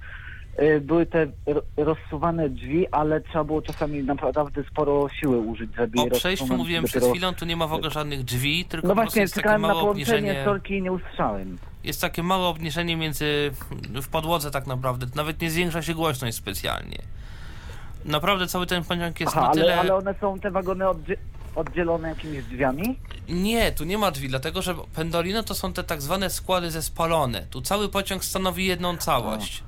były 0.82 1.06
te 1.06 1.28
ro- 1.46 1.62
rozsuwane 1.78 2.50
drzwi, 2.50 2.88
ale 2.92 3.22
trzeba 3.22 3.44
było 3.44 3.62
czasami 3.62 4.04
naprawdę 4.04 4.64
sporo 4.72 5.10
siły 5.10 5.38
użyć, 5.38 5.76
żeby 5.76 6.02
O 6.02 6.06
je 6.06 6.12
przejściu 6.12 6.44
rozsunąć. 6.44 6.60
mówiłem 6.60 6.84
przed 6.84 7.04
chwilą, 7.06 7.34
tu 7.34 7.46
nie 7.46 7.56
ma 7.56 7.68
w 7.68 7.74
ogóle 7.74 7.92
żadnych 7.92 8.24
drzwi, 8.24 8.66
tylko 8.66 8.88
No 8.88 8.96
właśnie, 8.96 9.22
jest 9.22 9.36
takie 9.36 9.50
na 9.50 9.58
małe 9.58 9.74
połączenie 9.74 10.18
obniżenie. 10.18 10.46
sorki 10.46 10.82
nie 10.82 10.92
usłyszałem. 10.92 11.58
Jest 11.84 12.02
takie 12.02 12.24
małe 12.24 12.46
obniżenie 12.48 12.96
między 12.98 13.52
w 14.02 14.08
podłodze 14.08 14.52
tak 14.52 14.68
naprawdę. 14.68 15.06
Nawet 15.16 15.42
nie 15.42 15.52
zwiększa 15.52 15.82
się 15.82 15.94
głośność 15.94 16.38
specjalnie. 16.38 16.98
Naprawdę 18.06 18.48
cały 18.48 18.68
ten 18.68 18.84
pociąg 18.84 19.20
jest 19.20 19.34
Aha, 19.38 19.48
na 19.48 19.54
tyle. 19.54 19.74
ale, 19.74 19.82
ale 19.82 19.96
one 19.96 20.16
są 20.22 20.40
te 20.40 20.52
wagony 20.52 20.86
oddzie- 20.86 21.18
oddzielone 21.56 22.10
jakimiś 22.10 22.44
drzwiami? 22.44 23.00
Nie, 23.30 23.72
tu 23.72 23.84
nie 23.84 23.98
ma 23.98 24.12
drzwi, 24.12 24.30
dlatego 24.30 24.62
że 24.62 24.76
pendolino 24.96 25.44
to 25.44 25.56
są 25.56 25.74
te 25.74 25.84
tak 25.84 26.02
zwane 26.02 26.30
składy 26.30 26.72
zespolone. 26.72 27.42
Tu 27.50 27.62
cały 27.62 27.90
pociąg 27.90 28.26
stanowi 28.26 28.66
jedną 28.66 28.98
całość. 28.98 29.64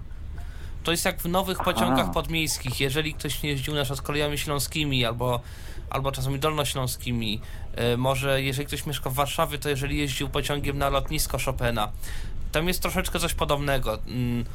To 0.85 0.91
jest 0.91 1.05
jak 1.05 1.21
w 1.21 1.25
nowych 1.25 1.57
Aha. 1.61 1.73
pociągach 1.73 2.11
podmiejskich. 2.11 2.79
Jeżeli 2.79 3.13
ktoś 3.13 3.43
nie 3.43 3.49
jeździł 3.49 3.75
na 3.75 3.83
przykład 3.83 4.01
kolejami 4.01 4.37
śląskimi 4.37 5.05
albo, 5.05 5.41
albo 5.89 6.11
czasami 6.11 6.39
dolnośląskimi, 6.39 7.41
e, 7.75 7.97
może 7.97 8.41
jeżeli 8.41 8.67
ktoś 8.67 8.85
mieszka 8.85 9.09
w 9.09 9.13
Warszawie, 9.13 9.57
to 9.57 9.69
jeżeli 9.69 9.97
jeździł 9.97 10.29
pociągiem 10.29 10.77
na 10.77 10.89
lotnisko 10.89 11.37
Chopina, 11.45 11.91
tam 12.51 12.67
jest 12.67 12.81
troszeczkę 12.81 13.19
coś 13.19 13.33
podobnego. 13.33 13.99
Mm, 14.07 14.45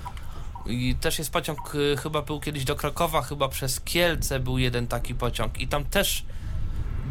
I 0.66 0.96
też 1.00 1.18
jest 1.18 1.30
pociąg, 1.30 1.74
y, 1.74 1.96
chyba 1.96 2.22
był 2.22 2.40
kiedyś 2.40 2.64
do 2.64 2.76
Krakowa, 2.76 3.22
chyba 3.22 3.48
przez 3.48 3.80
Kielce 3.80 4.40
był 4.40 4.58
jeden 4.58 4.86
taki 4.86 5.14
pociąg 5.14 5.60
i 5.60 5.68
tam 5.68 5.84
też 5.84 6.24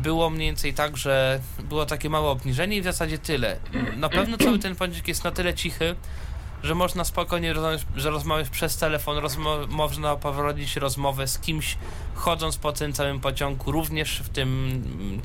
było 0.03 0.29
mniej 0.29 0.47
więcej 0.47 0.73
tak, 0.73 0.97
że 0.97 1.39
było 1.69 1.85
takie 1.85 2.09
małe 2.09 2.27
obniżenie 2.27 2.77
i 2.77 2.81
w 2.81 2.83
zasadzie 2.83 3.17
tyle. 3.17 3.59
Na 3.97 4.09
pewno 4.09 4.37
cały 4.37 4.59
ten 4.59 4.75
pociąg 4.75 5.07
jest 5.07 5.23
na 5.23 5.31
tyle 5.31 5.53
cichy, 5.53 5.95
że 6.63 6.75
można 6.75 7.03
spokojnie 7.03 7.53
rozmawiać, 7.53 7.85
że 7.95 8.09
rozmawiać 8.09 8.49
przez 8.49 8.77
telefon, 8.77 9.17
rozmo- 9.17 9.67
można 9.67 10.15
poprowadzić 10.15 10.75
rozmowę 10.75 11.27
z 11.27 11.39
kimś, 11.39 11.77
chodząc 12.15 12.57
po 12.57 12.71
tym 12.71 12.93
całym 12.93 13.19
pociągu, 13.19 13.71
również 13.71 14.19
w 14.19 14.29
tym 14.29 14.47
mm, 14.49 15.21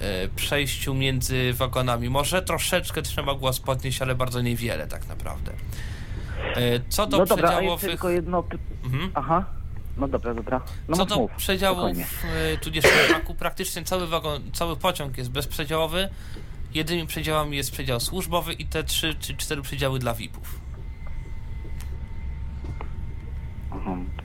e, 0.00 0.28
przejściu 0.28 0.94
między 0.94 1.52
wagonami. 1.52 2.08
Może 2.08 2.42
troszeczkę 2.42 3.02
trzeba 3.02 3.34
głos 3.34 3.60
podnieść, 3.60 4.02
ale 4.02 4.14
bardzo 4.14 4.40
niewiele 4.40 4.86
tak 4.86 5.08
naprawdę. 5.08 5.52
E, 6.56 6.80
co 6.88 7.06
do 7.06 7.18
no 7.18 7.26
dobra, 7.26 7.48
przedziałowych... 7.48 7.90
tylko 7.90 8.10
jedno... 8.10 8.44
Mhm. 8.84 9.10
Aha. 9.14 9.44
No 9.96 10.08
dobra, 10.08 10.34
dobra. 10.34 10.62
No 10.88 10.96
Co 10.96 11.06
do 11.06 11.16
mów, 11.16 11.30
przedziałów, 11.36 11.96
y, 11.96 12.58
tudzież 12.58 12.84
braku, 13.08 13.34
praktycznie 13.34 13.84
cały 13.84 14.06
wagon, 14.06 14.52
cały 14.52 14.76
pociąg 14.76 15.18
jest 15.18 15.30
bezprzedziałowy. 15.30 16.08
Jedynymi 16.74 17.08
przedziałami 17.08 17.56
jest 17.56 17.72
przedział 17.72 18.00
służbowy 18.00 18.52
i 18.52 18.66
te 18.66 18.84
trzy 18.84 19.14
czy 19.14 19.36
cztery 19.36 19.62
przedziały 19.62 19.98
dla 19.98 20.14
VIP-ów. 20.14 20.60
Mhm, 22.64 22.82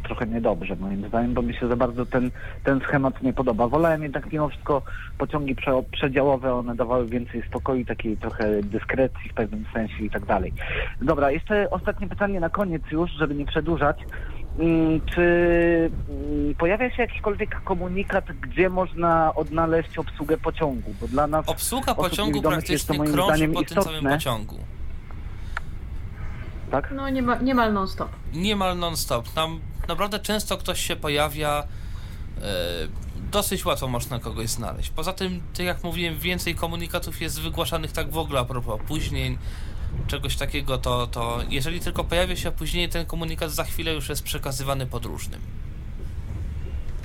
Trochę 0.04 0.28
niedobrze 0.28 0.76
moim 0.76 1.08
zdaniem, 1.08 1.34
bo 1.34 1.42
mi 1.42 1.54
się 1.54 1.68
za 1.68 1.76
bardzo 1.76 2.06
ten, 2.06 2.32
ten 2.64 2.80
schemat 2.80 3.24
nie 3.24 3.34
podoba. 3.34 3.68
Wolałem 3.68 4.04
jednak 4.04 4.32
mimo 4.32 4.50
wszystko 4.50 4.82
pociągi 5.18 5.56
prze, 5.56 5.72
przedziałowe, 5.92 6.54
one 6.54 6.76
dawały 6.76 7.06
więcej 7.06 7.44
spokoju, 7.50 7.86
takiej 7.86 8.18
trochę 8.18 8.64
dyskrecji 8.64 9.30
w 9.30 9.34
pewnym 9.34 9.66
sensie 9.74 10.04
i 10.04 10.10
tak 10.10 10.26
dalej. 10.26 10.54
Dobra, 11.02 11.32
jeszcze 11.32 11.70
ostatnie 11.70 12.08
pytanie 12.08 12.40
na 12.40 12.50
koniec 12.50 12.82
już, 12.92 13.12
żeby 13.12 13.36
nie 13.36 13.46
przedłużać. 13.46 13.98
Mm, 14.60 15.02
Czy 15.16 15.22
mm, 16.10 16.56
pojawia 16.56 16.90
się 16.96 17.02
jakikolwiek 17.02 17.64
komunikat, 17.64 18.26
gdzie 18.42 18.70
można 18.70 19.36
odnaleźć 19.36 19.98
obsługę 19.98 20.38
pociągu? 20.38 20.94
Bo 21.02 21.08
dla 21.08 21.28
nas 21.28 21.50
Obsługa 21.50 21.96
pociągu 21.96 22.38
jest 22.38 22.48
praktycznie 22.48 22.98
moim 22.98 23.14
krąży 23.14 23.48
po 23.48 23.64
tym 23.64 23.68
całym 23.84 23.90
istotne. 23.90 24.10
pociągu. 24.14 24.56
Tak? 26.72 26.92
No 26.96 27.10
nie 27.10 27.22
ma, 27.22 27.36
niemal 27.36 27.74
non-stop. 27.74 28.10
Niemal 28.34 28.78
non-stop. 28.78 29.30
Tam 29.30 29.60
naprawdę 29.88 30.20
często 30.20 30.58
ktoś 30.58 30.82
się 30.82 30.96
pojawia. 30.96 31.64
e, 32.42 33.08
dosyć 33.32 33.66
łatwo 33.66 33.88
można 33.88 34.20
kogoś 34.20 34.50
znaleźć. 34.50 34.90
Poza 34.90 35.14
tym, 35.14 35.42
tak 35.58 35.66
jak 35.66 35.84
mówiłem, 35.84 36.18
więcej 36.20 36.56
komunikatów 36.56 37.22
jest 37.22 37.42
wygłaszanych 37.42 37.92
tak 37.92 38.12
w 38.12 38.18
ogóle 38.18 38.40
a 38.40 38.46
propos 38.46 38.74
opóźnień, 38.82 39.38
czegoś 40.08 40.36
takiego, 40.36 40.78
to, 40.78 41.08
to 41.08 41.40
jeżeli 41.50 41.80
tylko 41.80 42.04
pojawia 42.04 42.36
się 42.36 42.50
opóźnienie, 42.50 42.90
ten 42.90 43.06
komunikat 43.06 43.52
za 43.52 43.64
chwilę 43.64 43.94
już 43.94 44.10
jest 44.10 44.24
przekazywany 44.24 44.86
podróżnym. 44.86 45.42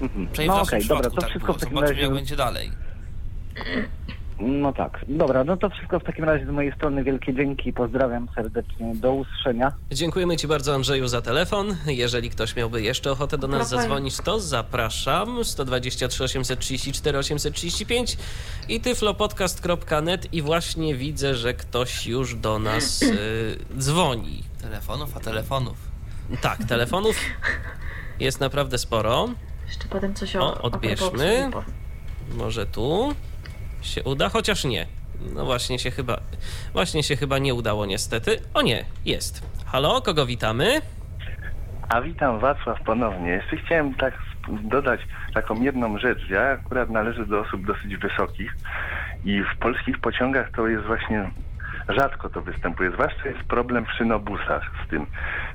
Mhm. 0.01 0.29
Przynajmniej 0.33 0.49
No 0.49 0.55
w 0.55 0.59
naszym 0.73 0.79
okej, 0.79 0.89
dobra, 0.89 1.11
przypadku 1.11 1.17
to 1.17 1.21
tak 1.21 1.31
wszystko 1.31 1.47
było. 1.47 1.59
w 1.59 1.61
takim 1.61 1.75
Zobaczymy, 1.77 1.95
razie... 1.95 2.03
jak 2.07 2.15
będzie 2.15 2.37
dalej. 2.37 2.73
No 4.47 4.73
tak, 4.73 5.05
dobra, 5.09 5.45
no 5.45 5.57
to 5.57 5.71
wszystko 5.71 6.01
w 6.01 6.05
takim 6.05 6.25
razie 6.25 6.47
z 6.47 6.49
mojej 6.49 6.73
strony. 6.73 7.05
Wielkie 7.05 7.35
dzięki, 7.35 7.73
pozdrawiam 7.73 8.29
serdecznie, 8.35 8.95
do 8.95 9.13
usłyszenia. 9.15 9.73
Dziękujemy 9.91 10.37
Ci 10.37 10.49
bardzo, 10.49 10.75
Andrzeju, 10.75 11.09
za 11.09 11.23
telefon. 11.23 11.77
Jeżeli 11.87 12.31
ktoś 12.31 12.57
miałby 12.57 12.83
jeszcze 12.83 13.11
ochotę 13.11 13.39
do 13.39 13.49
nas 13.49 13.69
Proszę. 13.69 13.83
zadzwonić, 13.83 14.17
to 14.17 14.41
zapraszam. 14.41 15.45
123 15.45 16.25
834 16.25 17.19
835 17.19 18.17
i 18.69 18.81
tyflopodcast.net 18.81 20.35
i 20.35 20.43
właśnie 20.43 20.95
widzę, 20.95 21.35
że 21.35 21.55
ktoś 21.55 22.07
już 22.07 22.35
do 22.35 22.59
nas 22.59 23.03
y, 23.03 23.59
dzwoni. 23.79 24.43
Telefonów, 24.63 25.17
a 25.17 25.21
telefonów. 25.21 25.77
Tak, 26.41 26.65
telefonów 26.65 27.17
jest 28.21 28.41
naprawdę 28.41 28.79
sporo. 28.79 29.29
Jeszcze 29.67 29.89
potem 29.89 30.15
coś 30.15 30.37
o, 30.37 30.41
O, 30.41 30.63
odbierzmy. 30.63 31.51
Może 32.35 32.67
tu 32.67 33.15
się 33.83 34.03
uda, 34.03 34.29
chociaż 34.29 34.65
nie. 34.65 34.87
No 35.35 35.45
właśnie 35.45 35.79
się 35.79 35.91
chyba, 35.91 36.21
właśnie 36.73 37.03
się 37.03 37.17
chyba 37.17 37.39
nie 37.39 37.55
udało 37.55 37.87
niestety. 37.87 38.41
O 38.55 38.63
nie, 38.63 38.85
jest. 39.05 39.47
Halo, 39.67 40.03
kogo 40.03 40.27
witamy? 40.27 40.81
A 41.89 42.01
witam 42.01 42.39
Wacław 42.39 42.83
ponownie. 42.83 43.31
Jeszcze 43.31 43.57
chciałem 43.57 43.95
tak 43.95 44.15
dodać 44.49 45.01
taką 45.35 45.63
jedną 45.63 45.99
rzecz. 45.99 46.29
Ja 46.31 46.43
akurat 46.43 46.91
należę 46.91 47.27
do 47.27 47.41
osób 47.41 47.67
dosyć 47.67 47.97
wysokich 47.97 48.57
i 49.25 49.43
w 49.43 49.59
polskich 49.59 49.99
pociągach 49.99 50.51
to 50.51 50.69
jest 50.69 50.85
właśnie 50.85 51.31
rzadko 51.89 52.29
to 52.29 52.43
występuje. 52.43 52.91
Zwłaszcza 52.91 53.29
jest 53.29 53.43
problem 53.43 53.87
w 53.87 53.93
szynobusach 53.93 54.71
z 54.87 54.91
tym, 54.91 55.07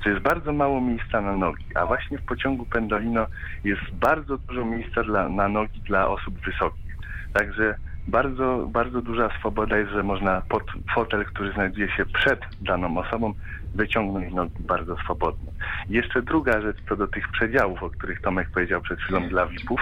że 0.04 0.10
jest 0.10 0.22
bardzo 0.22 0.52
mało 0.52 0.80
miejsca 0.80 1.20
na 1.20 1.36
nogi, 1.36 1.64
a 1.74 1.86
właśnie 1.86 2.18
w 2.18 2.22
pociągu 2.22 2.66
Pendolino 2.66 3.26
jest 3.64 3.90
bardzo 3.92 4.38
dużo 4.38 4.64
miejsca 4.64 5.02
dla, 5.02 5.28
na 5.28 5.48
nogi 5.48 5.80
dla 5.80 6.08
osób 6.08 6.34
wysokich. 6.44 6.96
Także 7.32 7.74
bardzo, 8.08 8.66
bardzo 8.70 9.02
duża 9.02 9.30
swoboda 9.38 9.78
jest, 9.78 9.92
że 9.92 10.02
można 10.02 10.42
pod 10.48 10.62
fotel, 10.94 11.24
który 11.24 11.52
znajduje 11.52 11.88
się 11.88 12.06
przed 12.06 12.40
daną 12.60 12.98
osobą, 12.98 13.34
wyciągnąć 13.74 14.34
nogi 14.34 14.54
bardzo 14.60 14.96
swobodnie. 14.96 15.50
Jeszcze 15.88 16.22
druga 16.22 16.60
rzecz 16.60 16.76
co 16.88 16.96
do 16.96 17.06
tych 17.06 17.28
przedziałów, 17.28 17.82
o 17.82 17.90
których 17.90 18.20
Tomek 18.20 18.50
powiedział 18.50 18.80
przed 18.80 19.00
chwilą 19.00 19.28
dla 19.28 19.46
VIP-ów, 19.46 19.80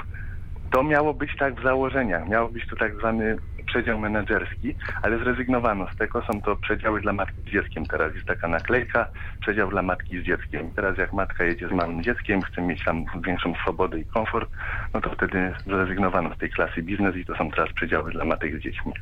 to 0.70 0.82
miało 0.82 1.14
być 1.14 1.36
tak 1.36 1.60
w 1.60 1.62
założeniach, 1.62 2.28
miało 2.28 2.48
być 2.48 2.66
to 2.66 2.76
tak 2.76 2.94
zwany 2.94 3.36
przedział 3.66 3.98
menedżerski, 3.98 4.74
ale 5.02 5.18
zrezygnowano 5.18 5.86
z 5.94 5.96
tego, 5.96 6.22
są 6.22 6.42
to 6.42 6.56
przedziały 6.56 7.00
dla 7.00 7.12
matki 7.12 7.42
z 7.42 7.52
dzieckiem. 7.52 7.86
Teraz 7.86 8.14
jest 8.14 8.26
taka 8.26 8.48
naklejka, 8.48 9.08
przedział 9.40 9.70
dla 9.70 9.82
matki 9.82 10.20
z 10.20 10.24
dzieckiem. 10.24 10.70
Teraz 10.76 10.98
jak 10.98 11.12
matka 11.12 11.44
jedzie 11.44 11.68
z 11.68 11.72
małym 11.72 12.02
dzieckiem, 12.02 12.42
chce 12.42 12.62
mieć 12.62 12.84
tam 12.84 13.04
większą 13.26 13.54
swobodę 13.54 14.00
i 14.00 14.04
komfort, 14.04 14.50
no 14.94 15.00
to 15.00 15.10
wtedy 15.10 15.52
zrezygnowano 15.66 16.34
z 16.34 16.38
tej 16.38 16.50
klasy 16.50 16.82
biznes 16.82 17.16
i 17.16 17.24
to 17.24 17.36
są 17.36 17.50
teraz 17.50 17.72
przedziały 17.72 18.12
dla 18.12 18.24
matek 18.24 18.58
z 18.58 18.62
dziećmi. 18.62 18.92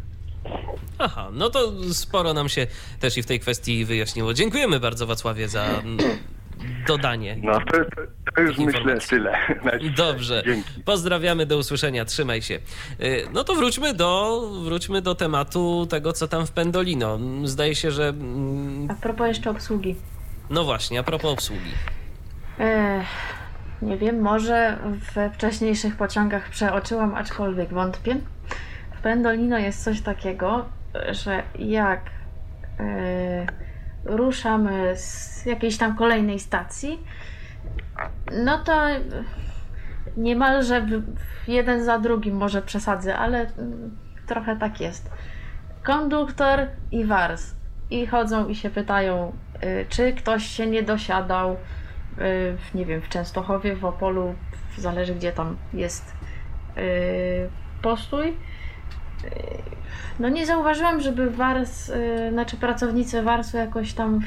Aha, 0.99 1.29
no 1.33 1.51
to 1.51 1.73
sporo 1.93 2.35
nam 2.35 2.49
się 2.49 2.67
też 3.01 3.19
i 3.19 3.23
w 3.23 3.27
tej 3.27 3.41
kwestii 3.41 3.85
wyjaśniło. 3.85 4.35
Dziękujemy 4.35 4.81
bardzo 4.81 5.07
Wacławie 5.07 5.49
za 5.49 5.65
mm, 5.65 5.99
dodanie. 6.87 7.37
No 7.43 7.53
to, 7.53 7.85
to, 7.85 8.24
to 8.35 8.41
już 8.43 8.59
myślę 8.59 8.99
tyle. 9.11 9.39
Dobrze. 9.97 10.43
Dzięki. 10.47 10.83
Pozdrawiamy, 10.85 11.47
do 11.47 11.59
usłyszenia, 11.59 12.05
trzymaj 12.05 12.43
się. 12.43 12.55
Y, 13.01 13.27
No 13.33 13.45
to 13.45 13.55
wróćmy 13.55 13.95
do, 13.95 14.41
wróćmy 14.65 15.03
do 15.03 15.15
tematu 15.15 15.87
tego, 15.91 16.13
co 16.13 16.29
tam 16.29 16.47
w 16.47 16.51
Pendolino. 16.53 17.19
Zdaje 17.45 17.75
się, 17.75 17.91
że... 17.91 18.09
mm, 18.09 18.91
A 18.91 18.95
propos 18.95 19.27
jeszcze 19.29 19.51
obsługi. 19.51 19.95
No 20.51 20.65
właśnie, 20.65 21.01
a 21.01 21.03
propos 21.03 21.33
obsługi. 21.33 21.71
Ech, 22.59 23.07
nie 23.83 23.97
wiem, 23.97 24.21
może 24.21 24.79
we 25.15 25.31
wcześniejszych 25.31 25.97
pociągach 25.97 26.49
przeoczyłam, 26.51 27.15
aczkolwiek 27.15 27.69
wątpię. 27.73 28.17
W 28.99 29.03
Pendolino 29.03 29.59
jest 29.59 29.85
coś 29.85 30.01
takiego, 30.01 30.65
że 31.11 31.43
jak 31.59 32.01
e, 32.81 33.47
ruszamy 34.05 34.97
z 34.97 35.47
jakiejś 35.47 35.77
tam 35.79 35.97
kolejnej 35.97 36.41
stacji, 36.41 36.99
no 38.33 38.59
to 38.59 38.87
niemalże 40.17 40.87
jeden 41.49 41.85
za 41.85 41.99
drugim 41.99 42.37
może 42.37 42.63
przesadzę, 42.63 43.17
ale 43.17 43.47
trochę 44.27 44.57
tak 44.57 44.81
jest. 44.81 45.11
Konduktor 45.83 46.67
i 46.93 47.05
wars. 47.05 47.55
I 47.91 48.07
chodzą 48.07 48.49
i 48.49 48.55
się 48.55 48.71
pytają, 48.71 49.33
y, 49.65 49.87
czy 49.89 50.13
ktoś 50.13 50.47
się 50.47 50.67
nie 50.67 50.83
dosiadał 50.83 51.53
y, 51.53 51.57
nie 52.75 52.87
wiem, 52.87 53.03
w 53.03 53.09
Częstochowie, 53.09 53.77
w 53.77 53.85
Opolu, 53.85 54.35
zależy 54.79 55.15
gdzie 55.15 55.33
tam 55.33 55.57
jest 55.73 56.13
y, 56.77 57.49
postój. 57.83 58.37
No 60.19 60.29
nie 60.29 60.47
zauważyłam, 60.47 61.01
żeby 61.01 61.31
Wars, 61.31 61.93
znaczy 62.33 62.57
pracownicy 62.57 63.23
Warsu 63.23 63.57
jakoś 63.57 63.93
tam, 63.93 64.21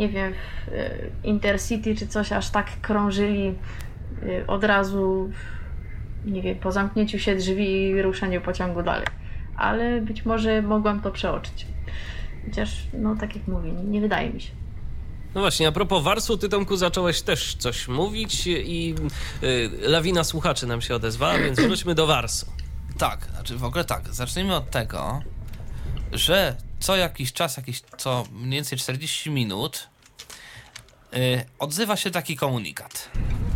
nie 0.00 0.08
wiem, 0.08 0.32
w 0.66 0.72
y, 0.72 1.10
Intercity 1.24 1.94
czy 1.94 2.06
coś 2.06 2.32
aż 2.32 2.50
tak 2.50 2.80
krążyli 2.80 3.54
y, 4.22 4.46
od 4.46 4.64
razu, 4.64 5.30
nie 6.24 6.42
wiem, 6.42 6.56
po 6.58 6.72
zamknięciu 6.72 7.18
się 7.18 7.36
drzwi 7.36 7.82
i 7.82 8.02
ruszeniu 8.02 8.40
pociągu 8.40 8.82
dalej. 8.82 9.06
Ale 9.56 10.00
być 10.00 10.24
może 10.24 10.62
mogłam 10.62 11.00
to 11.00 11.10
przeoczyć. 11.10 11.66
Chociaż, 12.46 12.86
no 12.92 13.16
tak 13.16 13.36
jak 13.36 13.48
mówię, 13.48 13.72
nie, 13.72 13.84
nie 13.84 14.00
wydaje 14.00 14.30
mi 14.30 14.40
się. 14.40 14.50
No 15.34 15.40
właśnie, 15.40 15.68
a 15.68 15.72
propos 15.72 16.04
Warsu, 16.04 16.38
ty 16.38 16.48
Tomku 16.48 16.76
zacząłeś 16.76 17.22
też 17.22 17.54
coś 17.54 17.88
mówić 17.88 18.46
i 18.46 18.94
y, 19.42 19.70
lawina 19.80 20.24
słuchaczy 20.24 20.66
nam 20.66 20.80
się 20.80 20.94
odezwała, 20.94 21.38
więc 21.38 21.60
wróćmy 21.66 21.94
do 21.94 22.06
Warsu. 22.06 22.46
Tak, 22.98 23.28
znaczy 23.34 23.56
w 23.56 23.64
ogóle 23.64 23.84
tak. 23.84 24.14
Zacznijmy 24.14 24.56
od 24.56 24.70
tego, 24.70 25.20
że 26.12 26.56
co 26.80 26.96
jakiś 26.96 27.32
czas, 27.32 27.56
jakieś 27.56 27.82
co 27.96 28.24
mniej 28.32 28.50
więcej 28.50 28.78
40 28.78 29.30
minut, 29.30 29.88
odzywa 31.58 31.96
się 31.96 32.10
taki 32.10 32.36
komunikat. 32.36 33.10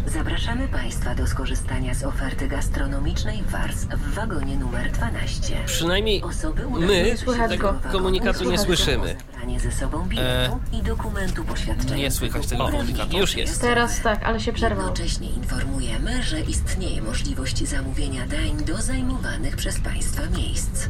Zapraszamy 0.06 0.68
Państwa 0.68 1.14
do 1.14 1.26
skorzystania 1.26 1.94
z 1.94 2.04
oferty 2.04 2.48
gastronomicznej 2.48 3.42
Wars 3.42 3.84
w 3.84 4.14
wagonie 4.14 4.56
numer 4.56 4.90
12. 4.92 5.56
Przynajmniej 5.66 6.22
Osoby 6.22 6.62
my 6.80 7.16
tego 7.48 7.80
komunikatu 7.92 8.50
nie 8.50 8.58
słyszymy. 8.58 9.16
ze 9.58 9.72
sobą 9.72 10.06
biletu 10.08 10.60
i 10.72 10.82
dokumentu 10.82 11.44
poświadczenia. 11.44 11.94
E, 11.94 11.98
nie 11.98 12.10
słychać 12.10 12.46
tego 12.46 12.68
komunikatu. 12.68 13.18
Już 13.18 13.36
jest. 13.36 13.60
Teraz 13.60 14.00
tak, 14.00 14.24
ale 14.24 14.40
się 14.40 14.52
przerwało. 14.52 14.88
Jednocześnie 14.88 15.28
informujemy, 15.28 16.22
że 16.22 16.40
istnieje 16.40 17.02
możliwość 17.02 17.68
zamówienia 17.68 18.26
dań 18.26 18.64
do 18.64 18.82
zajmowanych 18.82 19.56
przez 19.56 19.80
Państwa 19.80 20.22
miejsc. 20.26 20.88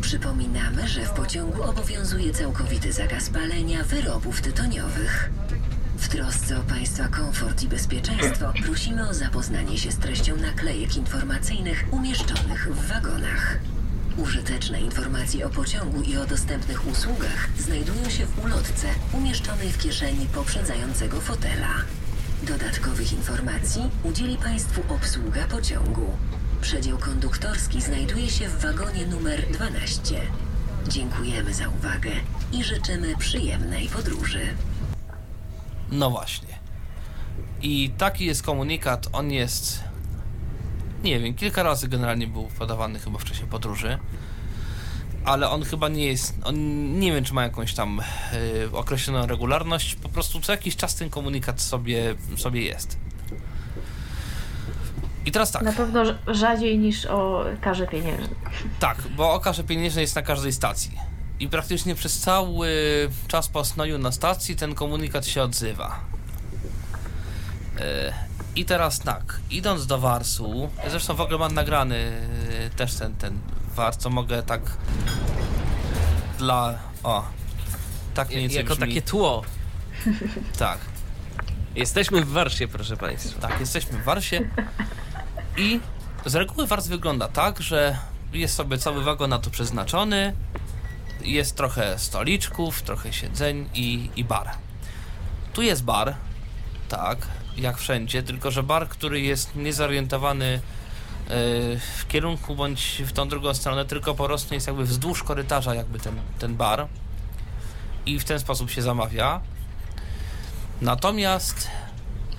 Przypominamy, 0.00 0.88
że 0.88 1.00
w 1.00 1.10
pociągu 1.10 1.62
obowiązuje 1.62 2.34
całkowity 2.34 2.92
zakaz 2.92 3.30
palenia 3.30 3.84
wyrobów 3.84 4.40
tytoniowych. 4.40 5.30
W 5.98 6.08
trosce 6.08 6.58
o 6.58 6.60
Państwa 6.60 7.08
komfort 7.08 7.62
i 7.62 7.68
bezpieczeństwo 7.68 8.52
prosimy 8.66 9.08
o 9.08 9.14
zapoznanie 9.14 9.78
się 9.78 9.92
z 9.92 9.98
treścią 9.98 10.36
naklejek 10.36 10.96
informacyjnych 10.96 11.84
umieszczonych 11.90 12.68
w 12.74 12.88
wagonach. 12.88 13.58
Użyteczne 14.16 14.80
informacje 14.80 15.46
o 15.46 15.50
pociągu 15.50 16.02
i 16.02 16.16
o 16.16 16.26
dostępnych 16.26 16.86
usługach 16.86 17.48
znajdują 17.58 18.10
się 18.10 18.26
w 18.26 18.44
ulotce 18.44 18.86
umieszczonej 19.12 19.72
w 19.72 19.78
kieszeni 19.78 20.26
poprzedzającego 20.26 21.20
fotela. 21.20 21.74
Dodatkowych 22.42 23.12
informacji 23.12 23.82
udzieli 24.02 24.36
Państwu 24.36 24.82
obsługa 24.88 25.44
pociągu. 25.44 26.10
Przedział 26.60 26.98
konduktorski 26.98 27.82
znajduje 27.82 28.30
się 28.30 28.48
w 28.48 28.60
wagonie 28.62 29.06
numer 29.06 29.46
12. 29.52 30.20
Dziękujemy 30.88 31.54
za 31.54 31.68
uwagę 31.68 32.10
i 32.52 32.64
życzymy 32.64 33.16
przyjemnej 33.16 33.88
podróży. 33.88 34.40
No 35.90 36.10
właśnie. 36.10 36.48
I 37.62 37.90
taki 37.98 38.24
jest 38.26 38.42
komunikat, 38.42 39.08
on 39.12 39.30
jest. 39.30 39.84
Nie 41.04 41.20
wiem, 41.20 41.34
kilka 41.34 41.62
razy 41.62 41.88
generalnie 41.88 42.26
był 42.26 42.44
podawany 42.58 42.98
chyba 42.98 43.18
w 43.18 43.24
czasie 43.24 43.46
podróży. 43.46 43.98
Ale 45.24 45.50
on 45.50 45.62
chyba 45.64 45.88
nie 45.88 46.06
jest. 46.06 46.34
On 46.44 46.54
nie 47.00 47.12
wiem, 47.12 47.24
czy 47.24 47.34
ma 47.34 47.42
jakąś 47.42 47.74
tam 47.74 48.00
yy, 48.32 48.78
określoną 48.78 49.26
regularność. 49.26 49.94
Po 49.94 50.08
prostu 50.08 50.40
co 50.40 50.52
jakiś 50.52 50.76
czas 50.76 50.94
ten 50.94 51.10
komunikat 51.10 51.60
sobie, 51.60 52.14
sobie 52.36 52.62
jest. 52.62 52.98
I 55.26 55.32
teraz 55.32 55.50
tak. 55.52 55.62
Na 55.62 55.72
pewno 55.72 56.02
rz- 56.02 56.16
rzadziej 56.34 56.78
niż 56.78 57.06
o 57.06 57.44
karze 57.60 57.86
pieniężnej. 57.86 58.28
Tak, 58.80 59.02
bo 59.16 59.32
o 59.34 59.40
karze 59.40 59.64
pieniężnej 59.64 60.02
jest 60.02 60.16
na 60.16 60.22
każdej 60.22 60.52
stacji. 60.52 60.90
I 61.40 61.48
praktycznie 61.48 61.94
przez 61.94 62.18
cały 62.20 62.70
czas 63.28 63.48
postoju 63.48 63.98
na 63.98 64.12
stacji 64.12 64.56
ten 64.56 64.74
komunikat 64.74 65.26
się 65.26 65.42
odzywa. 65.42 66.00
E, 67.80 68.12
I 68.56 68.64
teraz 68.64 68.98
tak, 68.98 69.40
idąc 69.50 69.86
do 69.86 69.98
Warsu, 69.98 70.70
zresztą 70.90 71.14
w 71.14 71.20
ogóle 71.20 71.38
mam 71.38 71.54
nagrany 71.54 71.96
e, 71.96 72.70
też 72.70 72.94
ten, 72.94 73.14
ten 73.16 73.38
Wars, 73.76 73.96
co 73.96 74.10
mogę 74.10 74.42
tak 74.42 74.60
dla... 76.38 76.78
O, 77.02 77.24
tak 78.14 78.28
mniej 78.28 78.40
więcej 78.40 78.56
Jako 78.58 78.74
brzmi. 78.76 78.88
takie 78.88 79.02
tło. 79.02 79.42
Tak. 80.58 80.78
Jesteśmy 81.74 82.24
w 82.24 82.32
Warsie, 82.32 82.68
proszę 82.68 82.96
Państwa. 82.96 83.48
Tak, 83.48 83.60
jesteśmy 83.60 83.98
w 83.98 84.04
Warsie 84.04 84.48
i 85.56 85.80
z 86.26 86.34
reguły 86.34 86.66
Wars 86.66 86.86
wygląda 86.86 87.28
tak, 87.28 87.60
że 87.62 87.98
jest 88.32 88.54
sobie 88.54 88.78
cały 88.78 89.04
wagon 89.04 89.30
na 89.30 89.38
to 89.38 89.50
przeznaczony, 89.50 90.32
jest 91.24 91.56
trochę 91.56 91.98
stoliczków, 91.98 92.82
trochę 92.82 93.12
siedzeń 93.12 93.68
i, 93.74 94.10
i 94.16 94.24
bar. 94.24 94.50
Tu 95.52 95.62
jest 95.62 95.84
bar, 95.84 96.14
tak, 96.88 97.18
jak 97.56 97.78
wszędzie, 97.78 98.22
tylko 98.22 98.50
że 98.50 98.62
bar, 98.62 98.88
który 98.88 99.20
jest 99.20 99.56
niezorientowany 99.56 100.46
yy, 100.50 100.60
w 101.98 102.06
kierunku 102.08 102.56
bądź 102.56 103.02
w 103.06 103.12
tą 103.12 103.28
drugą 103.28 103.54
stronę, 103.54 103.84
tylko 103.84 104.14
po 104.14 104.24
prostu 104.24 104.54
jest 104.54 104.66
jakby 104.66 104.84
wzdłuż 104.84 105.22
korytarza 105.22 105.74
jakby 105.74 105.98
ten, 105.98 106.20
ten 106.38 106.56
bar 106.56 106.86
i 108.06 108.18
w 108.18 108.24
ten 108.24 108.40
sposób 108.40 108.70
się 108.70 108.82
zamawia. 108.82 109.40
Natomiast 110.80 111.68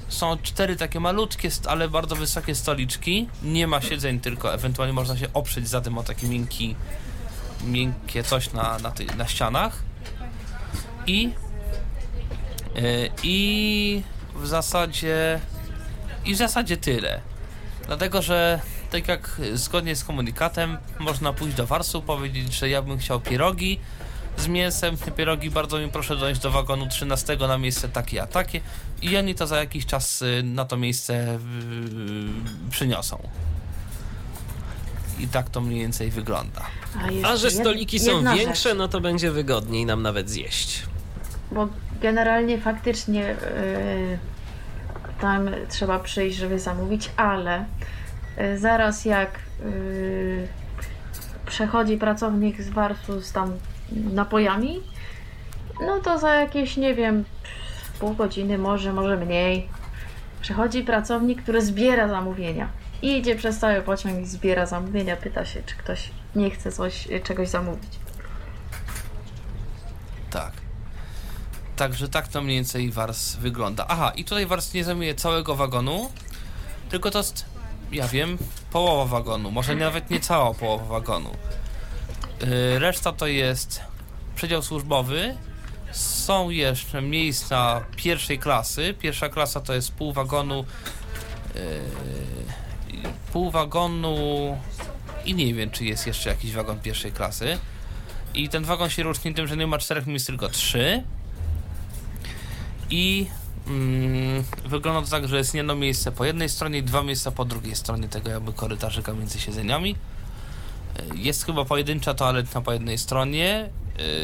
są 0.08 0.38
cztery 0.38 0.76
takie 0.76 1.00
malutkie, 1.00 1.50
ale 1.68 1.90
bardzo 1.90 2.16
wysokie 2.16 2.56
stoliczki. 2.56 3.30
Nie 3.44 3.68
ma 3.68 3.82
siedzeń, 3.82 4.20
tylko 4.20 4.54
ewentualnie 4.54 4.94
można 4.94 5.18
się 5.18 5.34
oprzeć 5.34 5.68
za 5.68 5.82
tym 5.82 5.98
o 5.98 6.04
taki 6.04 6.28
miękki, 6.28 6.76
miękkie 7.66 8.24
coś 8.24 8.54
na, 8.54 8.80
na, 8.80 8.92
ty, 8.92 9.06
na 9.18 9.28
ścianach. 9.28 9.84
I, 11.08 11.30
yy, 12.76 13.10
I 13.24 14.04
w 14.36 14.48
zasadzie 14.48 15.40
i 16.26 16.34
w 16.34 16.38
zasadzie 16.38 16.78
tyle. 16.78 17.22
Dlatego, 17.86 18.22
że 18.22 18.60
tak 18.92 19.08
jak 19.08 19.42
zgodnie 19.54 19.96
z 19.96 20.04
komunikatem 20.04 20.78
można 21.00 21.34
pójść 21.34 21.56
do 21.56 21.68
Warsu, 21.68 22.02
powiedzieć, 22.02 22.54
że 22.54 22.70
ja 22.70 22.82
bym 22.82 22.98
chciał 22.98 23.22
pierogi 23.22 23.80
z 24.38 24.48
mięsem, 24.48 24.98
te 24.98 25.12
pierogi 25.12 25.50
bardzo 25.50 25.80
mi 25.80 25.90
proszę 25.90 26.16
dojść 26.16 26.42
do 26.42 26.52
wagonu 26.52 26.88
13 26.88 27.38
na 27.38 27.58
miejsce 27.58 27.90
takie 27.90 28.24
a 28.24 28.28
takie 28.28 28.62
i 29.02 29.18
oni 29.18 29.36
to 29.36 29.48
za 29.48 29.58
jakiś 29.58 29.86
czas 29.86 30.22
y, 30.22 30.44
na 30.44 30.66
to 30.66 30.78
miejsce 30.78 31.40
przyniosą. 32.70 33.30
I 35.20 35.28
tak 35.28 35.50
to 35.50 35.62
mniej 35.62 35.80
więcej 35.80 36.12
wygląda. 36.12 36.62
A, 37.24 37.28
A 37.28 37.38
że 37.38 37.52
stoliki 37.52 38.00
są 38.00 38.24
większe, 38.36 38.70
rzecz, 38.70 38.78
no 38.78 38.88
to 38.88 39.02
będzie 39.02 39.32
wygodniej 39.32 39.86
nam 39.86 40.02
nawet 40.02 40.30
zjeść. 40.30 40.84
Bo 41.52 41.68
generalnie 42.02 42.62
faktycznie 42.62 43.22
yy, 43.22 44.18
tam 45.22 45.50
trzeba 45.70 46.00
przyjść, 46.00 46.38
żeby 46.38 46.60
zamówić, 46.60 47.12
ale 47.18 47.66
yy, 48.38 48.60
zaraz 48.60 49.06
jak 49.06 49.40
yy, 49.66 50.48
przechodzi 51.46 51.98
pracownik 51.98 52.62
z 52.62 52.70
Warsu 52.70 53.22
z 53.22 53.32
tam 53.32 53.52
napojami, 53.92 54.82
no 55.82 56.00
to 56.00 56.20
za 56.20 56.34
jakieś, 56.34 56.78
nie 56.78 56.96
wiem, 56.96 57.24
pół 58.00 58.14
godziny, 58.14 58.58
może, 58.58 58.94
może 58.94 59.18
mniej, 59.18 59.68
przychodzi 60.42 60.84
pracownik, 60.84 61.44
który 61.44 61.62
zbiera 61.62 62.08
zamówienia. 62.08 62.70
I 63.06 63.18
idzie 63.18 63.36
przez 63.36 63.60
cały 63.60 63.82
pociąg 63.82 64.22
i 64.22 64.26
zbiera 64.26 64.66
zamówienia, 64.66 65.16
pyta 65.16 65.46
się, 65.46 65.64
czy 65.64 65.76
ktoś 65.76 66.10
nie 66.36 66.52
chce 66.52 66.72
coś, 66.72 67.08
czegoś 67.24 67.50
zamówić. 67.50 68.00
Tak. 70.30 70.52
Także 71.76 72.10
tak 72.10 72.28
to 72.28 72.42
mniej 72.42 72.56
więcej 72.56 72.92
Wars 72.92 73.36
wygląda. 73.36 73.86
Aha, 73.88 74.12
i 74.16 74.24
tutaj 74.24 74.46
Wars 74.46 74.74
nie 74.74 74.84
zajmuje 74.84 75.16
całego 75.16 75.56
wagonu, 75.56 76.12
tylko 76.90 77.12
to 77.12 77.18
jest, 77.18 77.46
ja 77.92 78.08
wiem, 78.08 78.38
połowa 78.72 79.06
wagonu. 79.06 79.52
Może 79.52 79.76
nawet 79.76 80.10
nie 80.10 80.20
cała 80.20 80.54
połowa 80.54 80.86
wagonu. 80.86 81.30
Yy, 82.42 82.80
reszta 82.80 83.12
to 83.12 83.28
jest 83.28 83.82
przedział 84.36 84.62
służbowy. 84.64 85.38
Są 85.92 86.50
jeszcze 86.50 87.02
miejsca 87.02 87.82
pierwszej 87.96 88.40
klasy. 88.40 88.94
Pierwsza 89.00 89.30
klasa 89.30 89.62
to 89.62 89.74
jest 89.74 89.92
pół 89.92 90.14
wagonu. 90.14 90.66
Yy, 91.56 91.62
pół 93.34 93.52
wagonu 93.52 94.18
i 95.26 95.36
nie 95.36 95.54
wiem, 95.54 95.72
czy 95.72 95.86
jest 95.86 96.08
jeszcze 96.08 96.30
jakiś 96.30 96.52
wagon 96.52 96.80
pierwszej 96.80 97.12
klasy. 97.12 97.58
I 98.34 98.50
ten 98.50 98.64
wagon 98.64 98.90
się 98.90 99.04
różni 99.04 99.34
tym, 99.34 99.48
że 99.48 99.58
nie 99.58 99.68
ma 99.68 99.78
czterech 99.78 100.08
miejsc, 100.08 100.26
tylko 100.26 100.50
trzy. 100.50 101.04
I 102.90 103.28
mm, 103.68 104.44
wygląda 104.66 105.02
to 105.02 105.08
tak, 105.08 105.28
że 105.28 105.38
jest 105.38 105.56
jedno 105.56 105.76
miejsce 105.76 106.12
po 106.12 106.26
jednej 106.26 106.50
stronie 106.50 106.80
i 106.80 106.84
dwa 106.84 107.04
miejsca 107.04 107.32
po 107.32 107.46
drugiej 107.46 107.76
stronie 107.76 108.08
tego 108.08 108.30
jakby 108.30 108.54
korytarzyka 108.54 109.14
między 109.14 109.40
siedzeniami. 109.40 109.96
Jest 111.16 111.46
chyba 111.46 111.66
pojedyncza 111.66 112.14
toaleta 112.14 112.62
po 112.62 112.74
jednej 112.74 112.98
stronie, 112.98 113.70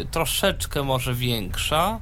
y, 0.01 0.05
troszeczkę 0.11 0.83
może 0.83 1.13
większa. 1.13 1.99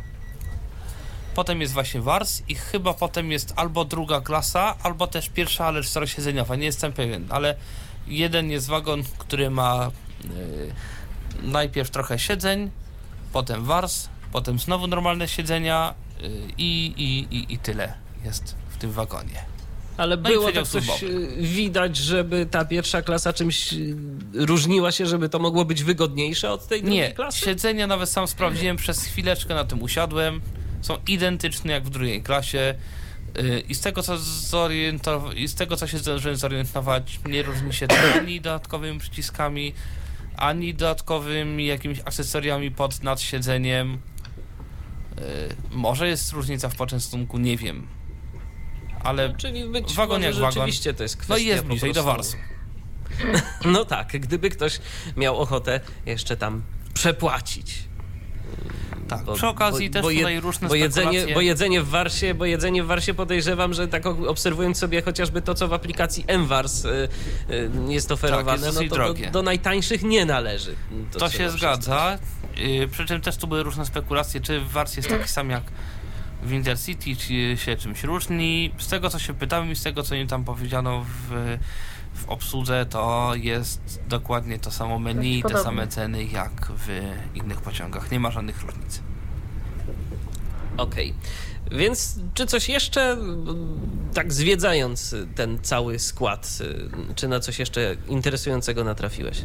Potem 1.36 1.62
jest 1.62 1.74
właśnie 1.74 2.02
wars 2.02 2.42
i 2.48 2.56
chyba 2.56 2.94
potem 2.94 3.32
jest 3.32 3.54
albo 3.56 3.86
druga 3.86 4.22
klasa, 4.22 4.76
albo 4.84 5.08
też 5.08 5.30
pierwsza, 5.30 5.66
ale 5.66 5.84
czterosiedzeniowa. 5.84 6.56
Nie 6.56 6.66
jestem 6.66 6.94
pewien, 6.94 7.26
ale 7.30 7.56
jeden 8.08 8.52
jest 8.52 8.68
wagon, 8.68 9.04
który 9.18 9.50
ma 9.50 9.92
y, 10.26 10.72
najpierw 11.44 11.90
trochę 11.90 12.20
siedzeń, 12.20 12.72
potem 13.34 13.64
wars, 13.66 14.10
potem 14.32 14.60
znowu 14.60 14.88
normalne 14.88 15.28
siedzenia 15.28 15.94
y, 16.24 16.32
i, 16.58 16.94
i, 17.32 17.54
i, 17.54 17.58
tyle 17.58 17.94
jest 18.26 18.56
w 18.70 18.78
tym 18.78 18.92
wagonie. 18.92 19.46
Ale 19.98 20.18
No 20.18 20.22
było 20.24 20.52
tak 20.52 20.68
coś 20.68 21.04
y, 21.04 21.28
widać, 21.42 21.98
żeby 21.98 22.46
ta 22.46 22.66
pierwsza 22.66 23.02
klasa 23.02 23.34
czymś 23.34 23.74
różniła 24.34 24.92
się, 24.92 25.06
żeby 25.06 25.30
to 25.30 25.40
mogło 25.40 25.66
być 25.66 25.84
wygodniejsze 25.84 26.52
od 26.52 26.68
tej 26.68 26.82
drugiej 26.82 27.00
Nie, 27.00 27.12
klasy? 27.12 27.40
siedzenia 27.40 27.88
nawet 27.88 28.10
sam 28.10 28.28
sprawdziłem, 28.28 28.78
przez 28.78 29.04
chwileczkę 29.04 29.56
na 29.56 29.64
tym 29.66 29.82
usiadłem. 29.84 30.42
Są 30.82 30.98
identyczne 31.08 31.74
jak 31.74 31.84
w 31.84 31.90
drugiej 31.90 32.24
klasie. 32.24 32.76
Yy, 33.36 33.60
I 33.60 33.76
z 33.76 33.82
tego 33.82 34.04
co 34.04 34.16
zorientow- 34.18 35.36
i 35.36 35.48
z 35.48 35.56
tego 35.56 35.78
co 35.78 35.88
się 35.88 35.98
zdążyłem 35.98 36.38
zorientować, 36.38 37.20
nie 37.26 37.44
różni 37.44 37.74
się 37.74 37.88
to 37.88 37.96
ani 38.16 38.42
dodatkowymi 38.42 39.00
przyciskami, 39.00 39.74
ani 40.38 40.74
dodatkowymi 40.74 41.66
jakimiś 41.66 42.00
akcesoriami 42.00 42.72
pod 42.72 43.04
nad 43.04 43.22
siedzeniem. 43.22 43.92
Yy, 45.18 45.24
może 45.72 46.08
jest 46.08 46.32
różnica 46.32 46.70
w 46.70 46.76
poczęstunku, 46.76 47.38
nie 47.38 47.58
wiem. 47.58 47.88
Ale 49.04 49.34
Czyli 49.38 49.66
być 49.70 49.94
wagon 49.94 50.22
jak 50.22 50.34
wagon. 50.34 50.52
rzeczywiście 50.52 50.94
to 50.94 51.04
jest 51.04 51.18
kwestia 51.18 51.34
No 51.34 51.38
i 51.40 51.46
jest 51.46 51.64
bliżej 51.66 51.94
do 51.94 52.04
Warsu. 52.04 52.38
No 53.66 53.86
tak, 53.86 54.08
gdyby 54.20 54.50
ktoś 54.50 54.80
miał 55.18 55.38
ochotę 55.38 55.80
jeszcze 56.06 56.38
tam 56.38 56.62
przepłacić. 56.94 57.84
Tak, 59.10 59.36
przy 59.36 59.48
okazji 59.48 59.90
też 59.90 60.02
tutaj 60.02 60.40
różne 60.40 60.68
bo 60.68 60.76
jedzenie, 60.76 61.08
spekulacje. 61.08 61.36
bo 61.36 61.42
jedzenie 61.42 61.82
w 61.82 61.90
Warsie, 61.90 62.34
bo 62.34 62.46
jedzenie 62.46 62.84
w 62.84 62.88
Warsie 62.88 63.14
podejrzewam, 63.14 63.74
że 63.74 63.88
tak 63.88 64.06
obserwując 64.06 64.78
sobie 64.78 65.02
chociażby 65.02 65.42
to, 65.42 65.54
co 65.54 65.68
w 65.68 65.74
aplikacji 65.74 66.26
MWARS 66.40 66.86
y, 66.86 67.10
y, 67.50 67.70
jest 67.88 68.12
oferowane, 68.12 68.58
Tak, 68.58 68.66
jest 68.66 68.76
no 68.76 68.84
to 68.84 68.90
do, 68.90 68.96
drogie. 68.96 69.32
do 69.32 69.42
najtańszych 69.42 70.04
nie 70.04 70.26
należy. 70.26 70.76
To, 71.12 71.20
trzeba 71.20 71.32
się 71.32 71.50
zgadza. 71.50 72.20
Yy, 72.58 72.88
przy 72.88 73.06
czym 73.06 73.22
też 73.22 73.38
tu 73.38 73.48
były 73.48 73.64
różne 73.64 73.86
spekulacje, 73.86 74.42
czy 74.42 74.62
Wars 74.62 74.98
jest 74.98 75.10
taki 75.10 75.30
sam 75.30 75.50
jak 75.50 75.64
w 76.44 76.52
Intercity, 76.52 77.16
czy 77.16 77.58
się 77.58 77.76
czymś 77.76 78.04
różni. 78.04 78.72
Z 78.78 78.88
tego 78.88 79.10
co 79.10 79.20
się 79.20 79.34
pytałem 79.34 79.72
i 79.72 79.76
z 79.76 79.84
tego 79.84 80.04
co 80.04 80.16
im 80.16 80.28
tam 80.28 80.44
powiedziano 80.44 81.06
w, 81.30 81.58
w 82.20 82.30
obsłudze, 82.30 82.86
to 82.86 83.32
jest 83.36 84.00
dokładnie 84.08 84.60
to 84.60 84.72
samo 84.72 85.00
menu, 85.00 85.42
te 85.42 85.44
Podobnie. 85.44 85.64
same 85.64 85.88
ceny 85.88 86.24
jak 86.24 86.72
w 86.78 86.88
innych 87.36 87.62
pociągach. 87.62 88.12
Nie 88.12 88.20
ma 88.20 88.32
żadnych 88.32 88.62
różnic. 88.62 89.02
Okej. 90.78 91.14
Więc 91.72 92.20
czy 92.34 92.46
coś 92.46 92.70
jeszcze, 92.70 93.18
tak 94.14 94.34
zwiedzając 94.34 95.16
ten 95.36 95.60
cały 95.62 96.00
skład, 96.00 96.60
czy 97.16 97.28
na 97.28 97.40
coś 97.40 97.60
jeszcze 97.60 97.96
interesującego 98.08 98.84
natrafiłeś? 98.84 99.42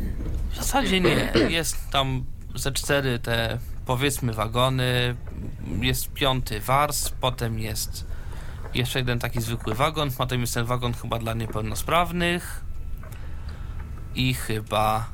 W 0.51 0.57
zasadzie 0.57 1.01
nie. 1.01 1.33
Jest 1.49 1.91
tam 1.91 2.25
ze 2.55 2.73
cztery 2.73 3.19
te 3.19 3.59
powiedzmy 3.87 4.33
wagony, 4.33 5.17
jest 5.81 6.13
piąty 6.13 6.61
wars, 6.61 7.09
potem 7.21 7.59
jest 7.59 8.07
jeszcze 8.75 8.99
jeden 8.99 9.19
taki 9.19 9.41
zwykły 9.41 9.75
wagon, 9.75 10.11
potem 10.11 10.41
jest 10.41 10.55
ten 10.55 10.65
wagon 10.65 10.93
chyba 10.95 11.19
dla 11.19 11.35
niepełnosprawnych 11.35 12.61
i 14.15 14.35
chyba 14.35 15.09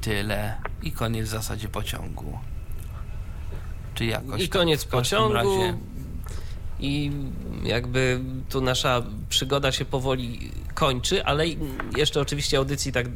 tyle 0.00 0.54
i 0.82 0.92
koniec 0.92 1.26
w 1.26 1.30
zasadzie 1.30 1.68
pociągu. 1.68 2.38
Czy 3.94 4.04
jakoś 4.04 4.42
I 4.42 4.48
tak, 4.48 4.58
koniec 4.60 4.84
w 4.84 4.88
każdym 4.88 5.00
pociągu. 5.18 5.34
razie. 5.34 5.78
I 6.80 7.10
jakby 7.64 8.20
tu 8.48 8.60
nasza 8.60 9.02
przygoda 9.28 9.72
się 9.72 9.84
powoli 9.84 10.50
kończy, 10.74 11.24
ale 11.24 11.44
jeszcze 11.96 12.20
oczywiście 12.20 12.58
audycji 12.58 12.92
tak 12.92 13.06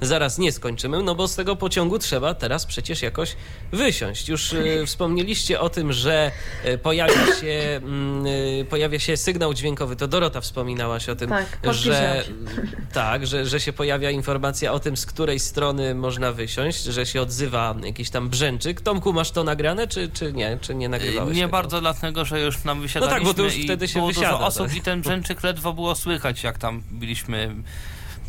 zaraz 0.00 0.38
nie 0.38 0.52
skończymy, 0.52 1.02
no 1.02 1.14
bo 1.14 1.28
z 1.28 1.36
tego 1.36 1.56
pociągu 1.56 1.98
trzeba 1.98 2.34
teraz 2.34 2.66
przecież 2.66 3.02
jakoś 3.02 3.36
wysiąść. 3.72 4.28
Już 4.28 4.52
e, 4.52 4.86
wspomnieliście 4.86 5.60
o 5.60 5.68
tym, 5.68 5.92
że 5.92 6.30
e, 6.64 6.78
pojawia 6.78 7.26
się, 7.40 7.80
mm, 7.82 8.26
e, 8.60 8.64
pojawia 8.64 8.98
się 8.98 9.16
sygnał 9.16 9.54
dźwiękowy. 9.54 9.96
To 9.96 10.08
Dorota 10.08 10.40
wspominałaś 10.40 11.08
o 11.08 11.16
tym, 11.16 11.30
Tak, 11.30 11.58
że 11.70 12.24
tak, 12.92 13.26
że, 13.26 13.46
że 13.46 13.60
się 13.60 13.72
pojawia 13.72 14.10
informacja 14.10 14.72
o 14.72 14.80
tym, 14.80 14.96
z 14.96 15.06
której 15.06 15.38
strony 15.38 15.94
można 15.94 16.32
wysiąść, 16.32 16.82
że 16.84 17.06
się 17.06 17.22
odzywa 17.22 17.74
jakiś 17.84 18.10
tam 18.10 18.28
brzęczyk. 18.28 18.80
Tomku, 18.80 19.12
masz 19.12 19.30
to 19.30 19.44
nagrane, 19.44 19.88
czy, 19.88 20.08
czy 20.08 20.32
nie? 20.32 20.58
Czy 20.60 20.74
nie 20.74 20.88
nagrywałeś 20.88 21.36
Nie 21.36 21.42
tego? 21.42 21.52
bardzo, 21.52 21.80
dlatego 21.80 22.24
że 22.24 22.40
już 22.40 22.64
nam 22.64 22.80
wysiadaliśmy 23.00 23.26
No 23.26 23.34
tak, 23.34 23.36
bo 23.36 23.50
to 23.50 23.54
już 23.54 23.64
wtedy 23.64 23.88
się 23.88 23.94
było 23.94 24.06
wysiada, 24.06 24.32
dużo 24.32 24.46
osób 24.46 24.66
tak. 24.66 24.76
i 24.76 24.80
ten 24.80 25.00
brzęczyk 25.00 25.42
ledwo 25.42 25.72
było 25.72 25.94
słychać, 25.94 26.42
jak 26.42 26.58
tam 26.58 26.82
byliśmy 26.90 27.54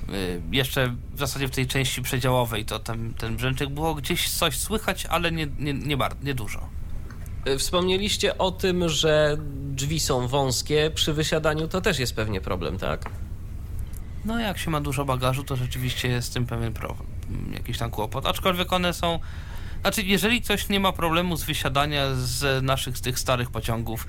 y, 0.10 0.42
jeszcze 0.52 0.96
w 1.14 1.20
zasadzie 1.20 1.48
w 1.48 1.52
tej 1.52 1.68
części 1.68 2.02
przedziałowej, 2.02 2.66
to 2.66 2.80
ten, 2.80 3.14
ten 3.14 3.36
brzęczyk 3.36 3.70
było 3.70 3.96
gdzieś 3.96 4.30
coś 4.30 4.58
słychać, 4.58 5.06
ale 5.06 5.32
nie, 5.32 5.48
nie, 5.60 5.74
nie, 5.74 5.98
bardzo, 5.98 6.24
nie 6.24 6.34
dużo. 6.34 6.70
E, 7.46 7.58
Wspomnieliście 7.58 8.38
o 8.38 8.52
tym, 8.52 8.90
że 8.90 9.38
drzwi 9.66 10.00
są 10.00 10.28
wąskie. 10.28 10.92
Przy 10.96 11.14
wysiadaniu 11.14 11.68
to 11.68 11.82
też 11.82 12.00
jest 12.00 12.16
pewnie 12.16 12.42
problem, 12.42 12.78
tak? 12.78 13.10
No 14.26 14.40
jak 14.40 14.58
się 14.58 14.72
ma 14.72 14.82
dużo 14.82 15.06
bagażu, 15.06 15.44
to 15.44 15.56
rzeczywiście 15.56 16.08
jest 16.08 16.28
z 16.28 16.32
tym 16.32 16.46
pewien 16.46 16.74
problem, 16.74 17.08
jakiś 17.54 17.78
tam 17.78 17.92
kłopot, 17.92 18.26
aczkolwiek 18.26 18.74
one 18.74 18.94
są 18.94 19.20
znaczy, 19.86 20.02
jeżeli 20.02 20.42
ktoś 20.42 20.70
nie 20.70 20.80
ma 20.80 20.92
problemu 20.92 21.38
z 21.38 21.44
wysiadania 21.44 22.16
z 22.16 22.64
naszych, 22.64 22.98
z 22.98 23.02
tych 23.02 23.20
starych 23.20 23.52
pociągów, 23.52 24.08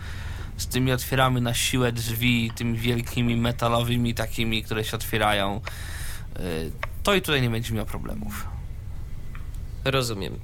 z 0.57 0.67
tymi 0.67 0.93
otwieramy 0.93 1.41
na 1.41 1.55
siłę 1.55 1.93
drzwi, 1.93 2.51
tymi 2.57 2.79
wielkimi 2.79 3.37
metalowymi 3.37 4.15
takimi, 4.15 4.63
które 4.63 4.85
się 4.85 4.97
otwierają, 4.97 5.61
y, 6.41 6.71
to 7.03 7.15
i 7.15 7.23
tutaj 7.23 7.43
nie 7.43 7.51
będzie 7.51 7.75
miał 7.75 7.87
problemów. 7.87 8.47
Rozumiem. 9.85 10.39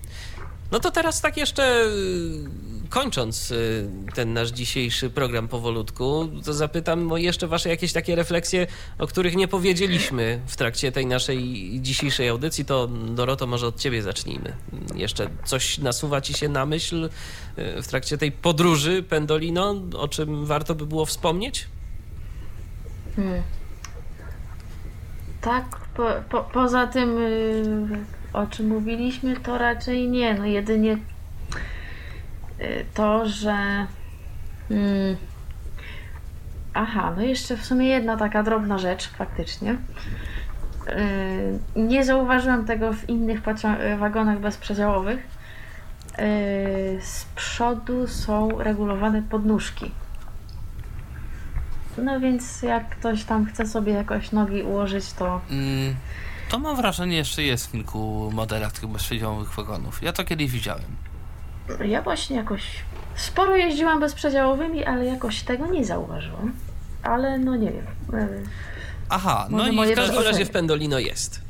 No 0.72 0.80
to 0.80 0.90
teraz 0.90 1.20
tak 1.20 1.36
jeszcze 1.36 1.84
y, 1.84 2.88
kończąc 2.88 3.50
y, 3.50 3.88
ten 4.14 4.32
nasz 4.32 4.48
dzisiejszy 4.48 5.10
program 5.10 5.48
powolutku, 5.48 6.28
to 6.44 6.52
zapytam 6.52 7.12
o 7.12 7.16
jeszcze 7.16 7.46
wasze 7.46 7.68
jakieś 7.68 7.92
takie 7.92 8.14
refleksje, 8.14 8.66
o 8.98 9.06
których 9.06 9.36
nie 9.36 9.48
powiedzieliśmy 9.48 10.40
w 10.46 10.56
trakcie 10.56 10.92
tej 10.92 11.06
naszej 11.06 11.70
dzisiejszej 11.80 12.28
audycji. 12.28 12.64
To 12.64 12.86
Doroto, 12.88 13.46
może 13.46 13.66
od 13.66 13.80
ciebie 13.80 14.02
zacznijmy. 14.02 14.56
Jeszcze 14.94 15.28
coś 15.44 15.78
nasuwa 15.78 16.20
ci 16.20 16.34
się 16.34 16.48
na 16.48 16.66
myśl 16.66 17.04
y, 17.58 17.82
w 17.82 17.88
trakcie 17.88 18.18
tej 18.18 18.32
podróży 18.32 19.02
Pendolino, 19.02 19.74
o 19.98 20.08
czym 20.08 20.46
warto 20.46 20.74
by 20.74 20.86
było 20.86 21.06
wspomnieć? 21.06 21.66
Hmm. 23.16 23.42
Tak, 25.40 25.78
po, 25.96 26.06
po, 26.30 26.50
poza 26.52 26.86
tym, 26.86 27.18
y, 27.18 28.21
o 28.32 28.46
czym 28.46 28.68
mówiliśmy, 28.68 29.36
to 29.36 29.58
raczej 29.58 30.08
nie. 30.08 30.34
No 30.34 30.44
jedynie 30.46 30.92
y, 32.60 32.84
to, 32.94 33.26
że. 33.28 33.86
Mm, 34.70 35.16
aha, 36.74 37.12
no 37.16 37.22
jeszcze 37.22 37.56
w 37.56 37.64
sumie 37.64 37.86
jedna 37.88 38.16
taka 38.16 38.42
drobna 38.42 38.78
rzecz, 38.78 39.08
faktycznie. 39.08 39.72
Y, 39.72 39.76
Nie 41.76 42.04
zauważyłam 42.04 42.64
tego 42.64 42.92
w 42.92 43.08
innych 43.08 43.42
pocią- 43.42 43.98
wagonach 43.98 44.38
bezprzedziałowych. 44.40 45.18
Y, 46.18 46.98
Z 47.02 47.24
przodu 47.24 48.06
są 48.06 48.58
regulowane 48.62 49.22
podnóżki. 49.22 49.90
No 51.98 52.20
więc 52.20 52.62
jak 52.62 52.88
ktoś 52.88 53.24
tam 53.24 53.46
chce 53.46 53.66
sobie 53.66 53.92
jakoś 53.92 54.32
nogi 54.32 54.62
ułożyć, 54.62 55.12
to 55.12 55.40
Mm, 55.50 55.94
to 56.52 56.58
mam 56.58 56.76
wrażenie, 56.76 57.16
jeszcze 57.16 57.42
jest 57.42 57.66
w 57.66 57.72
kilku 57.72 58.30
modelach 58.34 58.72
tych 58.72 58.86
bezprzedziałowych 58.86 59.50
wagonów. 59.54 60.02
Ja 60.02 60.12
to 60.12 60.24
kiedyś 60.24 60.50
widziałem. 60.50 60.96
ja 61.84 62.02
właśnie 62.02 62.36
jakoś 62.36 62.62
sporo 63.16 63.56
jeździłam 63.56 64.00
bezprzedziałowymi, 64.00 64.84
ale 64.84 65.04
jakoś 65.06 65.42
tego 65.42 65.66
nie 65.66 65.84
zauważyłam. 65.84 66.52
Ale 67.02 67.38
no 67.38 67.56
nie 67.56 67.72
wiem. 67.72 67.86
Aha, 69.08 69.46
no 69.50 69.56
Może 69.56 69.70
i 69.72 69.76
moje 69.76 69.92
w 69.92 69.96
każdym 69.96 70.22
razie 70.22 70.44
w 70.44 70.50
Pendolino 70.50 70.98
jest. 70.98 71.40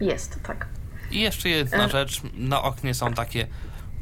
Jest, 0.00 0.42
tak. 0.42 0.66
I 1.10 1.20
jeszcze 1.20 1.48
jedna 1.48 1.84
E. 1.84 1.88
rzecz, 1.88 2.20
na 2.34 2.62
oknie 2.62 2.94
są 2.94 3.14
takie 3.14 3.46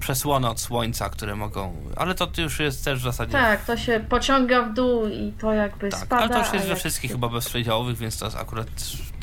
przesłony 0.00 0.48
od 0.48 0.60
słońca, 0.60 1.08
które 1.10 1.36
mogą. 1.36 1.76
Ale 1.96 2.14
to 2.14 2.28
już 2.38 2.60
jest 2.60 2.84
też 2.84 2.98
w 3.00 3.02
zasadzie. 3.02 3.32
Tak, 3.32 3.64
to 3.64 3.76
się 3.76 4.00
pociąga 4.08 4.62
w 4.62 4.74
dół 4.74 5.08
i 5.08 5.32
to 5.40 5.52
jakby 5.52 5.88
Tak, 5.88 6.00
spada. 6.00 6.22
ale 6.22 6.32
to 6.32 6.38
już 6.38 6.52
jest 6.52 6.64
we 6.64 6.70
jak 6.70 6.78
wszystkich 6.78 7.10
się- 7.10 7.14
chyba 7.14 7.28
bezprzedziałowych, 7.28 7.96
więc 7.98 8.18
to 8.18 8.24
jest 8.24 8.36
akurat 8.36 8.66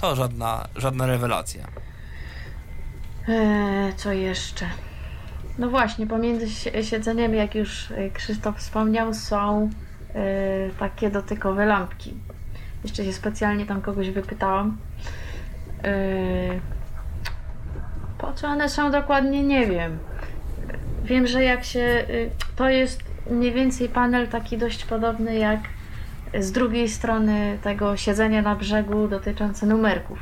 to 0.03 0.15
żadna, 0.15 0.67
żadna 0.75 1.05
rewelacja. 1.05 1.67
Eee, 3.27 3.93
co 3.95 4.11
jeszcze? 4.13 4.65
No 5.57 5.69
właśnie, 5.69 6.07
pomiędzy 6.07 6.49
si- 6.49 6.83
siedzeniami, 6.83 7.37
jak 7.37 7.55
już 7.55 7.91
e, 7.91 8.09
Krzysztof 8.09 8.57
wspomniał, 8.57 9.13
są 9.13 9.69
e, 10.15 10.69
takie 10.79 11.09
dotykowe 11.09 11.65
lampki. 11.65 12.13
Jeszcze 12.83 13.05
się 13.05 13.13
specjalnie 13.13 13.65
tam 13.65 13.81
kogoś 13.81 14.09
wypytałam. 14.09 14.77
E, 15.83 15.93
po 18.17 18.33
co 18.33 18.47
one 18.47 18.69
są 18.69 18.91
dokładnie, 18.91 19.43
nie 19.43 19.67
wiem. 19.67 19.99
Wiem, 21.03 21.27
że 21.27 21.43
jak 21.43 21.63
się. 21.63 22.05
To 22.55 22.69
jest 22.69 23.03
mniej 23.29 23.51
więcej 23.53 23.89
panel 23.89 24.27
taki 24.27 24.57
dość 24.57 24.85
podobny 24.85 25.35
jak 25.35 25.59
z 26.39 26.51
drugiej 26.51 26.89
strony 26.89 27.57
tego 27.63 27.97
siedzenia 27.97 28.41
na 28.41 28.55
brzegu 28.55 29.07
dotyczący 29.07 29.65
numerków. 29.65 30.19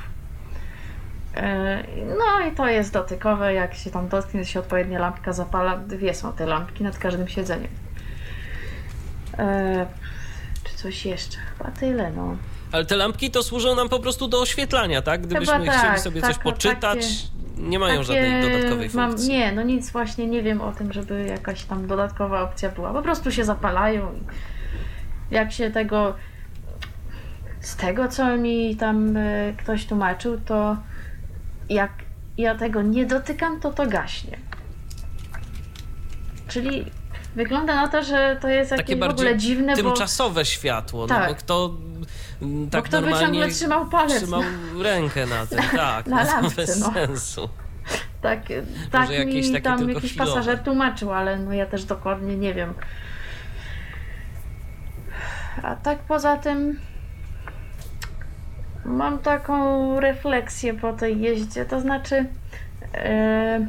E, 1.35 1.83
No 2.17 2.47
i 2.47 2.51
to 2.55 2.67
jest 2.67 2.93
dotykowe, 2.93 3.53
jak 3.53 3.73
się 3.73 3.91
tam 3.91 4.07
dotknie, 4.09 4.45
się 4.45 4.59
odpowiednia 4.59 4.99
lampka 4.99 5.33
zapala. 5.33 5.77
Dwie 5.77 6.13
są 6.13 6.33
te 6.33 6.45
lampki 6.45 6.83
nad 6.83 6.97
każdym 6.97 7.27
siedzeniem. 7.27 7.71
E, 9.37 9.85
Czy 10.63 10.75
coś 10.75 11.05
jeszcze? 11.05 11.37
Chyba 11.57 11.71
tyle, 11.71 12.11
no. 12.11 12.35
Ale 12.71 12.85
te 12.85 12.95
lampki 12.95 13.31
to 13.31 13.43
służą 13.43 13.75
nam 13.75 13.89
po 13.89 13.99
prostu 13.99 14.27
do 14.27 14.41
oświetlania, 14.41 15.01
tak? 15.01 15.21
Gdybyśmy 15.21 15.59
Chyba 15.59 15.71
chcieli 15.71 15.87
tak, 15.87 15.99
sobie 15.99 16.21
tak, 16.21 16.33
coś 16.33 16.43
poczytać, 16.43 16.99
takie- 16.99 17.67
nie 17.69 17.79
mają 17.79 18.03
żadnej 18.03 18.41
dodatkowej 18.41 18.89
mam, 18.93 19.09
funkcji. 19.09 19.29
Nie, 19.29 19.51
no 19.51 19.61
nic 19.61 19.91
właśnie 19.91 20.27
nie 20.27 20.43
wiem 20.43 20.61
o 20.61 20.71
tym, 20.71 20.93
żeby 20.93 21.25
jakaś 21.27 21.63
tam 21.63 21.87
dodatkowa 21.87 22.41
opcja 22.41 22.69
była. 22.69 22.93
Po 22.93 23.01
prostu 23.01 23.31
się 23.31 23.45
zapalają 23.45 24.11
i 24.13 24.19
jak 25.31 25.51
się 25.51 25.71
tego 25.71 26.15
z 27.61 27.75
tego, 27.75 28.07
co 28.07 28.37
mi 28.37 28.75
tam 28.75 29.17
e, 29.17 29.53
ktoś 29.57 29.85
tłumaczył, 29.85 30.41
to 30.45 30.77
jak 31.69 31.91
ja 32.37 32.55
tego 32.55 32.81
nie 32.81 33.05
dotykam, 33.05 33.59
to 33.59 33.73
to 33.73 33.87
gaśnie. 33.87 34.37
Czyli 36.47 36.85
wygląda 37.35 37.75
na 37.75 37.87
to, 37.87 38.03
że 38.03 38.37
to 38.41 38.47
jest 38.47 38.71
jakieś 38.71 38.85
Takie 38.85 38.99
w 38.99 39.03
ogóle 39.03 39.37
dziwne, 39.37 39.75
bo 39.75 39.83
tymczasowe 39.83 40.45
światło, 40.45 41.01
no 41.01 41.07
Tak. 41.07 41.29
bo 41.29 41.35
kto 41.35 41.73
mm, 42.41 42.69
tak 42.69 42.83
kto 42.83 43.01
by 43.01 43.01
normalnie 43.01 43.25
ciągle 43.25 43.49
trzymał 43.49 43.89
palec 43.89 44.17
trzymał 44.17 44.41
rękę 44.81 45.25
na 45.25 45.45
tym, 45.45 45.59
tak, 45.77 46.07
na 46.07 46.23
no 46.23 46.31
lampce, 46.31 46.55
bez 46.55 46.79
no. 46.79 46.93
sensu. 46.93 47.49
Tak, 48.21 48.39
tak 48.91 49.09
mi 49.09 49.51
takie 49.51 49.61
tam 49.61 49.89
jakiś 49.89 50.11
chwilowe. 50.11 50.31
pasażer 50.31 50.59
tłumaczył, 50.59 51.11
ale 51.11 51.39
no 51.39 51.53
ja 51.53 51.65
też 51.65 51.83
dokładnie 51.83 52.37
nie 52.37 52.53
wiem. 52.53 52.73
A 55.63 55.75
tak 55.75 55.99
poza 55.99 56.37
tym 56.37 56.79
mam 58.85 59.19
taką 59.19 59.99
refleksję 59.99 60.73
po 60.73 60.93
tej 60.93 61.21
jeździe, 61.21 61.65
to 61.65 61.81
znaczy 61.81 62.25
e, 62.95 63.59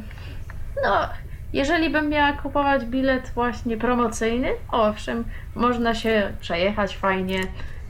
no, 0.83 1.09
jeżeli 1.53 1.89
bym 1.89 2.09
miała 2.09 2.33
kupować 2.33 2.85
bilet 2.85 3.31
właśnie 3.35 3.77
promocyjny, 3.77 4.49
owszem, 4.71 5.23
można 5.55 5.95
się 5.95 6.31
przejechać 6.39 6.97
fajnie, 6.97 7.39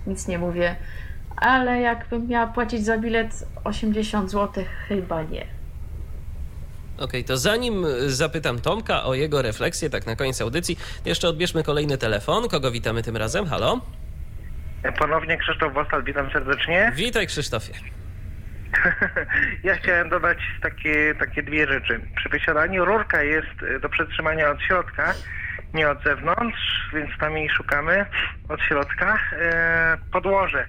nic 0.07 0.28
nie 0.28 0.38
mówię, 0.40 0.76
ale 1.36 1.82
jakbym 1.82 2.28
miała 2.28 2.48
płacić 2.48 2.86
za 2.86 2.98
bilet 2.98 3.45
80 3.64 4.32
zł, 4.32 4.64
chyba 4.88 5.24
nie. 5.24 5.45
Okej, 6.98 7.24
to 7.24 7.38
zanim 7.38 7.86
zapytam 8.07 8.60
Tomka 8.61 9.03
o 9.03 9.14
jego 9.14 9.41
refleksję, 9.41 9.90
tak 9.90 10.06
na 10.06 10.15
koniec 10.15 10.41
audycji, 10.41 10.80
jeszcze 11.06 11.28
odbierzmy 11.28 11.64
kolejny 11.64 11.98
telefon. 11.98 12.49
Kogo 12.49 12.72
witamy 12.72 13.03
tym 13.03 13.18
razem? 13.18 13.45
Halo? 13.45 13.82
Ponownie 14.99 15.38
Krzysztof 15.38 15.74
Wostal, 15.74 16.03
witam 16.03 16.32
serdecznie. 16.32 16.91
Witaj 16.95 17.28
Krzysztofie. 17.28 17.74
Ja 19.64 19.76
chciałem 19.76 20.10
dodać 20.10 20.38
takie, 20.61 21.15
takie 21.20 21.44
dwie 21.44 21.68
rzeczy. 21.68 21.99
Przy 22.15 22.30
wysiadaniu 22.30 22.86
rurka 22.86 23.24
jest 23.24 23.64
e, 23.76 23.80
do 23.80 23.90
przetrzymania 23.90 24.49
od 24.52 24.61
środka, 24.61 25.14
nie 25.74 25.90
od 25.90 26.03
zewnątrz, 26.03 26.90
więc 26.94 27.10
tam 27.20 27.38
jej 27.38 27.49
szukamy 27.49 28.06
od 28.49 28.61
środka. 28.61 29.18
E, 29.32 29.98
podłoże. 30.11 30.65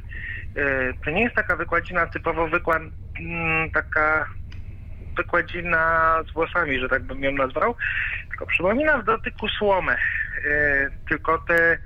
E, 0.57 0.93
to 1.05 1.11
nie 1.11 1.23
jest 1.23 1.35
taka 1.37 1.57
wykładzina 1.57 2.07
typowo 2.07 2.49
wykład, 2.49 2.83
mm, 3.21 3.71
taka 3.71 4.27
wykładzina 5.17 6.15
z 6.31 6.33
włosami, 6.33 6.79
że 6.79 6.89
tak 6.89 7.03
bym 7.03 7.23
ją 7.23 7.33
nazwał, 7.33 7.75
tylko 8.29 8.47
przypomina 8.47 8.99
w 8.99 9.05
dotyku 9.05 9.49
słomę. 9.49 9.97
E, 10.51 10.91
tylko 11.09 11.39
te 11.39 11.79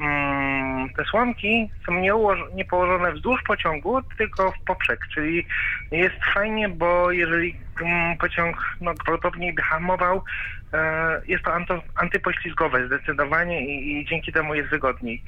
Mm, 0.00 0.88
te 0.96 1.04
słomki 1.04 1.70
są 1.86 1.94
nie, 1.94 2.12
nie 2.54 2.64
położone 2.64 3.12
wzdłuż 3.12 3.42
pociągu, 3.42 4.02
tylko 4.18 4.52
w 4.52 4.64
poprzek, 4.66 5.00
czyli 5.14 5.46
jest 5.90 6.24
fajnie, 6.34 6.68
bo 6.68 7.10
jeżeli 7.10 7.56
mm, 7.82 8.16
pociąg 8.18 8.56
no, 8.80 8.94
gwałtowniej 8.94 9.52
by 9.52 9.62
hamował, 9.62 10.24
e, 10.72 11.22
jest 11.26 11.44
to 11.44 11.54
anto, 11.54 11.82
antypoślizgowe 11.94 12.86
zdecydowanie 12.86 13.66
i, 13.66 14.00
i 14.00 14.04
dzięki 14.04 14.32
temu 14.32 14.54
jest 14.54 14.70
wygodniej. 14.70 15.22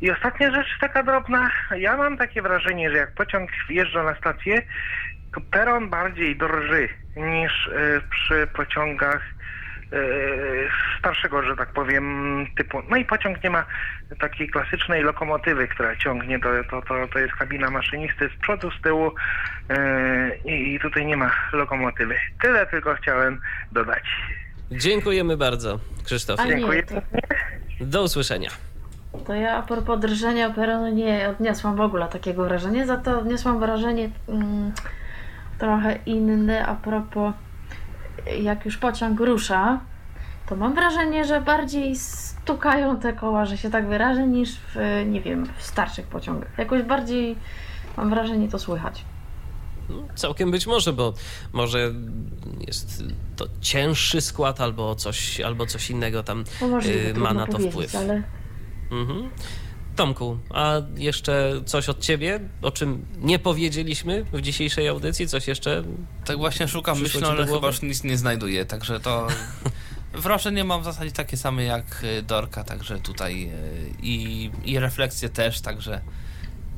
I 0.00 0.10
ostatnia 0.10 0.50
rzecz 0.50 0.78
taka 0.80 1.02
drobna, 1.02 1.50
ja 1.76 1.96
mam 1.96 2.16
takie 2.16 2.42
wrażenie, 2.42 2.90
że 2.90 2.96
jak 2.96 3.14
pociąg 3.14 3.50
wjeżdża 3.68 4.02
na 4.02 4.14
stację, 4.14 4.62
to 5.34 5.40
peron 5.50 5.90
bardziej 5.90 6.36
drży 6.36 6.88
niż 7.16 7.68
e, 7.68 8.00
przy 8.10 8.46
pociągach 8.46 9.22
e, 9.92 9.96
starszego, 10.98 11.42
że 11.42 11.56
tak 11.56 11.72
powiem, 11.72 12.46
typu. 12.56 12.82
No 12.90 12.96
i 12.96 13.04
pociąg 13.04 13.44
nie 13.44 13.50
ma 13.50 13.64
takiej 14.20 14.50
klasycznej 14.50 15.02
lokomotywy, 15.02 15.68
która 15.68 15.96
ciągnie, 15.96 16.40
to, 16.40 16.48
to, 16.70 16.82
to, 16.82 17.08
to 17.12 17.18
jest 17.18 17.34
kabina 17.34 17.70
maszynisty 17.70 18.28
z 18.36 18.40
przodu, 18.42 18.70
z 18.70 18.82
tyłu 18.82 19.12
e, 19.70 20.36
i, 20.44 20.80
tutaj 20.80 21.06
nie 21.06 21.16
ma 21.16 21.30
lokomotywy. 21.52 22.14
Tyle 22.42 22.66
tylko 22.66 22.94
chciałem 22.94 23.40
dodać. 23.72 24.04
Dziękujemy 24.70 25.36
bardzo, 25.36 25.78
nie, 26.74 26.82
to, 26.82 26.94
Do 27.80 28.02
usłyszenia. 28.02 28.50
to 29.26 29.34
ja 29.34 29.56
a 29.56 29.62
propos 29.62 30.00
drżenia 30.00 30.50
peronu 30.50 30.88
nie 30.94 31.28
odniosłam 31.28 31.76
w 31.76 31.80
ogóle 31.80 32.08
takiego 32.08 32.44
wrażenia, 32.44 32.86
za 32.86 32.96
to 32.96 33.18
odniosłam 33.18 33.60
wrażenie 33.60 34.10
mm, 34.28 34.72
trochę 35.60 35.98
inne 36.06 36.66
a 36.66 36.74
propos 36.74 37.34
jak 38.40 38.64
już 38.64 38.76
pociąg 38.76 39.20
rusza, 39.20 39.80
to 40.48 40.56
mam 40.56 40.74
wrażenie, 40.74 41.24
że 41.24 41.40
bardziej 41.40 41.96
stukają 41.96 42.96
te 42.96 43.12
koła, 43.12 43.44
że 43.46 43.58
się 43.58 43.70
tak 43.70 43.88
wyrażę, 43.88 44.26
niż 44.26 44.50
w, 44.74 45.04
nie 45.06 45.20
wiem, 45.20 45.46
w 45.58 45.62
starszych 45.62 46.06
pociągach. 46.06 46.58
Jakoś 46.58 46.82
bardziej 46.82 47.36
mam 47.96 48.10
wrażenie 48.10 48.48
to 48.48 48.58
słychać. 48.58 49.04
Całkiem 50.14 50.50
być 50.50 50.66
może, 50.66 50.92
bo 50.92 51.14
może 51.52 51.92
jest 52.66 53.04
to 53.36 53.46
cięższy 53.60 54.20
skład 54.20 54.60
albo 54.60 54.94
coś, 54.94 55.40
albo 55.40 55.66
coś 55.66 55.90
innego 55.90 56.22
tam 56.22 56.44
No 56.60 56.78
y, 56.80 57.14
ma 57.14 57.34
na 57.34 57.46
to 57.46 57.58
wpływ. 57.58 57.94
ale 57.96 58.22
Mhm. 58.90 59.30
Tomku, 60.00 60.38
a 60.50 60.74
jeszcze 60.96 61.52
coś 61.66 61.88
od 61.88 62.00
ciebie, 62.00 62.40
o 62.62 62.70
czym 62.70 63.06
nie 63.18 63.38
powiedzieliśmy 63.38 64.24
w 64.24 64.40
dzisiejszej 64.40 64.88
audycji? 64.88 65.28
Coś 65.28 65.48
jeszcze? 65.48 65.82
Tak 66.24 66.36
właśnie 66.36 66.68
szukam 66.68 66.98
do 67.20 67.28
ale 67.28 67.46
chyba 67.46 67.66
już 67.66 67.82
nic 67.82 68.04
nie 68.04 68.18
znajduję, 68.18 68.64
także 68.64 69.00
to 69.00 69.26
wrażenie 70.12 70.64
mam 70.64 70.80
w 70.80 70.84
zasadzie 70.84 71.12
takie 71.12 71.36
same 71.36 71.64
jak 71.64 72.04
y, 72.04 72.22
Dorka, 72.22 72.64
także 72.64 72.98
tutaj 72.98 73.50
y, 73.52 73.94
i, 74.02 74.50
i 74.64 74.78
refleksje 74.78 75.28
też, 75.28 75.60
także 75.60 76.00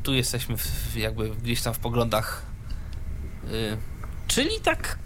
tu 0.03 0.15
jesteśmy 0.15 0.57
w, 0.57 0.97
jakby 0.97 1.31
gdzieś 1.31 1.63
tam 1.63 1.75
w 1.75 1.79
poglądach 1.79 2.47
y, 3.45 3.77
Czyli 4.27 4.61
tak, 4.61 4.99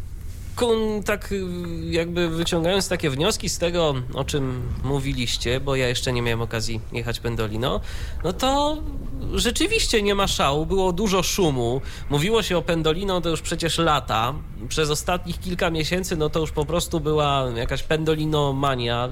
tak 1.05 1.33
y, 1.33 1.45
jakby 1.91 2.29
wyciągając 2.29 2.89
takie 2.89 3.11
wnioski 3.11 3.49
z 3.49 3.59
tego, 3.59 3.95
o 4.15 4.25
czym 4.25 4.63
mówiliście, 4.85 5.61
bo 5.61 5.77
ja 5.77 5.89
jeszcze 5.89 6.13
nie 6.13 6.23
miałem 6.23 6.43
okazji 6.43 6.81
jechać 6.93 7.21
Pendolino, 7.21 7.81
no 8.25 8.33
to 8.33 8.83
rzeczywiście 9.35 10.03
nie 10.03 10.15
ma 10.15 10.27
szału, 10.27 10.67
było 10.67 10.93
dużo 10.93 11.23
szumu. 11.23 11.81
Mówiło 12.11 12.43
się 12.43 12.59
o 12.59 12.63
Pendolino 12.63 13.21
to 13.21 13.29
już 13.29 13.43
przecież 13.43 13.79
lata. 13.79 14.35
Przez 14.69 14.91
ostatnich 14.91 15.41
kilka 15.41 15.71
miesięcy 15.71 16.17
no 16.17 16.31
to 16.31 16.41
już 16.41 16.53
po 16.53 16.65
prostu 16.65 17.01
była 17.01 17.51
jakaś 17.57 17.83
Pendolino 17.83 18.53
mania 18.53 19.09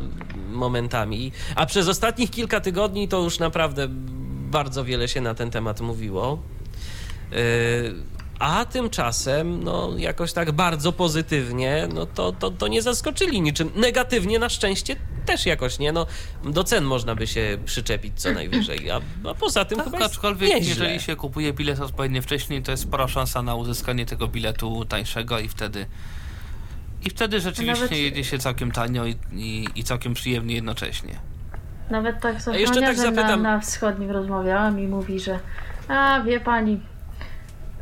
momentami, 0.50 1.32
a 1.56 1.66
przez 1.66 1.88
ostatnich 1.88 2.30
kilka 2.30 2.60
tygodni 2.60 3.08
to 3.08 3.22
już 3.22 3.38
naprawdę 3.38 3.88
bardzo 4.50 4.84
wiele 4.84 5.08
się 5.08 5.20
na 5.20 5.34
ten 5.34 5.50
temat 5.50 5.80
mówiło. 5.80 6.38
Yy, 7.30 7.36
A 8.38 8.64
tymczasem, 8.64 9.64
no 9.64 9.90
jakoś 9.98 10.32
tak 10.32 10.52
bardzo 10.52 10.92
pozytywnie, 10.92 11.88
no 11.94 12.06
to, 12.06 12.32
to, 12.32 12.50
to 12.50 12.68
nie 12.68 12.82
zaskoczyli 12.82 13.40
niczym. 13.40 13.70
Negatywnie 13.76 14.38
na 14.38 14.48
szczęście 14.48 14.96
też 15.26 15.46
jakoś 15.46 15.78
nie. 15.78 15.92
No, 15.92 16.06
do 16.44 16.64
cen 16.64 16.84
można 16.84 17.14
by 17.14 17.26
się 17.26 17.58
przyczepić 17.64 18.12
co 18.20 18.32
najwyżej, 18.32 18.90
a, 18.90 19.00
a 19.30 19.34
poza 19.34 19.64
tym 19.64 19.78
Tak, 19.78 19.90
chyba 19.90 20.04
aczkolwiek 20.04 20.50
nieźle. 20.54 20.68
jeżeli 20.68 21.00
się 21.00 21.16
kupuje 21.16 21.52
bilet 21.52 21.80
odpowiednio 21.80 22.22
wcześniej, 22.22 22.62
to 22.62 22.70
jest 22.70 22.82
spora 22.82 23.08
szansa 23.08 23.42
na 23.42 23.54
uzyskanie 23.54 24.06
tego 24.06 24.28
biletu 24.28 24.84
tańszego 24.84 25.38
i 25.38 25.48
wtedy 25.48 25.86
i 27.02 27.10
wtedy 27.10 27.40
rzeczywiście 27.40 27.84
Nawet- 27.84 27.98
jedzie 27.98 28.24
się 28.24 28.38
całkiem 28.38 28.70
tanio 28.72 29.06
i, 29.06 29.16
i, 29.32 29.68
i 29.74 29.84
całkiem 29.84 30.14
przyjemnie 30.14 30.54
jednocześnie. 30.54 31.18
Nawet 31.90 32.20
tak 32.20 32.36
jeszcze 32.52 32.80
tak 32.80 32.96
zapytam- 32.96 33.42
na, 33.42 33.54
na 33.56 33.60
wschodnim 33.60 34.10
rozmawiałam 34.10 34.80
i 34.80 34.86
mówi, 34.86 35.20
że 35.20 35.38
a 35.88 36.20
wie 36.20 36.40
pani, 36.40 36.80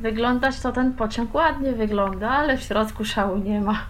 wyglądać 0.03 0.61
to 0.61 0.73
ten 0.73 0.93
pociąg 0.95 1.35
ładnie 1.35 1.73
wygląda, 1.73 2.31
ale 2.31 2.59
w 2.59 2.63
środku 2.63 3.05
szału 3.05 3.37
nie 3.39 3.61
ma. 3.61 3.87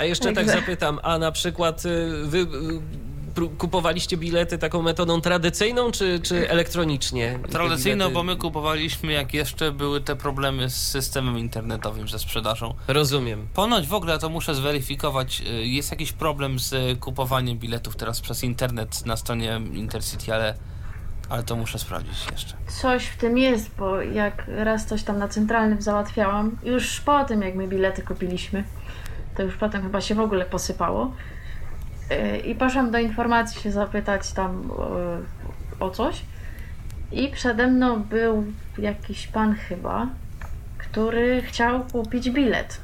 A 0.00 0.04
jeszcze 0.04 0.32
tak 0.32 0.46
zapytam, 0.50 0.98
a 1.02 1.18
na 1.18 1.32
przykład 1.32 1.86
y, 1.86 2.08
wy 2.26 2.38
y, 2.38 3.48
kupowaliście 3.58 4.16
bilety 4.16 4.58
taką 4.58 4.82
metodą 4.82 5.20
tradycyjną, 5.20 5.90
czy, 5.90 6.20
czy 6.22 6.50
elektronicznie? 6.50 7.38
Bilety- 8.06 8.12
bo 8.14 8.22
my 8.22 8.36
kupowaliśmy 8.36 9.12
jak 9.12 9.34
jeszcze 9.34 9.72
były 9.72 10.00
te 10.00 10.16
problemy 10.16 10.70
z 10.70 10.74
systemem 10.76 11.38
internetowym, 11.38 12.08
ze 12.08 12.18
sprzedażą. 12.18 12.74
Rozumiem. 12.88 13.46
Ponoć 13.54 13.86
w 13.86 13.94
ogóle 13.94 14.18
to 14.18 14.28
muszę 14.28 14.54
zweryfikować. 14.54 15.40
y, 15.40 15.66
Jest 15.66 15.90
jakiś 15.90 16.12
problem 16.12 16.58
z 16.58 16.98
kupowaniem 17.00 17.58
biletów 17.58 17.96
teraz 17.96 18.20
przez 18.20 18.44
internet 18.44 19.06
na 19.06 19.16
stronie 19.16 19.60
Intercity, 19.74 20.34
ale, 20.34 20.54
ale 21.28 21.42
to 21.42 21.56
muszę 21.56 21.78
sprawdzić 21.78 22.26
jeszcze. 22.30 22.54
Coś 22.66 23.06
w 23.06 23.16
tym 23.16 23.38
jest, 23.38 23.70
bo 23.76 24.02
jak 24.02 24.44
raz 24.48 24.86
coś 24.86 25.02
tam 25.02 25.18
na 25.18 25.28
centralnym 25.28 25.82
załatwiałam, 25.82 26.56
już 26.62 27.00
po 27.00 27.24
tym 27.24 27.42
jak 27.42 27.54
my 27.54 27.68
bilety 27.68 28.02
kupiliśmy, 28.02 28.64
to 29.36 29.42
już 29.42 29.56
potem 29.56 29.82
chyba 29.82 30.00
się 30.00 30.14
w 30.14 30.20
ogóle 30.20 30.44
posypało. 30.44 31.12
Yy, 32.10 32.38
I 32.38 32.54
poszłam 32.54 32.90
do 32.90 32.98
informacji 32.98 33.60
się 33.60 33.72
zapytać 33.72 34.32
tam 34.32 34.70
yy, 35.80 35.86
o 35.86 35.90
coś. 35.90 36.22
I 37.12 37.28
przede 37.28 37.66
mną 37.66 38.02
był 38.02 38.44
jakiś 38.78 39.26
pan 39.26 39.54
chyba, 39.54 40.06
który 40.78 41.42
chciał 41.42 41.84
kupić 41.84 42.30
bilet. 42.30 42.80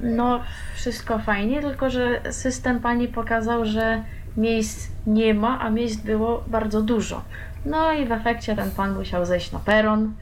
No, 0.00 0.40
wszystko 0.74 1.18
fajnie, 1.18 1.60
tylko 1.60 1.90
że 1.90 2.32
system 2.32 2.80
pani 2.80 3.08
pokazał, 3.08 3.64
że 3.64 4.04
miejsc 4.36 4.88
nie 5.06 5.34
ma, 5.34 5.60
a 5.60 5.70
miejsc 5.70 6.00
było 6.00 6.44
bardzo 6.46 6.82
dużo. 6.82 7.22
No 7.64 7.92
i 7.92 8.06
w 8.06 8.12
efekcie 8.12 8.56
ten 8.56 8.70
pan 8.70 8.94
musiał 8.94 9.26
zejść 9.26 9.52
na 9.52 9.58
peron, 9.58 10.12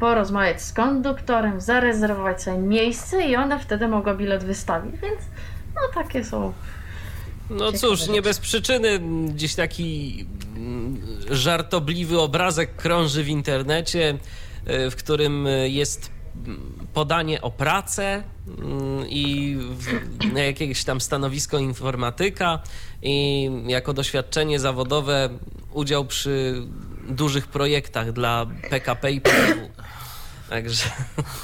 porozmawiać 0.00 0.62
z 0.62 0.72
konduktorem, 0.72 1.60
zarezerwować 1.60 2.42
sobie 2.42 2.58
miejsce 2.58 3.26
i 3.26 3.36
ona 3.36 3.58
wtedy 3.58 3.88
mogła 3.88 4.14
bilet 4.14 4.44
wystawić, 4.44 5.00
więc 5.00 5.20
no 5.74 6.02
takie 6.02 6.24
są. 6.24 6.52
No 7.50 7.72
cóż, 7.72 8.08
nie 8.08 8.22
bez 8.22 8.38
przyczyny 8.38 9.00
gdzieś 9.28 9.54
taki 9.54 10.26
mm, 10.56 11.00
żartobliwy 11.30 12.20
obrazek 12.20 12.76
krąży 12.76 13.24
w 13.24 13.28
internecie, 13.28 14.18
y, 14.68 14.90
w 14.90 14.96
którym 14.96 15.48
jest 15.64 16.10
mm, 16.46 16.86
podanie 16.94 17.42
o 17.42 17.50
pracę 17.50 18.22
mm, 18.48 19.08
i 19.08 19.56
na 20.32 20.40
jakieś 20.40 20.84
tam 20.84 21.00
stanowisko 21.00 21.58
informatyka 21.58 22.62
i 23.04 23.50
jako 23.66 23.92
doświadczenie 23.92 24.60
zawodowe 24.60 25.28
udział 25.72 26.04
przy 26.04 26.62
dużych 27.08 27.46
projektach 27.46 28.12
dla 28.12 28.46
PKP 28.70 29.12
i 29.12 29.20
PKW. 29.20 29.70
Także 30.50 30.90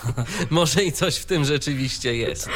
może 0.51 0.85
i 0.85 0.93
coś 0.93 1.17
w 1.17 1.25
tym 1.25 1.45
rzeczywiście 1.45 2.17
jest. 2.17 2.49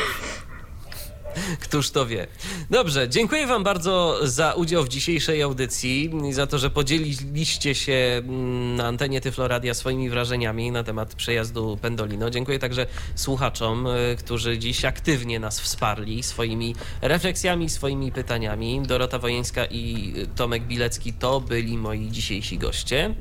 Któż 1.61 1.91
to 1.91 2.07
wie. 2.07 2.27
Dobrze, 2.71 3.09
dziękuję 3.09 3.47
Wam 3.47 3.65
bardzo 3.65 4.19
za 4.23 4.53
udział 4.53 4.85
w 4.85 4.89
dzisiejszej 4.89 5.43
audycji 5.43 6.11
i 6.29 6.33
za 6.33 6.47
to, 6.47 6.59
że 6.59 6.71
podzieliliście 6.71 7.75
się 7.75 7.93
mm, 7.93 8.77
na 8.77 8.87
antenie 8.87 9.21
Tyfloradia 9.21 9.75
swoimi 9.75 10.11
wrażeniami 10.11 10.71
na 10.71 10.85
temat 10.85 11.15
przejazdu 11.15 11.79
Pendolino. 11.83 12.31
Dziękuję 12.31 12.59
także 12.59 12.87
słuchaczom, 13.15 13.87
y, 13.87 14.17
którzy 14.19 14.59
dziś 14.59 14.85
aktywnie 14.85 15.41
nas 15.41 15.61
wsparli 15.61 16.23
swoimi 16.23 16.75
refleksjami, 17.03 17.71
swoimi 17.71 18.13
pytaniami. 18.13 18.83
Dorota 18.83 19.19
Wojeńska 19.19 19.65
i 19.65 20.13
Tomek 20.37 20.63
Bilecki 20.63 21.13
to 21.13 21.41
byli 21.41 21.79
moi 21.79 22.11
dzisiejsi 22.11 22.59
goście. 22.59 23.15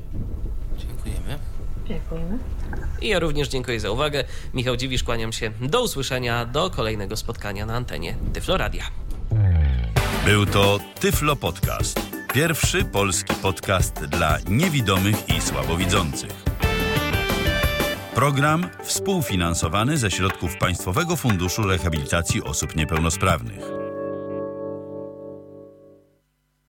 Dziękujemy. 0.78 1.53
Dziękujemy. 1.88 2.38
I 3.02 3.08
ja 3.08 3.20
również 3.20 3.48
dziękuję 3.48 3.80
za 3.80 3.92
uwagę. 3.92 4.24
Michał 4.54 4.76
Dziwisz, 4.78 5.04
kłaniam 5.04 5.34
się. 5.34 5.52
Do 5.62 5.84
usłyszenia, 5.84 6.46
do 6.46 6.70
kolejnego 6.70 7.18
spotkania 7.18 7.66
na 7.66 7.76
antenie 7.76 8.16
Tyfloradia. 8.34 8.84
Był 10.26 10.46
to 10.46 10.80
Tyflo 11.00 11.36
Podcast. 11.36 12.00
Pierwszy 12.34 12.86
polski 12.86 13.34
podcast 13.42 14.06
dla 14.06 14.38
niewidomych 14.48 15.30
i 15.30 15.42
słabowidzących. 15.42 16.44
Program 18.16 18.70
współfinansowany 18.84 19.98
ze 19.98 20.12
środków 20.12 20.58
Państwowego 20.58 21.16
Funduszu 21.16 21.64
Rehabilitacji 21.64 22.44
Osób 22.44 22.76
Niepełnosprawnych. 22.76 23.83